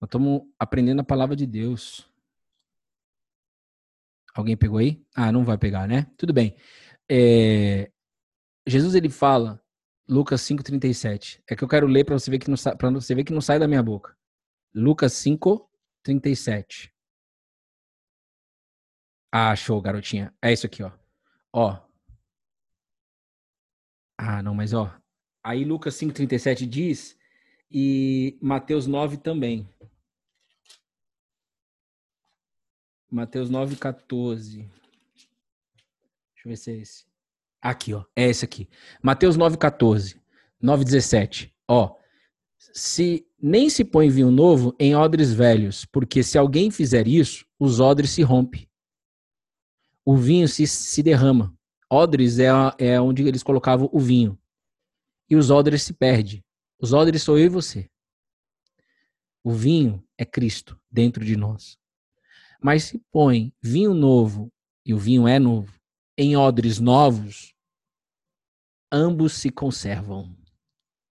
Nós 0.00 0.06
estamos 0.06 0.42
aprendendo 0.56 1.00
a 1.00 1.04
palavra 1.04 1.34
de 1.34 1.44
Deus. 1.44 2.08
Alguém 4.32 4.56
pegou 4.56 4.78
aí? 4.78 5.04
Ah, 5.16 5.32
não 5.32 5.44
vai 5.44 5.58
pegar, 5.58 5.88
né? 5.88 6.06
Tudo 6.16 6.32
bem. 6.32 6.56
É... 7.08 7.90
Jesus 8.64 8.94
ele 8.94 9.10
fala 9.10 9.61
Lucas 10.12 10.42
5:37. 10.42 11.42
É 11.48 11.56
que 11.56 11.64
eu 11.64 11.68
quero 11.68 11.86
ler 11.86 12.04
para 12.04 12.18
você 12.18 12.30
ver 12.30 12.38
que 12.38 12.50
não 12.50 12.56
para 12.76 12.90
você 12.90 13.14
ver 13.14 13.24
que 13.24 13.32
não 13.32 13.40
sai 13.40 13.58
da 13.58 13.66
minha 13.66 13.82
boca. 13.82 14.14
Lucas 14.74 15.14
5:37. 15.14 16.92
Ah, 19.32 19.56
show, 19.56 19.80
garotinha. 19.80 20.34
É 20.42 20.52
isso 20.52 20.66
aqui, 20.66 20.82
ó. 20.82 20.92
Ó. 21.52 21.80
Ah, 24.18 24.42
não, 24.42 24.54
mas 24.54 24.74
ó. 24.74 24.94
Aí 25.42 25.64
Lucas 25.64 25.94
5,37 25.94 26.66
diz, 26.66 27.18
e 27.70 28.38
Mateus 28.40 28.86
9 28.86 29.16
também. 29.16 29.68
Mateus 33.10 33.50
9,14. 33.50 34.58
Deixa 36.34 36.44
eu 36.44 36.50
ver 36.50 36.56
se 36.56 36.70
é 36.70 36.74
esse. 36.76 37.11
Aqui, 37.62 37.94
ó. 37.94 38.04
É 38.16 38.28
esse 38.28 38.44
aqui. 38.44 38.68
Mateus 39.00 39.38
9,14. 39.38 40.16
9,17. 40.60 41.52
Ó. 41.68 41.94
Se 42.58 43.24
nem 43.40 43.70
se 43.70 43.84
põe 43.84 44.10
vinho 44.10 44.30
novo 44.30 44.74
em 44.78 44.96
odres 44.96 45.32
velhos, 45.32 45.84
porque 45.84 46.22
se 46.22 46.36
alguém 46.36 46.70
fizer 46.70 47.06
isso, 47.06 47.46
os 47.58 47.78
odres 47.78 48.10
se 48.10 48.22
rompem. 48.22 48.68
O 50.04 50.16
vinho 50.16 50.48
se, 50.48 50.66
se 50.66 51.02
derrama. 51.02 51.56
Odres 51.88 52.38
é, 52.38 52.48
é 52.78 53.00
onde 53.00 53.22
eles 53.22 53.42
colocavam 53.42 53.88
o 53.92 54.00
vinho. 54.00 54.36
E 55.30 55.36
os 55.36 55.50
odres 55.50 55.84
se 55.84 55.92
perdem. 55.92 56.44
Os 56.80 56.92
odres 56.92 57.22
sou 57.22 57.38
eu 57.38 57.46
e 57.46 57.48
você. 57.48 57.88
O 59.44 59.52
vinho 59.52 60.02
é 60.18 60.24
Cristo 60.24 60.78
dentro 60.90 61.24
de 61.24 61.36
nós. 61.36 61.78
Mas 62.60 62.84
se 62.84 63.02
põe 63.10 63.52
vinho 63.60 63.94
novo, 63.94 64.52
e 64.84 64.94
o 64.94 64.98
vinho 64.98 65.26
é 65.26 65.38
novo, 65.38 65.72
em 66.16 66.36
odres 66.36 66.78
novos, 66.78 67.54
ambos 68.90 69.34
se 69.34 69.50
conservam. 69.50 70.36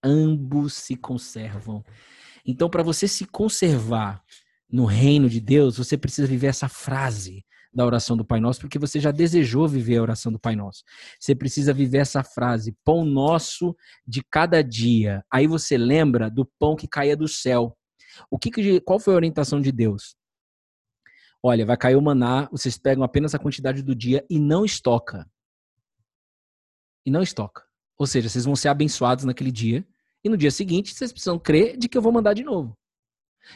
Ambos 0.03 0.73
se 0.73 0.95
conservam. 0.95 1.83
Então, 2.45 2.69
para 2.69 2.83
você 2.83 3.07
se 3.07 3.25
conservar 3.25 4.23
no 4.69 4.85
reino 4.85 5.29
de 5.29 5.39
Deus, 5.39 5.77
você 5.77 5.97
precisa 5.97 6.27
viver 6.27 6.47
essa 6.47 6.67
frase 6.67 7.45
da 7.73 7.85
oração 7.85 8.17
do 8.17 8.25
Pai 8.25 8.39
Nosso, 8.39 8.59
porque 8.59 8.79
você 8.79 8.99
já 8.99 9.11
desejou 9.11 9.67
viver 9.67 9.97
a 9.97 10.01
oração 10.01 10.31
do 10.31 10.39
Pai 10.39 10.55
Nosso. 10.55 10.83
Você 11.19 11.33
precisa 11.33 11.73
viver 11.73 11.99
essa 11.99 12.23
frase, 12.23 12.75
pão 12.83 13.05
nosso 13.05 13.75
de 14.05 14.21
cada 14.29 14.61
dia. 14.61 15.23
Aí 15.31 15.47
você 15.47 15.77
lembra 15.77 16.29
do 16.29 16.45
pão 16.59 16.75
que 16.75 16.87
caía 16.87 17.15
do 17.15 17.27
céu. 17.27 17.77
O 18.29 18.37
que, 18.37 18.51
que 18.51 18.81
qual 18.81 18.99
foi 18.99 19.13
a 19.13 19.17
orientação 19.17 19.61
de 19.61 19.71
Deus? 19.71 20.15
Olha, 21.43 21.65
vai 21.65 21.75
cair 21.75 21.95
o 21.95 22.01
maná, 22.01 22.47
vocês 22.51 22.77
pegam 22.77 23.03
apenas 23.03 23.33
a 23.33 23.39
quantidade 23.39 23.81
do 23.81 23.95
dia 23.95 24.25
e 24.29 24.39
não 24.39 24.63
estoca. 24.63 25.29
E 27.05 27.09
não 27.09 27.23
estoca. 27.23 27.63
Ou 27.97 28.05
seja, 28.05 28.29
vocês 28.29 28.45
vão 28.45 28.55
ser 28.55 28.67
abençoados 28.67 29.25
naquele 29.25 29.51
dia 29.51 29.85
e 30.23 30.29
no 30.29 30.37
dia 30.37 30.51
seguinte 30.51 30.93
vocês 30.93 31.11
precisam 31.11 31.39
crer 31.39 31.77
de 31.77 31.89
que 31.89 31.97
eu 31.97 32.01
vou 32.01 32.11
mandar 32.11 32.33
de 32.33 32.43
novo. 32.43 32.77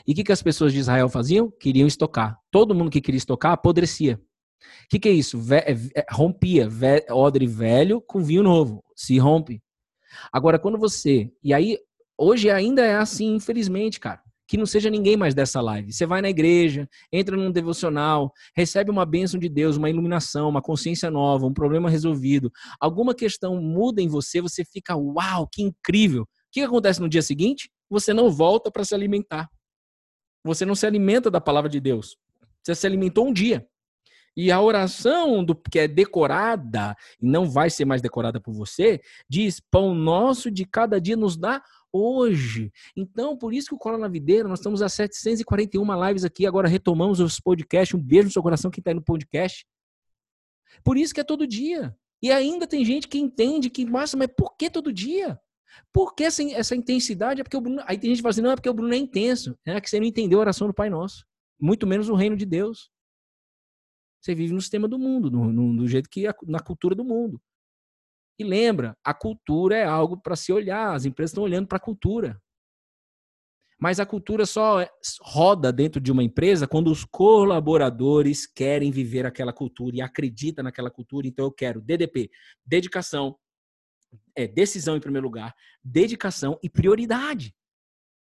E 0.06 0.14
o 0.14 0.16
que, 0.16 0.24
que 0.24 0.32
as 0.32 0.42
pessoas 0.42 0.74
de 0.74 0.80
Israel 0.80 1.08
faziam? 1.10 1.52
Queriam 1.52 1.88
estocar. 1.88 2.40
Todo 2.50 2.74
mundo 2.74 2.90
que 2.90 3.02
queria 3.02 3.18
estocar 3.18 3.52
apodrecia. 3.52 4.20
O 4.86 4.88
que, 4.90 5.00
que 5.00 5.10
é 5.10 5.12
isso? 5.12 5.40
Ve 5.40 5.58
é, 5.58 5.74
é, 5.96 6.06
rompia 6.12 6.68
ve 6.68 7.06
odre 7.12 7.46
velho 7.46 8.02
com 8.02 8.24
vinho 8.24 8.42
novo. 8.42 8.84
Se 8.96 9.18
rompe. 9.20 9.62
Agora, 10.32 10.58
quando 10.58 10.78
você. 10.78 11.32
E 11.44 11.54
aí, 11.54 11.78
hoje 12.18 12.50
ainda 12.50 12.84
é 12.84 12.96
assim, 12.96 13.36
infelizmente, 13.36 14.00
cara. 14.00 14.22
Que 14.48 14.58
não 14.58 14.66
seja 14.66 14.90
ninguém 14.90 15.18
mais 15.18 15.34
dessa 15.34 15.60
live. 15.62 15.92
Você 15.92 16.06
vai 16.06 16.22
na 16.22 16.30
igreja, 16.30 16.88
entra 17.12 17.36
num 17.36 17.52
devocional, 17.52 18.32
recebe 18.56 18.92
uma 18.92 19.06
bênção 19.06 19.40
de 19.40 19.50
Deus, 19.50 19.78
uma 19.78 19.90
iluminação, 19.90 20.50
uma 20.50 20.62
consciência 20.62 21.10
nova, 21.10 21.46
um 21.46 21.54
problema 21.54 21.90
resolvido. 21.90 22.52
Alguma 22.80 23.16
questão 23.16 23.60
muda 23.62 24.02
em 24.02 24.08
você, 24.08 24.42
você 24.42 24.64
fica, 24.64 24.96
uau, 24.96 25.48
que 25.52 25.64
incrível. 25.64 26.24
O 26.24 26.28
que 26.52 26.62
acontece 26.62 27.02
no 27.02 27.10
dia 27.10 27.22
seguinte? 27.22 27.70
Você 27.90 28.14
não 28.14 28.30
volta 28.30 28.72
para 28.72 28.86
se 28.86 28.94
alimentar. 28.94 29.50
Você 30.44 30.66
não 30.66 30.76
se 30.76 30.86
alimenta 30.86 31.32
da 31.32 31.42
palavra 31.42 31.70
de 31.70 31.80
Deus. 31.80 32.16
Você 32.64 32.76
se 32.76 32.86
alimentou 32.86 33.28
um 33.28 33.34
dia. 33.34 33.66
E 34.38 34.52
a 34.52 34.60
oração 34.62 35.44
do 35.46 35.56
que 35.56 35.80
é 35.80 35.88
decorada 35.88 36.94
e 37.22 37.26
não 37.26 37.50
vai 37.50 37.70
ser 37.70 37.86
mais 37.86 38.02
decorada 38.02 38.40
por 38.40 38.54
você, 38.54 39.00
diz: 39.30 39.62
"Pão 39.72 39.96
nosso 39.96 40.52
de 40.52 40.66
cada 40.66 41.00
dia 41.00 41.16
nos 41.16 41.38
dá 41.38 41.64
hoje". 41.96 42.72
Então, 42.96 43.38
por 43.38 43.54
isso 43.54 43.70
que 43.70 43.76
o 43.76 43.78
Cola 43.78 43.98
na 43.98 44.08
Videira, 44.08 44.48
nós 44.48 44.60
estamos 44.60 44.82
a 44.82 44.90
741 44.90 46.08
lives 46.08 46.26
aqui, 46.26 46.46
agora 46.46 46.68
retomamos 46.68 47.20
os 47.20 47.40
podcasts. 47.40 47.98
Um 47.98 48.04
beijo 48.04 48.26
no 48.26 48.32
seu 48.32 48.44
coração 48.44 48.72
que 48.72 48.80
está 48.80 48.92
aí 48.92 48.96
no 48.96 49.04
podcast. 49.04 49.66
Por 50.84 50.98
isso 50.98 51.14
que 51.14 51.22
é 51.22 51.24
todo 51.24 51.48
dia. 51.48 51.96
E 52.22 52.32
ainda 52.32 52.66
tem 52.66 52.84
gente 52.84 53.08
que 53.08 53.18
entende 53.18 53.70
que, 53.70 53.86
massa, 53.86 54.18
mas 54.18 54.28
por 54.36 54.56
que 54.58 54.70
todo 54.70 54.92
dia? 54.92 55.40
Por 55.92 56.16
que 56.16 56.24
essa, 56.24 56.44
essa 56.44 56.76
intensidade? 56.76 57.42
É 57.42 57.44
porque 57.44 57.58
o 57.58 57.62
Bruno. 57.62 57.82
Aí 57.86 57.98
tem 57.98 58.10
gente 58.10 58.18
que 58.18 58.24
fala 58.24 58.32
assim: 58.32 58.42
não, 58.42 58.52
é 58.52 58.56
porque 58.56 58.70
o 58.70 58.74
Bruno 58.74 58.94
é 58.94 58.98
intenso. 58.98 59.58
É 59.66 59.80
que 59.80 59.90
você 59.90 60.00
não 60.00 60.08
entendeu 60.08 60.40
a 60.40 60.42
oração 60.42 60.68
do 60.68 60.74
Pai 60.74 60.90
Nosso. 60.90 61.26
Muito 61.60 61.86
menos 61.86 62.10
o 62.10 62.16
reino 62.16 62.36
de 62.36 62.46
Deus. 62.46 62.90
Você 64.22 64.34
vive 64.34 64.54
no 64.54 64.62
sistema 64.62 64.88
do 64.88 64.98
mundo, 64.98 65.30
no, 65.30 65.52
no, 65.52 65.78
do 65.78 65.88
jeito 65.88 66.10
que. 66.10 66.24
na 66.48 66.60
cultura 66.60 66.96
do 66.96 67.04
mundo. 67.04 67.42
E 68.38 68.44
lembra, 68.44 68.98
a 69.04 69.14
cultura 69.14 69.78
é 69.78 69.86
algo 69.86 70.18
para 70.18 70.36
se 70.36 70.52
olhar. 70.52 70.94
As 70.94 71.06
empresas 71.06 71.32
estão 71.32 71.44
olhando 71.44 71.68
para 71.68 71.78
a 71.78 71.82
cultura. 71.82 72.42
Mas 73.80 74.00
a 74.00 74.06
cultura 74.06 74.46
só 74.46 74.82
é, 74.82 74.90
roda 75.22 75.72
dentro 75.72 76.00
de 76.00 76.12
uma 76.12 76.24
empresa 76.24 76.68
quando 76.68 76.90
os 76.90 77.04
colaboradores 77.04 78.48
querem 78.48 78.90
viver 78.90 79.26
aquela 79.26 79.52
cultura 79.52 79.98
e 79.98 80.02
acreditam 80.02 80.64
naquela 80.64 80.90
cultura. 80.90 81.28
Então 81.28 81.46
eu 81.46 81.52
quero 81.52 81.82
DDP, 81.82 82.30
dedicação, 82.66 83.38
é 84.36 84.48
decisão 84.48 84.96
em 84.96 85.02
primeiro 85.02 85.28
lugar, 85.28 85.54
dedicação 85.84 86.58
e 86.64 86.70
prioridade. 86.70 87.54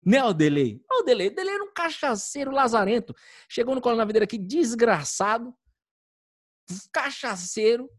Né, 0.06 0.24
o 0.24 0.34
Delay? 0.34 0.82
O 0.90 1.10
era 1.10 1.64
um 1.64 1.74
cachaceiro 1.74 2.52
lazarento. 2.52 3.14
Chegou 3.50 3.76
no 3.76 3.82
Colonavideiro 3.82 4.24
aqui 4.24 4.38
desgraçado, 4.38 5.54
cachaceiro. 6.94 7.90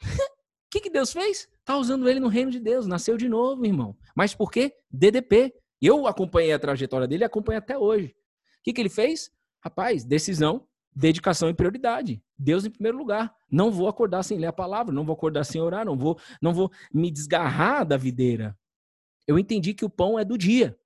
O 0.70 0.72
que, 0.78 0.82
que 0.82 0.90
Deus 0.90 1.12
fez? 1.12 1.48
Tá 1.64 1.76
usando 1.76 2.08
ele 2.08 2.20
no 2.20 2.28
reino 2.28 2.48
de 2.48 2.60
Deus. 2.60 2.86
Nasceu 2.86 3.16
de 3.16 3.28
novo, 3.28 3.66
irmão. 3.66 3.96
Mas 4.14 4.36
por 4.36 4.52
quê? 4.52 4.72
DDP. 4.88 5.52
Eu 5.82 6.06
acompanhei 6.06 6.52
a 6.52 6.60
trajetória 6.60 7.08
dele 7.08 7.24
e 7.24 7.26
acompanho 7.26 7.58
até 7.58 7.76
hoje. 7.76 8.06
O 8.06 8.62
que, 8.62 8.72
que 8.72 8.80
ele 8.80 8.88
fez? 8.88 9.32
Rapaz, 9.64 10.04
decisão, 10.04 10.64
dedicação 10.94 11.50
e 11.50 11.54
prioridade. 11.54 12.22
Deus 12.38 12.64
em 12.64 12.70
primeiro 12.70 12.96
lugar. 12.96 13.34
Não 13.50 13.72
vou 13.72 13.88
acordar 13.88 14.22
sem 14.22 14.38
ler 14.38 14.46
a 14.46 14.52
palavra, 14.52 14.94
não 14.94 15.04
vou 15.04 15.14
acordar 15.14 15.42
sem 15.42 15.60
orar, 15.60 15.84
não 15.84 15.98
vou, 15.98 16.16
não 16.40 16.54
vou 16.54 16.70
me 16.94 17.10
desgarrar 17.10 17.84
da 17.84 17.96
videira. 17.96 18.56
Eu 19.26 19.40
entendi 19.40 19.74
que 19.74 19.84
o 19.84 19.90
pão 19.90 20.20
é 20.20 20.24
do 20.24 20.38
dia. 20.38 20.78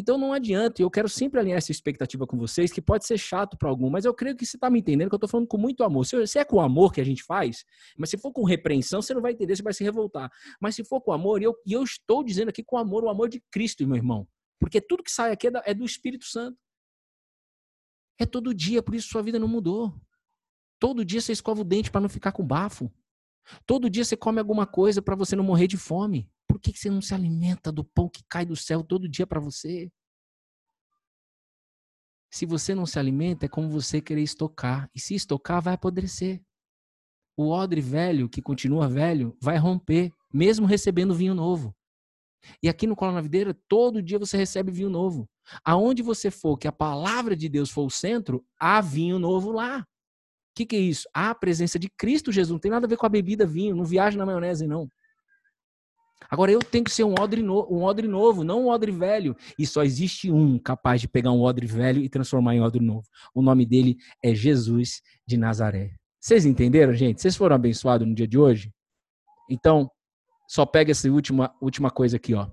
Então 0.00 0.16
não 0.16 0.32
adianta, 0.32 0.80
eu 0.80 0.88
quero 0.88 1.08
sempre 1.08 1.40
alinhar 1.40 1.58
essa 1.58 1.72
expectativa 1.72 2.24
com 2.24 2.38
vocês, 2.38 2.70
que 2.70 2.80
pode 2.80 3.04
ser 3.04 3.18
chato 3.18 3.58
para 3.58 3.68
algum, 3.68 3.90
mas 3.90 4.04
eu 4.04 4.14
creio 4.14 4.36
que 4.36 4.46
você 4.46 4.56
está 4.56 4.70
me 4.70 4.78
entendendo, 4.78 5.08
que 5.08 5.14
eu 5.14 5.16
estou 5.16 5.28
falando 5.28 5.48
com 5.48 5.58
muito 5.58 5.82
amor. 5.82 6.06
Se, 6.06 6.24
se, 6.24 6.38
é 6.38 6.44
com 6.44 6.60
amor 6.60 6.92
que 6.92 7.00
a 7.00 7.04
gente 7.04 7.24
faz, 7.24 7.64
mas 7.96 8.08
se 8.08 8.16
for 8.16 8.30
com 8.30 8.44
repreensão, 8.44 9.02
você 9.02 9.12
não 9.12 9.20
vai 9.20 9.32
entender, 9.32 9.56
você 9.56 9.62
vai 9.62 9.72
se 9.72 9.82
revoltar. 9.82 10.30
Mas 10.60 10.76
se 10.76 10.84
for 10.84 11.00
com 11.00 11.10
amor, 11.10 11.42
e 11.42 11.46
eu, 11.46 11.56
eu 11.66 11.82
estou 11.82 12.22
dizendo 12.22 12.50
aqui 12.50 12.62
com 12.62 12.78
amor, 12.78 13.02
o 13.02 13.08
amor 13.08 13.28
de 13.28 13.42
Cristo, 13.50 13.84
meu 13.88 13.96
irmão. 13.96 14.24
Porque 14.60 14.80
tudo 14.80 15.02
que 15.02 15.10
sai 15.10 15.32
aqui 15.32 15.48
é, 15.48 15.50
da, 15.50 15.62
é 15.66 15.74
do 15.74 15.84
Espírito 15.84 16.26
Santo. 16.26 16.56
É 18.20 18.24
todo 18.24 18.54
dia, 18.54 18.80
por 18.80 18.94
isso 18.94 19.08
sua 19.08 19.22
vida 19.22 19.40
não 19.40 19.48
mudou. 19.48 19.92
Todo 20.78 21.04
dia 21.04 21.20
você 21.20 21.32
escova 21.32 21.62
o 21.62 21.64
dente 21.64 21.90
para 21.90 22.00
não 22.00 22.08
ficar 22.08 22.30
com 22.30 22.46
bafo. 22.46 22.88
Todo 23.66 23.90
dia 23.90 24.04
você 24.04 24.16
come 24.16 24.38
alguma 24.38 24.64
coisa 24.64 25.02
para 25.02 25.16
você 25.16 25.34
não 25.34 25.42
morrer 25.42 25.66
de 25.66 25.76
fome. 25.76 26.30
Por 26.48 26.58
que 26.58 26.72
você 26.72 26.90
não 26.90 27.02
se 27.02 27.14
alimenta 27.14 27.70
do 27.70 27.84
pão 27.84 28.08
que 28.08 28.24
cai 28.28 28.44
do 28.44 28.56
céu 28.56 28.82
todo 28.82 29.08
dia 29.08 29.26
para 29.26 29.38
você? 29.38 29.92
Se 32.30 32.44
você 32.44 32.74
não 32.74 32.86
se 32.86 32.98
alimenta, 32.98 33.46
é 33.46 33.48
como 33.48 33.68
você 33.68 34.00
querer 34.00 34.22
estocar. 34.22 34.90
E 34.94 35.00
se 35.00 35.14
estocar, 35.14 35.62
vai 35.62 35.74
apodrecer. 35.74 36.42
O 37.36 37.50
odre 37.50 37.80
velho, 37.80 38.28
que 38.28 38.42
continua 38.42 38.88
velho, 38.88 39.36
vai 39.40 39.56
romper, 39.56 40.12
mesmo 40.32 40.66
recebendo 40.66 41.14
vinho 41.14 41.34
novo. 41.34 41.74
E 42.62 42.68
aqui 42.68 42.86
no 42.86 42.96
Cola 42.96 43.12
na 43.12 43.20
Videira, 43.20 43.54
todo 43.68 44.02
dia 44.02 44.18
você 44.18 44.36
recebe 44.36 44.72
vinho 44.72 44.90
novo. 44.90 45.28
Aonde 45.64 46.02
você 46.02 46.30
for, 46.30 46.56
que 46.56 46.68
a 46.68 46.72
palavra 46.72 47.36
de 47.36 47.48
Deus 47.48 47.70
for 47.70 47.84
o 47.84 47.90
centro, 47.90 48.44
há 48.58 48.80
vinho 48.80 49.18
novo 49.18 49.52
lá. 49.52 49.80
O 49.80 49.84
que, 50.54 50.66
que 50.66 50.76
é 50.76 50.80
isso? 50.80 51.08
Há 51.14 51.30
a 51.30 51.34
presença 51.34 51.78
de 51.78 51.88
Cristo 51.88 52.32
Jesus. 52.32 52.52
Não 52.52 52.58
tem 52.58 52.70
nada 52.70 52.86
a 52.86 52.88
ver 52.88 52.96
com 52.96 53.06
a 53.06 53.10
bebida 53.10 53.46
vinho. 53.46 53.76
Não 53.76 53.84
viaja 53.84 54.18
na 54.18 54.26
maionese, 54.26 54.66
não. 54.66 54.90
Agora 56.30 56.52
eu 56.52 56.58
tenho 56.60 56.84
que 56.84 56.90
ser 56.90 57.04
um 57.04 57.14
odre, 57.18 57.42
no, 57.42 57.66
um 57.72 57.82
odre 57.82 58.06
novo, 58.06 58.44
não 58.44 58.64
um 58.64 58.68
odre 58.68 58.92
velho. 58.92 59.34
E 59.58 59.66
só 59.66 59.82
existe 59.82 60.30
um 60.30 60.58
capaz 60.58 61.00
de 61.00 61.08
pegar 61.08 61.32
um 61.32 61.40
odre 61.40 61.66
velho 61.66 62.02
e 62.02 62.08
transformar 62.08 62.54
em 62.54 62.60
odre 62.60 62.84
novo. 62.84 63.06
O 63.34 63.40
nome 63.40 63.64
dele 63.64 63.96
é 64.22 64.34
Jesus 64.34 65.00
de 65.26 65.36
Nazaré. 65.36 65.94
Vocês 66.20 66.44
entenderam, 66.44 66.92
gente? 66.92 67.22
Vocês 67.22 67.36
foram 67.36 67.56
abençoados 67.56 68.06
no 68.06 68.14
dia 68.14 68.28
de 68.28 68.36
hoje? 68.36 68.70
Então, 69.48 69.90
só 70.46 70.66
pega 70.66 70.90
essa 70.90 71.10
última, 71.10 71.54
última 71.60 71.90
coisa 71.90 72.16
aqui, 72.16 72.34
ó. 72.34 72.50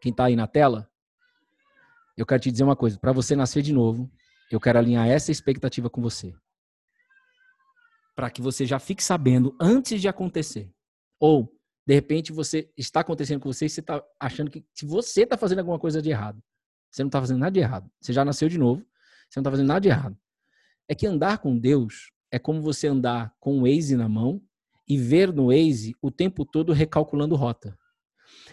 Quem 0.00 0.10
está 0.10 0.26
aí 0.26 0.36
na 0.36 0.46
tela, 0.46 0.88
eu 2.16 2.24
quero 2.24 2.40
te 2.40 2.50
dizer 2.50 2.64
uma 2.64 2.76
coisa. 2.76 2.98
Para 2.98 3.12
você 3.12 3.36
nascer 3.36 3.62
de 3.62 3.72
novo, 3.72 4.10
eu 4.50 4.58
quero 4.58 4.78
alinhar 4.78 5.06
essa 5.06 5.30
expectativa 5.30 5.90
com 5.90 6.00
você. 6.00 6.34
Para 8.16 8.30
que 8.30 8.40
você 8.40 8.64
já 8.64 8.78
fique 8.78 9.02
sabendo 9.02 9.54
antes 9.60 10.00
de 10.00 10.08
acontecer. 10.08 10.70
Ou, 11.20 11.52
de 11.88 11.94
repente, 11.94 12.34
você 12.34 12.70
está 12.76 13.00
acontecendo 13.00 13.40
com 13.40 13.50
você 13.50 13.64
e 13.64 13.70
você 13.70 13.80
está 13.80 14.04
achando 14.20 14.50
que 14.50 14.62
se 14.74 14.84
você 14.84 15.22
está 15.22 15.38
fazendo 15.38 15.60
alguma 15.60 15.78
coisa 15.78 16.02
de 16.02 16.10
errado. 16.10 16.38
Você 16.90 17.02
não 17.02 17.08
está 17.08 17.18
fazendo 17.18 17.38
nada 17.38 17.50
de 17.50 17.60
errado. 17.60 17.90
Você 17.98 18.12
já 18.12 18.26
nasceu 18.26 18.46
de 18.46 18.58
novo. 18.58 18.82
Você 18.82 19.38
não 19.38 19.40
está 19.40 19.50
fazendo 19.50 19.68
nada 19.68 19.80
de 19.80 19.88
errado. 19.88 20.14
É 20.86 20.94
que 20.94 21.06
andar 21.06 21.38
com 21.38 21.56
Deus 21.56 22.12
é 22.30 22.38
como 22.38 22.60
você 22.60 22.88
andar 22.88 23.34
com 23.40 23.58
o 23.58 23.62
Waze 23.62 23.96
na 23.96 24.06
mão 24.06 24.42
e 24.86 24.98
ver 24.98 25.32
no 25.32 25.46
Waze 25.46 25.94
o 26.02 26.10
tempo 26.10 26.44
todo 26.44 26.74
recalculando 26.74 27.34
rota. 27.34 27.74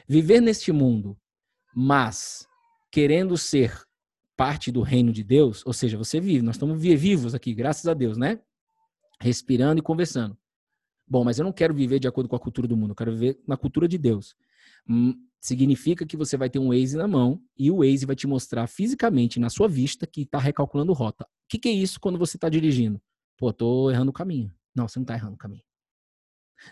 Viver 0.07 0.39
neste 0.39 0.71
mundo, 0.71 1.19
mas 1.75 2.47
querendo 2.89 3.37
ser 3.37 3.83
parte 4.37 4.71
do 4.71 4.81
reino 4.81 5.11
de 5.11 5.25
Deus, 5.25 5.61
ou 5.65 5.73
seja, 5.73 5.97
você 5.97 6.21
vive, 6.21 6.41
nós 6.41 6.55
estamos 6.55 6.81
vivos 6.81 7.35
aqui, 7.35 7.53
graças 7.53 7.85
a 7.85 7.93
Deus, 7.93 8.17
né? 8.17 8.39
Respirando 9.19 9.79
e 9.79 9.83
conversando. 9.83 10.37
Bom, 11.07 11.23
mas 11.23 11.37
eu 11.37 11.43
não 11.43 11.51
quero 11.51 11.73
viver 11.73 11.99
de 11.99 12.07
acordo 12.07 12.27
com 12.27 12.35
a 12.35 12.39
cultura 12.39 12.67
do 12.67 12.75
mundo, 12.75 12.91
eu 12.91 12.95
quero 12.95 13.11
viver 13.11 13.39
na 13.47 13.55
cultura 13.55 13.87
de 13.87 13.97
Deus. 13.97 14.35
Hum, 14.89 15.13
significa 15.39 16.05
que 16.05 16.17
você 16.17 16.35
vai 16.35 16.49
ter 16.49 16.59
um 16.59 16.69
Waze 16.69 16.97
na 16.97 17.07
mão 17.07 17.41
e 17.57 17.69
o 17.69 17.77
Waze 17.77 18.05
vai 18.05 18.15
te 18.15 18.25
mostrar 18.25 18.67
fisicamente 18.67 19.39
na 19.39 19.49
sua 19.49 19.67
vista 19.67 20.07
que 20.07 20.21
está 20.21 20.39
recalculando 20.39 20.93
rota. 20.93 21.23
O 21.23 21.27
que, 21.47 21.59
que, 21.59 21.69
é 21.69 21.71
isso 21.71 21.99
quando 21.99 22.17
você 22.17 22.37
está 22.37 22.49
dirigindo? 22.49 22.99
Pô, 23.37 23.53
tô 23.53 23.91
errando 23.91 24.09
o 24.09 24.13
caminho. 24.13 24.51
Não, 24.73 24.87
você 24.87 24.97
não 24.97 25.03
está 25.03 25.13
errando 25.13 25.35
o 25.35 25.37
caminho. 25.37 25.64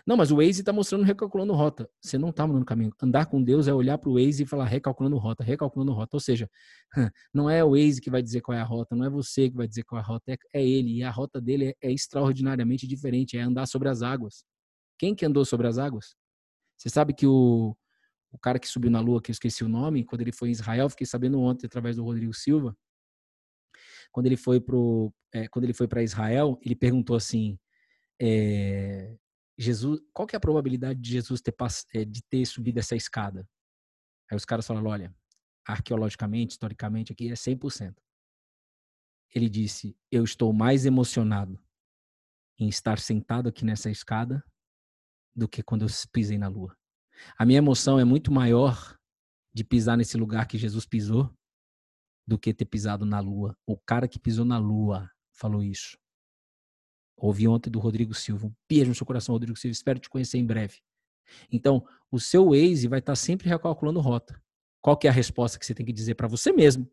Não, 0.06 0.16
mas 0.16 0.30
o 0.30 0.36
Waze 0.36 0.60
está 0.60 0.72
mostrando 0.72 1.04
recalculando 1.04 1.52
rota. 1.52 1.88
Você 2.00 2.18
não 2.18 2.30
está 2.30 2.46
mudando 2.46 2.62
o 2.62 2.66
caminho. 2.66 2.92
Andar 3.02 3.26
com 3.26 3.42
Deus 3.42 3.68
é 3.68 3.74
olhar 3.74 3.98
para 3.98 4.08
o 4.10 4.14
Waze 4.14 4.42
e 4.42 4.46
falar 4.46 4.64
recalculando 4.64 5.16
rota, 5.18 5.44
recalculando 5.44 5.92
rota. 5.92 6.16
Ou 6.16 6.20
seja, 6.20 6.48
não 7.32 7.48
é 7.48 7.62
o 7.62 7.70
Waze 7.70 8.00
que 8.00 8.10
vai 8.10 8.22
dizer 8.22 8.40
qual 8.40 8.56
é 8.56 8.60
a 8.60 8.64
rota, 8.64 8.96
não 8.96 9.04
é 9.04 9.10
você 9.10 9.50
que 9.50 9.56
vai 9.56 9.68
dizer 9.68 9.84
qual 9.84 9.98
é 10.00 10.02
a 10.02 10.06
rota, 10.06 10.32
é, 10.32 10.36
é 10.52 10.66
ele. 10.66 10.98
E 10.98 11.02
a 11.02 11.10
rota 11.10 11.40
dele 11.40 11.68
é, 11.82 11.88
é 11.88 11.92
extraordinariamente 11.92 12.86
diferente, 12.86 13.36
é 13.36 13.42
andar 13.42 13.66
sobre 13.66 13.88
as 13.88 14.02
águas. 14.02 14.44
Quem 14.98 15.14
que 15.14 15.24
andou 15.26 15.44
sobre 15.44 15.66
as 15.66 15.78
águas? 15.78 16.14
Você 16.76 16.88
sabe 16.88 17.14
que 17.14 17.26
o, 17.26 17.76
o 18.32 18.38
cara 18.38 18.58
que 18.58 18.68
subiu 18.68 18.90
na 18.90 19.00
lua, 19.00 19.22
que 19.22 19.30
eu 19.30 19.32
esqueci 19.32 19.64
o 19.64 19.68
nome, 19.68 20.04
quando 20.04 20.22
ele 20.22 20.32
foi 20.32 20.48
em 20.48 20.52
Israel, 20.52 20.88
fiquei 20.88 21.06
sabendo 21.06 21.40
ontem 21.40 21.66
através 21.66 21.96
do 21.96 22.04
Rodrigo 22.04 22.32
Silva, 22.34 22.76
quando 24.12 24.26
ele 24.26 24.36
foi 24.36 24.60
pro, 24.60 25.12
é, 25.32 25.48
para 25.88 26.02
Israel, 26.02 26.58
ele 26.62 26.76
perguntou 26.76 27.16
assim, 27.16 27.58
é, 28.20 29.16
Jesus, 29.56 30.00
qual 30.12 30.26
que 30.26 30.34
é 30.34 30.38
a 30.38 30.40
probabilidade 30.40 31.00
de 31.00 31.10
Jesus 31.10 31.40
ter, 31.40 31.54
é, 31.94 32.04
de 32.04 32.22
ter 32.22 32.44
subido 32.44 32.78
essa 32.78 32.96
escada? 32.96 33.48
Aí 34.30 34.36
os 34.36 34.44
caras 34.44 34.66
falaram, 34.66 34.88
olha, 34.88 35.14
arqueologicamente, 35.66 36.52
historicamente, 36.52 37.12
aqui 37.12 37.30
é 37.30 37.34
100%. 37.34 37.94
Ele 39.34 39.48
disse, 39.48 39.96
eu 40.10 40.24
estou 40.24 40.52
mais 40.52 40.86
emocionado 40.86 41.58
em 42.58 42.68
estar 42.68 42.98
sentado 42.98 43.48
aqui 43.48 43.64
nessa 43.64 43.90
escada 43.90 44.44
do 45.34 45.48
que 45.48 45.62
quando 45.62 45.82
eu 45.82 45.88
pisei 46.12 46.38
na 46.38 46.48
lua. 46.48 46.76
A 47.36 47.44
minha 47.44 47.58
emoção 47.58 47.98
é 47.98 48.04
muito 48.04 48.32
maior 48.32 48.98
de 49.52 49.64
pisar 49.64 49.96
nesse 49.96 50.16
lugar 50.16 50.46
que 50.46 50.58
Jesus 50.58 50.86
pisou 50.86 51.32
do 52.26 52.38
que 52.38 52.54
ter 52.54 52.64
pisado 52.64 53.04
na 53.04 53.20
lua. 53.20 53.56
O 53.66 53.76
cara 53.76 54.08
que 54.08 54.18
pisou 54.18 54.44
na 54.44 54.58
lua 54.58 55.10
falou 55.32 55.62
isso. 55.62 55.98
Ouvi 57.16 57.46
ontem 57.48 57.70
do 57.70 57.78
Rodrigo 57.78 58.14
Silva. 58.14 58.46
Um 58.46 58.52
beijo 58.68 58.88
no 58.88 58.94
seu 58.94 59.06
coração, 59.06 59.34
Rodrigo 59.34 59.56
Silva. 59.56 59.72
Espero 59.72 59.98
te 59.98 60.10
conhecer 60.10 60.38
em 60.38 60.44
breve. 60.44 60.78
Então, 61.50 61.86
o 62.10 62.20
seu 62.20 62.50
Waze 62.50 62.86
vai 62.86 62.98
estar 62.98 63.16
sempre 63.16 63.48
recalculando 63.48 64.00
rota. 64.00 64.40
Qual 64.80 64.96
que 64.96 65.06
é 65.06 65.10
a 65.10 65.12
resposta 65.12 65.58
que 65.58 65.64
você 65.64 65.74
tem 65.74 65.86
que 65.86 65.92
dizer 65.92 66.14
para 66.14 66.28
você 66.28 66.52
mesmo? 66.52 66.90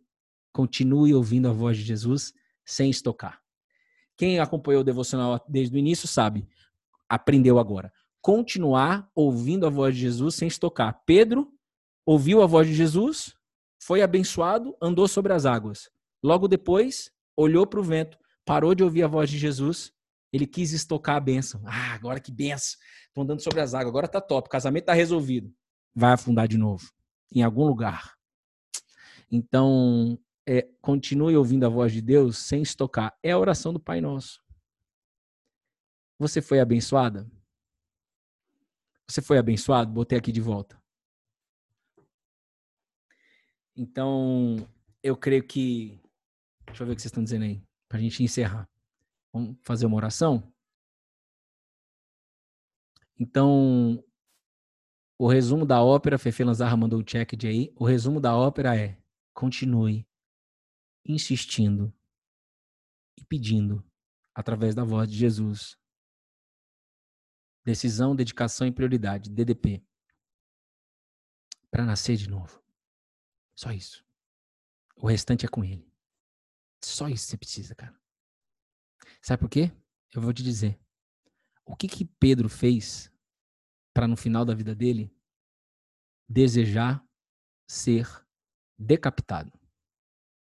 Continue 0.54 1.14
ouvindo 1.14 1.48
a 1.48 1.52
voz 1.52 1.78
de 1.78 1.84
Jesus 1.84 2.34
sem 2.66 2.90
estocar. 2.90 3.42
Quem 4.18 4.40
acompanhou 4.40 4.82
o 4.82 4.86
devocional 4.86 5.44
desde 5.48 5.76
o 5.76 5.80
início 5.80 6.08
sabe, 6.08 6.48
aprendeu 7.10 7.60
agora 7.60 7.92
continuar 8.22 9.10
ouvindo 9.16 9.66
a 9.66 9.70
voz 9.70 9.96
de 9.96 10.02
Jesus 10.02 10.36
sem 10.36 10.48
estocar. 10.48 11.02
Pedro 11.06 11.52
ouviu 12.06 12.42
a 12.42 12.46
voz 12.46 12.68
de 12.68 12.74
Jesus, 12.74 13.34
foi 13.82 14.02
abençoado, 14.02 14.76
andou 14.82 15.08
sobre 15.08 15.34
as 15.34 15.46
águas. 15.46 15.90
Logo 16.24 16.48
depois, 16.48 17.12
olhou 17.36 17.66
para 17.66 17.80
o 17.80 17.84
vento, 17.84 18.18
parou 18.46 18.76
de 18.76 18.84
ouvir 18.84 19.04
a 19.04 19.08
voz 19.08 19.30
de 19.30 19.40
Jesus, 19.40 19.92
ele 20.32 20.48
quis 20.48 20.72
estocar 20.72 21.18
a 21.18 21.20
bênção. 21.20 21.62
Ah, 21.66 21.94
agora 21.94 22.20
que 22.20 22.32
benção. 22.32 22.80
Estou 23.08 23.24
andando 23.24 23.42
sobre 23.42 23.60
as 23.60 23.74
águas, 23.74 23.90
agora 23.90 24.08
tá 24.08 24.22
top, 24.22 24.48
o 24.48 24.52
casamento 24.52 24.86
tá 24.86 24.94
resolvido. 24.94 25.54
Vai 25.94 26.14
afundar 26.14 26.48
de 26.48 26.58
novo, 26.58 26.90
em 27.32 27.44
algum 27.44 27.66
lugar. 27.66 28.16
Então, 29.30 30.18
é, 30.48 30.68
continue 30.82 31.36
ouvindo 31.36 31.66
a 31.66 31.70
voz 31.70 31.92
de 31.92 32.02
Deus 32.02 32.38
sem 32.38 32.62
estocar. 32.62 33.18
É 33.22 33.32
a 33.32 33.40
oração 33.40 33.74
do 33.74 33.80
Pai 33.80 34.00
Nosso. 34.00 34.42
Você 36.18 36.42
foi 36.42 36.60
abençoada? 36.60 37.30
Você 39.08 39.22
foi 39.22 39.38
abençoado? 39.38 39.92
Botei 39.92 40.18
aqui 40.18 40.32
de 40.32 40.40
volta. 40.40 40.82
Então, 43.76 44.56
eu 45.04 45.18
creio 45.18 45.44
que. 45.46 46.02
Deixa 46.66 46.84
eu 46.84 46.88
ver 46.88 46.94
o 46.94 46.96
que 46.96 47.02
vocês 47.02 47.10
estão 47.10 47.24
dizendo 47.24 47.44
aí, 47.44 47.62
para 47.90 47.98
a 47.98 48.02
gente 48.02 48.24
encerrar. 48.24 48.71
Vamos 49.34 49.58
fazer 49.62 49.86
uma 49.86 49.98
oração? 49.98 50.52
Então, 53.20 54.04
o 55.18 55.28
resumo 55.28 55.66
da 55.66 55.82
ópera, 55.84 56.18
Fefe 56.18 56.44
Lanzarra 56.44 56.76
mandou 56.76 57.00
o 57.00 57.04
check 57.04 57.36
de 57.36 57.48
aí. 57.48 57.74
O 57.76 57.86
resumo 57.86 58.20
da 58.20 58.36
ópera 58.36 58.76
é: 58.76 59.02
continue 59.34 60.08
insistindo 61.06 61.94
e 63.18 63.26
pedindo 63.26 63.84
através 64.34 64.74
da 64.74 64.84
voz 64.84 65.10
de 65.10 65.18
Jesus 65.18 65.78
Decisão, 67.64 68.16
dedicação 68.16 68.66
e 68.66 68.72
prioridade. 68.72 69.30
DDP. 69.30 69.86
Para 71.70 71.86
nascer 71.86 72.18
de 72.18 72.28
novo. 72.28 72.62
Só 73.56 73.72
isso. 73.72 74.04
O 74.98 75.08
restante 75.08 75.46
é 75.46 75.50
com 75.50 75.64
ele. 75.64 75.88
Só 76.84 77.08
isso 77.08 77.28
você 77.28 77.38
precisa, 77.38 77.76
cara. 77.76 78.01
Sabe 79.22 79.42
por 79.42 79.50
quê? 79.50 79.72
Eu 80.14 80.22
vou 80.22 80.34
te 80.34 80.44
dizer. 80.44 80.80
O 81.66 81.76
que 81.76 81.88
que 81.88 82.06
Pedro 82.06 82.50
fez 82.50 83.12
para 83.94 84.08
no 84.08 84.18
final 84.18 84.44
da 84.44 84.54
vida 84.54 84.76
dele 84.76 85.14
desejar 86.28 87.06
ser 87.68 88.08
decapitado, 88.78 89.52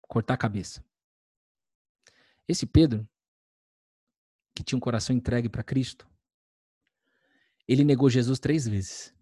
cortar 0.02 0.34
a 0.34 0.38
cabeça? 0.38 0.84
Esse 2.48 2.66
Pedro 2.66 3.08
que 4.56 4.64
tinha 4.64 4.78
um 4.78 4.82
coração 4.82 5.16
entregue 5.16 5.50
para 5.50 5.64
Cristo, 5.64 6.10
ele 7.68 7.84
negou 7.84 8.10
Jesus 8.10 8.40
três 8.40 8.68
vezes. 8.68 9.14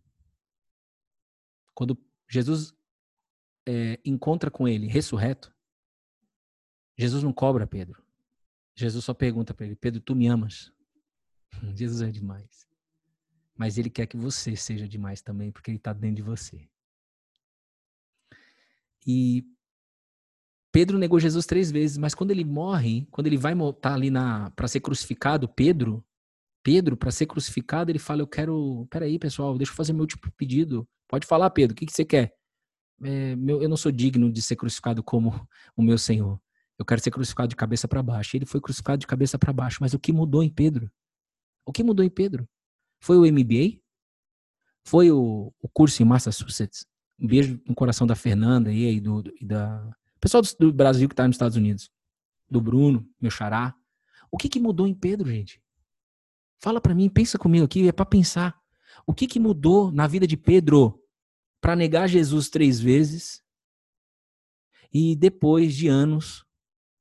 Quando 1.73 1.97
Jesus 2.29 2.73
é, 3.65 3.99
encontra 4.05 4.51
com 4.51 4.67
ele 4.67 4.87
ressurreto, 4.87 5.53
Jesus 6.97 7.23
não 7.23 7.33
cobra 7.33 7.65
Pedro. 7.65 8.02
Jesus 8.75 9.05
só 9.05 9.13
pergunta 9.13 9.53
para 9.53 9.65
ele: 9.65 9.75
Pedro, 9.75 10.01
tu 10.01 10.15
me 10.15 10.27
amas? 10.27 10.71
Jesus 11.75 12.01
é 12.01 12.11
demais. 12.11 12.67
Mas 13.55 13.77
ele 13.77 13.89
quer 13.89 14.07
que 14.07 14.17
você 14.17 14.55
seja 14.55 14.87
demais 14.87 15.21
também, 15.21 15.51
porque 15.51 15.69
ele 15.69 15.77
está 15.77 15.93
dentro 15.93 16.17
de 16.17 16.21
você. 16.23 16.67
E 19.05 19.45
Pedro 20.71 20.97
negou 20.97 21.19
Jesus 21.19 21.45
três 21.45 21.69
vezes, 21.69 21.97
mas 21.97 22.15
quando 22.15 22.31
ele 22.31 22.43
morre, 22.43 23.05
quando 23.11 23.27
ele 23.27 23.37
vai 23.37 23.53
estar 23.53 23.93
ali 23.93 24.09
para 24.55 24.67
ser 24.67 24.79
crucificado, 24.79 25.47
Pedro, 25.47 26.03
Pedro, 26.63 26.97
para 26.97 27.11
ser 27.11 27.27
crucificado, 27.27 27.91
ele 27.91 27.99
fala: 27.99 28.21
Eu 28.21 28.27
quero. 28.27 28.87
Peraí, 28.89 29.19
pessoal, 29.19 29.57
deixa 29.57 29.71
eu 29.71 29.75
fazer 29.75 29.93
meu 29.93 30.07
tipo 30.07 30.27
de 30.27 30.33
pedido. 30.35 30.87
Pode 31.07 31.27
falar, 31.27 31.49
Pedro, 31.51 31.73
o 31.73 31.75
que, 31.75 31.85
que 31.85 31.93
você 31.93 32.05
quer? 32.05 32.33
É, 33.03 33.35
meu, 33.35 33.61
eu 33.61 33.69
não 33.69 33.77
sou 33.77 33.91
digno 33.91 34.31
de 34.31 34.41
ser 34.41 34.55
crucificado 34.55 35.03
como 35.03 35.29
o 35.75 35.83
meu 35.83 35.97
Senhor. 35.97 36.39
Eu 36.83 36.85
quero 36.85 37.01
ser 37.01 37.11
crucificado 37.11 37.47
de 37.47 37.55
cabeça 37.55 37.87
para 37.87 38.03
baixo. 38.03 38.35
Ele 38.35 38.45
foi 38.45 38.59
crucificado 38.59 38.97
de 38.97 39.07
cabeça 39.07 39.39
para 39.39 39.53
baixo. 39.53 39.77
Mas 39.79 39.93
o 39.93 39.99
que 39.99 40.11
mudou 40.11 40.43
em 40.43 40.49
Pedro? 40.49 40.91
O 41.65 41.71
que 41.71 41.81
mudou 41.81 42.03
em 42.03 42.09
Pedro? 42.09 42.45
Foi 42.99 43.17
o 43.17 43.21
MBA? 43.21 43.79
Foi 44.85 45.09
o, 45.09 45.53
o 45.61 45.69
curso 45.69 46.03
em 46.03 46.05
Massachusetts? 46.05 46.85
Um 47.17 47.25
beijo 47.25 47.57
no 47.65 47.73
coração 47.73 48.05
da 48.05 48.15
Fernanda 48.15 48.69
e 48.69 48.85
aí 48.85 48.99
do, 48.99 49.23
do, 49.23 49.33
e 49.39 49.45
da 49.45 49.89
pessoal 50.19 50.43
do, 50.43 50.49
do 50.59 50.73
Brasil 50.73 51.07
que 51.07 51.13
está 51.13 51.25
nos 51.25 51.35
Estados 51.35 51.55
Unidos. 51.55 51.89
Do 52.49 52.59
Bruno, 52.59 53.07
meu 53.17 53.31
xará. 53.31 53.73
O 54.29 54.37
que, 54.37 54.49
que 54.49 54.59
mudou 54.59 54.85
em 54.85 54.93
Pedro, 54.93 55.31
gente? 55.31 55.63
Fala 56.59 56.81
para 56.81 56.93
mim, 56.93 57.07
pensa 57.07 57.37
comigo 57.37 57.63
aqui, 57.63 57.87
é 57.87 57.93
para 57.93 58.05
pensar. 58.05 58.59
O 59.07 59.13
que, 59.13 59.25
que 59.25 59.39
mudou 59.39 59.89
na 59.89 60.05
vida 60.05 60.27
de 60.27 60.35
Pedro 60.35 61.01
para 61.61 61.77
negar 61.77 62.09
Jesus 62.09 62.49
três 62.49 62.81
vezes 62.81 63.41
e 64.91 65.15
depois 65.15 65.73
de 65.73 65.87
anos 65.87 66.42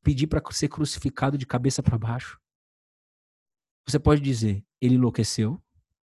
pedir 0.03 0.27
para 0.27 0.43
ser 0.53 0.69
crucificado 0.69 1.39
de 1.39 1.47
cabeça 1.47 1.83
para 1.83 1.99
baixo? 1.99 2.41
Você 3.87 3.99
pode 3.99 4.21
dizer, 4.21 4.65
ele 4.81 4.95
enlouqueceu, 4.95 5.63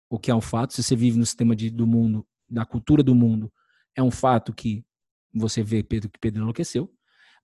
o 0.10 0.20
que 0.20 0.30
é 0.30 0.36
um 0.36 0.42
fato. 0.42 0.74
Se 0.74 0.84
você 0.84 0.96
vive 0.96 1.18
no 1.18 1.26
sistema 1.26 1.56
de, 1.56 1.70
do 1.70 1.88
mundo, 1.88 2.28
da 2.50 2.66
cultura 2.66 3.02
do 3.02 3.16
mundo, 3.16 3.52
é 3.96 4.04
um 4.04 4.12
fato 4.12 4.54
que 4.54 4.86
você 5.34 5.64
vê 5.64 5.82
Pedro 5.82 6.10
que 6.10 6.20
Pedro 6.20 6.42
enlouqueceu. 6.42 6.94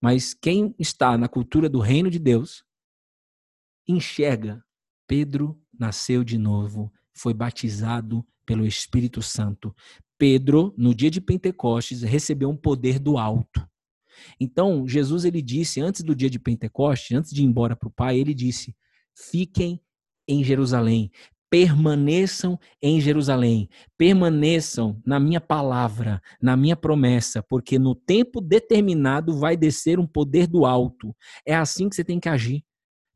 Mas 0.02 0.34
quem 0.34 0.76
está 0.78 1.18
na 1.18 1.28
cultura 1.28 1.69
do 1.69 1.80
reino 1.80 2.11
de 2.11 2.19
Deus 2.19 2.64
enxerga 3.88 4.64
Pedro 5.07 5.60
nasceu 5.80 6.24
de 6.24 6.38
novo, 6.38 6.91
foi 7.14 7.34
batizado 7.34 8.28
pelo 8.45 8.65
Espírito 8.65 9.22
Santo. 9.22 9.74
Pedro, 10.18 10.74
no 10.78 10.94
dia 10.94 11.10
de 11.10 11.22
Pentecostes, 11.22 12.02
recebeu 12.02 12.49
um 12.49 12.57
poder 12.57 12.99
do 12.99 13.18
alto. 13.18 13.68
Então, 14.39 14.88
Jesus 14.88 15.26
ele 15.26 15.41
disse 15.41 15.81
antes 15.81 16.03
do 16.03 16.15
dia 16.15 16.30
de 16.30 16.39
Pentecostes, 16.39 17.18
antes 17.18 17.31
de 17.31 17.41
ir 17.41 17.45
embora 17.45 17.76
para 17.76 17.88
o 17.88 17.91
Pai, 17.91 18.18
ele 18.18 18.34
disse: 18.34 18.76
"Fiquem 19.15 19.81
em 20.27 20.44
Jerusalém, 20.44 21.11
permaneçam 21.49 22.60
em 22.81 22.99
Jerusalém, 22.99 23.69
permaneçam 23.98 25.02
na 25.06 25.19
minha 25.19 25.39
palavra, 25.39 26.22
na 26.41 26.57
minha 26.57 26.76
promessa, 26.76 27.41
porque 27.41 27.80
no 27.80 27.95
tempo 27.95 28.41
determinado 28.41 29.38
vai 29.38 29.56
descer 29.56 29.99
um 29.99 30.07
poder 30.07 30.48
do 30.48 30.65
alto. 30.65 31.15
É 31.45 31.56
assim 31.56 31.88
que 31.88 31.95
você 31.95 32.03
tem 32.03 32.19
que 32.19 32.30
agir. 32.30 32.64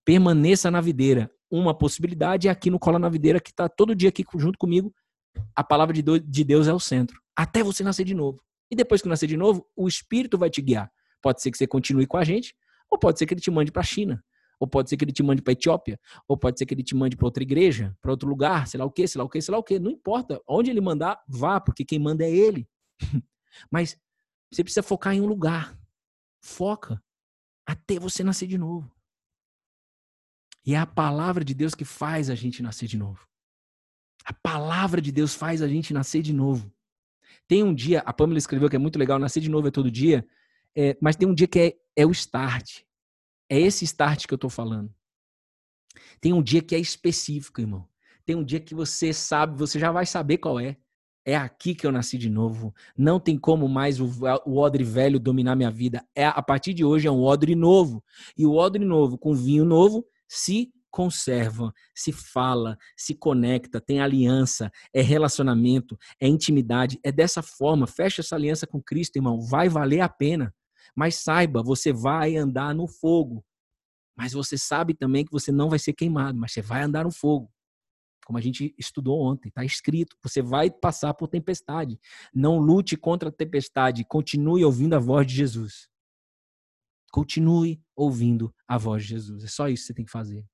Permaneça 0.05 0.71
na 0.71 0.81
videira. 0.81 1.29
Uma 1.49 1.77
possibilidade 1.77 2.47
é 2.47 2.51
aqui 2.51 2.69
no 2.69 2.79
Cola 2.79 2.97
na 2.97 3.09
Videira, 3.09 3.39
que 3.39 3.49
está 3.49 3.67
todo 3.67 3.93
dia 3.93 4.09
aqui 4.09 4.23
junto 4.37 4.57
comigo. 4.57 4.93
A 5.55 5.63
palavra 5.63 5.93
de 5.93 6.43
Deus 6.43 6.67
é 6.67 6.73
o 6.73 6.79
centro. 6.79 7.19
Até 7.35 7.61
você 7.61 7.83
nascer 7.83 8.05
de 8.05 8.13
novo. 8.13 8.41
E 8.71 8.75
depois 8.75 9.01
que 9.01 9.09
nascer 9.09 9.27
de 9.27 9.35
novo, 9.35 9.67
o 9.75 9.87
Espírito 9.87 10.37
vai 10.37 10.49
te 10.49 10.61
guiar. 10.61 10.89
Pode 11.21 11.41
ser 11.41 11.51
que 11.51 11.57
você 11.57 11.67
continue 11.67 12.07
com 12.07 12.17
a 12.17 12.23
gente, 12.23 12.55
ou 12.89 12.97
pode 12.97 13.19
ser 13.19 13.25
que 13.25 13.33
ele 13.33 13.41
te 13.41 13.51
mande 13.51 13.71
para 13.71 13.81
a 13.81 13.85
China, 13.85 14.23
ou 14.59 14.67
pode 14.67 14.89
ser 14.89 14.95
que 14.95 15.03
ele 15.03 15.11
te 15.11 15.21
mande 15.21 15.41
para 15.41 15.51
a 15.51 15.53
Etiópia, 15.53 15.99
ou 16.27 16.37
pode 16.37 16.57
ser 16.57 16.65
que 16.65 16.73
ele 16.73 16.83
te 16.83 16.95
mande 16.95 17.17
para 17.17 17.25
outra 17.25 17.43
igreja, 17.43 17.95
para 18.01 18.11
outro 18.11 18.29
lugar, 18.29 18.67
sei 18.67 18.79
lá 18.79 18.85
o 18.85 18.91
quê, 18.91 19.07
sei 19.07 19.19
lá 19.19 19.25
o 19.25 19.29
quê, 19.29 19.41
sei 19.41 19.51
lá 19.51 19.57
o 19.57 19.63
quê. 19.63 19.77
Não 19.77 19.91
importa. 19.91 20.41
Onde 20.47 20.71
ele 20.71 20.79
mandar, 20.79 21.21
vá, 21.27 21.59
porque 21.59 21.83
quem 21.83 21.99
manda 21.99 22.23
é 22.23 22.31
ele. 22.31 22.67
Mas 23.69 23.97
você 24.51 24.63
precisa 24.63 24.81
focar 24.81 25.13
em 25.13 25.21
um 25.21 25.25
lugar. 25.25 25.77
Foca 26.41 27.03
até 27.65 27.99
você 27.99 28.23
nascer 28.23 28.47
de 28.47 28.57
novo. 28.57 28.91
E 30.65 30.75
é 30.75 30.77
a 30.77 30.85
palavra 30.85 31.43
de 31.43 31.53
Deus 31.53 31.73
que 31.73 31.85
faz 31.85 32.29
a 32.29 32.35
gente 32.35 32.61
nascer 32.61 32.87
de 32.87 32.97
novo. 32.97 33.27
A 34.23 34.33
palavra 34.33 35.01
de 35.01 35.11
Deus 35.11 35.33
faz 35.33 35.61
a 35.61 35.67
gente 35.67 35.93
nascer 35.93 36.21
de 36.21 36.33
novo. 36.33 36.71
Tem 37.51 37.63
um 37.63 37.75
dia, 37.75 37.99
a 38.05 38.13
Pamela 38.13 38.37
escreveu 38.37 38.69
que 38.69 38.77
é 38.77 38.79
muito 38.79 38.97
legal, 38.97 39.19
nascer 39.19 39.41
de 39.41 39.49
novo 39.49 39.67
é 39.67 39.71
todo 39.71 39.91
dia, 39.91 40.25
é, 40.73 40.95
mas 41.01 41.17
tem 41.17 41.27
um 41.27 41.33
dia 41.33 41.47
que 41.47 41.59
é, 41.59 41.73
é 41.97 42.05
o 42.05 42.11
start. 42.11 42.83
É 43.49 43.59
esse 43.59 43.83
start 43.83 44.25
que 44.25 44.33
eu 44.33 44.37
estou 44.37 44.49
falando. 44.49 44.89
Tem 46.21 46.31
um 46.31 46.41
dia 46.41 46.61
que 46.61 46.73
é 46.73 46.79
específico, 46.79 47.59
irmão. 47.59 47.85
Tem 48.25 48.37
um 48.37 48.43
dia 48.45 48.61
que 48.61 48.73
você 48.73 49.11
sabe, 49.11 49.57
você 49.57 49.77
já 49.77 49.91
vai 49.91 50.05
saber 50.05 50.37
qual 50.37 50.61
é. 50.61 50.77
É 51.25 51.35
aqui 51.35 51.75
que 51.75 51.85
eu 51.85 51.91
nasci 51.91 52.17
de 52.17 52.29
novo. 52.29 52.73
Não 52.97 53.19
tem 53.19 53.37
como 53.37 53.67
mais 53.67 53.99
o, 53.99 54.09
o 54.45 54.57
odre 54.57 54.85
velho 54.85 55.19
dominar 55.19 55.57
minha 55.57 55.69
vida. 55.69 56.07
É 56.15 56.25
a 56.27 56.41
partir 56.41 56.73
de 56.73 56.85
hoje 56.85 57.09
é 57.09 57.11
um 57.11 57.21
odre 57.21 57.53
novo. 57.53 58.01
E 58.37 58.45
o 58.45 58.55
odre 58.55 58.85
novo 58.85 59.17
com 59.17 59.35
vinho 59.35 59.65
novo 59.65 60.07
se 60.25 60.71
conserva, 60.91 61.73
se 61.95 62.11
fala, 62.11 62.77
se 62.95 63.15
conecta, 63.15 63.79
tem 63.79 64.01
aliança, 64.01 64.71
é 64.93 65.01
relacionamento, 65.01 65.97
é 66.19 66.27
intimidade. 66.27 66.99
É 67.03 67.11
dessa 67.11 67.41
forma. 67.41 67.87
Fecha 67.87 68.21
essa 68.21 68.35
aliança 68.35 68.67
com 68.67 68.81
Cristo, 68.81 69.15
irmão. 69.15 69.39
Vai 69.41 69.69
valer 69.69 70.01
a 70.01 70.09
pena. 70.09 70.53
Mas 70.95 71.15
saiba, 71.15 71.63
você 71.63 71.93
vai 71.93 72.35
andar 72.35 72.75
no 72.75 72.87
fogo. 72.87 73.43
Mas 74.15 74.33
você 74.33 74.57
sabe 74.57 74.93
também 74.93 75.25
que 75.25 75.31
você 75.31 75.51
não 75.51 75.69
vai 75.69 75.79
ser 75.79 75.93
queimado, 75.93 76.37
mas 76.37 76.51
você 76.51 76.61
vai 76.61 76.83
andar 76.83 77.05
no 77.05 77.11
fogo. 77.11 77.49
Como 78.25 78.37
a 78.37 78.41
gente 78.41 78.75
estudou 78.77 79.19
ontem, 79.19 79.49
está 79.49 79.63
escrito. 79.63 80.15
Você 80.21 80.41
vai 80.41 80.69
passar 80.69 81.13
por 81.13 81.27
tempestade. 81.27 81.99
Não 82.33 82.59
lute 82.59 82.95
contra 82.95 83.29
a 83.29 83.31
tempestade. 83.31 84.05
Continue 84.05 84.63
ouvindo 84.63 84.93
a 84.93 84.99
voz 84.99 85.25
de 85.25 85.35
Jesus. 85.35 85.89
Continue 87.11 87.81
ouvindo 87.95 88.53
a 88.67 88.77
voz 88.77 89.03
de 89.03 89.09
Jesus. 89.09 89.43
É 89.43 89.47
só 89.47 89.67
isso 89.67 89.83
que 89.83 89.87
você 89.87 89.93
tem 89.93 90.05
que 90.05 90.11
fazer. 90.11 90.45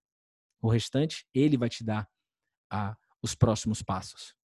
O 0.68 0.70
restante, 0.70 1.26
ele 1.34 1.58
vai 1.58 1.70
te 1.70 1.82
dar 1.82 2.06
a, 2.70 2.94
os 3.22 3.34
próximos 3.34 3.82
passos. 3.82 4.36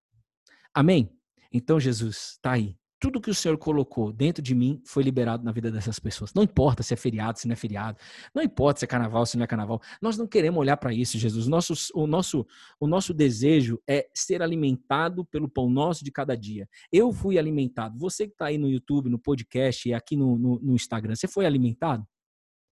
Amém? 0.73 1.11
Então, 1.53 1.81
Jesus, 1.81 2.35
está 2.35 2.53
aí 2.53 2.79
tudo 3.03 3.21
que 3.21 3.31
o 3.31 3.35
Senhor 3.35 3.59
colocou 3.59 4.13
dentro 4.13 4.41
de 4.41 4.55
mim 4.55 4.81
foi 4.87 5.03
liberado 5.03 5.43
na 5.43 5.51
vida 5.51 5.73
dessas 5.73 5.99
pessoas. 5.99 6.33
Não 6.33 6.45
importa 6.45 6.85
se 6.85 6.95
é 6.95 6.97
feriado, 6.97 7.37
se 7.37 7.49
não 7.49 7.53
é 7.55 7.57
feriado. 7.57 7.99
Não 8.33 8.41
importa 8.41 8.79
se 8.79 8.85
é 8.85 8.87
carnaval, 8.87 9.27
se 9.27 9.37
não 9.37 9.43
é 9.43 9.47
carnaval. 9.49 9.83
Nós 10.01 10.17
não 10.17 10.25
queremos 10.25 10.61
olhar 10.61 10.77
para 10.77 10.95
isso, 10.95 11.19
Jesus. 11.19 11.49
Nosso, 11.49 11.75
o, 11.97 12.07
nosso, 12.07 12.47
o 12.79 12.87
nosso 12.87 13.13
desejo 13.13 13.83
é 13.89 14.09
ser 14.15 14.41
alimentado 14.41 15.25
pelo 15.25 15.49
pão 15.49 15.69
nosso 15.69 16.05
de 16.05 16.13
cada 16.13 16.37
dia. 16.37 16.69
Eu 16.93 17.13
fui 17.13 17.41
alimentado. 17.41 17.99
Você 17.99 18.29
que 18.29 18.35
está 18.35 18.47
aí 18.47 18.57
no 18.57 18.71
YouTube, 18.71 19.11
no 19.11 19.19
podcast 19.19 19.89
e 19.89 19.93
aqui 19.93 20.17
no, 20.17 20.39
no, 20.39 20.61
no 20.61 20.75
Instagram, 20.77 21.17
você 21.17 21.27
foi 21.27 21.45
alimentado? 21.45 22.07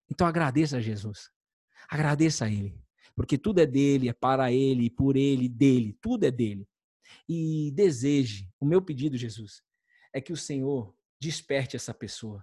Então 0.09 0.28
agradeça 0.28 0.77
a 0.77 0.81
Jesus. 0.81 1.28
Agradeça 1.90 2.44
a 2.44 2.48
Ele. 2.48 2.81
Porque 3.21 3.37
tudo 3.37 3.61
é 3.61 3.67
dele, 3.67 4.09
é 4.09 4.15
para 4.15 4.51
Ele, 4.51 4.89
por 4.89 5.15
Ele, 5.15 5.47
dele. 5.47 5.95
Tudo 6.01 6.25
é 6.25 6.31
dele. 6.31 6.67
E 7.29 7.71
deseje, 7.75 8.49
o 8.59 8.65
meu 8.65 8.81
pedido, 8.81 9.15
Jesus, 9.15 9.61
é 10.11 10.23
que 10.23 10.33
o 10.33 10.37
Senhor 10.39 10.95
desperte 11.21 11.77
essa 11.77 11.93
pessoa 11.93 12.43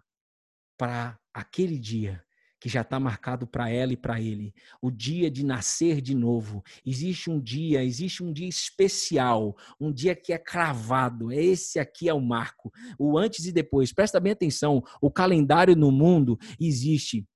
para 0.77 1.19
aquele 1.33 1.79
dia 1.79 2.23
que 2.59 2.69
já 2.69 2.81
está 2.81 2.99
marcado 2.99 3.47
para 3.47 3.71
ela 3.71 3.91
e 3.91 3.97
para 3.97 4.21
ele, 4.21 4.53
o 4.79 4.91
dia 4.91 5.31
de 5.31 5.43
nascer 5.43 5.99
de 5.99 6.13
novo. 6.13 6.63
Existe 6.85 7.27
um 7.27 7.39
dia, 7.39 7.83
existe 7.83 8.23
um 8.23 8.31
dia 8.31 8.47
especial, 8.47 9.57
um 9.79 9.91
dia 9.91 10.15
que 10.15 10.31
é 10.31 10.37
cravado. 10.37 11.31
Esse 11.31 11.79
aqui 11.79 12.07
é 12.07 12.13
o 12.13 12.21
marco, 12.21 12.71
o 12.99 13.17
antes 13.17 13.45
e 13.45 13.51
depois. 13.51 13.91
Presta 13.91 14.19
bem 14.19 14.31
atenção, 14.31 14.83
o 15.01 15.09
calendário 15.09 15.75
no 15.75 15.91
mundo 15.91 16.37
existe 16.59 17.27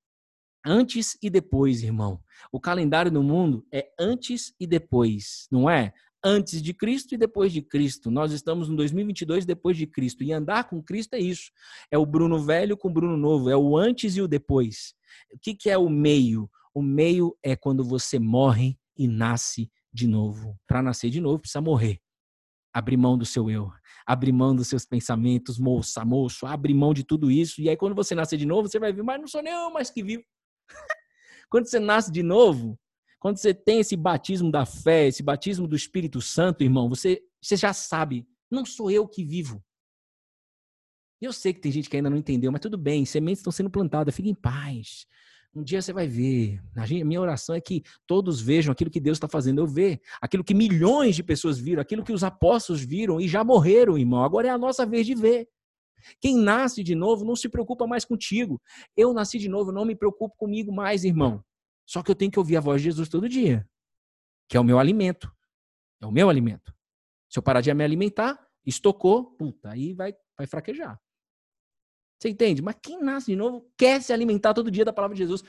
antes 0.66 1.18
e 1.22 1.30
depois, 1.30 1.84
irmão. 1.84 2.20
O 2.52 2.60
calendário 2.60 3.12
no 3.12 3.24
mundo 3.24 3.66
é 3.72 3.92
antes 4.00 4.54
e 4.60 4.66
depois, 4.66 5.48
não 5.52 5.70
é? 5.70 5.94
antes 6.24 6.62
de 6.62 6.74
Cristo 6.74 7.16
e 7.16 7.18
depois 7.18 7.52
de 7.52 7.62
Cristo. 7.62 8.12
Nós 8.12 8.32
estamos 8.32 8.70
no 8.70 8.76
2022 8.76 9.46
depois 9.46 9.76
de 9.76 9.88
Cristo. 9.88 10.24
E 10.24 10.32
andar 10.32 10.66
com 10.66 10.82
Cristo 10.82 11.16
é 11.16 11.20
isso. 11.20 11.52
É 11.90 11.98
o 11.98 12.06
Bruno 12.06 12.40
velho 12.40 12.78
com 12.78 12.90
o 12.90 12.94
Bruno 12.94 13.18
novo. 13.18 13.50
É 13.50 13.58
o 13.58 13.76
antes 13.76 14.16
e 14.16 14.22
o 14.22 14.28
depois. 14.28 14.94
O 15.34 15.40
que, 15.40 15.56
que 15.56 15.70
é 15.70 15.78
o 15.78 15.90
meio? 15.90 16.50
O 16.74 16.82
meio 16.82 17.36
é 17.44 17.56
quando 17.56 17.84
você 17.84 18.20
morre 18.20 18.78
e 18.98 19.08
nasce 19.08 19.70
de 19.92 20.08
novo. 20.08 20.58
Para 20.68 20.82
nascer 20.82 21.10
de 21.10 21.20
novo, 21.20 21.40
precisa 21.40 21.62
morrer. 21.62 22.00
Abrir 22.74 22.96
mão 22.96 23.18
do 23.18 23.26
seu 23.26 23.50
eu, 23.50 23.70
abrir 24.08 24.32
mão 24.32 24.56
dos 24.56 24.70
seus 24.70 24.86
pensamentos, 24.86 25.60
moça, 25.60 26.06
moço, 26.06 26.46
abrir 26.46 26.74
mão 26.74 26.94
de 26.94 27.04
tudo 27.04 27.30
isso. 27.30 27.62
E 27.62 27.68
aí, 27.68 27.76
quando 27.76 27.94
você 27.94 28.16
nascer 28.16 28.38
de 28.38 28.46
novo, 28.46 28.70
você 28.70 28.80
vai 28.80 28.94
ver, 28.94 29.04
mas 29.04 29.20
não 29.20 29.28
sou 29.28 29.44
nem 29.44 29.52
eu 29.52 29.70
mais 29.72 29.90
que 29.90 30.02
vivo. 30.02 30.24
quando 31.50 31.68
você 31.68 31.80
nasce 31.80 32.12
de 32.12 32.24
novo, 32.24 32.80
quando 33.20 33.38
você 33.38 33.54
tem 33.54 33.80
esse 33.80 33.96
batismo 33.96 34.52
da 34.52 34.66
fé, 34.66 35.08
esse 35.08 35.22
batismo 35.22 35.68
do 35.68 35.76
Espírito 35.76 36.22
Santo, 36.22 36.64
irmão, 36.64 36.90
você, 36.90 37.22
você 37.42 37.56
já 37.56 37.74
sabe, 37.74 38.28
não 38.50 38.66
sou 38.66 38.90
eu 38.90 39.08
que 39.08 39.24
vivo. 39.24 39.64
Eu 41.22 41.32
sei 41.32 41.54
que 41.54 41.62
tem 41.62 41.72
gente 41.72 41.88
que 41.88 41.96
ainda 41.96 42.10
não 42.10 42.18
entendeu, 42.18 42.52
mas 42.52 42.62
tudo 42.62 42.78
bem, 42.78 43.06
sementes 43.06 43.42
estão 43.42 43.52
sendo 43.52 43.70
plantadas, 43.70 44.16
fique 44.16 44.30
em 44.30 44.34
paz. 44.34 45.06
Um 45.54 45.64
dia 45.64 45.82
você 45.82 45.92
vai 45.92 46.08
ver. 46.08 46.62
A 46.76 46.88
minha 47.06 47.20
oração 47.20 47.54
é 47.54 47.60
que 47.60 47.84
todos 48.08 48.40
vejam 48.40 48.72
aquilo 48.72 48.90
que 48.90 49.02
Deus 49.02 49.18
está 49.18 49.28
fazendo 49.28 49.60
eu 49.60 49.68
ver. 49.68 50.00
Aquilo 50.22 50.46
que 50.46 50.54
milhões 50.54 51.16
de 51.16 51.24
pessoas 51.24 51.60
viram, 51.60 51.82
aquilo 51.82 52.04
que 52.06 52.14
os 52.14 52.24
apóstolos 52.24 52.82
viram 52.82 53.20
e 53.20 53.28
já 53.28 53.44
morreram, 53.44 53.98
irmão. 53.98 54.24
Agora 54.24 54.48
é 54.48 54.50
a 54.50 54.58
nossa 54.58 54.86
vez 54.86 55.06
de 55.06 55.14
ver. 55.14 55.48
Quem 56.20 56.38
nasce 56.38 56.84
de 56.84 56.96
novo 56.96 57.26
não 57.26 57.36
se 57.36 57.50
preocupa 57.50 57.88
mais 57.88 58.06
contigo. 58.06 58.62
Eu 58.96 59.14
nasci 59.14 59.38
de 59.38 59.50
novo, 59.50 59.72
não 59.72 59.86
me 59.86 59.96
preocupo 59.96 60.36
comigo 60.38 60.72
mais, 60.72 61.04
irmão. 61.04 61.44
Só 61.86 62.02
que 62.02 62.12
eu 62.12 62.16
tenho 62.16 62.32
que 62.32 62.40
ouvir 62.40 62.58
a 62.58 62.62
voz 62.62 62.82
de 62.82 62.86
Jesus 62.86 63.10
todo 63.10 63.28
dia, 63.28 63.68
que 64.48 64.56
é 64.56 64.60
o 64.60 64.64
meu 64.64 64.80
alimento. 64.80 65.32
É 66.02 66.06
o 66.06 66.12
meu 66.12 66.30
alimento. 66.30 66.74
Se 67.30 67.38
eu 67.38 67.44
parar 67.44 67.62
de 67.62 67.74
me 67.74 67.84
alimentar, 67.84 68.40
estocou, 68.66 69.26
puta, 69.38 69.70
aí 69.70 69.94
vai, 69.94 70.14
vai 70.38 70.48
fraquejar. 70.48 71.00
Você 72.22 72.30
entende? 72.30 72.62
Mas 72.62 72.76
quem 72.82 73.02
nasce 73.02 73.32
de 73.32 73.36
novo 73.36 73.68
quer 73.76 74.00
se 74.02 74.14
alimentar 74.14 74.54
todo 74.54 74.70
dia 74.70 74.86
da 74.86 74.94
palavra 74.94 75.16
de 75.16 75.24
Jesus. 75.24 75.44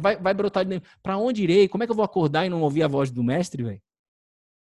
Vai, 0.00 0.16
vai 0.16 0.32
brotar 0.32 0.64
de 0.64 0.80
Para 1.02 1.18
onde 1.18 1.42
irei? 1.42 1.68
Como 1.68 1.84
é 1.84 1.86
que 1.86 1.90
eu 1.90 1.96
vou 1.96 2.04
acordar 2.04 2.46
e 2.46 2.48
não 2.48 2.62
ouvir 2.62 2.82
a 2.82 2.88
voz 2.88 3.10
do 3.10 3.22
mestre, 3.22 3.62
velho? 3.62 3.82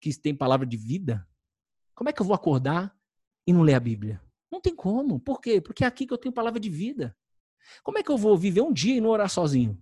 Que 0.01 0.17
tem 0.19 0.35
palavra 0.35 0.65
de 0.65 0.75
vida? 0.75 1.27
Como 1.93 2.09
é 2.09 2.13
que 2.13 2.21
eu 2.21 2.25
vou 2.25 2.33
acordar 2.33 2.95
e 3.45 3.53
não 3.53 3.61
ler 3.61 3.75
a 3.75 3.79
Bíblia? 3.79 4.19
Não 4.51 4.61
tem 4.61 4.75
como. 4.75 5.19
Por 5.19 5.41
quê? 5.41 5.59
Porque 5.59 5.83
é 5.83 5.87
aqui 5.87 6.05
que 6.05 6.13
eu 6.13 6.17
tenho 6.17 6.33
palavra 6.33 6.59
de 6.59 6.69
vida. 6.69 7.15
Como 7.83 7.97
é 7.97 8.03
que 8.03 8.11
eu 8.11 8.17
vou 8.17 8.37
viver 8.37 8.61
um 8.61 8.71
dia 8.71 8.95
e 8.95 9.01
não 9.01 9.09
orar 9.09 9.29
sozinho? 9.29 9.81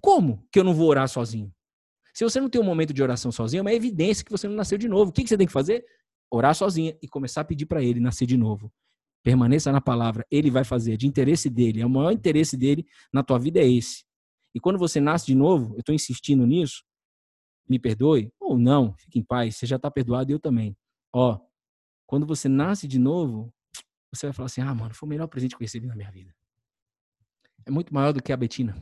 Como 0.00 0.46
que 0.50 0.58
eu 0.58 0.64
não 0.64 0.74
vou 0.74 0.88
orar 0.88 1.08
sozinho? 1.08 1.52
Se 2.14 2.24
você 2.24 2.40
não 2.40 2.48
tem 2.48 2.60
um 2.60 2.64
momento 2.64 2.92
de 2.92 3.02
oração 3.02 3.32
sozinho, 3.32 3.60
é 3.60 3.62
uma 3.62 3.72
evidência 3.72 4.24
que 4.24 4.30
você 4.30 4.48
não 4.48 4.54
nasceu 4.54 4.76
de 4.76 4.88
novo. 4.88 5.10
O 5.10 5.12
que 5.12 5.26
você 5.26 5.36
tem 5.36 5.46
que 5.46 5.52
fazer? 5.52 5.84
Orar 6.30 6.54
sozinha 6.54 6.96
e 7.02 7.08
começar 7.08 7.42
a 7.42 7.44
pedir 7.44 7.66
para 7.66 7.82
ele 7.82 8.00
nascer 8.00 8.26
de 8.26 8.36
novo. 8.36 8.72
Permaneça 9.22 9.70
na 9.70 9.80
palavra, 9.80 10.26
ele 10.30 10.50
vai 10.50 10.64
fazer, 10.64 10.96
de 10.96 11.06
interesse 11.06 11.48
dele. 11.48 11.80
É 11.80 11.86
o 11.86 11.90
maior 11.90 12.10
interesse 12.10 12.56
dele 12.56 12.84
na 13.12 13.22
tua 13.22 13.38
vida 13.38 13.60
é 13.60 13.70
esse. 13.70 14.04
E 14.54 14.60
quando 14.60 14.78
você 14.78 15.00
nasce 15.00 15.26
de 15.26 15.34
novo, 15.34 15.74
eu 15.74 15.80
estou 15.80 15.94
insistindo 15.94 16.46
nisso, 16.46 16.82
me 17.68 17.78
perdoe 17.78 18.30
ou 18.38 18.58
não, 18.58 18.94
fique 18.98 19.18
em 19.18 19.22
paz, 19.22 19.56
você 19.56 19.66
já 19.66 19.76
está 19.76 19.90
perdoado 19.90 20.30
e 20.30 20.34
eu 20.34 20.40
também. 20.40 20.76
Ó, 21.14 21.38
quando 22.12 22.26
você 22.26 22.46
nasce 22.46 22.86
de 22.86 22.98
novo, 22.98 23.50
você 24.12 24.26
vai 24.26 24.34
falar 24.34 24.44
assim: 24.44 24.60
ah, 24.60 24.74
mano, 24.74 24.92
foi 24.92 25.06
o 25.06 25.08
melhor 25.08 25.26
presente 25.28 25.56
que 25.56 25.62
eu 25.62 25.64
recebi 25.64 25.86
na 25.86 25.96
minha 25.96 26.10
vida. 26.10 26.36
É 27.64 27.70
muito 27.70 27.94
maior 27.94 28.12
do 28.12 28.22
que 28.22 28.30
a 28.34 28.36
Betina 28.36 28.76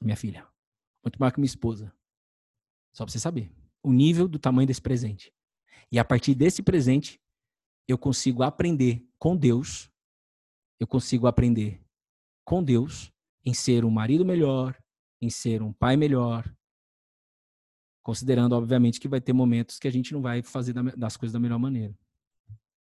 minha 0.00 0.16
filha. 0.16 0.48
Muito 1.04 1.20
maior 1.20 1.32
que 1.32 1.38
minha 1.38 1.44
esposa. 1.44 1.94
Só 2.94 3.04
pra 3.04 3.12
você 3.12 3.18
saber. 3.18 3.52
O 3.82 3.92
nível 3.92 4.26
do 4.26 4.38
tamanho 4.38 4.66
desse 4.66 4.80
presente. 4.80 5.34
E 5.92 5.98
a 5.98 6.04
partir 6.04 6.34
desse 6.34 6.62
presente, 6.62 7.20
eu 7.86 7.98
consigo 7.98 8.42
aprender 8.42 9.06
com 9.18 9.36
Deus. 9.36 9.90
Eu 10.80 10.86
consigo 10.86 11.26
aprender 11.26 11.78
com 12.42 12.64
Deus 12.64 13.12
em 13.44 13.52
ser 13.52 13.84
um 13.84 13.90
marido 13.90 14.24
melhor, 14.24 14.74
em 15.20 15.28
ser 15.28 15.60
um 15.60 15.74
pai 15.74 15.94
melhor, 15.94 16.50
Considerando, 18.04 18.52
obviamente, 18.52 19.00
que 19.00 19.08
vai 19.08 19.18
ter 19.18 19.32
momentos 19.32 19.78
que 19.78 19.88
a 19.88 19.90
gente 19.90 20.12
não 20.12 20.20
vai 20.20 20.42
fazer 20.42 20.74
das 20.94 21.16
coisas 21.16 21.32
da 21.32 21.40
melhor 21.40 21.58
maneira. 21.58 21.98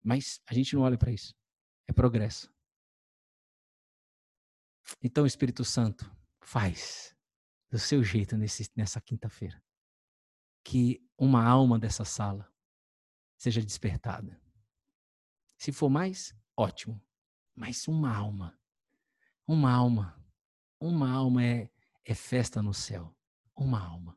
Mas 0.02 0.40
a 0.46 0.54
gente 0.54 0.74
não 0.74 0.82
olha 0.82 0.98
para 0.98 1.10
isso. 1.10 1.34
É 1.86 1.92
progresso. 1.92 2.52
Então, 5.02 5.26
Espírito 5.26 5.64
Santo, 5.64 6.10
faz 6.40 7.14
do 7.70 7.78
seu 7.78 8.02
jeito 8.02 8.36
nesse, 8.36 8.70
nessa 8.74 9.00
quinta-feira. 9.00 9.62
Que 10.64 11.02
uma 11.16 11.44
alma 11.44 11.78
dessa 11.78 12.04
sala 12.04 12.50
seja 13.36 13.62
despertada. 13.62 14.40
Se 15.56 15.72
for 15.72 15.88
mais, 15.88 16.34
ótimo. 16.56 17.00
Mas 17.54 17.88
uma 17.88 18.14
alma, 18.14 18.58
uma 19.46 19.72
alma, 19.72 20.24
uma 20.80 21.10
alma 21.10 21.44
é, 21.44 21.70
é 22.04 22.14
festa 22.14 22.62
no 22.62 22.72
céu. 22.72 23.14
Uma 23.56 23.84
alma. 23.84 24.16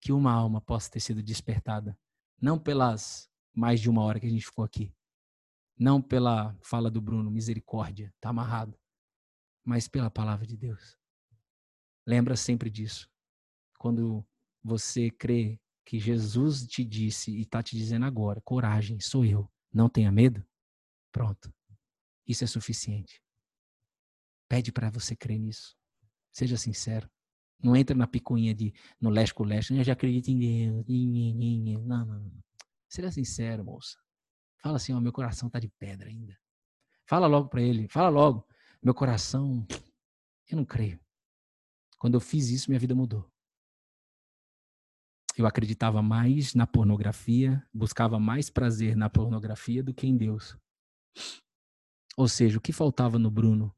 Que 0.00 0.12
uma 0.12 0.32
alma 0.32 0.60
possa 0.60 0.90
ter 0.90 1.00
sido 1.00 1.22
despertada. 1.22 1.98
Não 2.40 2.58
pelas 2.58 3.30
mais 3.54 3.80
de 3.80 3.88
uma 3.88 4.02
hora 4.02 4.20
que 4.20 4.26
a 4.26 4.30
gente 4.30 4.44
ficou 4.44 4.64
aqui. 4.64 4.94
Não 5.78 6.02
pela 6.02 6.56
fala 6.60 6.90
do 6.90 7.00
Bruno, 7.00 7.30
misericórdia, 7.30 8.12
tá 8.20 8.30
amarrado. 8.30 8.76
Mas 9.64 9.86
pela 9.86 10.10
palavra 10.10 10.46
de 10.46 10.56
Deus. 10.56 10.98
Lembra 12.06 12.34
sempre 12.36 12.70
disso. 12.70 13.08
Quando 13.78 14.26
você 14.62 15.10
crê 15.10 15.60
que 15.84 16.00
Jesus 16.00 16.66
te 16.66 16.84
disse 16.84 17.30
e 17.30 17.42
está 17.42 17.62
te 17.62 17.76
dizendo 17.76 18.04
agora, 18.06 18.40
coragem, 18.40 18.98
sou 18.98 19.24
eu, 19.24 19.50
não 19.72 19.88
tenha 19.88 20.10
medo, 20.10 20.44
pronto. 21.12 21.52
Isso 22.26 22.44
é 22.44 22.46
suficiente. 22.46 23.22
Pede 24.48 24.72
para 24.72 24.90
você 24.90 25.14
crer 25.14 25.38
nisso. 25.38 25.76
Seja 26.32 26.56
sincero. 26.56 27.08
Não 27.62 27.74
entra 27.76 27.96
na 27.96 28.06
picuinha 28.06 28.54
de 28.54 28.72
no 29.00 29.10
leste 29.10 29.34
com 29.34 29.44
leste. 29.44 29.74
Eu 29.74 29.84
já 29.84 29.92
acredito 29.92 30.28
em 30.28 30.38
Deus. 30.38 30.86
Não, 31.86 32.06
não, 32.06 32.20
não. 32.20 32.42
Seja 32.88 33.10
sincero, 33.10 33.64
moça. 33.64 33.98
Fala 34.60 34.76
assim, 34.76 34.92
ó, 34.92 35.00
meu 35.00 35.12
coração 35.12 35.48
tá 35.48 35.58
de 35.58 35.68
pedra 35.68 36.08
ainda. 36.08 36.38
Fala 37.06 37.26
logo 37.26 37.48
para 37.48 37.62
ele. 37.62 37.88
Fala 37.88 38.08
logo. 38.08 38.46
Meu 38.82 38.94
coração, 38.94 39.66
eu 40.48 40.56
não 40.56 40.64
creio. 40.64 41.00
Quando 41.98 42.14
eu 42.14 42.20
fiz 42.20 42.48
isso, 42.48 42.70
minha 42.70 42.78
vida 42.78 42.94
mudou. 42.94 43.30
Eu 45.36 45.46
acreditava 45.46 46.02
mais 46.02 46.54
na 46.54 46.66
pornografia, 46.66 47.64
buscava 47.72 48.18
mais 48.18 48.50
prazer 48.50 48.96
na 48.96 49.08
pornografia 49.08 49.82
do 49.82 49.94
que 49.94 50.06
em 50.06 50.16
Deus. 50.16 50.56
Ou 52.16 52.26
seja, 52.28 52.58
o 52.58 52.60
que 52.60 52.72
faltava 52.72 53.18
no 53.18 53.30
Bruno 53.30 53.74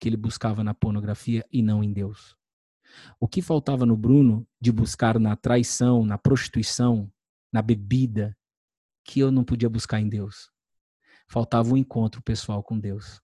que 0.00 0.08
ele 0.08 0.16
buscava 0.16 0.64
na 0.64 0.74
pornografia 0.74 1.46
e 1.52 1.62
não 1.62 1.84
em 1.84 1.92
Deus? 1.92 2.36
O 3.20 3.28
que 3.28 3.40
faltava 3.40 3.86
no 3.86 3.96
Bruno 3.96 4.46
de 4.60 4.72
buscar 4.72 5.18
na 5.18 5.36
traição, 5.36 6.04
na 6.04 6.18
prostituição, 6.18 7.12
na 7.52 7.62
bebida, 7.62 8.36
que 9.04 9.20
eu 9.20 9.30
não 9.30 9.44
podia 9.44 9.68
buscar 9.68 10.00
em 10.00 10.08
Deus? 10.08 10.50
Faltava 11.28 11.72
um 11.72 11.76
encontro 11.76 12.22
pessoal 12.22 12.62
com 12.62 12.78
Deus. 12.78 13.20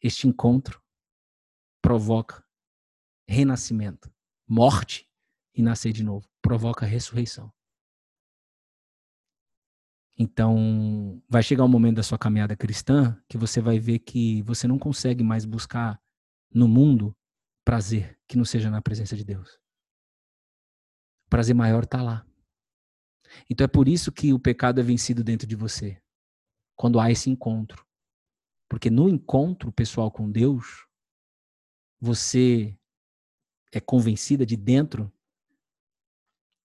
Este 0.00 0.26
encontro 0.26 0.82
provoca 1.80 2.44
renascimento. 3.26 4.12
Morte 4.48 5.08
e 5.54 5.62
nascer 5.62 5.92
de 5.92 6.02
novo. 6.02 6.28
Provoca 6.40 6.86
ressurreição. 6.86 7.52
Então, 10.18 11.22
vai 11.28 11.42
chegar 11.42 11.64
um 11.64 11.68
momento 11.68 11.96
da 11.96 12.02
sua 12.02 12.18
caminhada 12.18 12.56
cristã 12.56 13.20
que 13.28 13.38
você 13.38 13.60
vai 13.60 13.78
ver 13.78 13.98
que 14.00 14.42
você 14.42 14.68
não 14.68 14.78
consegue 14.78 15.24
mais 15.24 15.44
buscar 15.44 16.00
no 16.54 16.68
mundo 16.68 17.16
prazer 17.64 18.18
que 18.28 18.36
não 18.36 18.44
seja 18.44 18.70
na 18.70 18.82
presença 18.82 19.16
de 19.16 19.24
Deus. 19.24 19.58
O 21.26 21.30
prazer 21.30 21.54
maior 21.54 21.84
está 21.84 22.02
lá. 22.02 22.26
Então 23.48 23.64
é 23.64 23.68
por 23.68 23.88
isso 23.88 24.12
que 24.12 24.32
o 24.32 24.38
pecado 24.38 24.80
é 24.80 24.82
vencido 24.82 25.22
dentro 25.22 25.46
de 25.46 25.56
você. 25.56 26.00
Quando 26.76 26.98
há 26.98 27.10
esse 27.10 27.30
encontro. 27.30 27.86
Porque 28.68 28.90
no 28.90 29.08
encontro 29.08 29.70
pessoal 29.70 30.10
com 30.10 30.30
Deus, 30.30 30.86
você 32.00 32.76
é 33.72 33.80
convencida 33.80 34.44
de 34.44 34.56
dentro, 34.56 35.12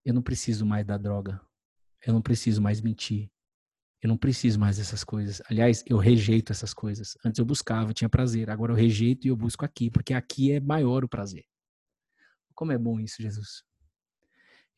eu 0.05 0.15
não 0.15 0.23
preciso 0.23 0.65
mais 0.65 0.87
da 0.87 0.97
droga. 0.97 1.41
Eu 2.07 2.13
não 2.13 2.23
preciso 2.23 2.63
mais 2.63 2.81
mentir. 2.81 3.31
Eu 4.01 4.09
não 4.09 4.17
preciso 4.17 4.59
mais 4.59 4.77
dessas 4.77 5.03
coisas. 5.03 5.43
Aliás, 5.51 5.83
eu 5.87 5.99
rejeito 5.99 6.53
essas 6.53 6.73
coisas. 6.73 7.17
Antes 7.25 7.39
eu 7.39 7.45
buscava, 7.45 7.93
tinha 7.93 8.09
prazer. 8.09 8.49
Agora 8.49 8.73
eu 8.73 8.77
rejeito 8.77 9.27
e 9.27 9.31
eu 9.31 9.37
busco 9.37 9.65
aqui, 9.65 9.91
porque 9.91 10.15
aqui 10.15 10.53
é 10.53 10.61
maior 10.61 11.05
o 11.05 11.09
prazer. 11.09 11.45
Como 12.55 12.73
é 12.73 12.79
bom 12.79 12.99
isso, 13.01 13.21
Jesus. 13.21 13.65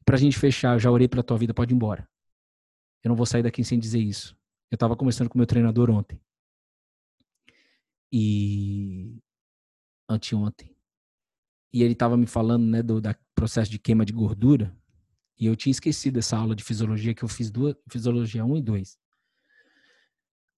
Pra 0.05 0.17
gente 0.17 0.39
fechar, 0.39 0.75
eu 0.75 0.79
já 0.79 0.91
orei 0.91 1.09
pela 1.09 1.23
tua 1.23 1.39
vida, 1.39 1.55
pode 1.55 1.73
ir 1.73 1.77
embora. 1.77 2.09
Eu 3.03 3.11
não 3.11 3.17
vou 3.17 3.27
sair 3.27 3.43
daqui 3.43 3.65
sem 3.65 3.79
dizer 3.79 4.01
isso. 4.01 4.37
Eu 4.71 4.77
estava 4.77 4.97
conversando 4.97 5.29
com 5.29 5.39
meu 5.39 5.47
treinador 5.47 5.91
ontem. 5.91 6.21
E 8.13 9.19
anteontem. 10.09 10.77
E 11.73 11.83
ele 11.83 11.93
estava 11.93 12.17
me 12.17 12.27
falando, 12.27 12.67
né, 12.67 12.83
do 12.83 13.01
da 13.01 13.15
processo 13.35 13.71
de 13.71 13.79
queima 13.79 14.05
de 14.05 14.13
gordura. 14.13 14.77
E 15.39 15.47
eu 15.47 15.57
tinha 15.57 15.71
esquecido 15.71 16.19
essa 16.19 16.37
aula 16.37 16.55
de 16.55 16.63
fisiologia 16.63 17.15
que 17.15 17.23
eu 17.23 17.29
fiz 17.29 17.51
duas, 17.51 17.75
fisiologia 17.91 18.45
1 18.45 18.57
e 18.57 18.63
2. 18.63 18.99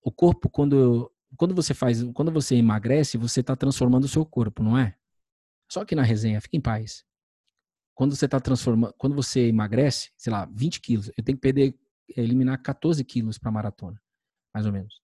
O 0.02 0.10
corpo 0.10 0.48
quando 0.48 1.12
quando 1.36 1.54
você 1.54 1.72
faz, 1.72 2.02
quando 2.12 2.30
você 2.30 2.56
emagrece, 2.56 3.16
você 3.16 3.40
está 3.40 3.56
transformando 3.56 4.04
o 4.04 4.08
seu 4.08 4.24
corpo, 4.24 4.62
não 4.62 4.76
é? 4.76 4.96
Só 5.70 5.84
que 5.84 5.94
na 5.94 6.02
resenha, 6.02 6.40
fica 6.40 6.56
em 6.56 6.60
paz. 6.60 7.04
Quando 7.94 8.16
você 8.16 8.24
está 8.24 8.40
transformando, 8.40 8.94
quando 8.98 9.14
você 9.14 9.48
emagrece, 9.48 10.10
sei 10.16 10.32
lá, 10.32 10.46
20 10.46 10.80
quilos, 10.80 11.10
eu 11.16 11.22
tenho 11.22 11.36
que 11.36 11.42
perder, 11.42 11.78
eliminar 12.16 12.60
14 12.62 13.04
quilos 13.04 13.38
para 13.38 13.50
maratona, 13.50 14.00
mais 14.54 14.66
ou 14.66 14.72
menos. 14.72 15.00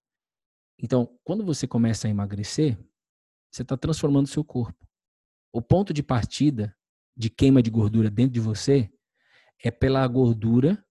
Então, 0.78 1.19
quando 1.24 1.44
você 1.44 1.66
começa 1.66 2.06
a 2.06 2.10
emagrecer, 2.10 2.78
você 3.51 3.62
está 3.62 3.77
transformando 3.77 4.27
o 4.27 4.31
seu 4.31 4.44
corpo. 4.44 4.86
O 5.52 5.60
ponto 5.60 5.93
de 5.93 6.02
partida 6.02 6.77
de 7.16 7.28
queima 7.28 7.62
de 7.62 7.70
gordura 7.70 8.10
dentro 8.10 8.32
de 8.32 8.40
você 8.40 8.90
é 9.62 9.70
pela 9.70 10.06
gordura 10.06 10.85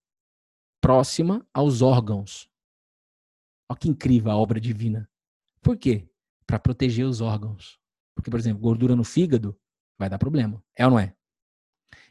próxima 0.82 1.48
aos 1.54 1.82
órgãos. 1.82 2.50
Olha 3.70 3.80
que 3.80 3.90
incrível 3.90 4.32
a 4.32 4.38
obra 4.38 4.60
divina. 4.60 5.10
Por 5.62 5.78
quê? 5.78 6.10
Para 6.46 6.60
proteger 6.60 7.06
os 7.06 7.22
órgãos. 7.22 7.80
Porque, 8.16 8.30
por 8.30 8.40
exemplo, 8.40 8.62
gordura 8.62 8.96
no 8.96 9.04
fígado 9.04 9.60
vai 9.98 10.10
dar 10.10 10.18
problema. 10.18 10.64
É 10.76 10.86
ou 10.86 10.92
não 10.92 11.00
é? 11.00 11.16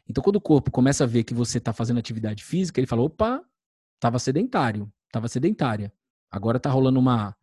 Então, 0.09 0.23
quando 0.23 0.37
o 0.37 0.41
corpo 0.41 0.71
começa 0.71 1.03
a 1.03 1.07
ver 1.07 1.23
que 1.23 1.33
você 1.33 1.57
está 1.57 1.73
fazendo 1.73 1.99
atividade 1.99 2.43
física, 2.43 2.79
ele 2.79 2.87
fala: 2.87 3.01
opa, 3.01 3.43
estava 3.95 4.19
sedentário, 4.19 4.91
estava 5.07 5.27
sedentária. 5.27 5.91
Agora 6.31 6.57
está 6.57 6.69
rolando 6.69 6.99
uma, 6.99 7.35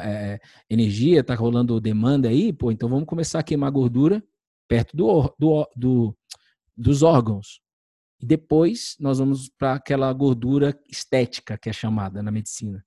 é, 0.00 0.40
energia, 0.68 1.22
tá 1.22 1.34
rolando 1.34 1.80
demanda 1.80 2.28
aí, 2.28 2.52
pô, 2.52 2.70
então 2.70 2.88
vamos 2.88 3.06
começar 3.06 3.38
a 3.40 3.42
queimar 3.42 3.70
gordura 3.70 4.22
perto 4.68 4.96
do, 4.96 5.34
do, 5.38 5.68
do 5.76 6.16
dos 6.76 7.02
órgãos. 7.02 7.60
E 8.20 8.26
depois 8.26 8.96
nós 8.98 9.18
vamos 9.18 9.48
para 9.48 9.74
aquela 9.74 10.12
gordura 10.12 10.78
estética 10.88 11.58
que 11.58 11.68
é 11.68 11.72
chamada 11.72 12.22
na 12.22 12.30
medicina. 12.30 12.84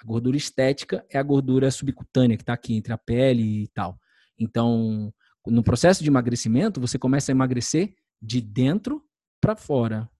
A 0.00 0.04
gordura 0.04 0.36
estética 0.36 1.04
é 1.10 1.18
a 1.18 1.22
gordura 1.22 1.70
subcutânea 1.70 2.36
que 2.36 2.42
está 2.42 2.52
aqui 2.52 2.74
entre 2.74 2.92
a 2.92 2.98
pele 2.98 3.64
e 3.64 3.68
tal. 3.68 3.98
Então, 4.38 5.12
no 5.46 5.62
processo 5.62 6.02
de 6.02 6.08
emagrecimento, 6.08 6.80
você 6.80 6.98
começa 6.98 7.30
a 7.30 7.34
emagrecer 7.34 7.94
de 8.20 8.40
dentro 8.40 9.04
para 9.40 9.56
fora. 9.56 10.10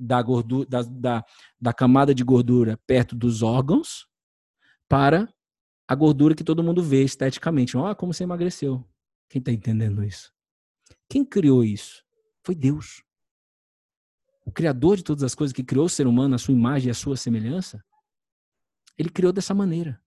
Da, 0.00 0.22
gordura, 0.22 0.68
da, 0.68 0.82
da, 0.82 1.24
da 1.60 1.72
camada 1.72 2.14
de 2.14 2.22
gordura 2.22 2.76
perto 2.86 3.16
dos 3.16 3.42
órgãos 3.42 4.06
para 4.88 5.28
a 5.88 5.94
gordura 5.94 6.36
que 6.36 6.44
todo 6.44 6.62
mundo 6.62 6.82
vê 6.82 7.02
esteticamente. 7.02 7.76
Olha 7.76 7.94
como 7.94 8.12
você 8.12 8.22
emagreceu. 8.22 8.84
Quem 9.28 9.40
está 9.40 9.50
entendendo 9.50 10.04
isso? 10.04 10.32
Quem 11.08 11.24
criou 11.24 11.64
isso? 11.64 12.04
Foi 12.44 12.54
Deus. 12.54 13.02
O 14.46 14.52
Criador 14.52 14.96
de 14.96 15.04
todas 15.04 15.22
as 15.22 15.34
coisas, 15.34 15.52
que 15.52 15.64
criou 15.64 15.86
o 15.86 15.90
ser 15.90 16.06
humano, 16.06 16.34
a 16.34 16.38
sua 16.38 16.54
imagem 16.54 16.88
e 16.88 16.90
a 16.90 16.94
sua 16.94 17.16
semelhança, 17.16 17.84
ele 18.96 19.10
criou 19.10 19.32
dessa 19.32 19.54
maneira. 19.54 20.00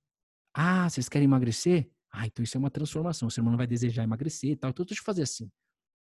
Ah, 0.54 0.90
vocês 0.90 1.08
querem 1.08 1.26
emagrecer? 1.26 1.90
Ah, 2.12 2.26
então 2.26 2.44
isso 2.44 2.58
é 2.58 2.60
uma 2.60 2.72
transformação. 2.72 3.28
O 3.28 3.32
ser 3.32 3.42
humano 3.42 3.58
vai 3.58 3.68
desejar 3.68 4.04
emagrecer 4.04 4.52
e 4.52 4.56
tal. 4.56 4.70
Então 4.72 4.86
deixa 4.86 5.02
eu 5.02 5.06
fazer 5.06 5.24
assim. 5.24 5.50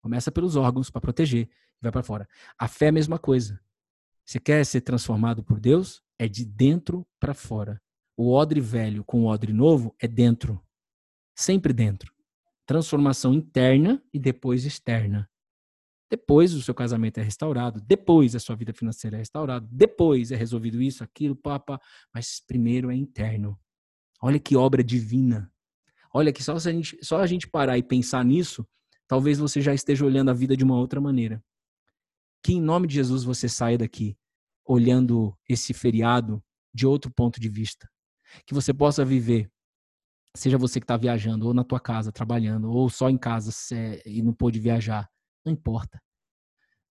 Começa 0.03 0.29
pelos 0.29 0.57
órgãos 0.57 0.89
para 0.89 0.99
proteger 0.99 1.47
e 1.47 1.81
vai 1.81 1.89
para 1.89 2.03
fora. 2.03 2.27
A 2.59 2.67
fé 2.67 2.87
é 2.87 2.89
a 2.89 2.91
mesma 2.91 3.17
coisa. 3.17 3.57
Você 4.25 4.37
quer 4.37 4.65
ser 4.65 4.81
transformado 4.81 5.41
por 5.41 5.61
Deus? 5.61 6.03
É 6.19 6.27
de 6.27 6.43
dentro 6.43 7.07
para 7.21 7.33
fora. 7.33 7.81
O 8.17 8.33
odre 8.33 8.59
velho 8.59 9.05
com 9.05 9.23
o 9.23 9.27
odre 9.27 9.53
novo 9.53 9.95
é 9.97 10.05
dentro. 10.05 10.61
Sempre 11.33 11.71
dentro. 11.71 12.13
Transformação 12.65 13.33
interna 13.33 14.03
e 14.13 14.19
depois 14.19 14.65
externa. 14.65 15.29
Depois 16.11 16.53
o 16.53 16.61
seu 16.61 16.75
casamento 16.75 17.19
é 17.19 17.23
restaurado, 17.23 17.79
depois 17.79 18.35
a 18.35 18.39
sua 18.39 18.57
vida 18.57 18.73
financeira 18.73 19.15
é 19.15 19.19
restaurada, 19.19 19.65
depois 19.71 20.31
é 20.31 20.35
resolvido 20.35 20.81
isso, 20.81 21.01
aquilo, 21.01 21.35
papa, 21.35 21.81
mas 22.13 22.41
primeiro 22.45 22.91
é 22.91 22.95
interno. 22.95 23.57
Olha 24.21 24.37
que 24.37 24.57
obra 24.57 24.83
divina. 24.83 25.49
Olha 26.13 26.33
que 26.33 26.43
só, 26.43 26.55
a 26.55 26.59
gente, 26.59 26.99
só 27.01 27.21
a 27.21 27.25
gente 27.25 27.47
parar 27.47 27.77
e 27.77 27.83
pensar 27.83 28.23
nisso, 28.23 28.67
talvez 29.13 29.37
você 29.37 29.61
já 29.61 29.75
esteja 29.75 30.03
olhando 30.03 30.31
a 30.31 30.33
vida 30.33 30.57
de 30.57 30.63
uma 30.63 30.75
outra 30.75 30.99
maneira. 30.99 31.39
que 32.43 32.53
em 32.53 32.59
nome 32.59 32.87
de 32.87 32.95
Jesus 32.95 33.23
você 33.23 33.47
saia 33.47 33.77
daqui 33.77 34.17
olhando 34.65 35.37
esse 35.47 35.71
feriado 35.71 36.43
de 36.73 36.87
outro 36.87 37.11
ponto 37.13 37.39
de 37.39 37.47
vista. 37.47 37.87
Que 38.43 38.55
você 38.55 38.73
possa 38.73 39.05
viver, 39.05 39.51
seja 40.35 40.57
você 40.57 40.79
que 40.79 40.85
está 40.85 40.97
viajando, 40.97 41.45
ou 41.45 41.53
na 41.53 41.63
tua 41.63 41.79
casa, 41.79 42.11
trabalhando, 42.11 42.71
ou 42.71 42.89
só 42.89 43.07
em 43.07 43.17
casa 43.19 43.51
é, 43.75 44.01
e 44.03 44.23
não 44.23 44.33
pôde 44.33 44.59
viajar, 44.59 45.07
não 45.45 45.53
importa. 45.53 46.01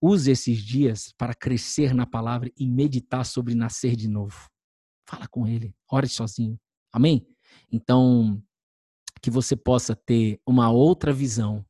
Use 0.00 0.30
esses 0.30 0.58
dias 0.62 1.12
para 1.18 1.34
crescer 1.34 1.92
na 1.92 2.06
palavra 2.06 2.52
e 2.56 2.68
meditar 2.68 3.26
sobre 3.26 3.52
nascer 3.52 3.96
de 3.96 4.06
novo. 4.06 4.48
Fala 5.08 5.26
com 5.26 5.44
ele, 5.44 5.74
ore 5.90 6.06
sozinho. 6.06 6.56
Amém? 6.92 7.26
Então, 7.68 8.40
que 9.20 9.28
você 9.28 9.56
possa 9.56 9.96
ter 9.96 10.40
uma 10.46 10.70
outra 10.70 11.12
visão, 11.12 11.66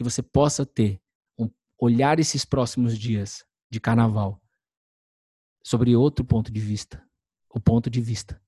que 0.00 0.04
você 0.04 0.22
possa 0.22 0.64
ter 0.64 0.98
um, 1.38 1.46
olhar 1.78 2.18
esses 2.18 2.42
próximos 2.42 2.98
dias 2.98 3.44
de 3.68 3.78
carnaval 3.78 4.40
sobre 5.62 5.94
outro 5.94 6.24
ponto 6.24 6.50
de 6.50 6.58
vista, 6.58 7.04
o 7.50 7.60
ponto 7.60 7.90
de 7.90 8.00
vista 8.00 8.40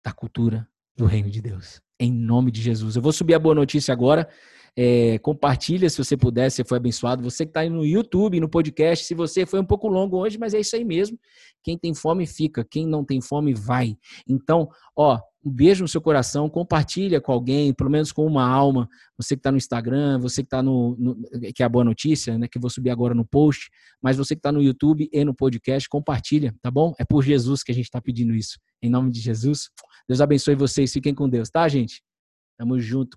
da 0.00 0.12
cultura 0.12 0.64
do 0.94 1.04
reino 1.04 1.28
de 1.28 1.42
Deus. 1.42 1.82
Em 1.98 2.12
nome 2.12 2.52
de 2.52 2.62
Jesus. 2.62 2.94
Eu 2.94 3.02
vou 3.02 3.12
subir 3.12 3.34
a 3.34 3.38
boa 3.40 3.52
notícia 3.52 3.90
agora. 3.90 4.28
É, 4.78 5.18
compartilha 5.20 5.88
se 5.88 5.96
você 5.96 6.16
puder, 6.16 6.50
se 6.50 6.62
foi 6.62 6.76
abençoado. 6.76 7.22
Você 7.22 7.46
que 7.46 7.50
está 7.50 7.60
aí 7.60 7.70
no 7.70 7.84
YouTube, 7.84 8.38
no 8.38 8.48
podcast, 8.48 9.06
se 9.06 9.14
você 9.14 9.46
foi 9.46 9.58
um 9.58 9.64
pouco 9.64 9.88
longo 9.88 10.18
hoje, 10.18 10.38
mas 10.38 10.52
é 10.52 10.60
isso 10.60 10.76
aí 10.76 10.84
mesmo. 10.84 11.18
Quem 11.62 11.78
tem 11.78 11.94
fome 11.94 12.26
fica, 12.26 12.62
quem 12.62 12.86
não 12.86 13.02
tem 13.02 13.20
fome 13.20 13.54
vai. 13.54 13.96
Então, 14.28 14.68
ó, 14.94 15.18
um 15.42 15.50
beijo 15.50 15.82
no 15.82 15.88
seu 15.88 16.00
coração, 16.00 16.50
compartilha 16.50 17.20
com 17.20 17.32
alguém, 17.32 17.72
pelo 17.72 17.88
menos 17.88 18.12
com 18.12 18.26
uma 18.26 18.46
alma. 18.46 18.88
Você 19.16 19.36
que 19.36 19.40
está 19.40 19.50
no 19.50 19.56
Instagram, 19.56 20.18
você 20.18 20.42
que 20.42 20.46
está 20.48 20.62
no, 20.62 20.96
no, 20.98 21.16
que 21.54 21.62
é 21.62 21.66
a 21.66 21.68
boa 21.68 21.84
notícia, 21.84 22.36
né? 22.36 22.48
Que 22.48 22.58
eu 22.58 22.60
vou 22.60 22.68
subir 22.68 22.90
agora 22.90 23.14
no 23.14 23.24
post, 23.24 23.70
mas 24.02 24.16
você 24.16 24.34
que 24.34 24.40
está 24.40 24.50
no 24.50 24.60
YouTube 24.60 25.08
e 25.10 25.24
no 25.24 25.32
podcast, 25.32 25.88
compartilha, 25.88 26.54
tá 26.60 26.70
bom? 26.70 26.92
É 26.98 27.04
por 27.04 27.22
Jesus 27.22 27.62
que 27.62 27.72
a 27.72 27.74
gente 27.74 27.84
está 27.84 28.00
pedindo 28.00 28.34
isso. 28.34 28.58
Em 28.82 28.90
nome 28.90 29.10
de 29.10 29.20
Jesus. 29.20 29.70
Deus 30.08 30.20
abençoe 30.20 30.54
vocês. 30.54 30.92
Fiquem 30.92 31.14
com 31.14 31.28
Deus, 31.28 31.48
tá, 31.48 31.66
gente? 31.68 32.02
Tamo 32.58 32.78
junto. 32.80 33.10